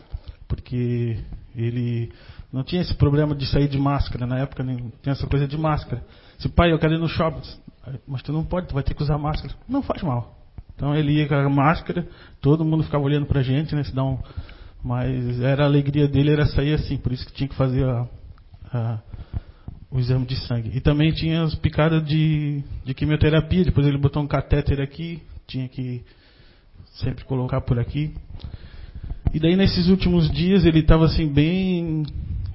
porque 0.46 1.18
ele 1.54 2.12
não 2.52 2.62
tinha 2.62 2.80
esse 2.80 2.94
problema 2.94 3.34
de 3.34 3.46
sair 3.46 3.68
de 3.68 3.78
máscara. 3.78 4.26
Na 4.26 4.38
época 4.38 4.62
nem 4.62 4.92
tinha 5.02 5.12
essa 5.12 5.26
coisa 5.26 5.46
de 5.46 5.58
máscara. 5.58 6.02
Se 6.38 6.48
pai, 6.48 6.72
eu 6.72 6.78
quero 6.78 6.94
ir 6.94 6.98
no 6.98 7.08
shopping, 7.08 7.42
mas 8.06 8.22
tu 8.22 8.32
não 8.32 8.44
pode, 8.44 8.68
tu 8.68 8.74
vai 8.74 8.82
ter 8.82 8.94
que 8.94 9.02
usar 9.02 9.18
máscara. 9.18 9.54
Não 9.68 9.82
faz 9.82 10.02
mal. 10.02 10.38
Então 10.74 10.94
ele 10.94 11.12
ia 11.12 11.28
com 11.28 11.34
a 11.34 11.48
máscara, 11.48 12.06
todo 12.40 12.64
mundo 12.64 12.82
ficava 12.82 13.04
olhando 13.04 13.26
pra 13.26 13.42
gente, 13.42 13.74
né? 13.74 13.84
Se 13.84 13.94
dá 13.94 14.04
um... 14.04 14.18
Mas 14.84 15.40
era 15.40 15.62
a 15.62 15.66
alegria 15.66 16.06
dele 16.06 16.30
era 16.30 16.44
sair 16.44 16.74
assim, 16.74 16.98
por 16.98 17.10
isso 17.10 17.26
que 17.26 17.32
tinha 17.32 17.48
que 17.48 17.54
fazer 17.54 17.88
a, 17.88 18.06
a, 18.70 18.98
o 19.90 19.98
exame 19.98 20.26
de 20.26 20.36
sangue. 20.46 20.70
E 20.74 20.80
também 20.80 21.10
tinha 21.10 21.42
as 21.42 21.54
picadas 21.54 22.06
de, 22.06 22.62
de 22.84 22.92
quimioterapia, 22.92 23.64
depois 23.64 23.86
ele 23.86 23.96
botou 23.96 24.22
um 24.22 24.26
catéter 24.26 24.82
aqui, 24.82 25.22
tinha 25.46 25.66
que 25.68 26.02
sempre 26.96 27.24
colocar 27.24 27.62
por 27.62 27.78
aqui. 27.78 28.14
E 29.32 29.40
daí 29.40 29.56
nesses 29.56 29.88
últimos 29.88 30.30
dias 30.30 30.66
ele 30.66 30.80
estava 30.80 31.06
assim 31.06 31.32
bem. 31.32 32.04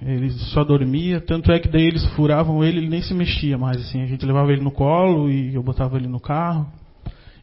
Ele 0.01 0.29
só 0.53 0.63
dormia, 0.63 1.19
tanto 1.19 1.51
é 1.51 1.59
que 1.59 1.67
daí 1.67 1.85
eles 1.85 2.05
furavam 2.15 2.63
ele, 2.63 2.77
ele 2.77 2.89
nem 2.89 3.01
se 3.01 3.13
mexia 3.13 3.57
mais. 3.57 3.77
Assim, 3.77 4.01
a 4.01 4.05
gente 4.05 4.25
levava 4.25 4.51
ele 4.51 4.61
no 4.61 4.71
colo 4.71 5.29
e 5.29 5.55
eu 5.55 5.63
botava 5.63 5.97
ele 5.97 6.07
no 6.07 6.21
carro. 6.21 6.71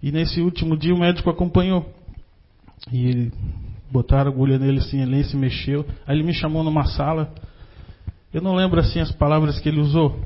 E 0.03 0.13
nesse 0.13 0.41
último 0.41 0.77
dia 0.77 0.95
o 0.95 0.99
médico 0.99 1.29
acompanhou. 1.29 1.93
E 2.91 3.07
ele 3.07 3.33
botaram 3.91 4.31
agulha 4.31 4.59
nele 4.59 4.79
assim, 4.79 5.01
ele 5.01 5.13
nem 5.13 5.25
se 5.25 5.37
mexeu. 5.37 5.85
Aí 6.07 6.17
ele 6.17 6.25
me 6.25 6.35
chamou 6.35 6.63
numa 6.63 6.85
sala. 6.85 7.33
Eu 8.33 8.43
não 8.43 8.55
lembro 8.55 8.81
assim 8.81 9.01
as 9.01 9.13
palavras 9.13 9.59
que 9.61 9.69
ele 9.69 9.81
usou, 9.81 10.21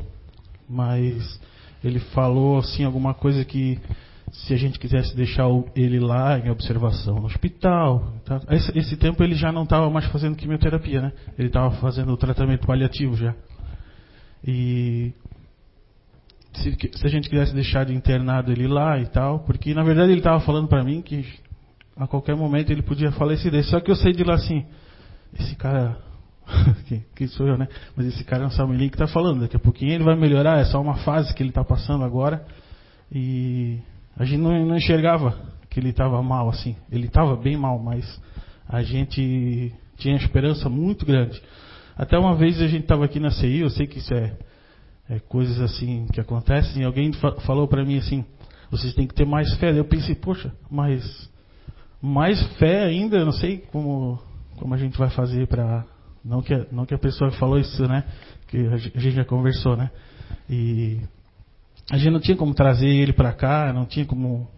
mas 0.69 1.41
ele 1.83 1.99
falou 1.99 2.59
assim 2.59 2.85
alguma 2.85 3.15
coisa 3.15 3.45
que 3.45 3.79
se 4.33 4.55
a 4.55 4.57
gente 4.57 4.79
quisesse 4.79 5.15
deixar 5.17 5.47
ele 5.75 5.99
lá 5.99 6.39
em 6.39 6.51
observação 6.51 7.17
no 7.17 7.27
hospital. 7.27 8.13
Tá? 8.25 8.41
Esse, 8.51 8.79
esse 8.79 8.97
tempo 8.97 9.23
ele 9.23 9.35
já 9.35 9.51
não 9.51 9.65
estava 9.65 9.91
mais 9.91 10.07
fazendo 10.07 10.37
quimioterapia, 10.37 11.01
né? 11.01 11.13
Ele 11.39 11.49
estava 11.49 11.71
fazendo 11.73 12.13
o 12.13 12.17
tratamento 12.17 12.67
paliativo 12.67 13.17
já. 13.17 13.35
E 14.47 15.13
se, 16.53 16.77
se, 16.93 17.07
a 17.07 17.09
gente 17.09 17.29
quisesse 17.29 17.55
deixar 17.55 17.85
de 17.85 17.95
internado 17.95 18.51
ele 18.53 18.67
lá 18.67 18.99
e 18.99 19.07
tal, 19.07 19.41
porque 19.41 19.75
na 19.75 19.83
verdade 19.83 20.13
ele 20.13 20.21
estava 20.21 20.41
falando 20.41 20.69
para 20.69 20.85
mim 20.85 21.03
que 21.03 21.27
a 21.97 22.07
qualquer 22.07 22.37
momento 22.37 22.71
ele 22.71 22.83
podia 22.83 23.13
falecer. 23.13 23.53
Só 23.65 23.81
que 23.81 23.91
eu 23.91 23.97
saí 23.97 24.13
de 24.13 24.25
lá 24.25 24.35
assim, 24.35 24.65
esse 25.39 25.55
cara, 25.57 25.99
que, 27.15 27.29
sou 27.29 27.47
eu, 27.47 27.59
né? 27.59 27.69
Mas 27.97 28.07
esse 28.07 28.25
cara 28.25 28.45
é 28.45 28.47
um 28.47 28.51
Samuelinho 28.51 28.91
que 28.91 28.97
está 28.97 29.07
falando, 29.07 29.41
daqui 29.41 29.57
a 29.57 29.61
pouquinho 29.61 29.93
ele 29.93 30.05
vai 30.05 30.17
melhorar, 30.17 30.61
é 30.61 30.65
só 30.65 30.81
uma 30.81 30.97
fase 30.97 31.35
que 31.35 31.43
ele 31.43 31.51
está 31.51 31.65
passando 31.65 32.05
agora. 32.05 32.45
E 33.13 33.79
a 34.17 34.25
gente 34.25 34.41
não, 34.41 34.67
não 34.67 34.77
enxergava 34.77 35.39
que 35.69 35.79
ele 35.79 35.91
estava 35.91 36.23
mal 36.23 36.49
assim. 36.49 36.77
Ele 36.91 37.07
estava 37.07 37.37
bem 37.37 37.57
mal, 37.57 37.79
mas 37.79 38.21
a 38.69 38.83
gente 38.83 39.73
tinha 39.97 40.17
esperança 40.17 40.69
muito 40.69 41.05
grande. 41.05 41.41
Até 41.97 42.19
uma 42.19 42.35
vez 42.35 42.61
a 42.61 42.67
gente 42.67 42.83
estava 42.83 43.05
aqui 43.05 43.21
na 43.21 43.31
CI, 43.31 43.59
eu 43.59 43.71
sei 43.71 43.87
que 43.87 43.99
isso 43.99 44.15
é 44.15 44.37
é, 45.11 45.19
coisas 45.19 45.61
assim 45.61 46.07
que 46.13 46.21
acontecem. 46.21 46.85
Alguém 46.85 47.13
fa 47.13 47.33
falou 47.41 47.67
para 47.67 47.85
mim 47.85 47.99
assim: 47.99 48.25
vocês 48.71 48.95
têm 48.95 49.07
que 49.07 49.15
ter 49.15 49.27
mais 49.27 49.53
fé. 49.57 49.77
Eu 49.77 49.85
pensei, 49.85 50.15
poxa, 50.15 50.55
mas 50.71 51.30
mais 52.01 52.43
fé 52.57 52.85
ainda, 52.85 53.17
eu 53.19 53.25
não 53.25 53.33
sei 53.33 53.59
como, 53.73 54.19
como 54.57 54.75
a 54.75 54.79
gente 54.79 54.99
vai 54.99 55.11
fazer 55.11 55.47
para. 55.47 55.85
Não 56.25 56.43
que, 56.43 56.67
não 56.71 56.85
que 56.85 56.95
a 56.95 56.99
pessoa 56.99 57.31
falou 57.33 57.59
isso, 57.59 57.83
né? 57.87 58.05
Que 58.47 58.67
a 58.67 58.77
gente 58.77 59.13
já 59.13 59.25
conversou, 59.25 59.77
né? 59.77 59.91
E 60.49 61.01
a 61.91 61.97
gente 61.97 62.11
não 62.11 62.21
tinha 62.21 62.37
como 62.37 62.55
trazer 62.55 62.89
ele 62.89 63.13
para 63.13 63.33
cá, 63.33 63.73
não 63.73 63.85
tinha 63.85 64.07
como. 64.07 64.49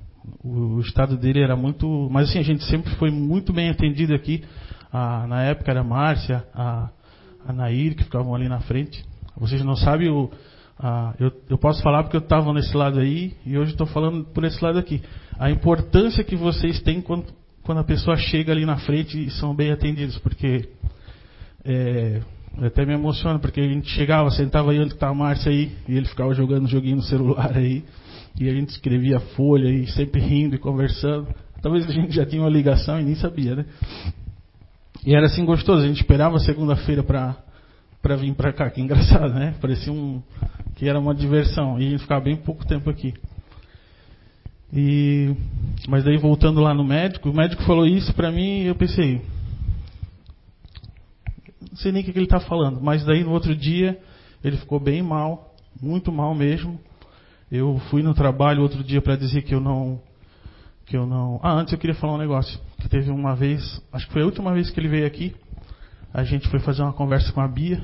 O, 0.44 0.78
estado 0.81 1.16
dele 1.16 1.40
era 1.40 1.56
muito. 1.56 2.09
Mas 2.10 2.28
assim, 2.28 2.39
a 2.39 2.44
gente 2.44 2.64
sempre 2.64 2.94
foi 2.97 3.10
muito 3.10 3.52
bem 3.52 3.70
atendido 3.70 4.14
aqui. 4.14 4.44
Na 4.93 5.43
época 5.43 5.70
era 5.70 5.81
a 5.81 5.85
Márcia, 5.85 6.44
a, 6.55 6.90
a 7.47 7.52
Nair, 7.52 7.97
que 7.97 8.05
ficavam 8.05 8.35
ali 8.35 8.48
na 8.48 8.60
frente. 8.60 9.05
Vocês 9.36 9.64
não 9.64 9.74
sabem, 9.74 10.10
o, 10.10 10.31
ah, 10.84 11.14
eu, 11.20 11.30
eu, 11.48 11.56
posso 11.56 11.80
falar 11.80 12.02
porque 12.02 12.16
eu 12.16 12.22
estava 12.22 12.52
nesse 12.52 12.76
lado 12.76 12.98
aí 12.98 13.34
e 13.46 13.56
hoje 13.56 13.70
estou 13.70 13.86
falando 13.86 14.24
por 14.24 14.42
esse 14.42 14.62
lado 14.62 14.80
aqui. 14.80 15.00
A 15.38 15.48
importância 15.48 16.24
que 16.24 16.34
vocês 16.34 16.80
têm 16.80 17.00
quando, 17.00 17.26
quando 17.62 17.78
a 17.78 17.84
pessoa 17.84 18.16
chega 18.16 18.50
ali 18.50 18.66
na 18.66 18.76
frente 18.78 19.26
e 19.26 19.30
são 19.30 19.54
bem 19.54 19.70
atendidos, 19.70 20.18
porque 20.18 20.68
é, 21.64 22.20
até 22.60 22.84
me 22.84 22.94
emociona, 22.94 23.38
porque 23.38 23.60
a 23.60 23.68
gente 23.68 23.88
chegava, 23.90 24.28
sentava 24.30 24.72
aí 24.72 24.80
onde 24.80 24.94
está 24.94 25.09
a 25.09 25.14
Márcia 25.14 25.52
aí, 25.52 25.70
e 25.86 25.96
ele 25.96 26.06
ficava 26.06 26.34
jogando 26.34 26.66
joguinho 26.66 26.96
no 26.96 27.02
celular 27.02 27.56
aí, 27.56 27.84
e 28.40 28.48
a 28.48 28.52
gente 28.52 28.70
escrevia 28.70 29.20
folha 29.20 29.68
e 29.68 29.86
sempre 29.86 30.20
rindo 30.20 30.56
e 30.56 30.59
conversando. 30.59 31.28
Talvez 31.62 31.88
a 31.88 31.92
gente 31.92 32.12
já 32.12 32.26
tinha 32.26 32.42
uma 32.42 32.50
ligação 32.50 32.98
e 33.00 33.04
nem 33.04 33.14
sabia, 33.14 33.54
né? 33.54 33.66
E 35.06 35.14
era 35.14 35.26
assim 35.26 35.44
gostoso, 35.44 35.84
a 35.84 35.86
gente 35.86 36.00
esperava 36.00 36.40
segunda-feira 36.40 37.04
para 37.04 37.36
para 38.02 38.16
vir 38.16 38.34
para 38.34 38.52
cá. 38.52 38.68
Que 38.68 38.80
engraçado, 38.80 39.32
né? 39.32 39.54
Parecia 39.60 39.92
um 39.92 40.20
que 40.74 40.88
era 40.88 40.98
uma 40.98 41.14
diversão 41.14 41.78
e 41.78 41.86
a 41.86 41.90
gente 41.90 42.02
ficava 42.02 42.24
bem 42.24 42.36
pouco 42.36 42.66
tempo 42.66 42.90
aqui. 42.90 43.14
E 44.72 45.34
mas 45.88 46.02
daí 46.02 46.16
voltando 46.16 46.60
lá 46.60 46.74
no 46.74 46.82
médico, 46.82 47.30
o 47.30 47.34
médico 47.34 47.62
falou 47.62 47.86
isso 47.86 48.12
para 48.14 48.32
mim 48.32 48.62
e 48.62 48.66
eu 48.66 48.74
pensei, 48.74 49.22
não 51.70 51.76
sei 51.76 51.92
nem 51.92 52.02
o 52.02 52.04
que, 52.04 52.12
que 52.12 52.18
ele 52.18 52.26
está 52.26 52.40
falando, 52.40 52.80
mas 52.80 53.04
daí 53.04 53.22
no 53.22 53.30
outro 53.30 53.54
dia 53.54 53.98
ele 54.42 54.56
ficou 54.56 54.80
bem 54.80 55.02
mal, 55.02 55.54
muito 55.80 56.10
mal 56.10 56.34
mesmo. 56.34 56.80
Eu 57.50 57.78
fui 57.90 58.02
no 58.02 58.14
trabalho 58.14 58.62
outro 58.62 58.82
dia 58.82 59.02
para 59.02 59.14
dizer 59.14 59.42
que 59.42 59.54
eu 59.54 59.60
não 59.60 60.00
que 60.86 60.96
eu 60.96 61.06
não. 61.06 61.38
Ah, 61.42 61.52
antes 61.52 61.72
eu 61.72 61.78
queria 61.78 61.94
falar 61.94 62.14
um 62.14 62.18
negócio. 62.18 62.58
Que 62.80 62.88
teve 62.88 63.10
uma 63.10 63.36
vez, 63.36 63.80
acho 63.92 64.06
que 64.06 64.12
foi 64.12 64.22
a 64.22 64.26
última 64.26 64.52
vez 64.52 64.70
que 64.70 64.80
ele 64.80 64.88
veio 64.88 65.06
aqui 65.06 65.34
a 66.12 66.24
gente 66.24 66.48
foi 66.48 66.60
fazer 66.60 66.82
uma 66.82 66.93
conversa 66.93 67.32
com 67.32 67.40
a 67.40 67.48
Bia 67.48 67.82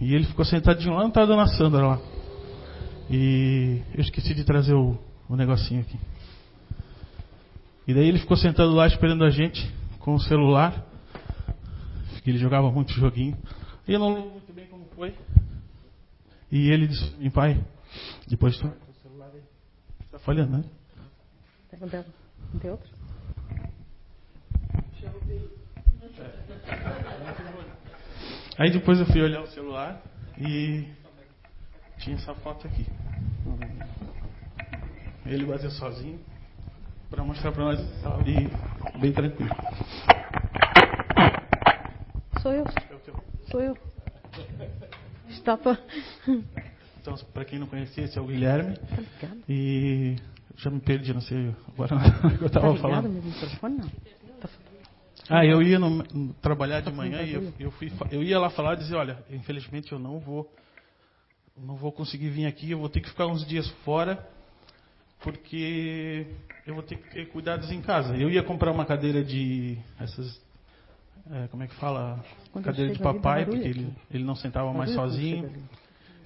e 0.00 0.14
ele 0.14 0.24
ficou 0.24 0.44
sentadinho 0.44 0.94
lá 0.94 1.04
no 1.04 1.12
tá 1.12 1.24
dona 1.24 1.46
Sandra 1.46 1.86
lá. 1.86 2.00
E 3.08 3.82
eu 3.94 4.00
esqueci 4.00 4.34
de 4.34 4.44
trazer 4.44 4.74
o, 4.74 4.98
o 5.28 5.36
negocinho 5.36 5.80
aqui. 5.80 5.98
E 7.86 7.94
daí 7.94 8.08
ele 8.08 8.18
ficou 8.18 8.36
sentado 8.36 8.72
lá 8.72 8.86
esperando 8.86 9.24
a 9.24 9.30
gente 9.30 9.72
com 10.00 10.14
o 10.14 10.20
celular. 10.20 10.84
Ele 12.26 12.38
jogava 12.38 12.72
muito 12.72 12.92
joguinho. 12.92 13.36
E 13.86 13.92
eu 13.92 13.98
não 13.98 14.14
lembro 14.14 14.30
muito 14.30 14.52
bem 14.52 14.66
como 14.66 14.86
foi. 14.96 15.14
E 16.50 16.70
ele 16.70 16.86
disse, 16.86 17.30
pai, 17.30 17.62
depois 18.26 18.56
tu. 18.58 18.66
Aí. 18.66 19.42
Está 20.06 20.18
falhando, 20.18 20.56
né? 20.56 20.64
Não 22.52 22.60
tem 22.60 22.70
outro? 22.70 22.93
Aí 28.58 28.70
depois 28.70 29.00
eu 29.00 29.06
fui 29.06 29.20
olhar 29.20 29.42
o 29.42 29.46
celular 29.48 30.00
e 30.38 30.88
tinha 31.98 32.16
essa 32.16 32.34
foto 32.34 32.66
aqui. 32.66 32.86
ele 35.26 35.44
bateu 35.44 35.70
sozinho 35.70 36.20
para 37.10 37.24
mostrar 37.24 37.52
para 37.52 37.64
nós 37.64 37.80
e 38.26 38.98
bem 38.98 39.12
tranquilo. 39.12 39.54
Sou 42.40 42.52
eu. 42.52 42.64
Sou 43.50 43.60
eu. 43.60 43.76
Estava. 45.28 45.78
Então, 47.00 47.14
para 47.32 47.44
quem 47.44 47.58
não 47.58 47.66
conhecia, 47.66 48.04
esse 48.04 48.18
é 48.18 48.20
o 48.20 48.26
Guilherme. 48.26 48.76
Tá 49.20 49.28
E 49.48 50.16
já 50.56 50.70
me 50.70 50.80
perdi, 50.80 51.12
não 51.12 51.20
sei 51.20 51.54
agora 51.68 51.96
eu 52.40 52.46
estava 52.46 52.72
tá 52.74 52.80
falando. 52.80 53.08
Meu 53.08 53.22
microfone, 53.22 53.78
não. 53.78 53.90
Tá... 55.26 55.38
Ah, 55.38 55.46
eu 55.46 55.62
ia 55.62 55.78
no, 55.78 55.90
no, 55.90 56.34
trabalhar 56.34 56.80
de 56.80 56.92
manhã 56.92 57.22
e 57.22 57.32
eu, 57.32 57.52
eu, 57.58 57.70
fui, 57.72 57.90
eu 58.10 58.22
ia 58.22 58.38
lá 58.38 58.50
falar 58.50 58.74
e 58.74 58.78
dizer, 58.78 58.94
olha, 58.94 59.18
infelizmente 59.30 59.90
eu 59.92 59.98
não 59.98 60.18
vou, 60.18 60.52
não 61.56 61.76
vou 61.76 61.90
conseguir 61.90 62.28
vir 62.28 62.46
aqui, 62.46 62.70
eu 62.70 62.78
vou 62.78 62.88
ter 62.88 63.00
que 63.00 63.08
ficar 63.08 63.26
uns 63.26 63.46
dias 63.46 63.68
fora, 63.84 64.26
porque 65.22 66.26
eu 66.66 66.74
vou 66.74 66.82
ter 66.82 66.96
que 66.96 67.10
ter 67.10 67.28
cuidados 67.30 67.70
em 67.70 67.80
casa. 67.80 68.16
Eu 68.16 68.30
ia 68.30 68.42
comprar 68.42 68.70
uma 68.70 68.84
cadeira 68.84 69.24
de 69.24 69.78
essas, 69.98 70.40
é, 71.30 71.48
como 71.48 71.62
é 71.62 71.68
que 71.68 71.74
fala, 71.76 72.22
Quando 72.52 72.64
cadeira 72.64 72.92
de 72.92 72.98
papai, 72.98 73.46
porque 73.46 73.66
ele, 73.66 73.94
ele 74.10 74.24
não 74.24 74.36
sentava 74.36 74.72
mais 74.72 74.92
sozinho. 74.92 75.50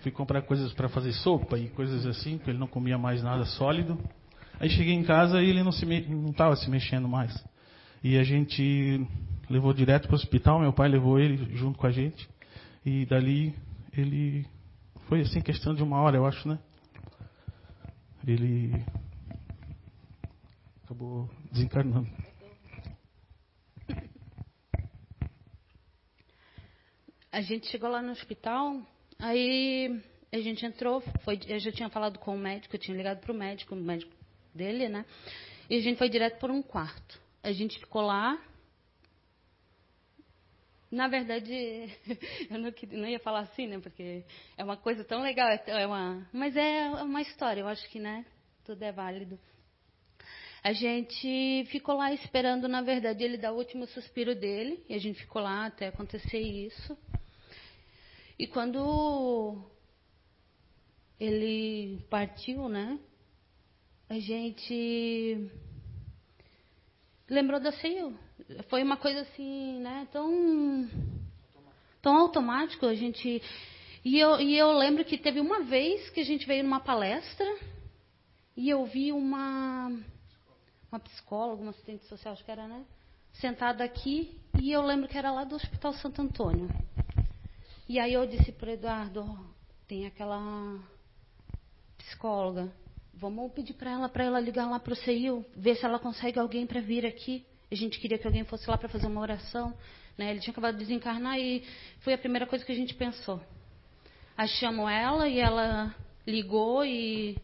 Fui 0.01 0.13
comprar 0.13 0.43
coisas 0.43 0.73
para 0.73 0.89
fazer 0.89 1.13
sopa 1.13 1.59
e 1.59 1.69
coisas 1.71 2.07
assim, 2.07 2.37
porque 2.39 2.51
ele 2.51 2.59
não 2.59 2.69
comia 2.69 2.97
mais 2.97 3.23
nada 3.23 3.45
sólido. 3.45 3.99
Aí 4.61 4.69
cheguei 4.71 4.95
em 4.95 5.05
casa 5.05 5.41
e 5.43 5.51
ele 5.51 5.63
não 5.63 5.73
se 5.73 5.85
estava 6.31 6.57
se 6.57 6.69
mexendo 6.71 7.09
mais. 7.09 7.33
E 8.03 8.17
a 8.17 8.23
gente 8.23 9.07
levou 9.51 9.73
direto 9.73 10.07
para 10.07 10.13
o 10.13 10.17
hospital, 10.17 10.61
meu 10.61 10.73
pai 10.73 10.89
levou 10.89 11.19
ele 11.19 11.57
junto 11.57 11.79
com 11.79 11.87
a 11.87 11.91
gente. 11.91 12.29
E 12.85 13.05
dali 13.07 13.55
ele 13.93 14.47
foi 15.09 15.23
assim 15.23 15.41
questão 15.41 15.75
de 15.75 15.83
uma 15.83 16.01
hora, 16.01 16.17
eu 16.17 16.27
acho, 16.27 16.49
né? 16.49 16.59
Ele 18.27 18.73
acabou 20.85 21.29
desencarnando. 21.51 22.09
A 27.33 27.41
gente 27.41 27.69
chegou 27.69 27.91
lá 27.91 28.01
no 28.01 28.13
hospital, 28.13 28.81
aí 29.19 30.03
a 30.33 30.39
gente 30.39 30.65
entrou, 30.65 31.01
foi, 31.25 31.39
eu 31.47 31.59
já 31.59 31.73
tinha 31.73 31.89
falado 31.89 32.19
com 32.19 32.35
o 32.35 32.39
médico, 32.39 32.75
eu 32.75 32.81
tinha 32.81 32.97
ligado 32.97 33.21
para 33.21 33.33
o 33.33 33.37
médico, 33.37 33.75
o 33.75 33.79
médico 33.79 34.13
dele, 34.55 34.89
né? 34.89 35.05
E 35.69 35.77
a 35.77 35.81
gente 35.81 35.99
foi 35.99 36.09
direto 36.09 36.39
para 36.39 36.53
um 36.53 36.63
quarto. 36.63 37.21
A 37.43 37.53
gente 37.53 37.79
ficou 37.79 38.03
lá. 38.03 38.39
Na 40.91 41.07
verdade, 41.07 41.53
eu 42.51 42.59
não, 42.59 42.73
não 42.93 43.09
ia 43.09 43.19
falar 43.19 43.41
assim, 43.41 43.67
né? 43.67 43.79
Porque 43.79 44.25
é 44.57 44.65
uma 44.65 44.77
coisa 44.77 45.05
tão 45.05 45.21
legal, 45.21 45.49
é, 45.49 45.63
é 45.67 45.87
uma, 45.87 46.27
mas 46.33 46.57
é 46.57 46.89
uma 47.03 47.21
história, 47.21 47.61
eu 47.61 47.69
acho 47.69 47.89
que, 47.91 48.01
né? 48.01 48.25
Tudo 48.65 48.83
é 48.83 48.91
válido. 48.91 49.39
A 50.63 50.73
gente 50.73 51.65
ficou 51.71 51.97
lá 51.97 52.13
esperando, 52.13 52.67
na 52.67 52.83
verdade, 52.83 53.23
ele 53.23 53.37
dar 53.39 53.53
o 53.53 53.57
último 53.57 53.87
suspiro 53.87 54.35
dele, 54.35 54.85
e 54.89 54.95
a 54.95 54.99
gente 54.99 55.21
ficou 55.21 55.41
lá 55.41 55.67
até 55.67 55.89
acontecer 55.89 56.41
isso. 56.41 56.99
E 58.39 58.47
quando 58.47 59.63
ele 61.19 62.03
partiu, 62.11 62.69
né? 62.69 62.99
A 64.09 64.19
gente 64.19 65.51
lembrou 67.29 67.61
da 67.61 67.73
CEU. 67.73 68.17
Foi 68.69 68.83
uma 68.83 68.97
coisa 68.97 69.21
assim, 69.21 69.81
né? 69.81 70.09
Tão 70.13 70.89
tão 72.01 72.17
automático 72.17 72.87
a 72.87 72.95
gente 72.95 73.43
e 74.05 74.19
eu, 74.19 74.41
e 74.41 74.57
eu 74.57 74.73
lembro 74.73 75.05
que 75.05 75.19
teve 75.19 75.41
uma 75.41 75.65
vez 75.65 76.09
que 76.11 76.21
a 76.21 76.25
gente 76.25 76.47
veio 76.47 76.63
numa 76.63 76.81
palestra 76.81 77.47
e 78.57 78.71
eu 78.71 78.85
vi 78.87 79.13
uma 79.13 79.91
uma 80.91 80.99
psicóloga, 81.01 81.61
uma 81.61 81.71
assistente 81.71 82.07
social, 82.07 82.33
acho 82.33 82.45
que 82.45 82.51
era, 82.51 82.67
né? 82.67 82.85
Sentada 83.35 83.85
aqui 83.85 84.41
e 84.61 84.73
eu 84.73 84.83
lembro 84.83 85.09
que 85.09 85.19
era 85.19 85.31
lá 85.31 85.45
do 85.45 85.57
Hospital 85.57 85.93
Santo 85.95 86.23
Antônio. 86.23 86.69
E 87.89 87.99
aí 87.99 88.15
eu 88.15 88.27
disse 88.27 88.53
para 88.53 88.73
Eduardo, 88.73 89.39
tem 89.87 90.07
aquela 90.07 90.79
psicóloga, 91.99 92.73
vamos 93.21 93.53
pedir 93.53 93.75
para 93.75 93.91
ela 93.91 94.09
para 94.09 94.25
ela 94.25 94.41
ligar 94.41 94.69
lá 94.71 94.79
para 94.79 94.93
o 94.93 94.97
CEIU, 94.97 95.45
ver 95.57 95.77
se 95.77 95.85
ela 95.85 95.99
consegue 95.99 96.39
alguém 96.39 96.67
para 96.67 96.81
vir 96.81 97.05
aqui. 97.05 97.45
A 97.71 97.75
gente 97.75 97.99
queria 97.99 98.17
que 98.17 98.27
alguém 98.27 98.45
fosse 98.45 98.69
lá 98.71 98.79
para 98.79 98.89
fazer 98.89 99.07
uma 99.07 99.21
oração, 99.21 99.77
né? 100.17 100.31
Ele 100.31 100.41
tinha 100.41 100.53
acabado 100.53 100.75
de 100.75 100.85
desencarnar 100.85 101.39
e 101.39 101.63
foi 102.01 102.15
a 102.15 102.19
primeira 102.19 102.47
coisa 102.47 102.65
que 102.65 102.73
a 102.73 102.75
gente 102.75 102.95
pensou. 102.95 103.41
Achamos 104.37 104.89
ela 104.91 105.29
e 105.29 105.39
ela 105.39 105.95
ligou 106.27 106.85
e 106.85 107.37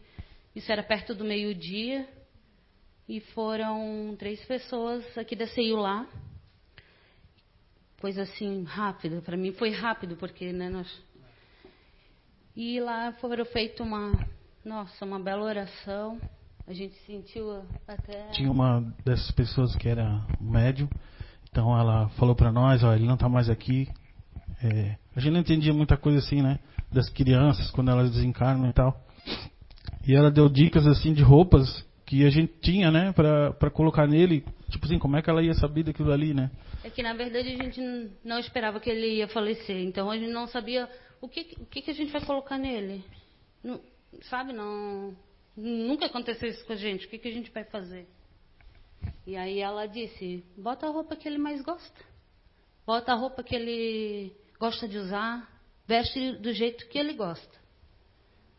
isso 0.55 0.71
era 0.71 0.81
perto 0.81 1.13
do 1.13 1.25
meio-dia 1.25 2.07
e 3.07 3.19
foram 3.19 4.15
três 4.17 4.43
pessoas 4.45 5.05
aqui 5.17 5.35
da 5.35 5.45
CEIU 5.47 5.75
lá 5.75 6.07
coisa 7.99 8.21
assim 8.21 8.63
rápida. 8.63 9.21
Para 9.21 9.35
mim 9.35 9.51
foi 9.53 9.71
rápido 9.71 10.15
porque 10.15 10.53
né, 10.53 10.69
nós 10.69 10.87
e 12.55 12.79
lá 12.79 13.11
foram 13.13 13.43
feito 13.45 13.83
uma 13.83 14.13
nossa 14.65 15.05
uma 15.05 15.19
bela 15.19 15.43
oração. 15.43 16.19
A 16.67 16.73
gente 16.73 16.95
sentiu 17.05 17.63
até 17.87 18.29
Tinha 18.29 18.51
uma 18.51 18.81
dessas 19.05 19.29
pessoas 19.31 19.75
que 19.75 19.87
era 19.87 20.25
um 20.41 20.49
médium, 20.49 20.89
então 21.49 21.77
ela 21.79 22.09
falou 22.17 22.35
para 22.35 22.51
nós, 22.51 22.83
ó, 22.83 22.93
ele 22.93 23.05
não 23.05 23.13
está 23.13 23.29
mais 23.29 23.49
aqui. 23.49 23.87
É, 24.63 24.97
a 25.15 25.19
gente 25.19 25.33
não 25.33 25.39
entendia 25.41 25.71
muita 25.71 25.95
coisa 25.95 26.17
assim, 26.17 26.41
né? 26.41 26.59
Das 26.91 27.07
crianças 27.09 27.69
quando 27.69 27.91
elas 27.91 28.11
desencarnam 28.11 28.67
e 28.67 28.73
tal. 28.73 28.99
E 30.07 30.15
ela 30.15 30.31
deu 30.31 30.49
dicas 30.49 30.87
assim 30.87 31.13
de 31.13 31.21
roupas 31.21 31.85
que 32.03 32.25
a 32.25 32.29
gente 32.29 32.53
tinha, 32.61 32.91
né, 32.91 33.11
para 33.11 33.51
para 33.53 33.69
colocar 33.71 34.07
nele, 34.07 34.43
tipo 34.69 34.85
assim, 34.85 34.99
como 34.99 35.17
é 35.17 35.21
que 35.21 35.29
ela 35.29 35.43
ia 35.43 35.53
saber 35.55 35.83
daquilo 35.83 36.11
ali, 36.11 36.33
né? 36.33 36.49
É 36.83 36.89
que 36.89 37.01
na 37.03 37.13
verdade 37.13 37.49
a 37.49 37.63
gente 37.63 37.81
não 38.23 38.39
esperava 38.39 38.79
que 38.79 38.89
ele 38.89 39.17
ia 39.17 39.27
falecer, 39.27 39.77
então 39.83 40.09
a 40.09 40.17
gente 40.17 40.31
não 40.31 40.47
sabia 40.47 40.89
o 41.21 41.27
que 41.27 41.55
o 41.59 41.65
que, 41.65 41.81
que 41.81 41.91
a 41.91 41.95
gente 41.95 42.11
vai 42.11 42.23
colocar 42.23 42.57
nele. 42.57 43.03
Não- 43.63 43.79
sabe, 44.23 44.53
não 44.53 45.15
nunca 45.55 46.07
aconteceu 46.07 46.49
isso 46.49 46.65
com 46.65 46.73
a 46.73 46.75
gente. 46.75 47.05
O 47.05 47.09
que, 47.09 47.17
que 47.17 47.27
a 47.27 47.33
gente 47.33 47.51
vai 47.51 47.63
fazer? 47.63 48.07
E 49.25 49.35
aí 49.35 49.59
ela 49.59 49.85
disse: 49.85 50.43
bota 50.57 50.87
a 50.87 50.89
roupa 50.89 51.15
que 51.15 51.27
ele 51.27 51.37
mais 51.37 51.61
gosta, 51.61 52.05
bota 52.85 53.11
a 53.11 53.15
roupa 53.15 53.43
que 53.43 53.55
ele 53.55 54.35
gosta 54.59 54.87
de 54.87 54.97
usar, 54.97 55.49
veste 55.87 56.33
do 56.37 56.51
jeito 56.53 56.87
que 56.87 56.97
ele 56.97 57.13
gosta. 57.13 57.65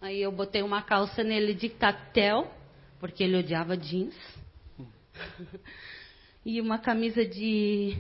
Aí 0.01 0.21
eu 0.21 0.31
botei 0.31 0.63
uma 0.63 0.83
calça 0.83 1.23
nele 1.25 1.55
de 1.55 1.71
tactel, 1.71 2.51
porque 3.01 3.25
ele 3.25 3.39
odiava 3.39 3.77
jeans. 3.77 4.17
e 6.45 6.61
uma 6.61 6.79
camisa 6.79 7.25
de. 7.25 7.97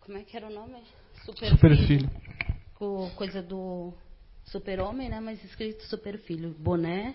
Como 0.00 0.18
é 0.18 0.22
que 0.22 0.36
era 0.36 0.46
o 0.46 0.52
nome? 0.52 0.82
Super, 1.24 1.50
Super 1.50 1.76
filho. 1.86 2.10
Com 2.74 3.10
coisa 3.16 3.42
do 3.42 3.92
super-homem, 4.46 5.08
né? 5.08 5.20
Mas 5.20 5.42
escrito 5.44 5.84
super 5.84 6.18
filho. 6.18 6.50
Boné, 6.58 7.14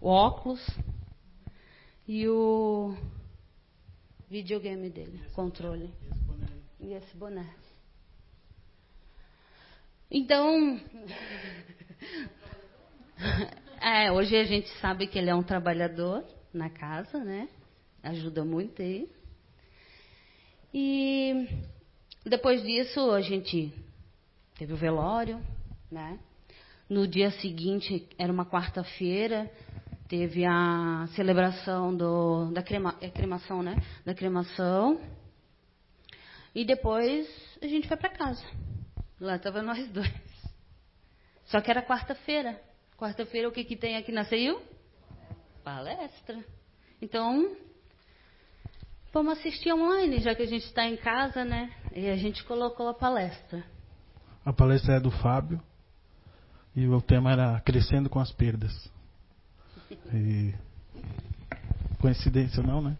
óculos 0.00 0.64
e 2.06 2.28
o 2.28 2.94
videogame 4.28 4.90
dele, 4.90 5.20
controle. 5.34 5.90
E 6.80 6.92
esse 6.92 7.16
boné. 7.16 7.54
Então, 10.10 10.78
é, 13.80 14.12
hoje 14.12 14.36
a 14.36 14.44
gente 14.44 14.68
sabe 14.80 15.06
que 15.06 15.18
ele 15.18 15.30
é 15.30 15.34
um 15.34 15.42
trabalhador 15.42 16.24
na 16.52 16.68
casa, 16.68 17.24
né? 17.24 17.48
Ajuda 18.02 18.44
muito 18.44 18.82
aí. 18.82 19.10
E 20.72 21.48
depois 22.24 22.62
disso 22.62 23.10
a 23.12 23.22
gente 23.22 23.72
teve 24.56 24.72
o 24.72 24.76
velório, 24.76 25.40
né? 25.90 26.18
No 26.88 27.08
dia 27.08 27.30
seguinte, 27.30 28.06
era 28.18 28.30
uma 28.30 28.44
quarta-feira, 28.44 29.50
teve 30.06 30.44
a 30.44 31.06
celebração 31.14 31.96
do, 31.96 32.50
da 32.52 32.62
crema, 32.62 32.94
é 33.00 33.08
cremação, 33.08 33.62
né? 33.62 33.76
Da 34.04 34.14
cremação. 34.14 35.00
E 36.54 36.64
depois 36.64 37.26
a 37.62 37.66
gente 37.66 37.88
foi 37.88 37.96
para 37.96 38.10
casa. 38.10 38.44
Lá 39.18 39.38
tava 39.38 39.62
nós 39.62 39.88
dois. 39.88 40.12
Só 41.46 41.60
que 41.60 41.70
era 41.70 41.82
quarta-feira. 41.82 42.60
Quarta-feira 42.98 43.48
o 43.48 43.52
que, 43.52 43.64
que 43.64 43.76
tem 43.76 43.96
aqui 43.96 44.12
na 44.12 44.24
CEU? 44.24 44.60
Palestra. 45.64 46.44
Então, 47.00 47.56
vamos 49.10 49.38
assistir 49.38 49.72
online, 49.72 50.20
já 50.20 50.34
que 50.34 50.42
a 50.42 50.46
gente 50.46 50.66
está 50.66 50.84
em 50.84 50.96
casa, 50.96 51.44
né? 51.46 51.72
E 51.94 52.08
a 52.08 52.16
gente 52.16 52.44
colocou 52.44 52.88
a 52.88 52.94
palestra. 52.94 53.64
A 54.44 54.52
palestra 54.52 54.96
é 54.96 55.00
do 55.00 55.10
Fábio 55.10 55.60
e 56.76 56.86
o 56.88 57.00
tema 57.00 57.32
era 57.32 57.60
Crescendo 57.60 58.08
com 58.08 58.18
as 58.18 58.32
Perdas. 58.32 58.72
E... 60.12 60.52
Coincidência 62.00 62.60
ou 62.60 62.66
não, 62.66 62.82
né? 62.82 62.96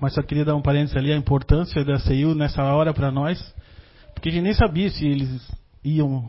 Mas 0.00 0.14
só 0.14 0.22
queria 0.22 0.44
dar 0.44 0.56
um 0.56 0.62
parênteses 0.62 0.96
ali, 0.96 1.12
a 1.12 1.16
importância 1.16 1.84
da 1.84 1.98
CEU 1.98 2.34
nessa 2.34 2.62
hora 2.62 2.92
para 2.92 3.10
nós, 3.10 3.54
porque 4.12 4.28
a 4.28 4.32
gente 4.32 4.42
nem 4.42 4.54
sabia 4.54 4.90
se 4.90 5.06
eles 5.06 5.48
iam, 5.84 6.28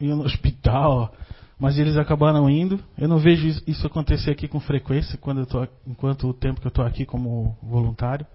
iam 0.00 0.16
no 0.16 0.24
hospital, 0.26 1.14
mas 1.58 1.78
eles 1.78 1.96
acabaram 1.96 2.48
indo. 2.48 2.80
Eu 2.98 3.08
não 3.08 3.18
vejo 3.18 3.62
isso 3.66 3.86
acontecer 3.86 4.30
aqui 4.30 4.48
com 4.48 4.58
frequência 4.58 5.18
quando 5.18 5.40
eu 5.40 5.46
tô, 5.46 5.68
enquanto 5.86 6.28
o 6.28 6.34
tempo 6.34 6.60
que 6.60 6.66
eu 6.66 6.70
estou 6.70 6.84
aqui 6.84 7.04
como 7.04 7.56
voluntário. 7.62 8.26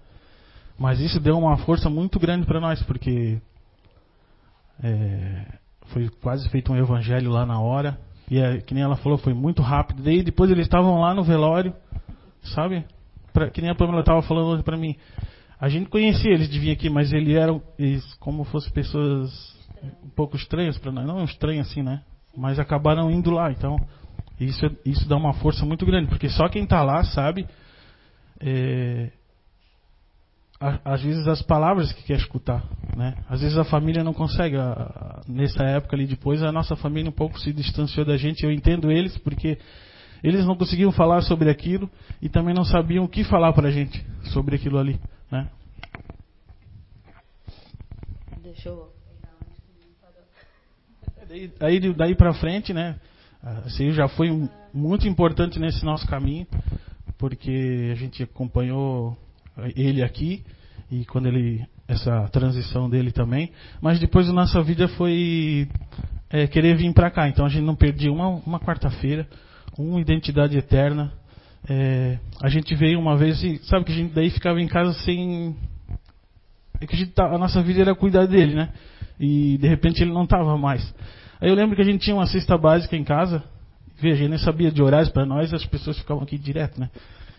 Mas 0.78 1.00
isso 1.00 1.18
deu 1.18 1.36
uma 1.36 1.56
força 1.58 1.90
muito 1.90 2.18
grande 2.20 2.46
para 2.46 2.60
nós, 2.60 2.80
porque 2.84 3.38
é, 4.82 5.58
foi 5.88 6.08
quase 6.22 6.48
feito 6.48 6.72
um 6.72 6.76
evangelho 6.76 7.30
lá 7.30 7.44
na 7.44 7.60
hora. 7.60 7.98
E 8.30 8.38
é, 8.38 8.58
que 8.58 8.74
nem 8.74 8.82
ela 8.82 8.96
falou, 8.96 9.18
foi 9.18 9.32
muito 9.32 9.62
rápido. 9.62 10.02
Daí 10.02 10.22
depois 10.22 10.50
eles 10.50 10.66
estavam 10.66 11.00
lá 11.00 11.14
no 11.14 11.22
velório, 11.22 11.74
sabe? 12.42 12.84
Pra, 13.32 13.50
que 13.50 13.60
nem 13.60 13.70
a 13.70 13.74
Pamela 13.74 14.00
estava 14.00 14.22
falando 14.22 14.62
para 14.62 14.76
mim. 14.76 14.96
A 15.60 15.68
gente 15.68 15.88
conhecia 15.88 16.32
eles 16.32 16.48
de 16.48 16.58
vir 16.58 16.70
aqui, 16.70 16.88
mas 16.88 17.12
eles 17.12 17.34
eram 17.34 17.62
eles, 17.78 18.04
como 18.14 18.44
fossem 18.44 18.72
pessoas 18.72 19.30
um 20.04 20.10
pouco 20.10 20.36
estranhas 20.36 20.78
para 20.78 20.92
nós. 20.92 21.06
Não 21.06 21.24
estranhas 21.24 21.68
assim, 21.68 21.82
né? 21.82 22.02
Mas 22.36 22.58
acabaram 22.58 23.10
indo 23.10 23.30
lá. 23.30 23.50
Então, 23.50 23.76
isso, 24.38 24.64
isso 24.84 25.08
dá 25.08 25.16
uma 25.16 25.32
força 25.34 25.64
muito 25.64 25.84
grande, 25.84 26.08
porque 26.08 26.28
só 26.28 26.48
quem 26.48 26.64
está 26.64 26.82
lá 26.82 27.02
sabe. 27.04 27.46
É, 28.40 29.10
às 30.60 31.02
vezes 31.02 31.28
as 31.28 31.40
palavras 31.40 31.92
que 31.92 32.02
quer 32.02 32.16
escutar, 32.16 32.64
né? 32.96 33.14
Às 33.28 33.40
vezes 33.42 33.56
a 33.56 33.64
família 33.64 34.02
não 34.02 34.12
consegue. 34.12 34.56
Nessa 35.28 35.62
época 35.62 35.94
ali 35.94 36.06
depois 36.06 36.42
a 36.42 36.50
nossa 36.50 36.74
família 36.74 37.08
um 37.08 37.12
pouco 37.12 37.38
se 37.38 37.52
distanciou 37.52 38.04
da 38.04 38.16
gente. 38.16 38.44
Eu 38.44 38.50
entendo 38.50 38.90
eles 38.90 39.16
porque 39.18 39.58
eles 40.22 40.44
não 40.44 40.56
conseguiam 40.56 40.90
falar 40.90 41.20
sobre 41.22 41.48
aquilo 41.48 41.88
e 42.20 42.28
também 42.28 42.52
não 42.52 42.64
sabiam 42.64 43.04
o 43.04 43.08
que 43.08 43.22
falar 43.22 43.52
para 43.52 43.68
a 43.68 43.70
gente 43.70 44.04
sobre 44.32 44.56
aquilo 44.56 44.78
ali, 44.78 45.00
né? 45.30 45.48
Deixa 48.42 48.68
eu. 48.68 48.92
Aí 51.60 51.92
daí 51.92 52.14
para 52.16 52.32
frente, 52.34 52.72
né? 52.72 52.98
Assim, 53.64 53.92
já 53.92 54.08
foi 54.08 54.48
muito 54.74 55.06
importante 55.06 55.60
nesse 55.60 55.84
nosso 55.84 56.04
caminho 56.08 56.48
porque 57.16 57.90
a 57.92 57.94
gente 57.94 58.24
acompanhou 58.24 59.16
ele 59.76 60.02
aqui 60.02 60.44
e 60.90 61.04
quando 61.04 61.26
ele 61.26 61.64
essa 61.86 62.28
transição 62.28 62.88
dele 62.88 63.10
também, 63.10 63.50
mas 63.80 63.98
depois 63.98 64.28
a 64.28 64.32
nossa 64.32 64.62
vida 64.62 64.88
foi 64.88 65.66
é, 66.28 66.46
querer 66.46 66.76
vir 66.76 66.92
para 66.92 67.10
cá, 67.10 67.28
então 67.28 67.46
a 67.46 67.48
gente 67.48 67.64
não 67.64 67.74
perdia 67.74 68.12
uma, 68.12 68.28
uma 68.28 68.60
quarta-feira, 68.60 69.26
uma 69.78 69.98
identidade 70.00 70.56
eterna. 70.56 71.12
É, 71.68 72.18
a 72.42 72.48
gente 72.48 72.74
veio 72.74 73.00
uma 73.00 73.16
vez 73.16 73.42
e 73.42 73.58
sabe 73.64 73.86
que 73.86 73.92
a 73.92 73.94
gente 73.94 74.12
daí 74.12 74.30
ficava 74.30 74.60
em 74.60 74.68
casa 74.68 74.92
sem 75.00 75.56
é 76.80 76.86
que 76.86 76.94
a, 76.94 76.98
gente, 76.98 77.10
tá, 77.12 77.26
a 77.26 77.38
nossa 77.38 77.62
vida 77.62 77.80
era 77.80 77.94
cuidar 77.94 78.26
dele, 78.26 78.54
né? 78.54 78.72
E 79.18 79.58
de 79.58 79.66
repente 79.66 80.02
ele 80.02 80.12
não 80.12 80.24
estava 80.24 80.56
mais. 80.56 80.94
Aí 81.40 81.48
eu 81.48 81.54
lembro 81.54 81.74
que 81.74 81.82
a 81.82 81.84
gente 81.84 82.02
tinha 82.02 82.14
uma 82.14 82.26
cesta 82.26 82.56
básica 82.56 82.96
em 82.96 83.04
casa. 83.04 83.42
Veja, 84.00 84.22
ele 84.22 84.28
nem 84.28 84.38
sabia 84.38 84.70
de 84.70 84.80
horários 84.80 85.08
para 85.08 85.26
nós, 85.26 85.52
as 85.52 85.66
pessoas 85.66 85.98
ficavam 85.98 86.22
aqui 86.22 86.38
direto, 86.38 86.78
né? 86.78 86.88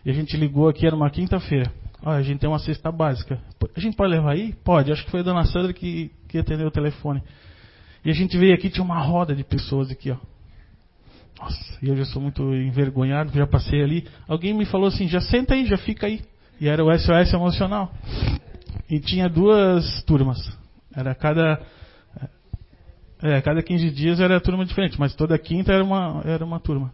E 0.06 0.12
a 0.12 0.14
gente 0.14 0.36
ligou 0.36 0.68
aqui, 0.68 0.86
era 0.86 0.96
uma 0.96 1.10
quinta-feira. 1.10 1.72
Olha, 2.04 2.18
a 2.18 2.22
gente 2.22 2.40
tem 2.40 2.50
uma 2.50 2.60
cesta 2.60 2.92
básica. 2.92 3.40
A 3.76 3.80
gente 3.80 3.96
pode 3.96 4.12
levar 4.12 4.32
aí? 4.32 4.54
Pode. 4.64 4.92
Acho 4.92 5.04
que 5.04 5.12
foi 5.12 5.20
a 5.20 5.24
dona 5.24 5.46
Sandra 5.46 5.74
que, 5.74 6.12
que 6.28 6.38
atendeu 6.38 6.68
o 6.68 6.72
telefone. 6.72 7.22
E 8.04 8.10
a 8.10 8.14
gente 8.14 8.38
veio 8.38 8.54
aqui, 8.54 8.70
tinha 8.70 8.84
uma 8.84 9.00
roda 9.00 9.36
de 9.36 9.44
pessoas 9.44 9.92
aqui, 9.92 10.12
ó. 10.12 10.18
Nossa, 11.40 11.78
e 11.82 11.88
eu 11.88 11.96
já 11.96 12.06
sou 12.06 12.22
muito 12.22 12.42
envergonhado, 12.54 13.32
já 13.34 13.48
passei 13.48 13.82
ali. 13.82 14.08
Alguém 14.28 14.54
me 14.54 14.66
falou 14.66 14.88
assim, 14.88 15.08
já 15.08 15.22
senta 15.22 15.54
aí, 15.54 15.66
já 15.66 15.78
fica 15.78 16.08
aí. 16.08 16.22
E 16.60 16.68
era 16.68 16.84
o 16.84 16.98
SOS 16.98 17.34
emocional. 17.34 17.94
E 18.90 19.00
tinha 19.00 19.30
duas 19.30 20.04
turmas. 20.04 20.38
Era 20.94 21.16
cada. 21.16 21.62
É, 23.22 23.42
cada 23.42 23.62
15 23.62 23.92
dias 23.92 24.20
era 24.20 24.40
turma 24.40 24.66
diferente, 24.66 24.98
mas 24.98 25.14
toda 25.14 25.38
quinta 25.38 25.74
era 25.74 25.84
uma, 25.84 26.22
era 26.26 26.44
uma 26.44 26.60
turma. 26.60 26.94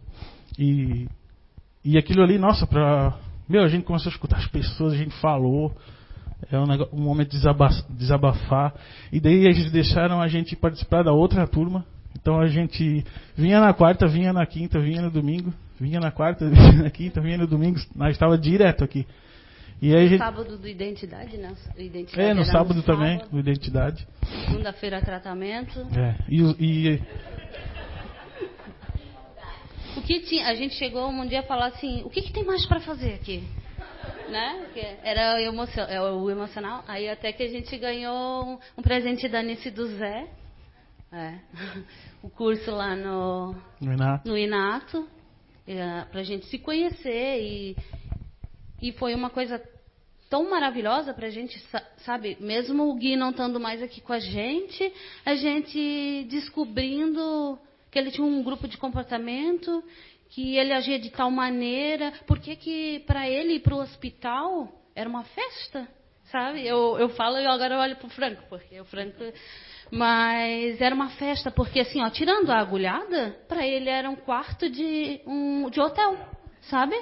E, 0.58 1.06
e 1.84 1.96
aquilo 1.96 2.22
ali, 2.22 2.36
nossa, 2.36 2.66
para 2.66 3.16
meu, 3.48 3.62
a 3.62 3.68
gente 3.68 3.84
começou 3.84 4.10
a 4.10 4.12
escutar 4.12 4.38
as 4.38 4.46
pessoas, 4.46 4.92
a 4.92 4.96
gente 4.96 5.14
falou. 5.20 5.74
É 6.50 6.58
um, 6.58 6.66
negócio, 6.66 6.94
um 6.94 7.00
momento 7.00 7.30
de 7.30 7.42
desabafar. 7.90 8.74
E 9.10 9.18
daí 9.18 9.46
eles 9.46 9.72
deixaram 9.72 10.20
a 10.20 10.28
gente 10.28 10.54
participar 10.54 11.02
da 11.02 11.12
outra 11.12 11.46
turma. 11.46 11.84
Então 12.20 12.40
a 12.40 12.46
gente 12.46 13.04
vinha 13.36 13.60
na 13.60 13.72
quarta, 13.72 14.06
vinha 14.06 14.32
na 14.32 14.44
quinta, 14.44 14.78
vinha 14.78 15.00
no 15.00 15.10
domingo, 15.10 15.52
vinha 15.80 16.00
na 16.00 16.10
quarta, 16.10 16.48
vinha 16.50 16.82
na 16.82 16.90
quinta, 16.90 17.20
vinha 17.20 17.38
no 17.38 17.46
domingo. 17.46 17.78
Nós 17.94 18.12
estava 18.12 18.36
direto 18.36 18.84
aqui. 18.84 19.06
E 19.80 19.94
aí 19.94 20.08
gente... 20.08 20.18
Sábado 20.18 20.56
do 20.56 20.68
Identidade, 20.68 21.36
né? 21.36 21.52
Identidade 21.76 22.28
é, 22.28 22.34
no 22.34 22.44
sábado, 22.44 22.74
no 22.74 22.82
também, 22.82 23.18
sábado. 23.18 23.32
no 23.32 23.40
Identidade. 23.40 24.08
Segunda-feira, 24.46 25.00
tratamento. 25.02 25.80
É, 25.94 26.16
e, 26.28 26.42
e 26.58 27.02
o 29.96 30.02
que 30.02 30.20
tinha, 30.20 30.46
a 30.46 30.54
gente 30.54 30.74
chegou 30.74 31.08
um 31.08 31.26
dia 31.26 31.40
a 31.40 31.44
falar 31.44 31.66
assim, 31.66 32.02
o 32.04 32.10
que, 32.10 32.22
que 32.22 32.32
tem 32.32 32.44
mais 32.44 32.66
para 32.66 32.80
fazer 32.80 33.14
aqui? 33.14 33.42
Né? 34.28 34.66
Era 35.02 35.40
é 35.40 35.50
o 36.10 36.30
emocional. 36.30 36.84
Aí 36.86 37.08
até 37.08 37.32
que 37.32 37.42
a 37.42 37.48
gente 37.48 37.76
ganhou 37.78 38.60
um 38.76 38.82
presente 38.82 39.28
da 39.28 39.42
Nice 39.42 39.70
do 39.70 39.86
Zé. 39.96 40.28
É. 41.12 41.38
O 42.22 42.30
curso 42.30 42.72
lá 42.72 42.96
no, 42.96 43.54
no 43.80 43.92
Inato. 43.92 44.28
No 44.28 44.36
Inato 44.36 45.08
é, 45.64 46.04
pra 46.10 46.24
gente 46.24 46.46
se 46.46 46.58
conhecer 46.58 47.40
e, 47.40 47.76
e 48.82 48.90
foi 48.92 49.14
uma 49.14 49.30
coisa 49.30 49.62
tão 50.28 50.50
maravilhosa 50.50 51.14
pra 51.14 51.30
gente, 51.30 51.56
sabe? 51.98 52.36
Mesmo 52.40 52.90
o 52.90 52.94
Gui 52.96 53.14
não 53.14 53.30
estando 53.30 53.60
mais 53.60 53.80
aqui 53.82 54.00
com 54.00 54.12
a 54.12 54.18
gente, 54.18 54.92
a 55.24 55.36
gente 55.36 56.26
descobrindo 56.28 57.58
que 57.96 58.00
ele 58.00 58.10
tinha 58.10 58.26
um 58.26 58.42
grupo 58.42 58.68
de 58.68 58.76
comportamento, 58.76 59.82
que 60.28 60.58
ele 60.58 60.74
agia 60.74 60.98
de 60.98 61.08
tal 61.08 61.30
maneira. 61.30 62.12
Por 62.26 62.38
que, 62.38 62.54
que 62.54 62.98
para 63.06 63.26
ele 63.26 63.54
ir 63.54 63.60
para 63.60 63.74
o 63.74 63.80
hospital 63.80 64.70
era 64.94 65.08
uma 65.08 65.24
festa? 65.24 65.88
Sabe? 66.30 66.66
Eu, 66.66 66.98
eu 66.98 67.08
falo 67.10 67.38
e 67.38 67.46
agora 67.46 67.74
eu 67.74 67.80
olho 67.80 67.96
para 67.96 68.06
o 68.06 68.10
Franco, 68.10 68.42
porque 68.50 68.78
o 68.78 68.84
Franco. 68.84 69.24
Mas 69.90 70.78
era 70.78 70.94
uma 70.94 71.08
festa, 71.10 71.50
porque 71.50 71.80
assim, 71.80 72.02
ó, 72.02 72.10
tirando 72.10 72.50
a 72.50 72.58
agulhada, 72.58 73.34
para 73.48 73.66
ele 73.66 73.88
era 73.88 74.10
um 74.10 74.16
quarto 74.16 74.68
de, 74.68 75.22
um, 75.26 75.70
de 75.70 75.80
hotel, 75.80 76.18
sabe? 76.62 76.96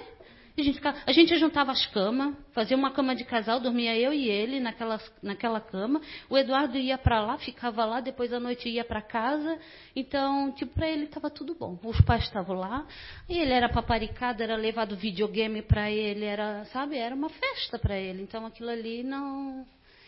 A 0.56 0.62
gente, 0.62 0.76
ficava, 0.76 0.96
a 1.04 1.10
gente 1.10 1.36
juntava 1.36 1.72
as 1.72 1.84
camas, 1.86 2.32
fazia 2.52 2.76
uma 2.76 2.92
cama 2.92 3.16
de 3.16 3.24
casal, 3.24 3.58
dormia 3.58 3.98
eu 3.98 4.12
e 4.12 4.28
ele 4.28 4.60
naquela, 4.60 5.00
naquela 5.20 5.60
cama. 5.60 6.00
O 6.30 6.38
Eduardo 6.38 6.78
ia 6.78 6.96
para 6.96 7.20
lá, 7.20 7.36
ficava 7.38 7.84
lá, 7.84 8.00
depois 8.00 8.32
à 8.32 8.38
noite 8.38 8.68
ia 8.68 8.84
para 8.84 9.02
casa. 9.02 9.58
Então, 9.96 10.52
tipo, 10.52 10.72
para 10.74 10.88
ele 10.88 11.06
estava 11.06 11.28
tudo 11.28 11.56
bom. 11.56 11.76
Os 11.82 12.00
pais 12.02 12.22
estavam 12.22 12.56
lá, 12.56 12.86
e 13.28 13.36
ele 13.36 13.52
era 13.52 13.68
paparicado, 13.68 14.44
era 14.44 14.54
levado 14.54 14.94
videogame 14.94 15.60
para 15.60 15.90
ele, 15.90 16.24
era, 16.24 16.64
sabe, 16.66 16.96
era 16.96 17.16
uma 17.16 17.30
festa 17.30 17.76
para 17.76 17.98
ele. 17.98 18.22
Então, 18.22 18.46
aquilo 18.46 18.70
ali 18.70 19.02
não. 19.02 19.66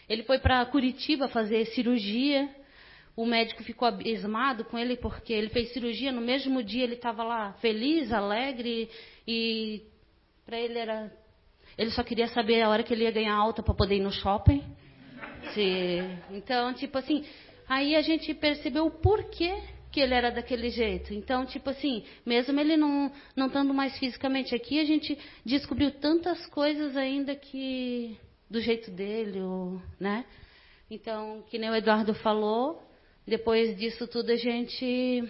Ele 0.09 0.23
foi 0.23 0.39
para 0.39 0.65
Curitiba 0.67 1.27
fazer 1.27 1.67
cirurgia. 1.67 2.49
O 3.17 3.27
médico 3.27 3.65
ficou 3.65 3.89
abismado 3.89 4.65
com 4.65 4.79
ele 4.79 4.97
porque 4.97 5.33
ele 5.33 5.49
fez 5.49 5.73
cirurgia 5.73 6.13
no 6.13 6.21
mesmo 6.21 6.63
dia, 6.63 6.85
ele 6.85 6.95
estava 6.95 7.25
lá 7.25 7.55
feliz, 7.55 8.13
alegre 8.13 8.89
e 9.27 9.83
para 10.47 10.59
ele 10.59 10.79
era. 10.79 11.13
Ele 11.77 11.91
só 11.91 12.03
queria 12.03 12.29
saber 12.29 12.63
a 12.63 12.71
hora 12.71 12.83
que 12.85 12.95
ele 12.95 13.05
ia 13.05 13.11
ganhar 13.11 13.35
alta 13.35 13.63
para 13.63 13.75
poder 13.75 13.97
ir 13.97 14.01
no 14.01 14.13
shopping. 14.13 14.63
Então, 16.31 16.73
tipo 16.73 16.97
assim, 16.97 17.25
aí 17.69 17.97
a 17.97 18.01
gente 18.01 18.33
percebeu 18.33 18.87
o 18.87 18.91
porquê 18.91 19.61
que 19.91 20.01
ele 20.01 20.15
era 20.15 20.31
daquele 20.31 20.71
jeito. 20.71 21.13
Então, 21.13 21.45
tipo 21.45 21.69
assim, 21.71 22.05
mesmo 22.25 22.59
ele 22.61 22.77
não 22.77 23.13
não 23.35 23.49
estando 23.49 23.75
mais 23.75 23.99
fisicamente 23.99 24.55
aqui, 24.55 24.79
a 24.79 24.85
gente 24.85 25.19
descobriu 25.45 25.91
tantas 25.91 26.47
coisas 26.47 26.97
ainda 26.97 27.35
que 27.35 28.17
do 28.49 28.61
jeito 28.61 28.91
dele, 28.91 29.41
né? 29.99 30.25
Então, 30.89 31.43
que 31.51 31.59
nem 31.59 31.69
o 31.69 31.75
Eduardo 31.75 32.15
falou, 32.15 32.81
depois 33.27 33.77
disso 33.77 34.07
tudo 34.07 34.31
a 34.31 34.37
gente 34.37 35.25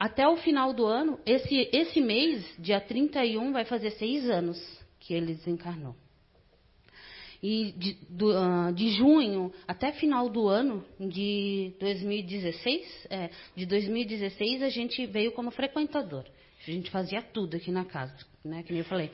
até 0.00 0.26
o 0.26 0.38
final 0.38 0.72
do 0.72 0.86
ano, 0.86 1.20
esse, 1.26 1.68
esse 1.74 2.00
mês, 2.00 2.42
dia 2.58 2.80
31, 2.80 3.52
vai 3.52 3.66
fazer 3.66 3.90
seis 3.90 4.30
anos 4.30 4.58
que 4.98 5.12
ele 5.12 5.34
desencarnou. 5.34 5.94
E 7.42 7.72
de, 7.72 7.98
do, 8.08 8.30
uh, 8.30 8.72
de 8.72 8.92
junho 8.92 9.52
até 9.68 9.92
final 9.92 10.30
do 10.30 10.48
ano 10.48 10.82
de 10.98 11.74
2016, 11.78 13.06
é, 13.10 13.30
de 13.54 13.66
2016 13.66 14.62
a 14.62 14.70
gente 14.70 15.04
veio 15.04 15.32
como 15.32 15.50
frequentador. 15.50 16.24
A 16.66 16.70
gente 16.70 16.90
fazia 16.90 17.20
tudo 17.20 17.58
aqui 17.58 17.70
na 17.70 17.84
casa, 17.84 18.16
né, 18.42 18.62
que 18.62 18.72
nem 18.72 18.80
eu 18.80 18.86
falei. 18.86 19.10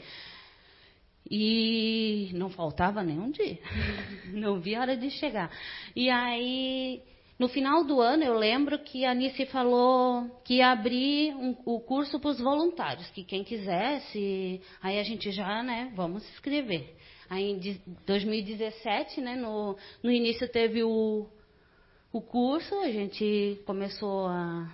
E 1.29 2.31
não 2.35 2.49
faltava 2.49 3.03
nenhum 3.03 3.33
dia. 3.33 3.59
Não 4.33 4.61
vi 4.61 4.77
a 4.77 4.83
hora 4.83 4.97
de 4.97 5.11
chegar. 5.11 5.51
E 5.97 6.09
aí 6.09 7.03
no 7.39 7.49
final 7.49 7.85
do 7.85 8.01
ano, 8.01 8.25
eu 8.25 8.35
lembro 8.35 8.79
que 8.79 9.05
a 9.05 9.11
Anice 9.11 9.45
falou 9.47 10.41
que 10.45 10.55
ia 10.55 10.71
abrir 10.71 11.35
um, 11.35 11.55
o 11.65 11.81
curso 11.81 12.19
para 12.19 12.31
os 12.31 12.41
voluntários, 12.41 13.11
que 13.11 13.23
quem 13.23 13.45
quisesse, 13.45 14.61
aí 14.83 14.99
a 14.99 15.03
gente 15.03 15.31
já, 15.31 15.63
né, 15.63 15.93
vamos 15.95 16.23
se 16.23 16.33
inscrever. 16.33 16.95
Aí 17.29 17.51
em 17.51 17.81
2017, 18.07 19.21
né, 19.21 19.37
no, 19.37 19.77
no 20.03 20.11
início 20.11 20.49
teve 20.49 20.83
o, 20.83 21.27
o 22.13 22.21
curso, 22.23 22.75
a 22.81 22.91
gente 22.91 23.61
começou 23.67 24.29
a 24.29 24.71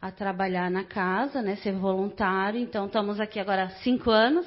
a 0.00 0.10
trabalhar 0.10 0.70
na 0.70 0.82
casa, 0.82 1.42
né, 1.42 1.56
ser 1.56 1.72
voluntário. 1.72 2.58
Então, 2.58 2.86
estamos 2.86 3.20
aqui 3.20 3.38
agora 3.38 3.64
há 3.64 3.70
cinco 3.82 4.10
anos, 4.10 4.46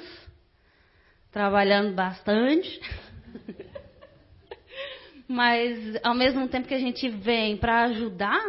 trabalhando 1.30 1.94
bastante. 1.94 2.80
Mas, 5.26 5.78
ao 6.02 6.14
mesmo 6.14 6.48
tempo 6.48 6.68
que 6.68 6.74
a 6.74 6.78
gente 6.78 7.08
vem 7.08 7.56
para 7.56 7.84
ajudar, 7.84 8.42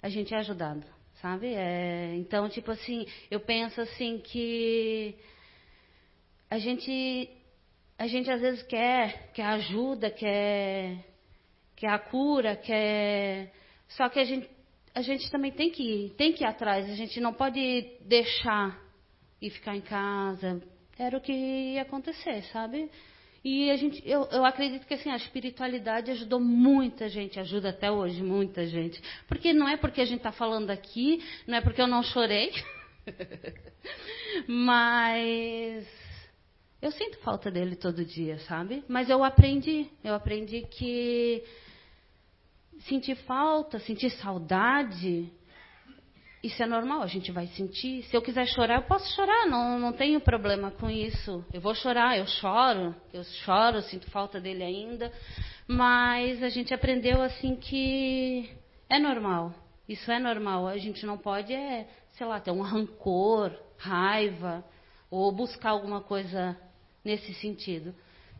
a 0.00 0.08
gente 0.08 0.32
é 0.32 0.38
ajudado, 0.38 0.84
sabe? 1.20 1.48
É, 1.54 2.14
então, 2.16 2.48
tipo 2.48 2.70
assim, 2.70 3.06
eu 3.30 3.40
penso 3.40 3.80
assim 3.80 4.18
que 4.18 5.16
a 6.48 6.58
gente, 6.58 7.28
a 7.98 8.06
gente 8.06 8.30
às 8.30 8.40
vezes 8.40 8.62
quer, 8.62 9.32
quer 9.32 9.44
ajuda, 9.44 10.10
quer, 10.10 11.04
quer 11.74 11.90
a 11.90 11.98
cura, 11.98 12.56
quer. 12.56 13.52
Só 13.88 14.08
que 14.08 14.20
a 14.20 14.24
gente, 14.24 14.48
a 14.94 15.02
gente 15.02 15.30
também 15.30 15.50
tem 15.50 15.70
que 15.70 15.82
ir, 15.82 16.10
tem 16.10 16.32
que 16.32 16.44
ir 16.44 16.46
atrás. 16.46 16.88
A 16.88 16.94
gente 16.94 17.20
não 17.20 17.34
pode 17.34 17.98
deixar 18.02 18.80
e 19.42 19.50
ficar 19.50 19.76
em 19.76 19.80
casa. 19.80 20.62
Era 20.96 21.18
o 21.18 21.20
que 21.20 21.32
ia 21.32 21.82
acontecer, 21.82 22.42
sabe? 22.44 22.90
E 23.50 23.70
a 23.70 23.76
gente, 23.76 24.02
eu, 24.06 24.28
eu 24.30 24.44
acredito 24.44 24.86
que 24.86 24.92
assim, 24.92 25.08
a 25.08 25.16
espiritualidade 25.16 26.10
ajudou 26.10 26.38
muita 26.38 27.08
gente, 27.08 27.40
ajuda 27.40 27.70
até 27.70 27.90
hoje 27.90 28.22
muita 28.22 28.66
gente. 28.66 29.02
Porque 29.26 29.54
não 29.54 29.66
é 29.66 29.78
porque 29.78 30.02
a 30.02 30.04
gente 30.04 30.18
está 30.18 30.30
falando 30.30 30.68
aqui, 30.68 31.24
não 31.46 31.56
é 31.56 31.62
porque 31.62 31.80
eu 31.80 31.86
não 31.86 32.02
chorei, 32.02 32.52
mas 34.46 35.88
eu 36.82 36.92
sinto 36.92 37.16
falta 37.20 37.50
dele 37.50 37.74
todo 37.74 38.04
dia, 38.04 38.38
sabe? 38.40 38.84
Mas 38.86 39.08
eu 39.08 39.24
aprendi, 39.24 39.88
eu 40.04 40.12
aprendi 40.14 40.66
que 40.70 41.42
sentir 42.80 43.16
falta, 43.16 43.78
sentir 43.78 44.10
saudade, 44.10 45.32
isso 46.42 46.62
é 46.62 46.66
normal, 46.66 47.02
a 47.02 47.06
gente 47.06 47.32
vai 47.32 47.48
sentir. 47.48 48.04
Se 48.04 48.16
eu 48.16 48.22
quiser 48.22 48.46
chorar, 48.46 48.76
eu 48.76 48.82
posso 48.82 49.12
chorar, 49.14 49.46
não, 49.46 49.78
não 49.78 49.92
tenho 49.92 50.20
problema 50.20 50.70
com 50.70 50.88
isso. 50.88 51.44
Eu 51.52 51.60
vou 51.60 51.74
chorar, 51.74 52.16
eu 52.16 52.26
choro, 52.26 52.94
eu 53.12 53.24
choro, 53.24 53.82
sinto 53.82 54.08
falta 54.10 54.40
dele 54.40 54.62
ainda. 54.62 55.12
Mas 55.66 56.40
a 56.42 56.48
gente 56.48 56.72
aprendeu 56.72 57.20
assim 57.20 57.56
que 57.56 58.48
é 58.88 59.00
normal. 59.00 59.52
Isso 59.88 60.10
é 60.12 60.20
normal. 60.20 60.68
A 60.68 60.78
gente 60.78 61.04
não 61.04 61.18
pode, 61.18 61.52
é, 61.52 61.88
sei 62.12 62.26
lá, 62.26 62.38
ter 62.38 62.52
um 62.52 62.62
rancor, 62.62 63.52
raiva, 63.76 64.64
ou 65.10 65.32
buscar 65.32 65.70
alguma 65.70 66.00
coisa 66.00 66.56
nesse 67.04 67.34
sentido. 67.34 67.92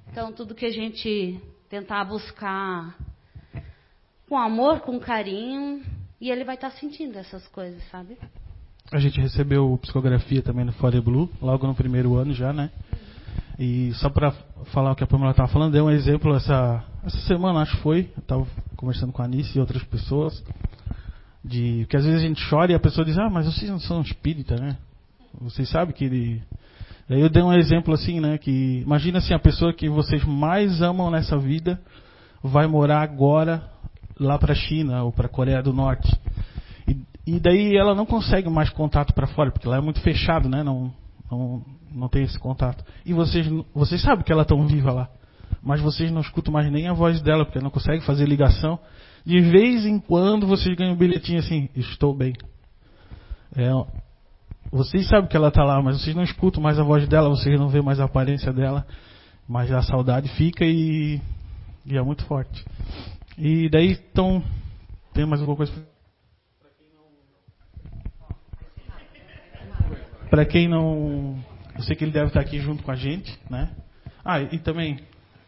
Então, 0.08 0.32
tudo 0.32 0.54
que 0.54 0.66
a 0.66 0.70
gente 0.70 1.40
tentar 1.68 2.04
buscar 2.04 2.96
com 4.28 4.38
amor, 4.38 4.80
com 4.80 5.00
carinho, 5.00 5.82
e 6.20 6.30
ele 6.30 6.44
vai 6.44 6.56
estar 6.56 6.70
tá 6.70 6.76
sentindo 6.76 7.18
essas 7.18 7.46
coisas, 7.48 7.82
sabe? 7.90 8.16
A 8.90 8.98
gente 8.98 9.20
recebeu 9.20 9.78
psicografia 9.82 10.42
também 10.42 10.64
no 10.64 10.72
Fore 10.72 11.00
Blue, 11.00 11.30
logo 11.40 11.66
no 11.66 11.74
primeiro 11.74 12.16
ano 12.16 12.32
já, 12.32 12.52
né? 12.52 12.70
E 13.58 13.92
só 13.94 14.08
para 14.08 14.30
falar 14.72 14.92
o 14.92 14.94
que 14.94 15.02
a 15.02 15.06
Pamela 15.06 15.32
estava 15.32 15.48
falando, 15.48 15.72
deu 15.72 15.86
um 15.86 15.90
exemplo 15.90 16.34
essa, 16.34 16.84
essa 17.04 17.18
semana, 17.22 17.60
acho 17.60 17.76
que 17.76 17.82
foi. 17.82 18.10
Eu 18.16 18.20
estava 18.20 18.46
conversando 18.76 19.12
com 19.12 19.20
a 19.20 19.24
Anice 19.24 19.58
e 19.58 19.60
outras 19.60 19.82
pessoas. 19.82 20.42
De 21.44 21.86
que 21.88 21.96
às 21.96 22.04
vezes 22.04 22.20
a 22.20 22.22
gente 22.22 22.48
chora 22.48 22.70
e 22.70 22.74
a 22.74 22.80
pessoa 22.80 23.04
diz: 23.04 23.18
Ah, 23.18 23.28
mas 23.28 23.46
vocês 23.46 23.70
não 23.70 23.80
são 23.80 24.00
espírita, 24.00 24.56
né? 24.56 24.76
Vocês 25.40 25.68
sabem 25.68 25.94
que 25.94 26.04
ele. 26.04 26.42
Daí 27.08 27.20
eu 27.20 27.28
dei 27.28 27.42
um 27.42 27.52
exemplo 27.52 27.94
assim, 27.94 28.20
né? 28.20 28.38
Que 28.38 28.80
imagina 28.82 29.18
assim: 29.18 29.34
a 29.34 29.38
pessoa 29.38 29.72
que 29.72 29.88
vocês 29.88 30.24
mais 30.24 30.80
amam 30.80 31.10
nessa 31.10 31.36
vida 31.36 31.80
vai 32.42 32.66
morar 32.66 33.02
agora 33.02 33.68
lá 34.18 34.38
para 34.38 34.52
a 34.52 34.56
China 34.56 35.02
ou 35.04 35.12
para 35.12 35.26
a 35.26 35.30
Coreia 35.30 35.62
do 35.62 35.72
Norte. 35.72 36.08
E, 36.86 37.34
e, 37.34 37.40
daí 37.40 37.76
ela 37.76 37.94
não 37.94 38.06
consegue 38.06 38.48
mais 38.48 38.70
contato 38.70 39.12
para 39.14 39.26
fora, 39.26 39.50
porque 39.50 39.68
lá 39.68 39.76
é 39.76 39.80
muito 39.80 40.00
fechado, 40.00 40.48
né? 40.48 40.62
Não, 40.62 40.92
não, 41.30 41.62
não 41.92 42.08
tem 42.08 42.22
esse 42.22 42.38
contato. 42.38 42.84
E 43.04 43.12
vocês, 43.12 43.46
vocês 43.74 44.02
sabem 44.02 44.24
que 44.24 44.32
ela 44.32 44.42
está 44.42 44.54
viva 44.54 44.92
lá, 44.92 45.08
mas 45.62 45.80
vocês 45.80 46.10
não 46.10 46.20
escutam 46.20 46.52
mais 46.52 46.70
nem 46.70 46.88
a 46.88 46.92
voz 46.92 47.20
dela, 47.20 47.44
porque 47.44 47.60
não 47.60 47.70
consegue 47.70 48.04
fazer 48.04 48.26
ligação. 48.26 48.78
De 49.24 49.40
vez 49.40 49.84
em 49.84 49.98
quando 49.98 50.46
vocês 50.46 50.74
ganham 50.74 50.94
um 50.94 50.96
bilhetinho 50.96 51.38
assim, 51.38 51.68
estou 51.74 52.14
bem. 52.14 52.32
É, 53.54 53.70
vocês 54.70 55.08
sabem 55.08 55.28
que 55.28 55.36
ela 55.36 55.48
está 55.48 55.64
lá, 55.64 55.82
mas 55.82 56.00
vocês 56.00 56.14
não 56.14 56.22
escutam 56.22 56.62
mais 56.62 56.78
a 56.78 56.82
voz 56.82 57.06
dela, 57.08 57.28
vocês 57.28 57.58
não 57.58 57.68
vê 57.68 57.80
mais 57.80 58.00
a 58.00 58.04
aparência 58.04 58.52
dela, 58.52 58.86
mas 59.48 59.72
a 59.72 59.82
saudade 59.82 60.28
fica 60.30 60.64
e, 60.64 61.20
e 61.86 61.96
é 61.96 62.02
muito 62.02 62.24
forte. 62.26 62.64
E 63.40 63.68
daí, 63.68 63.92
então, 63.92 64.42
tem 65.14 65.24
mais 65.24 65.40
alguma 65.40 65.56
coisa? 65.56 65.72
Para 70.28 70.44
quem 70.44 70.66
não. 70.66 71.38
Eu 71.76 71.82
sei 71.84 71.94
que 71.94 72.02
ele 72.02 72.10
deve 72.10 72.26
estar 72.26 72.40
aqui 72.40 72.58
junto 72.58 72.82
com 72.82 72.90
a 72.90 72.96
gente, 72.96 73.38
né? 73.48 73.70
Ah, 74.24 74.42
e 74.42 74.58
também, 74.58 74.98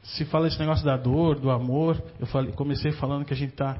se 0.04 0.24
fala 0.26 0.46
esse 0.46 0.58
negócio 0.60 0.84
da 0.84 0.96
dor, 0.96 1.40
do 1.40 1.50
amor, 1.50 2.00
eu 2.20 2.26
falei, 2.28 2.52
comecei 2.52 2.92
falando 2.92 3.24
que 3.24 3.34
a 3.34 3.36
gente 3.36 3.54
tá, 3.54 3.76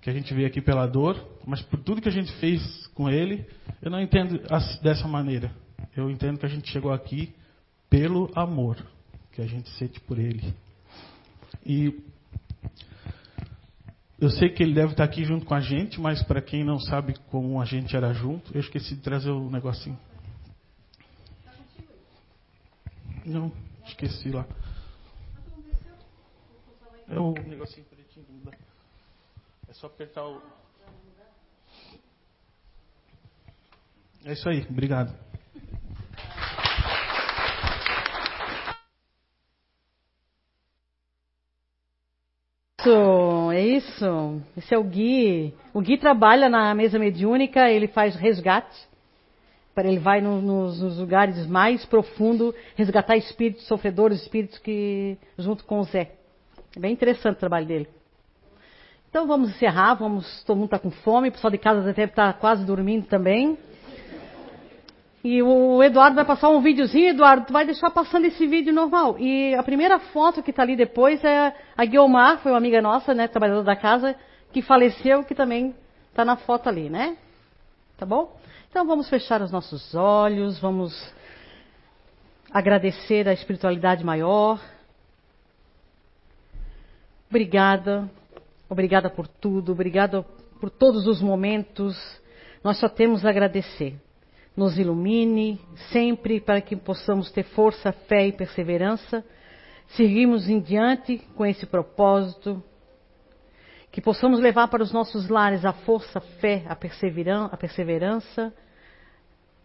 que 0.00 0.08
a 0.08 0.12
gente 0.12 0.32
veio 0.32 0.46
aqui 0.46 0.60
pela 0.60 0.86
dor, 0.86 1.16
mas 1.44 1.60
por 1.60 1.80
tudo 1.80 2.00
que 2.00 2.08
a 2.08 2.12
gente 2.12 2.30
fez 2.34 2.86
com 2.94 3.10
ele, 3.10 3.44
eu 3.82 3.90
não 3.90 4.00
entendo 4.00 4.40
dessa 4.80 5.08
maneira. 5.08 5.50
Eu 5.96 6.08
entendo 6.08 6.38
que 6.38 6.46
a 6.46 6.48
gente 6.48 6.70
chegou 6.70 6.92
aqui 6.92 7.34
pelo 7.90 8.30
amor 8.36 8.76
que 9.32 9.42
a 9.42 9.46
gente 9.46 9.68
sente 9.70 9.98
por 9.98 10.20
ele. 10.20 10.54
E 11.66 12.09
eu 14.20 14.28
sei 14.28 14.50
que 14.50 14.62
ele 14.62 14.74
deve 14.74 14.92
estar 14.92 15.04
aqui 15.04 15.24
junto 15.24 15.46
com 15.46 15.54
a 15.54 15.60
gente, 15.60 15.98
mas 15.98 16.22
para 16.22 16.42
quem 16.42 16.62
não 16.62 16.78
sabe 16.78 17.14
como 17.30 17.60
a 17.60 17.64
gente 17.64 17.96
era 17.96 18.12
junto, 18.12 18.54
eu 18.54 18.60
esqueci 18.60 18.94
de 18.94 19.00
trazer 19.00 19.30
o 19.30 19.50
negocinho. 19.50 19.98
Não, 23.24 23.50
esqueci 23.86 24.30
lá. 24.30 24.44
É 27.08 27.18
o 27.18 27.32
negocinho 27.32 27.86
pretinho. 27.86 28.26
É 29.68 29.72
só 29.72 29.86
apertar 29.86 30.26
o. 30.26 30.42
É 34.24 34.32
isso 34.32 34.48
aí, 34.48 34.66
obrigado. 34.68 35.14
É 43.52 43.60
isso. 43.60 44.40
Esse 44.56 44.74
é 44.74 44.78
o 44.78 44.84
Gui. 44.84 45.54
O 45.72 45.80
Gui 45.80 45.98
trabalha 45.98 46.48
na 46.48 46.74
mesa 46.74 46.98
mediúnica, 46.98 47.70
ele 47.70 47.88
faz 47.88 48.14
resgate. 48.16 48.88
Ele 49.76 49.98
vai 49.98 50.20
no, 50.20 50.42
nos, 50.42 50.80
nos, 50.80 50.98
lugares 50.98 51.46
mais 51.46 51.86
profundos 51.86 52.54
resgatar 52.76 53.16
espíritos 53.16 53.66
sofredores, 53.66 54.20
espíritos 54.20 54.58
que 54.58 55.16
junto 55.38 55.64
com 55.64 55.80
o 55.80 55.84
Zé. 55.84 56.12
É 56.76 56.80
bem 56.80 56.92
interessante 56.92 57.36
o 57.36 57.40
trabalho 57.40 57.66
dele. 57.66 57.88
Então 59.08 59.26
vamos 59.26 59.50
encerrar, 59.50 59.94
vamos, 59.94 60.44
todo 60.44 60.56
mundo 60.56 60.66
está 60.66 60.78
com 60.78 60.90
fome, 60.90 61.30
o 61.30 61.32
pessoal 61.32 61.50
de 61.50 61.58
casa 61.58 61.80
deve 61.80 62.04
estar 62.04 62.32
tá 62.32 62.38
quase 62.38 62.64
dormindo 62.64 63.06
também. 63.06 63.56
E 65.22 65.42
o 65.42 65.82
Eduardo 65.82 66.16
vai 66.16 66.24
passar 66.24 66.48
um 66.48 66.62
videozinho, 66.62 67.10
Eduardo, 67.10 67.46
tu 67.46 67.52
vai 67.52 67.66
deixar 67.66 67.90
passando 67.90 68.24
esse 68.24 68.46
vídeo 68.46 68.72
normal. 68.72 69.18
E 69.18 69.54
a 69.54 69.62
primeira 69.62 69.98
foto 69.98 70.42
que 70.42 70.50
está 70.50 70.62
ali 70.62 70.74
depois 70.76 71.22
é 71.22 71.54
a 71.76 71.84
Guilmar, 71.84 72.38
foi 72.38 72.52
uma 72.52 72.58
amiga 72.58 72.80
nossa, 72.80 73.12
né, 73.12 73.28
trabalhadora 73.28 73.64
da 73.64 73.76
casa, 73.76 74.16
que 74.50 74.62
faleceu, 74.62 75.22
que 75.22 75.34
também 75.34 75.74
está 76.08 76.24
na 76.24 76.36
foto 76.36 76.68
ali, 76.70 76.88
né? 76.88 77.18
Tá 77.98 78.06
bom? 78.06 78.34
Então 78.70 78.86
vamos 78.86 79.10
fechar 79.10 79.42
os 79.42 79.52
nossos 79.52 79.94
olhos, 79.94 80.58
vamos 80.58 80.94
agradecer 82.50 83.28
a 83.28 83.32
espiritualidade 83.34 84.02
maior. 84.02 84.58
Obrigada, 87.28 88.10
obrigada 88.70 89.10
por 89.10 89.28
tudo, 89.28 89.72
obrigada 89.72 90.22
por 90.58 90.70
todos 90.70 91.06
os 91.06 91.20
momentos. 91.20 91.94
Nós 92.64 92.78
só 92.78 92.88
temos 92.88 93.24
a 93.24 93.28
agradecer 93.28 93.96
nos 94.56 94.78
ilumine 94.78 95.60
sempre 95.92 96.40
para 96.40 96.60
que 96.60 96.76
possamos 96.76 97.30
ter 97.30 97.44
força, 97.44 97.92
fé 97.92 98.28
e 98.28 98.32
perseverança, 98.32 99.24
seguirmos 99.88 100.48
em 100.48 100.60
diante 100.60 101.18
com 101.34 101.46
esse 101.46 101.66
propósito, 101.66 102.62
que 103.90 104.00
possamos 104.00 104.38
levar 104.38 104.68
para 104.68 104.82
os 104.82 104.92
nossos 104.92 105.28
lares 105.28 105.64
a 105.64 105.72
força, 105.72 106.18
a 106.18 106.22
fé, 106.22 106.64
a 106.68 106.76
perseverança, 106.76 107.54
a 107.54 107.56
perseverança 107.56 108.54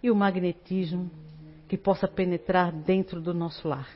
e 0.02 0.10
o 0.10 0.16
magnetismo 0.16 1.12
que 1.68 1.78
possa 1.78 2.08
penetrar 2.08 2.72
dentro 2.72 3.22
do 3.22 3.34
nosso 3.34 3.68
lar. 3.68 3.88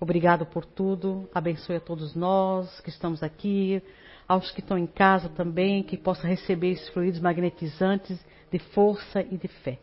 Obrigado 0.00 0.46
por 0.46 0.64
tudo, 0.64 1.28
abençoe 1.34 1.76
a 1.76 1.80
todos 1.80 2.14
nós 2.14 2.80
que 2.80 2.88
estamos 2.88 3.22
aqui, 3.22 3.82
aos 4.28 4.50
que 4.52 4.60
estão 4.60 4.78
em 4.78 4.86
casa 4.86 5.28
também, 5.28 5.82
que 5.82 5.96
possa 5.96 6.26
receber 6.26 6.70
esses 6.70 6.88
fluidos 6.90 7.20
magnetizantes 7.20 8.24
de 8.50 8.58
força 8.58 9.20
e 9.20 9.36
de 9.36 9.48
fé. 9.48 9.78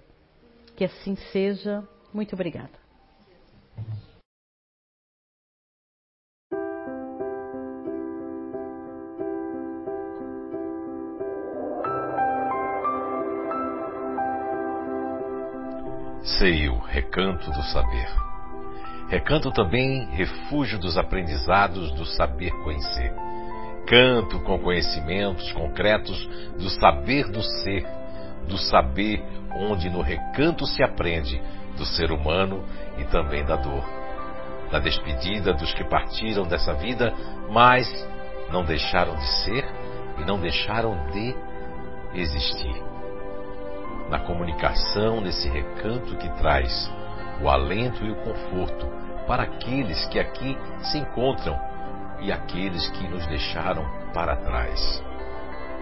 Que 0.76 0.84
assim 0.84 1.16
seja. 1.32 1.84
Muito 2.14 2.34
obrigada. 2.34 2.86
Sei 16.40 16.68
o 16.68 16.80
recanto 16.80 17.52
do 17.52 17.64
saber. 17.64 18.08
Recanto 19.08 19.52
também 19.52 20.06
refúgio 20.08 20.80
dos 20.80 20.98
aprendizados 20.98 21.92
do 21.92 22.06
saber 22.06 22.52
conhecer. 22.64 23.14
Canto 23.88 24.40
com 24.40 24.58
conhecimentos 24.60 25.52
concretos 25.52 26.28
do 26.58 26.70
saber 26.72 27.30
do 27.30 27.44
ser 27.44 27.86
do 28.48 28.58
saber 28.58 29.24
onde 29.52 29.90
no 29.90 30.02
recanto 30.02 30.66
se 30.66 30.84
aprende 30.84 31.42
do 31.78 31.86
ser 31.86 32.12
humano 32.12 32.64
e 32.98 33.04
também 33.06 33.44
da 33.46 33.56
dor. 33.56 33.84
Da 34.72 34.80
despedida 34.80 35.54
dos 35.54 35.74
que 35.74 35.84
partiram 35.84 36.44
dessa 36.44 36.74
vida, 36.74 37.14
mas 37.50 37.88
não 38.52 38.64
deixaram 38.64 39.16
de 39.16 39.28
ser 39.44 39.66
e 40.18 40.26
não 40.26 40.40
deixaram 40.40 41.08
de 41.12 41.36
existir 42.14 42.96
na 44.10 44.20
comunicação 44.20 45.20
nesse 45.22 45.50
recanto 45.50 46.16
que 46.18 46.30
traz 46.38 46.92
o 47.42 47.50
alento 47.50 48.06
e 48.06 48.12
o 48.12 48.16
conforto 48.16 48.88
para 49.28 49.44
aqueles 49.44 50.06
que 50.08 50.20
aqui 50.20 50.58
se 50.82 50.98
encontram 50.98 51.60
e 52.22 52.32
aqueles 52.32 52.88
que 52.92 53.08
nos 53.08 53.26
deixaram 53.28 53.84
para 54.14 54.36
trás. 54.38 55.04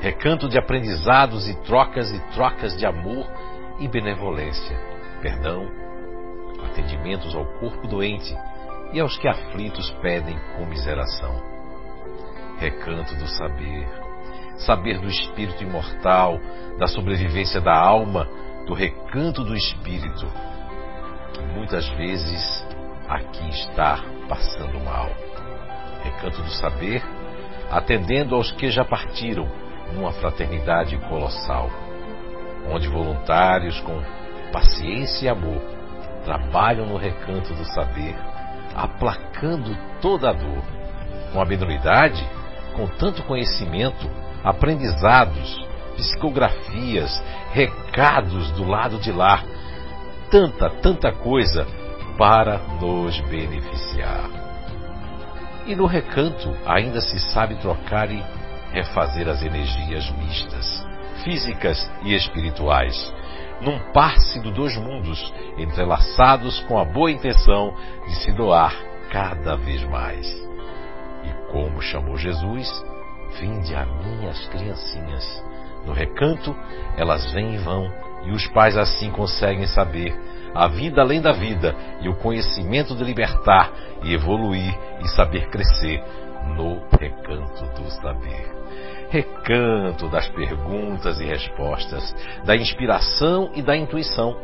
Recanto 0.03 0.49
de 0.49 0.59
aprendizados 0.59 1.47
e 1.47 1.55
trocas 1.61 2.11
e 2.11 2.19
trocas 2.34 2.75
de 2.75 2.85
amor 2.85 3.25
e 3.80 3.88
benevolência, 3.88 4.77
perdão, 5.21 5.65
atendimentos 6.65 7.34
ao 7.34 7.45
corpo 7.45 7.88
doente 7.88 8.35
e 8.91 8.99
aos 8.99 9.17
que 9.17 9.30
aflitos 9.30 9.89
pedem 10.01 10.38
comiseração. 10.57 11.41
Recanto 12.57 13.15
do 13.15 13.25
saber, 13.30 13.88
saber 14.57 14.99
do 14.99 15.07
espírito 15.07 15.63
imortal, 15.63 16.38
da 16.77 16.88
sobrevivência 16.88 17.61
da 17.61 17.73
alma, 17.73 18.27
do 18.67 18.73
recanto 18.73 19.41
do 19.41 19.55
espírito, 19.55 20.27
que 21.31 21.41
muitas 21.55 21.88
vezes 21.91 22.67
aqui 23.07 23.49
está 23.51 24.03
passando 24.27 24.84
mal. 24.84 25.09
Recanto 26.03 26.41
do 26.41 26.51
saber, 26.51 27.01
atendendo 27.71 28.35
aos 28.35 28.51
que 28.51 28.69
já 28.69 28.84
partiram 28.84 29.62
numa 29.93 30.11
fraternidade 30.11 30.97
colossal, 31.09 31.69
onde 32.71 32.87
voluntários 32.87 33.79
com 33.81 34.01
paciência 34.51 35.25
e 35.25 35.29
amor 35.29 35.61
trabalham 36.23 36.85
no 36.85 36.97
recanto 36.97 37.53
do 37.53 37.65
saber, 37.65 38.15
aplacando 38.75 39.77
toda 40.01 40.29
a 40.29 40.33
dor, 40.33 40.63
com 41.31 41.41
habilidade, 41.41 42.25
com 42.75 42.87
tanto 42.87 43.23
conhecimento, 43.23 44.09
aprendizados, 44.43 45.67
psicografias, 45.95 47.23
recados 47.51 48.51
do 48.51 48.65
lado 48.65 48.97
de 48.99 49.11
lá, 49.11 49.43
tanta, 50.31 50.69
tanta 50.69 51.11
coisa 51.11 51.67
para 52.17 52.57
nos 52.79 53.19
beneficiar. 53.21 54.29
E 55.65 55.75
no 55.75 55.85
recanto 55.85 56.55
ainda 56.65 56.99
se 56.99 57.19
sabe 57.19 57.55
trocar 57.55 58.11
e 58.11 58.23
refazer 58.73 59.29
as 59.29 59.41
energias 59.41 60.09
mistas, 60.11 60.85
físicas 61.23 61.89
e 62.03 62.13
espirituais, 62.13 63.13
num 63.61 63.79
passe 63.93 64.39
dos 64.41 64.53
dois 64.53 64.75
mundos, 64.75 65.33
entrelaçados 65.57 66.59
com 66.61 66.77
a 66.77 66.83
boa 66.83 67.11
intenção 67.11 67.73
de 68.05 68.15
se 68.15 68.31
doar 68.33 68.75
cada 69.09 69.55
vez 69.55 69.83
mais. 69.85 70.27
E 71.23 71.51
como 71.51 71.81
chamou 71.81 72.17
Jesus, 72.17 72.83
Vinde 73.39 73.75
a 73.75 73.85
mim 73.85 74.27
as 74.27 74.47
criancinhas. 74.47 75.43
No 75.85 75.93
recanto, 75.93 76.55
elas 76.95 77.31
vêm 77.31 77.55
e 77.55 77.57
vão, 77.57 77.91
e 78.23 78.31
os 78.31 78.47
pais 78.47 78.77
assim 78.77 79.11
conseguem 79.11 79.67
saber 79.67 80.15
a 80.53 80.67
vida 80.67 81.01
além 81.01 81.19
da 81.19 81.31
vida 81.31 81.75
e 81.99 82.07
o 82.07 82.15
conhecimento 82.15 82.95
de 82.95 83.03
libertar 83.03 83.71
e 84.03 84.13
evoluir 84.13 84.77
e 85.01 85.07
saber 85.09 85.49
crescer 85.49 86.01
no 86.55 86.79
recanto 86.99 87.65
do 87.81 87.89
saber. 87.89 88.62
Recanto 89.14 90.10
das 90.10 90.27
perguntas 90.30 91.22
e 91.22 91.23
respostas, 91.23 92.15
da 92.45 92.56
inspiração 92.56 93.52
e 93.53 93.61
da 93.61 93.77
intuição, 93.77 94.35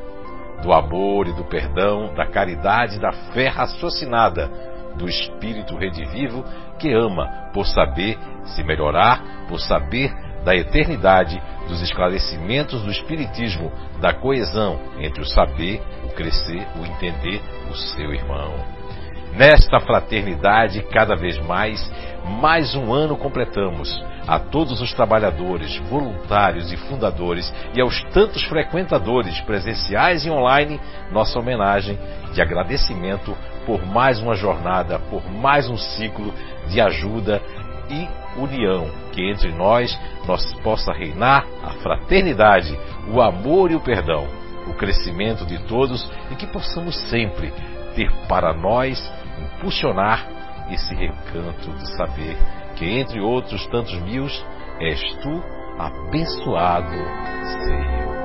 do 0.62 0.72
amor 0.72 1.28
e 1.28 1.34
do 1.34 1.44
perdão, 1.44 2.14
da 2.14 2.28
caridade 2.28 2.98
e 2.98 3.00
da 3.00 3.12
fé 3.34 3.48
raciocinada, 3.48 4.48
do 4.96 5.10
espírito 5.10 5.76
redivivo 5.76 6.46
que 6.78 6.94
ama 6.94 7.50
por 7.52 7.66
saber 7.66 8.16
se 8.46 8.64
melhorar, 8.64 9.48
por 9.48 9.60
saber 9.60 10.14
da 10.46 10.56
eternidade, 10.56 11.42
dos 11.68 11.82
esclarecimentos 11.82 12.84
do 12.84 12.92
Espiritismo, 12.92 13.72
da 14.00 14.14
coesão 14.14 14.80
entre 15.00 15.24
o 15.24 15.26
saber, 15.26 15.82
o 16.06 16.10
crescer, 16.10 16.68
o 16.80 16.86
entender, 16.86 17.42
o 17.72 17.76
seu 17.76 18.14
irmão. 18.14 18.54
Nesta 19.34 19.80
fraternidade, 19.80 20.84
cada 20.92 21.16
vez 21.16 21.40
mais, 21.40 21.92
mais 22.40 22.76
um 22.76 22.94
ano 22.94 23.18
completamos. 23.18 23.90
A 24.30 24.38
todos 24.38 24.80
os 24.80 24.94
trabalhadores, 24.94 25.76
voluntários 25.90 26.72
e 26.72 26.78
fundadores 26.78 27.52
e 27.74 27.82
aos 27.82 28.00
tantos 28.14 28.44
frequentadores 28.44 29.42
presenciais 29.42 30.24
e 30.24 30.30
online, 30.30 30.80
nossa 31.12 31.40
homenagem 31.40 31.98
de 32.32 32.40
agradecimento 32.40 33.36
por 33.66 33.84
mais 33.84 34.20
uma 34.20 34.36
jornada, 34.36 35.00
por 35.00 35.28
mais 35.32 35.68
um 35.68 35.76
ciclo 35.76 36.32
de 36.68 36.80
ajuda 36.80 37.42
e 37.90 38.08
união, 38.40 38.92
que 39.12 39.32
entre 39.32 39.52
nós, 39.52 40.00
nós 40.28 40.54
possa 40.62 40.94
reinar 40.94 41.48
a 41.64 41.72
fraternidade, 41.82 42.78
o 43.12 43.20
amor 43.20 43.72
e 43.72 43.76
o 43.76 43.80
perdão, 43.80 44.28
o 44.68 44.76
crescimento 44.76 45.44
de 45.44 45.58
todos 45.64 46.08
e 46.30 46.36
que 46.36 46.46
possamos 46.46 46.96
sempre 47.10 47.52
ter 47.96 48.12
para 48.28 48.54
nós 48.54 49.12
impulsionar 49.58 50.24
esse 50.70 50.94
recanto 50.94 51.72
de 51.80 51.98
saber 51.98 52.38
que 52.80 52.86
entre 52.86 53.20
outros 53.20 53.68
tantos 53.68 54.00
mil 54.02 54.26
és 54.80 55.14
tu 55.22 55.44
abençoado 55.78 56.96
Senhor. 57.68 58.19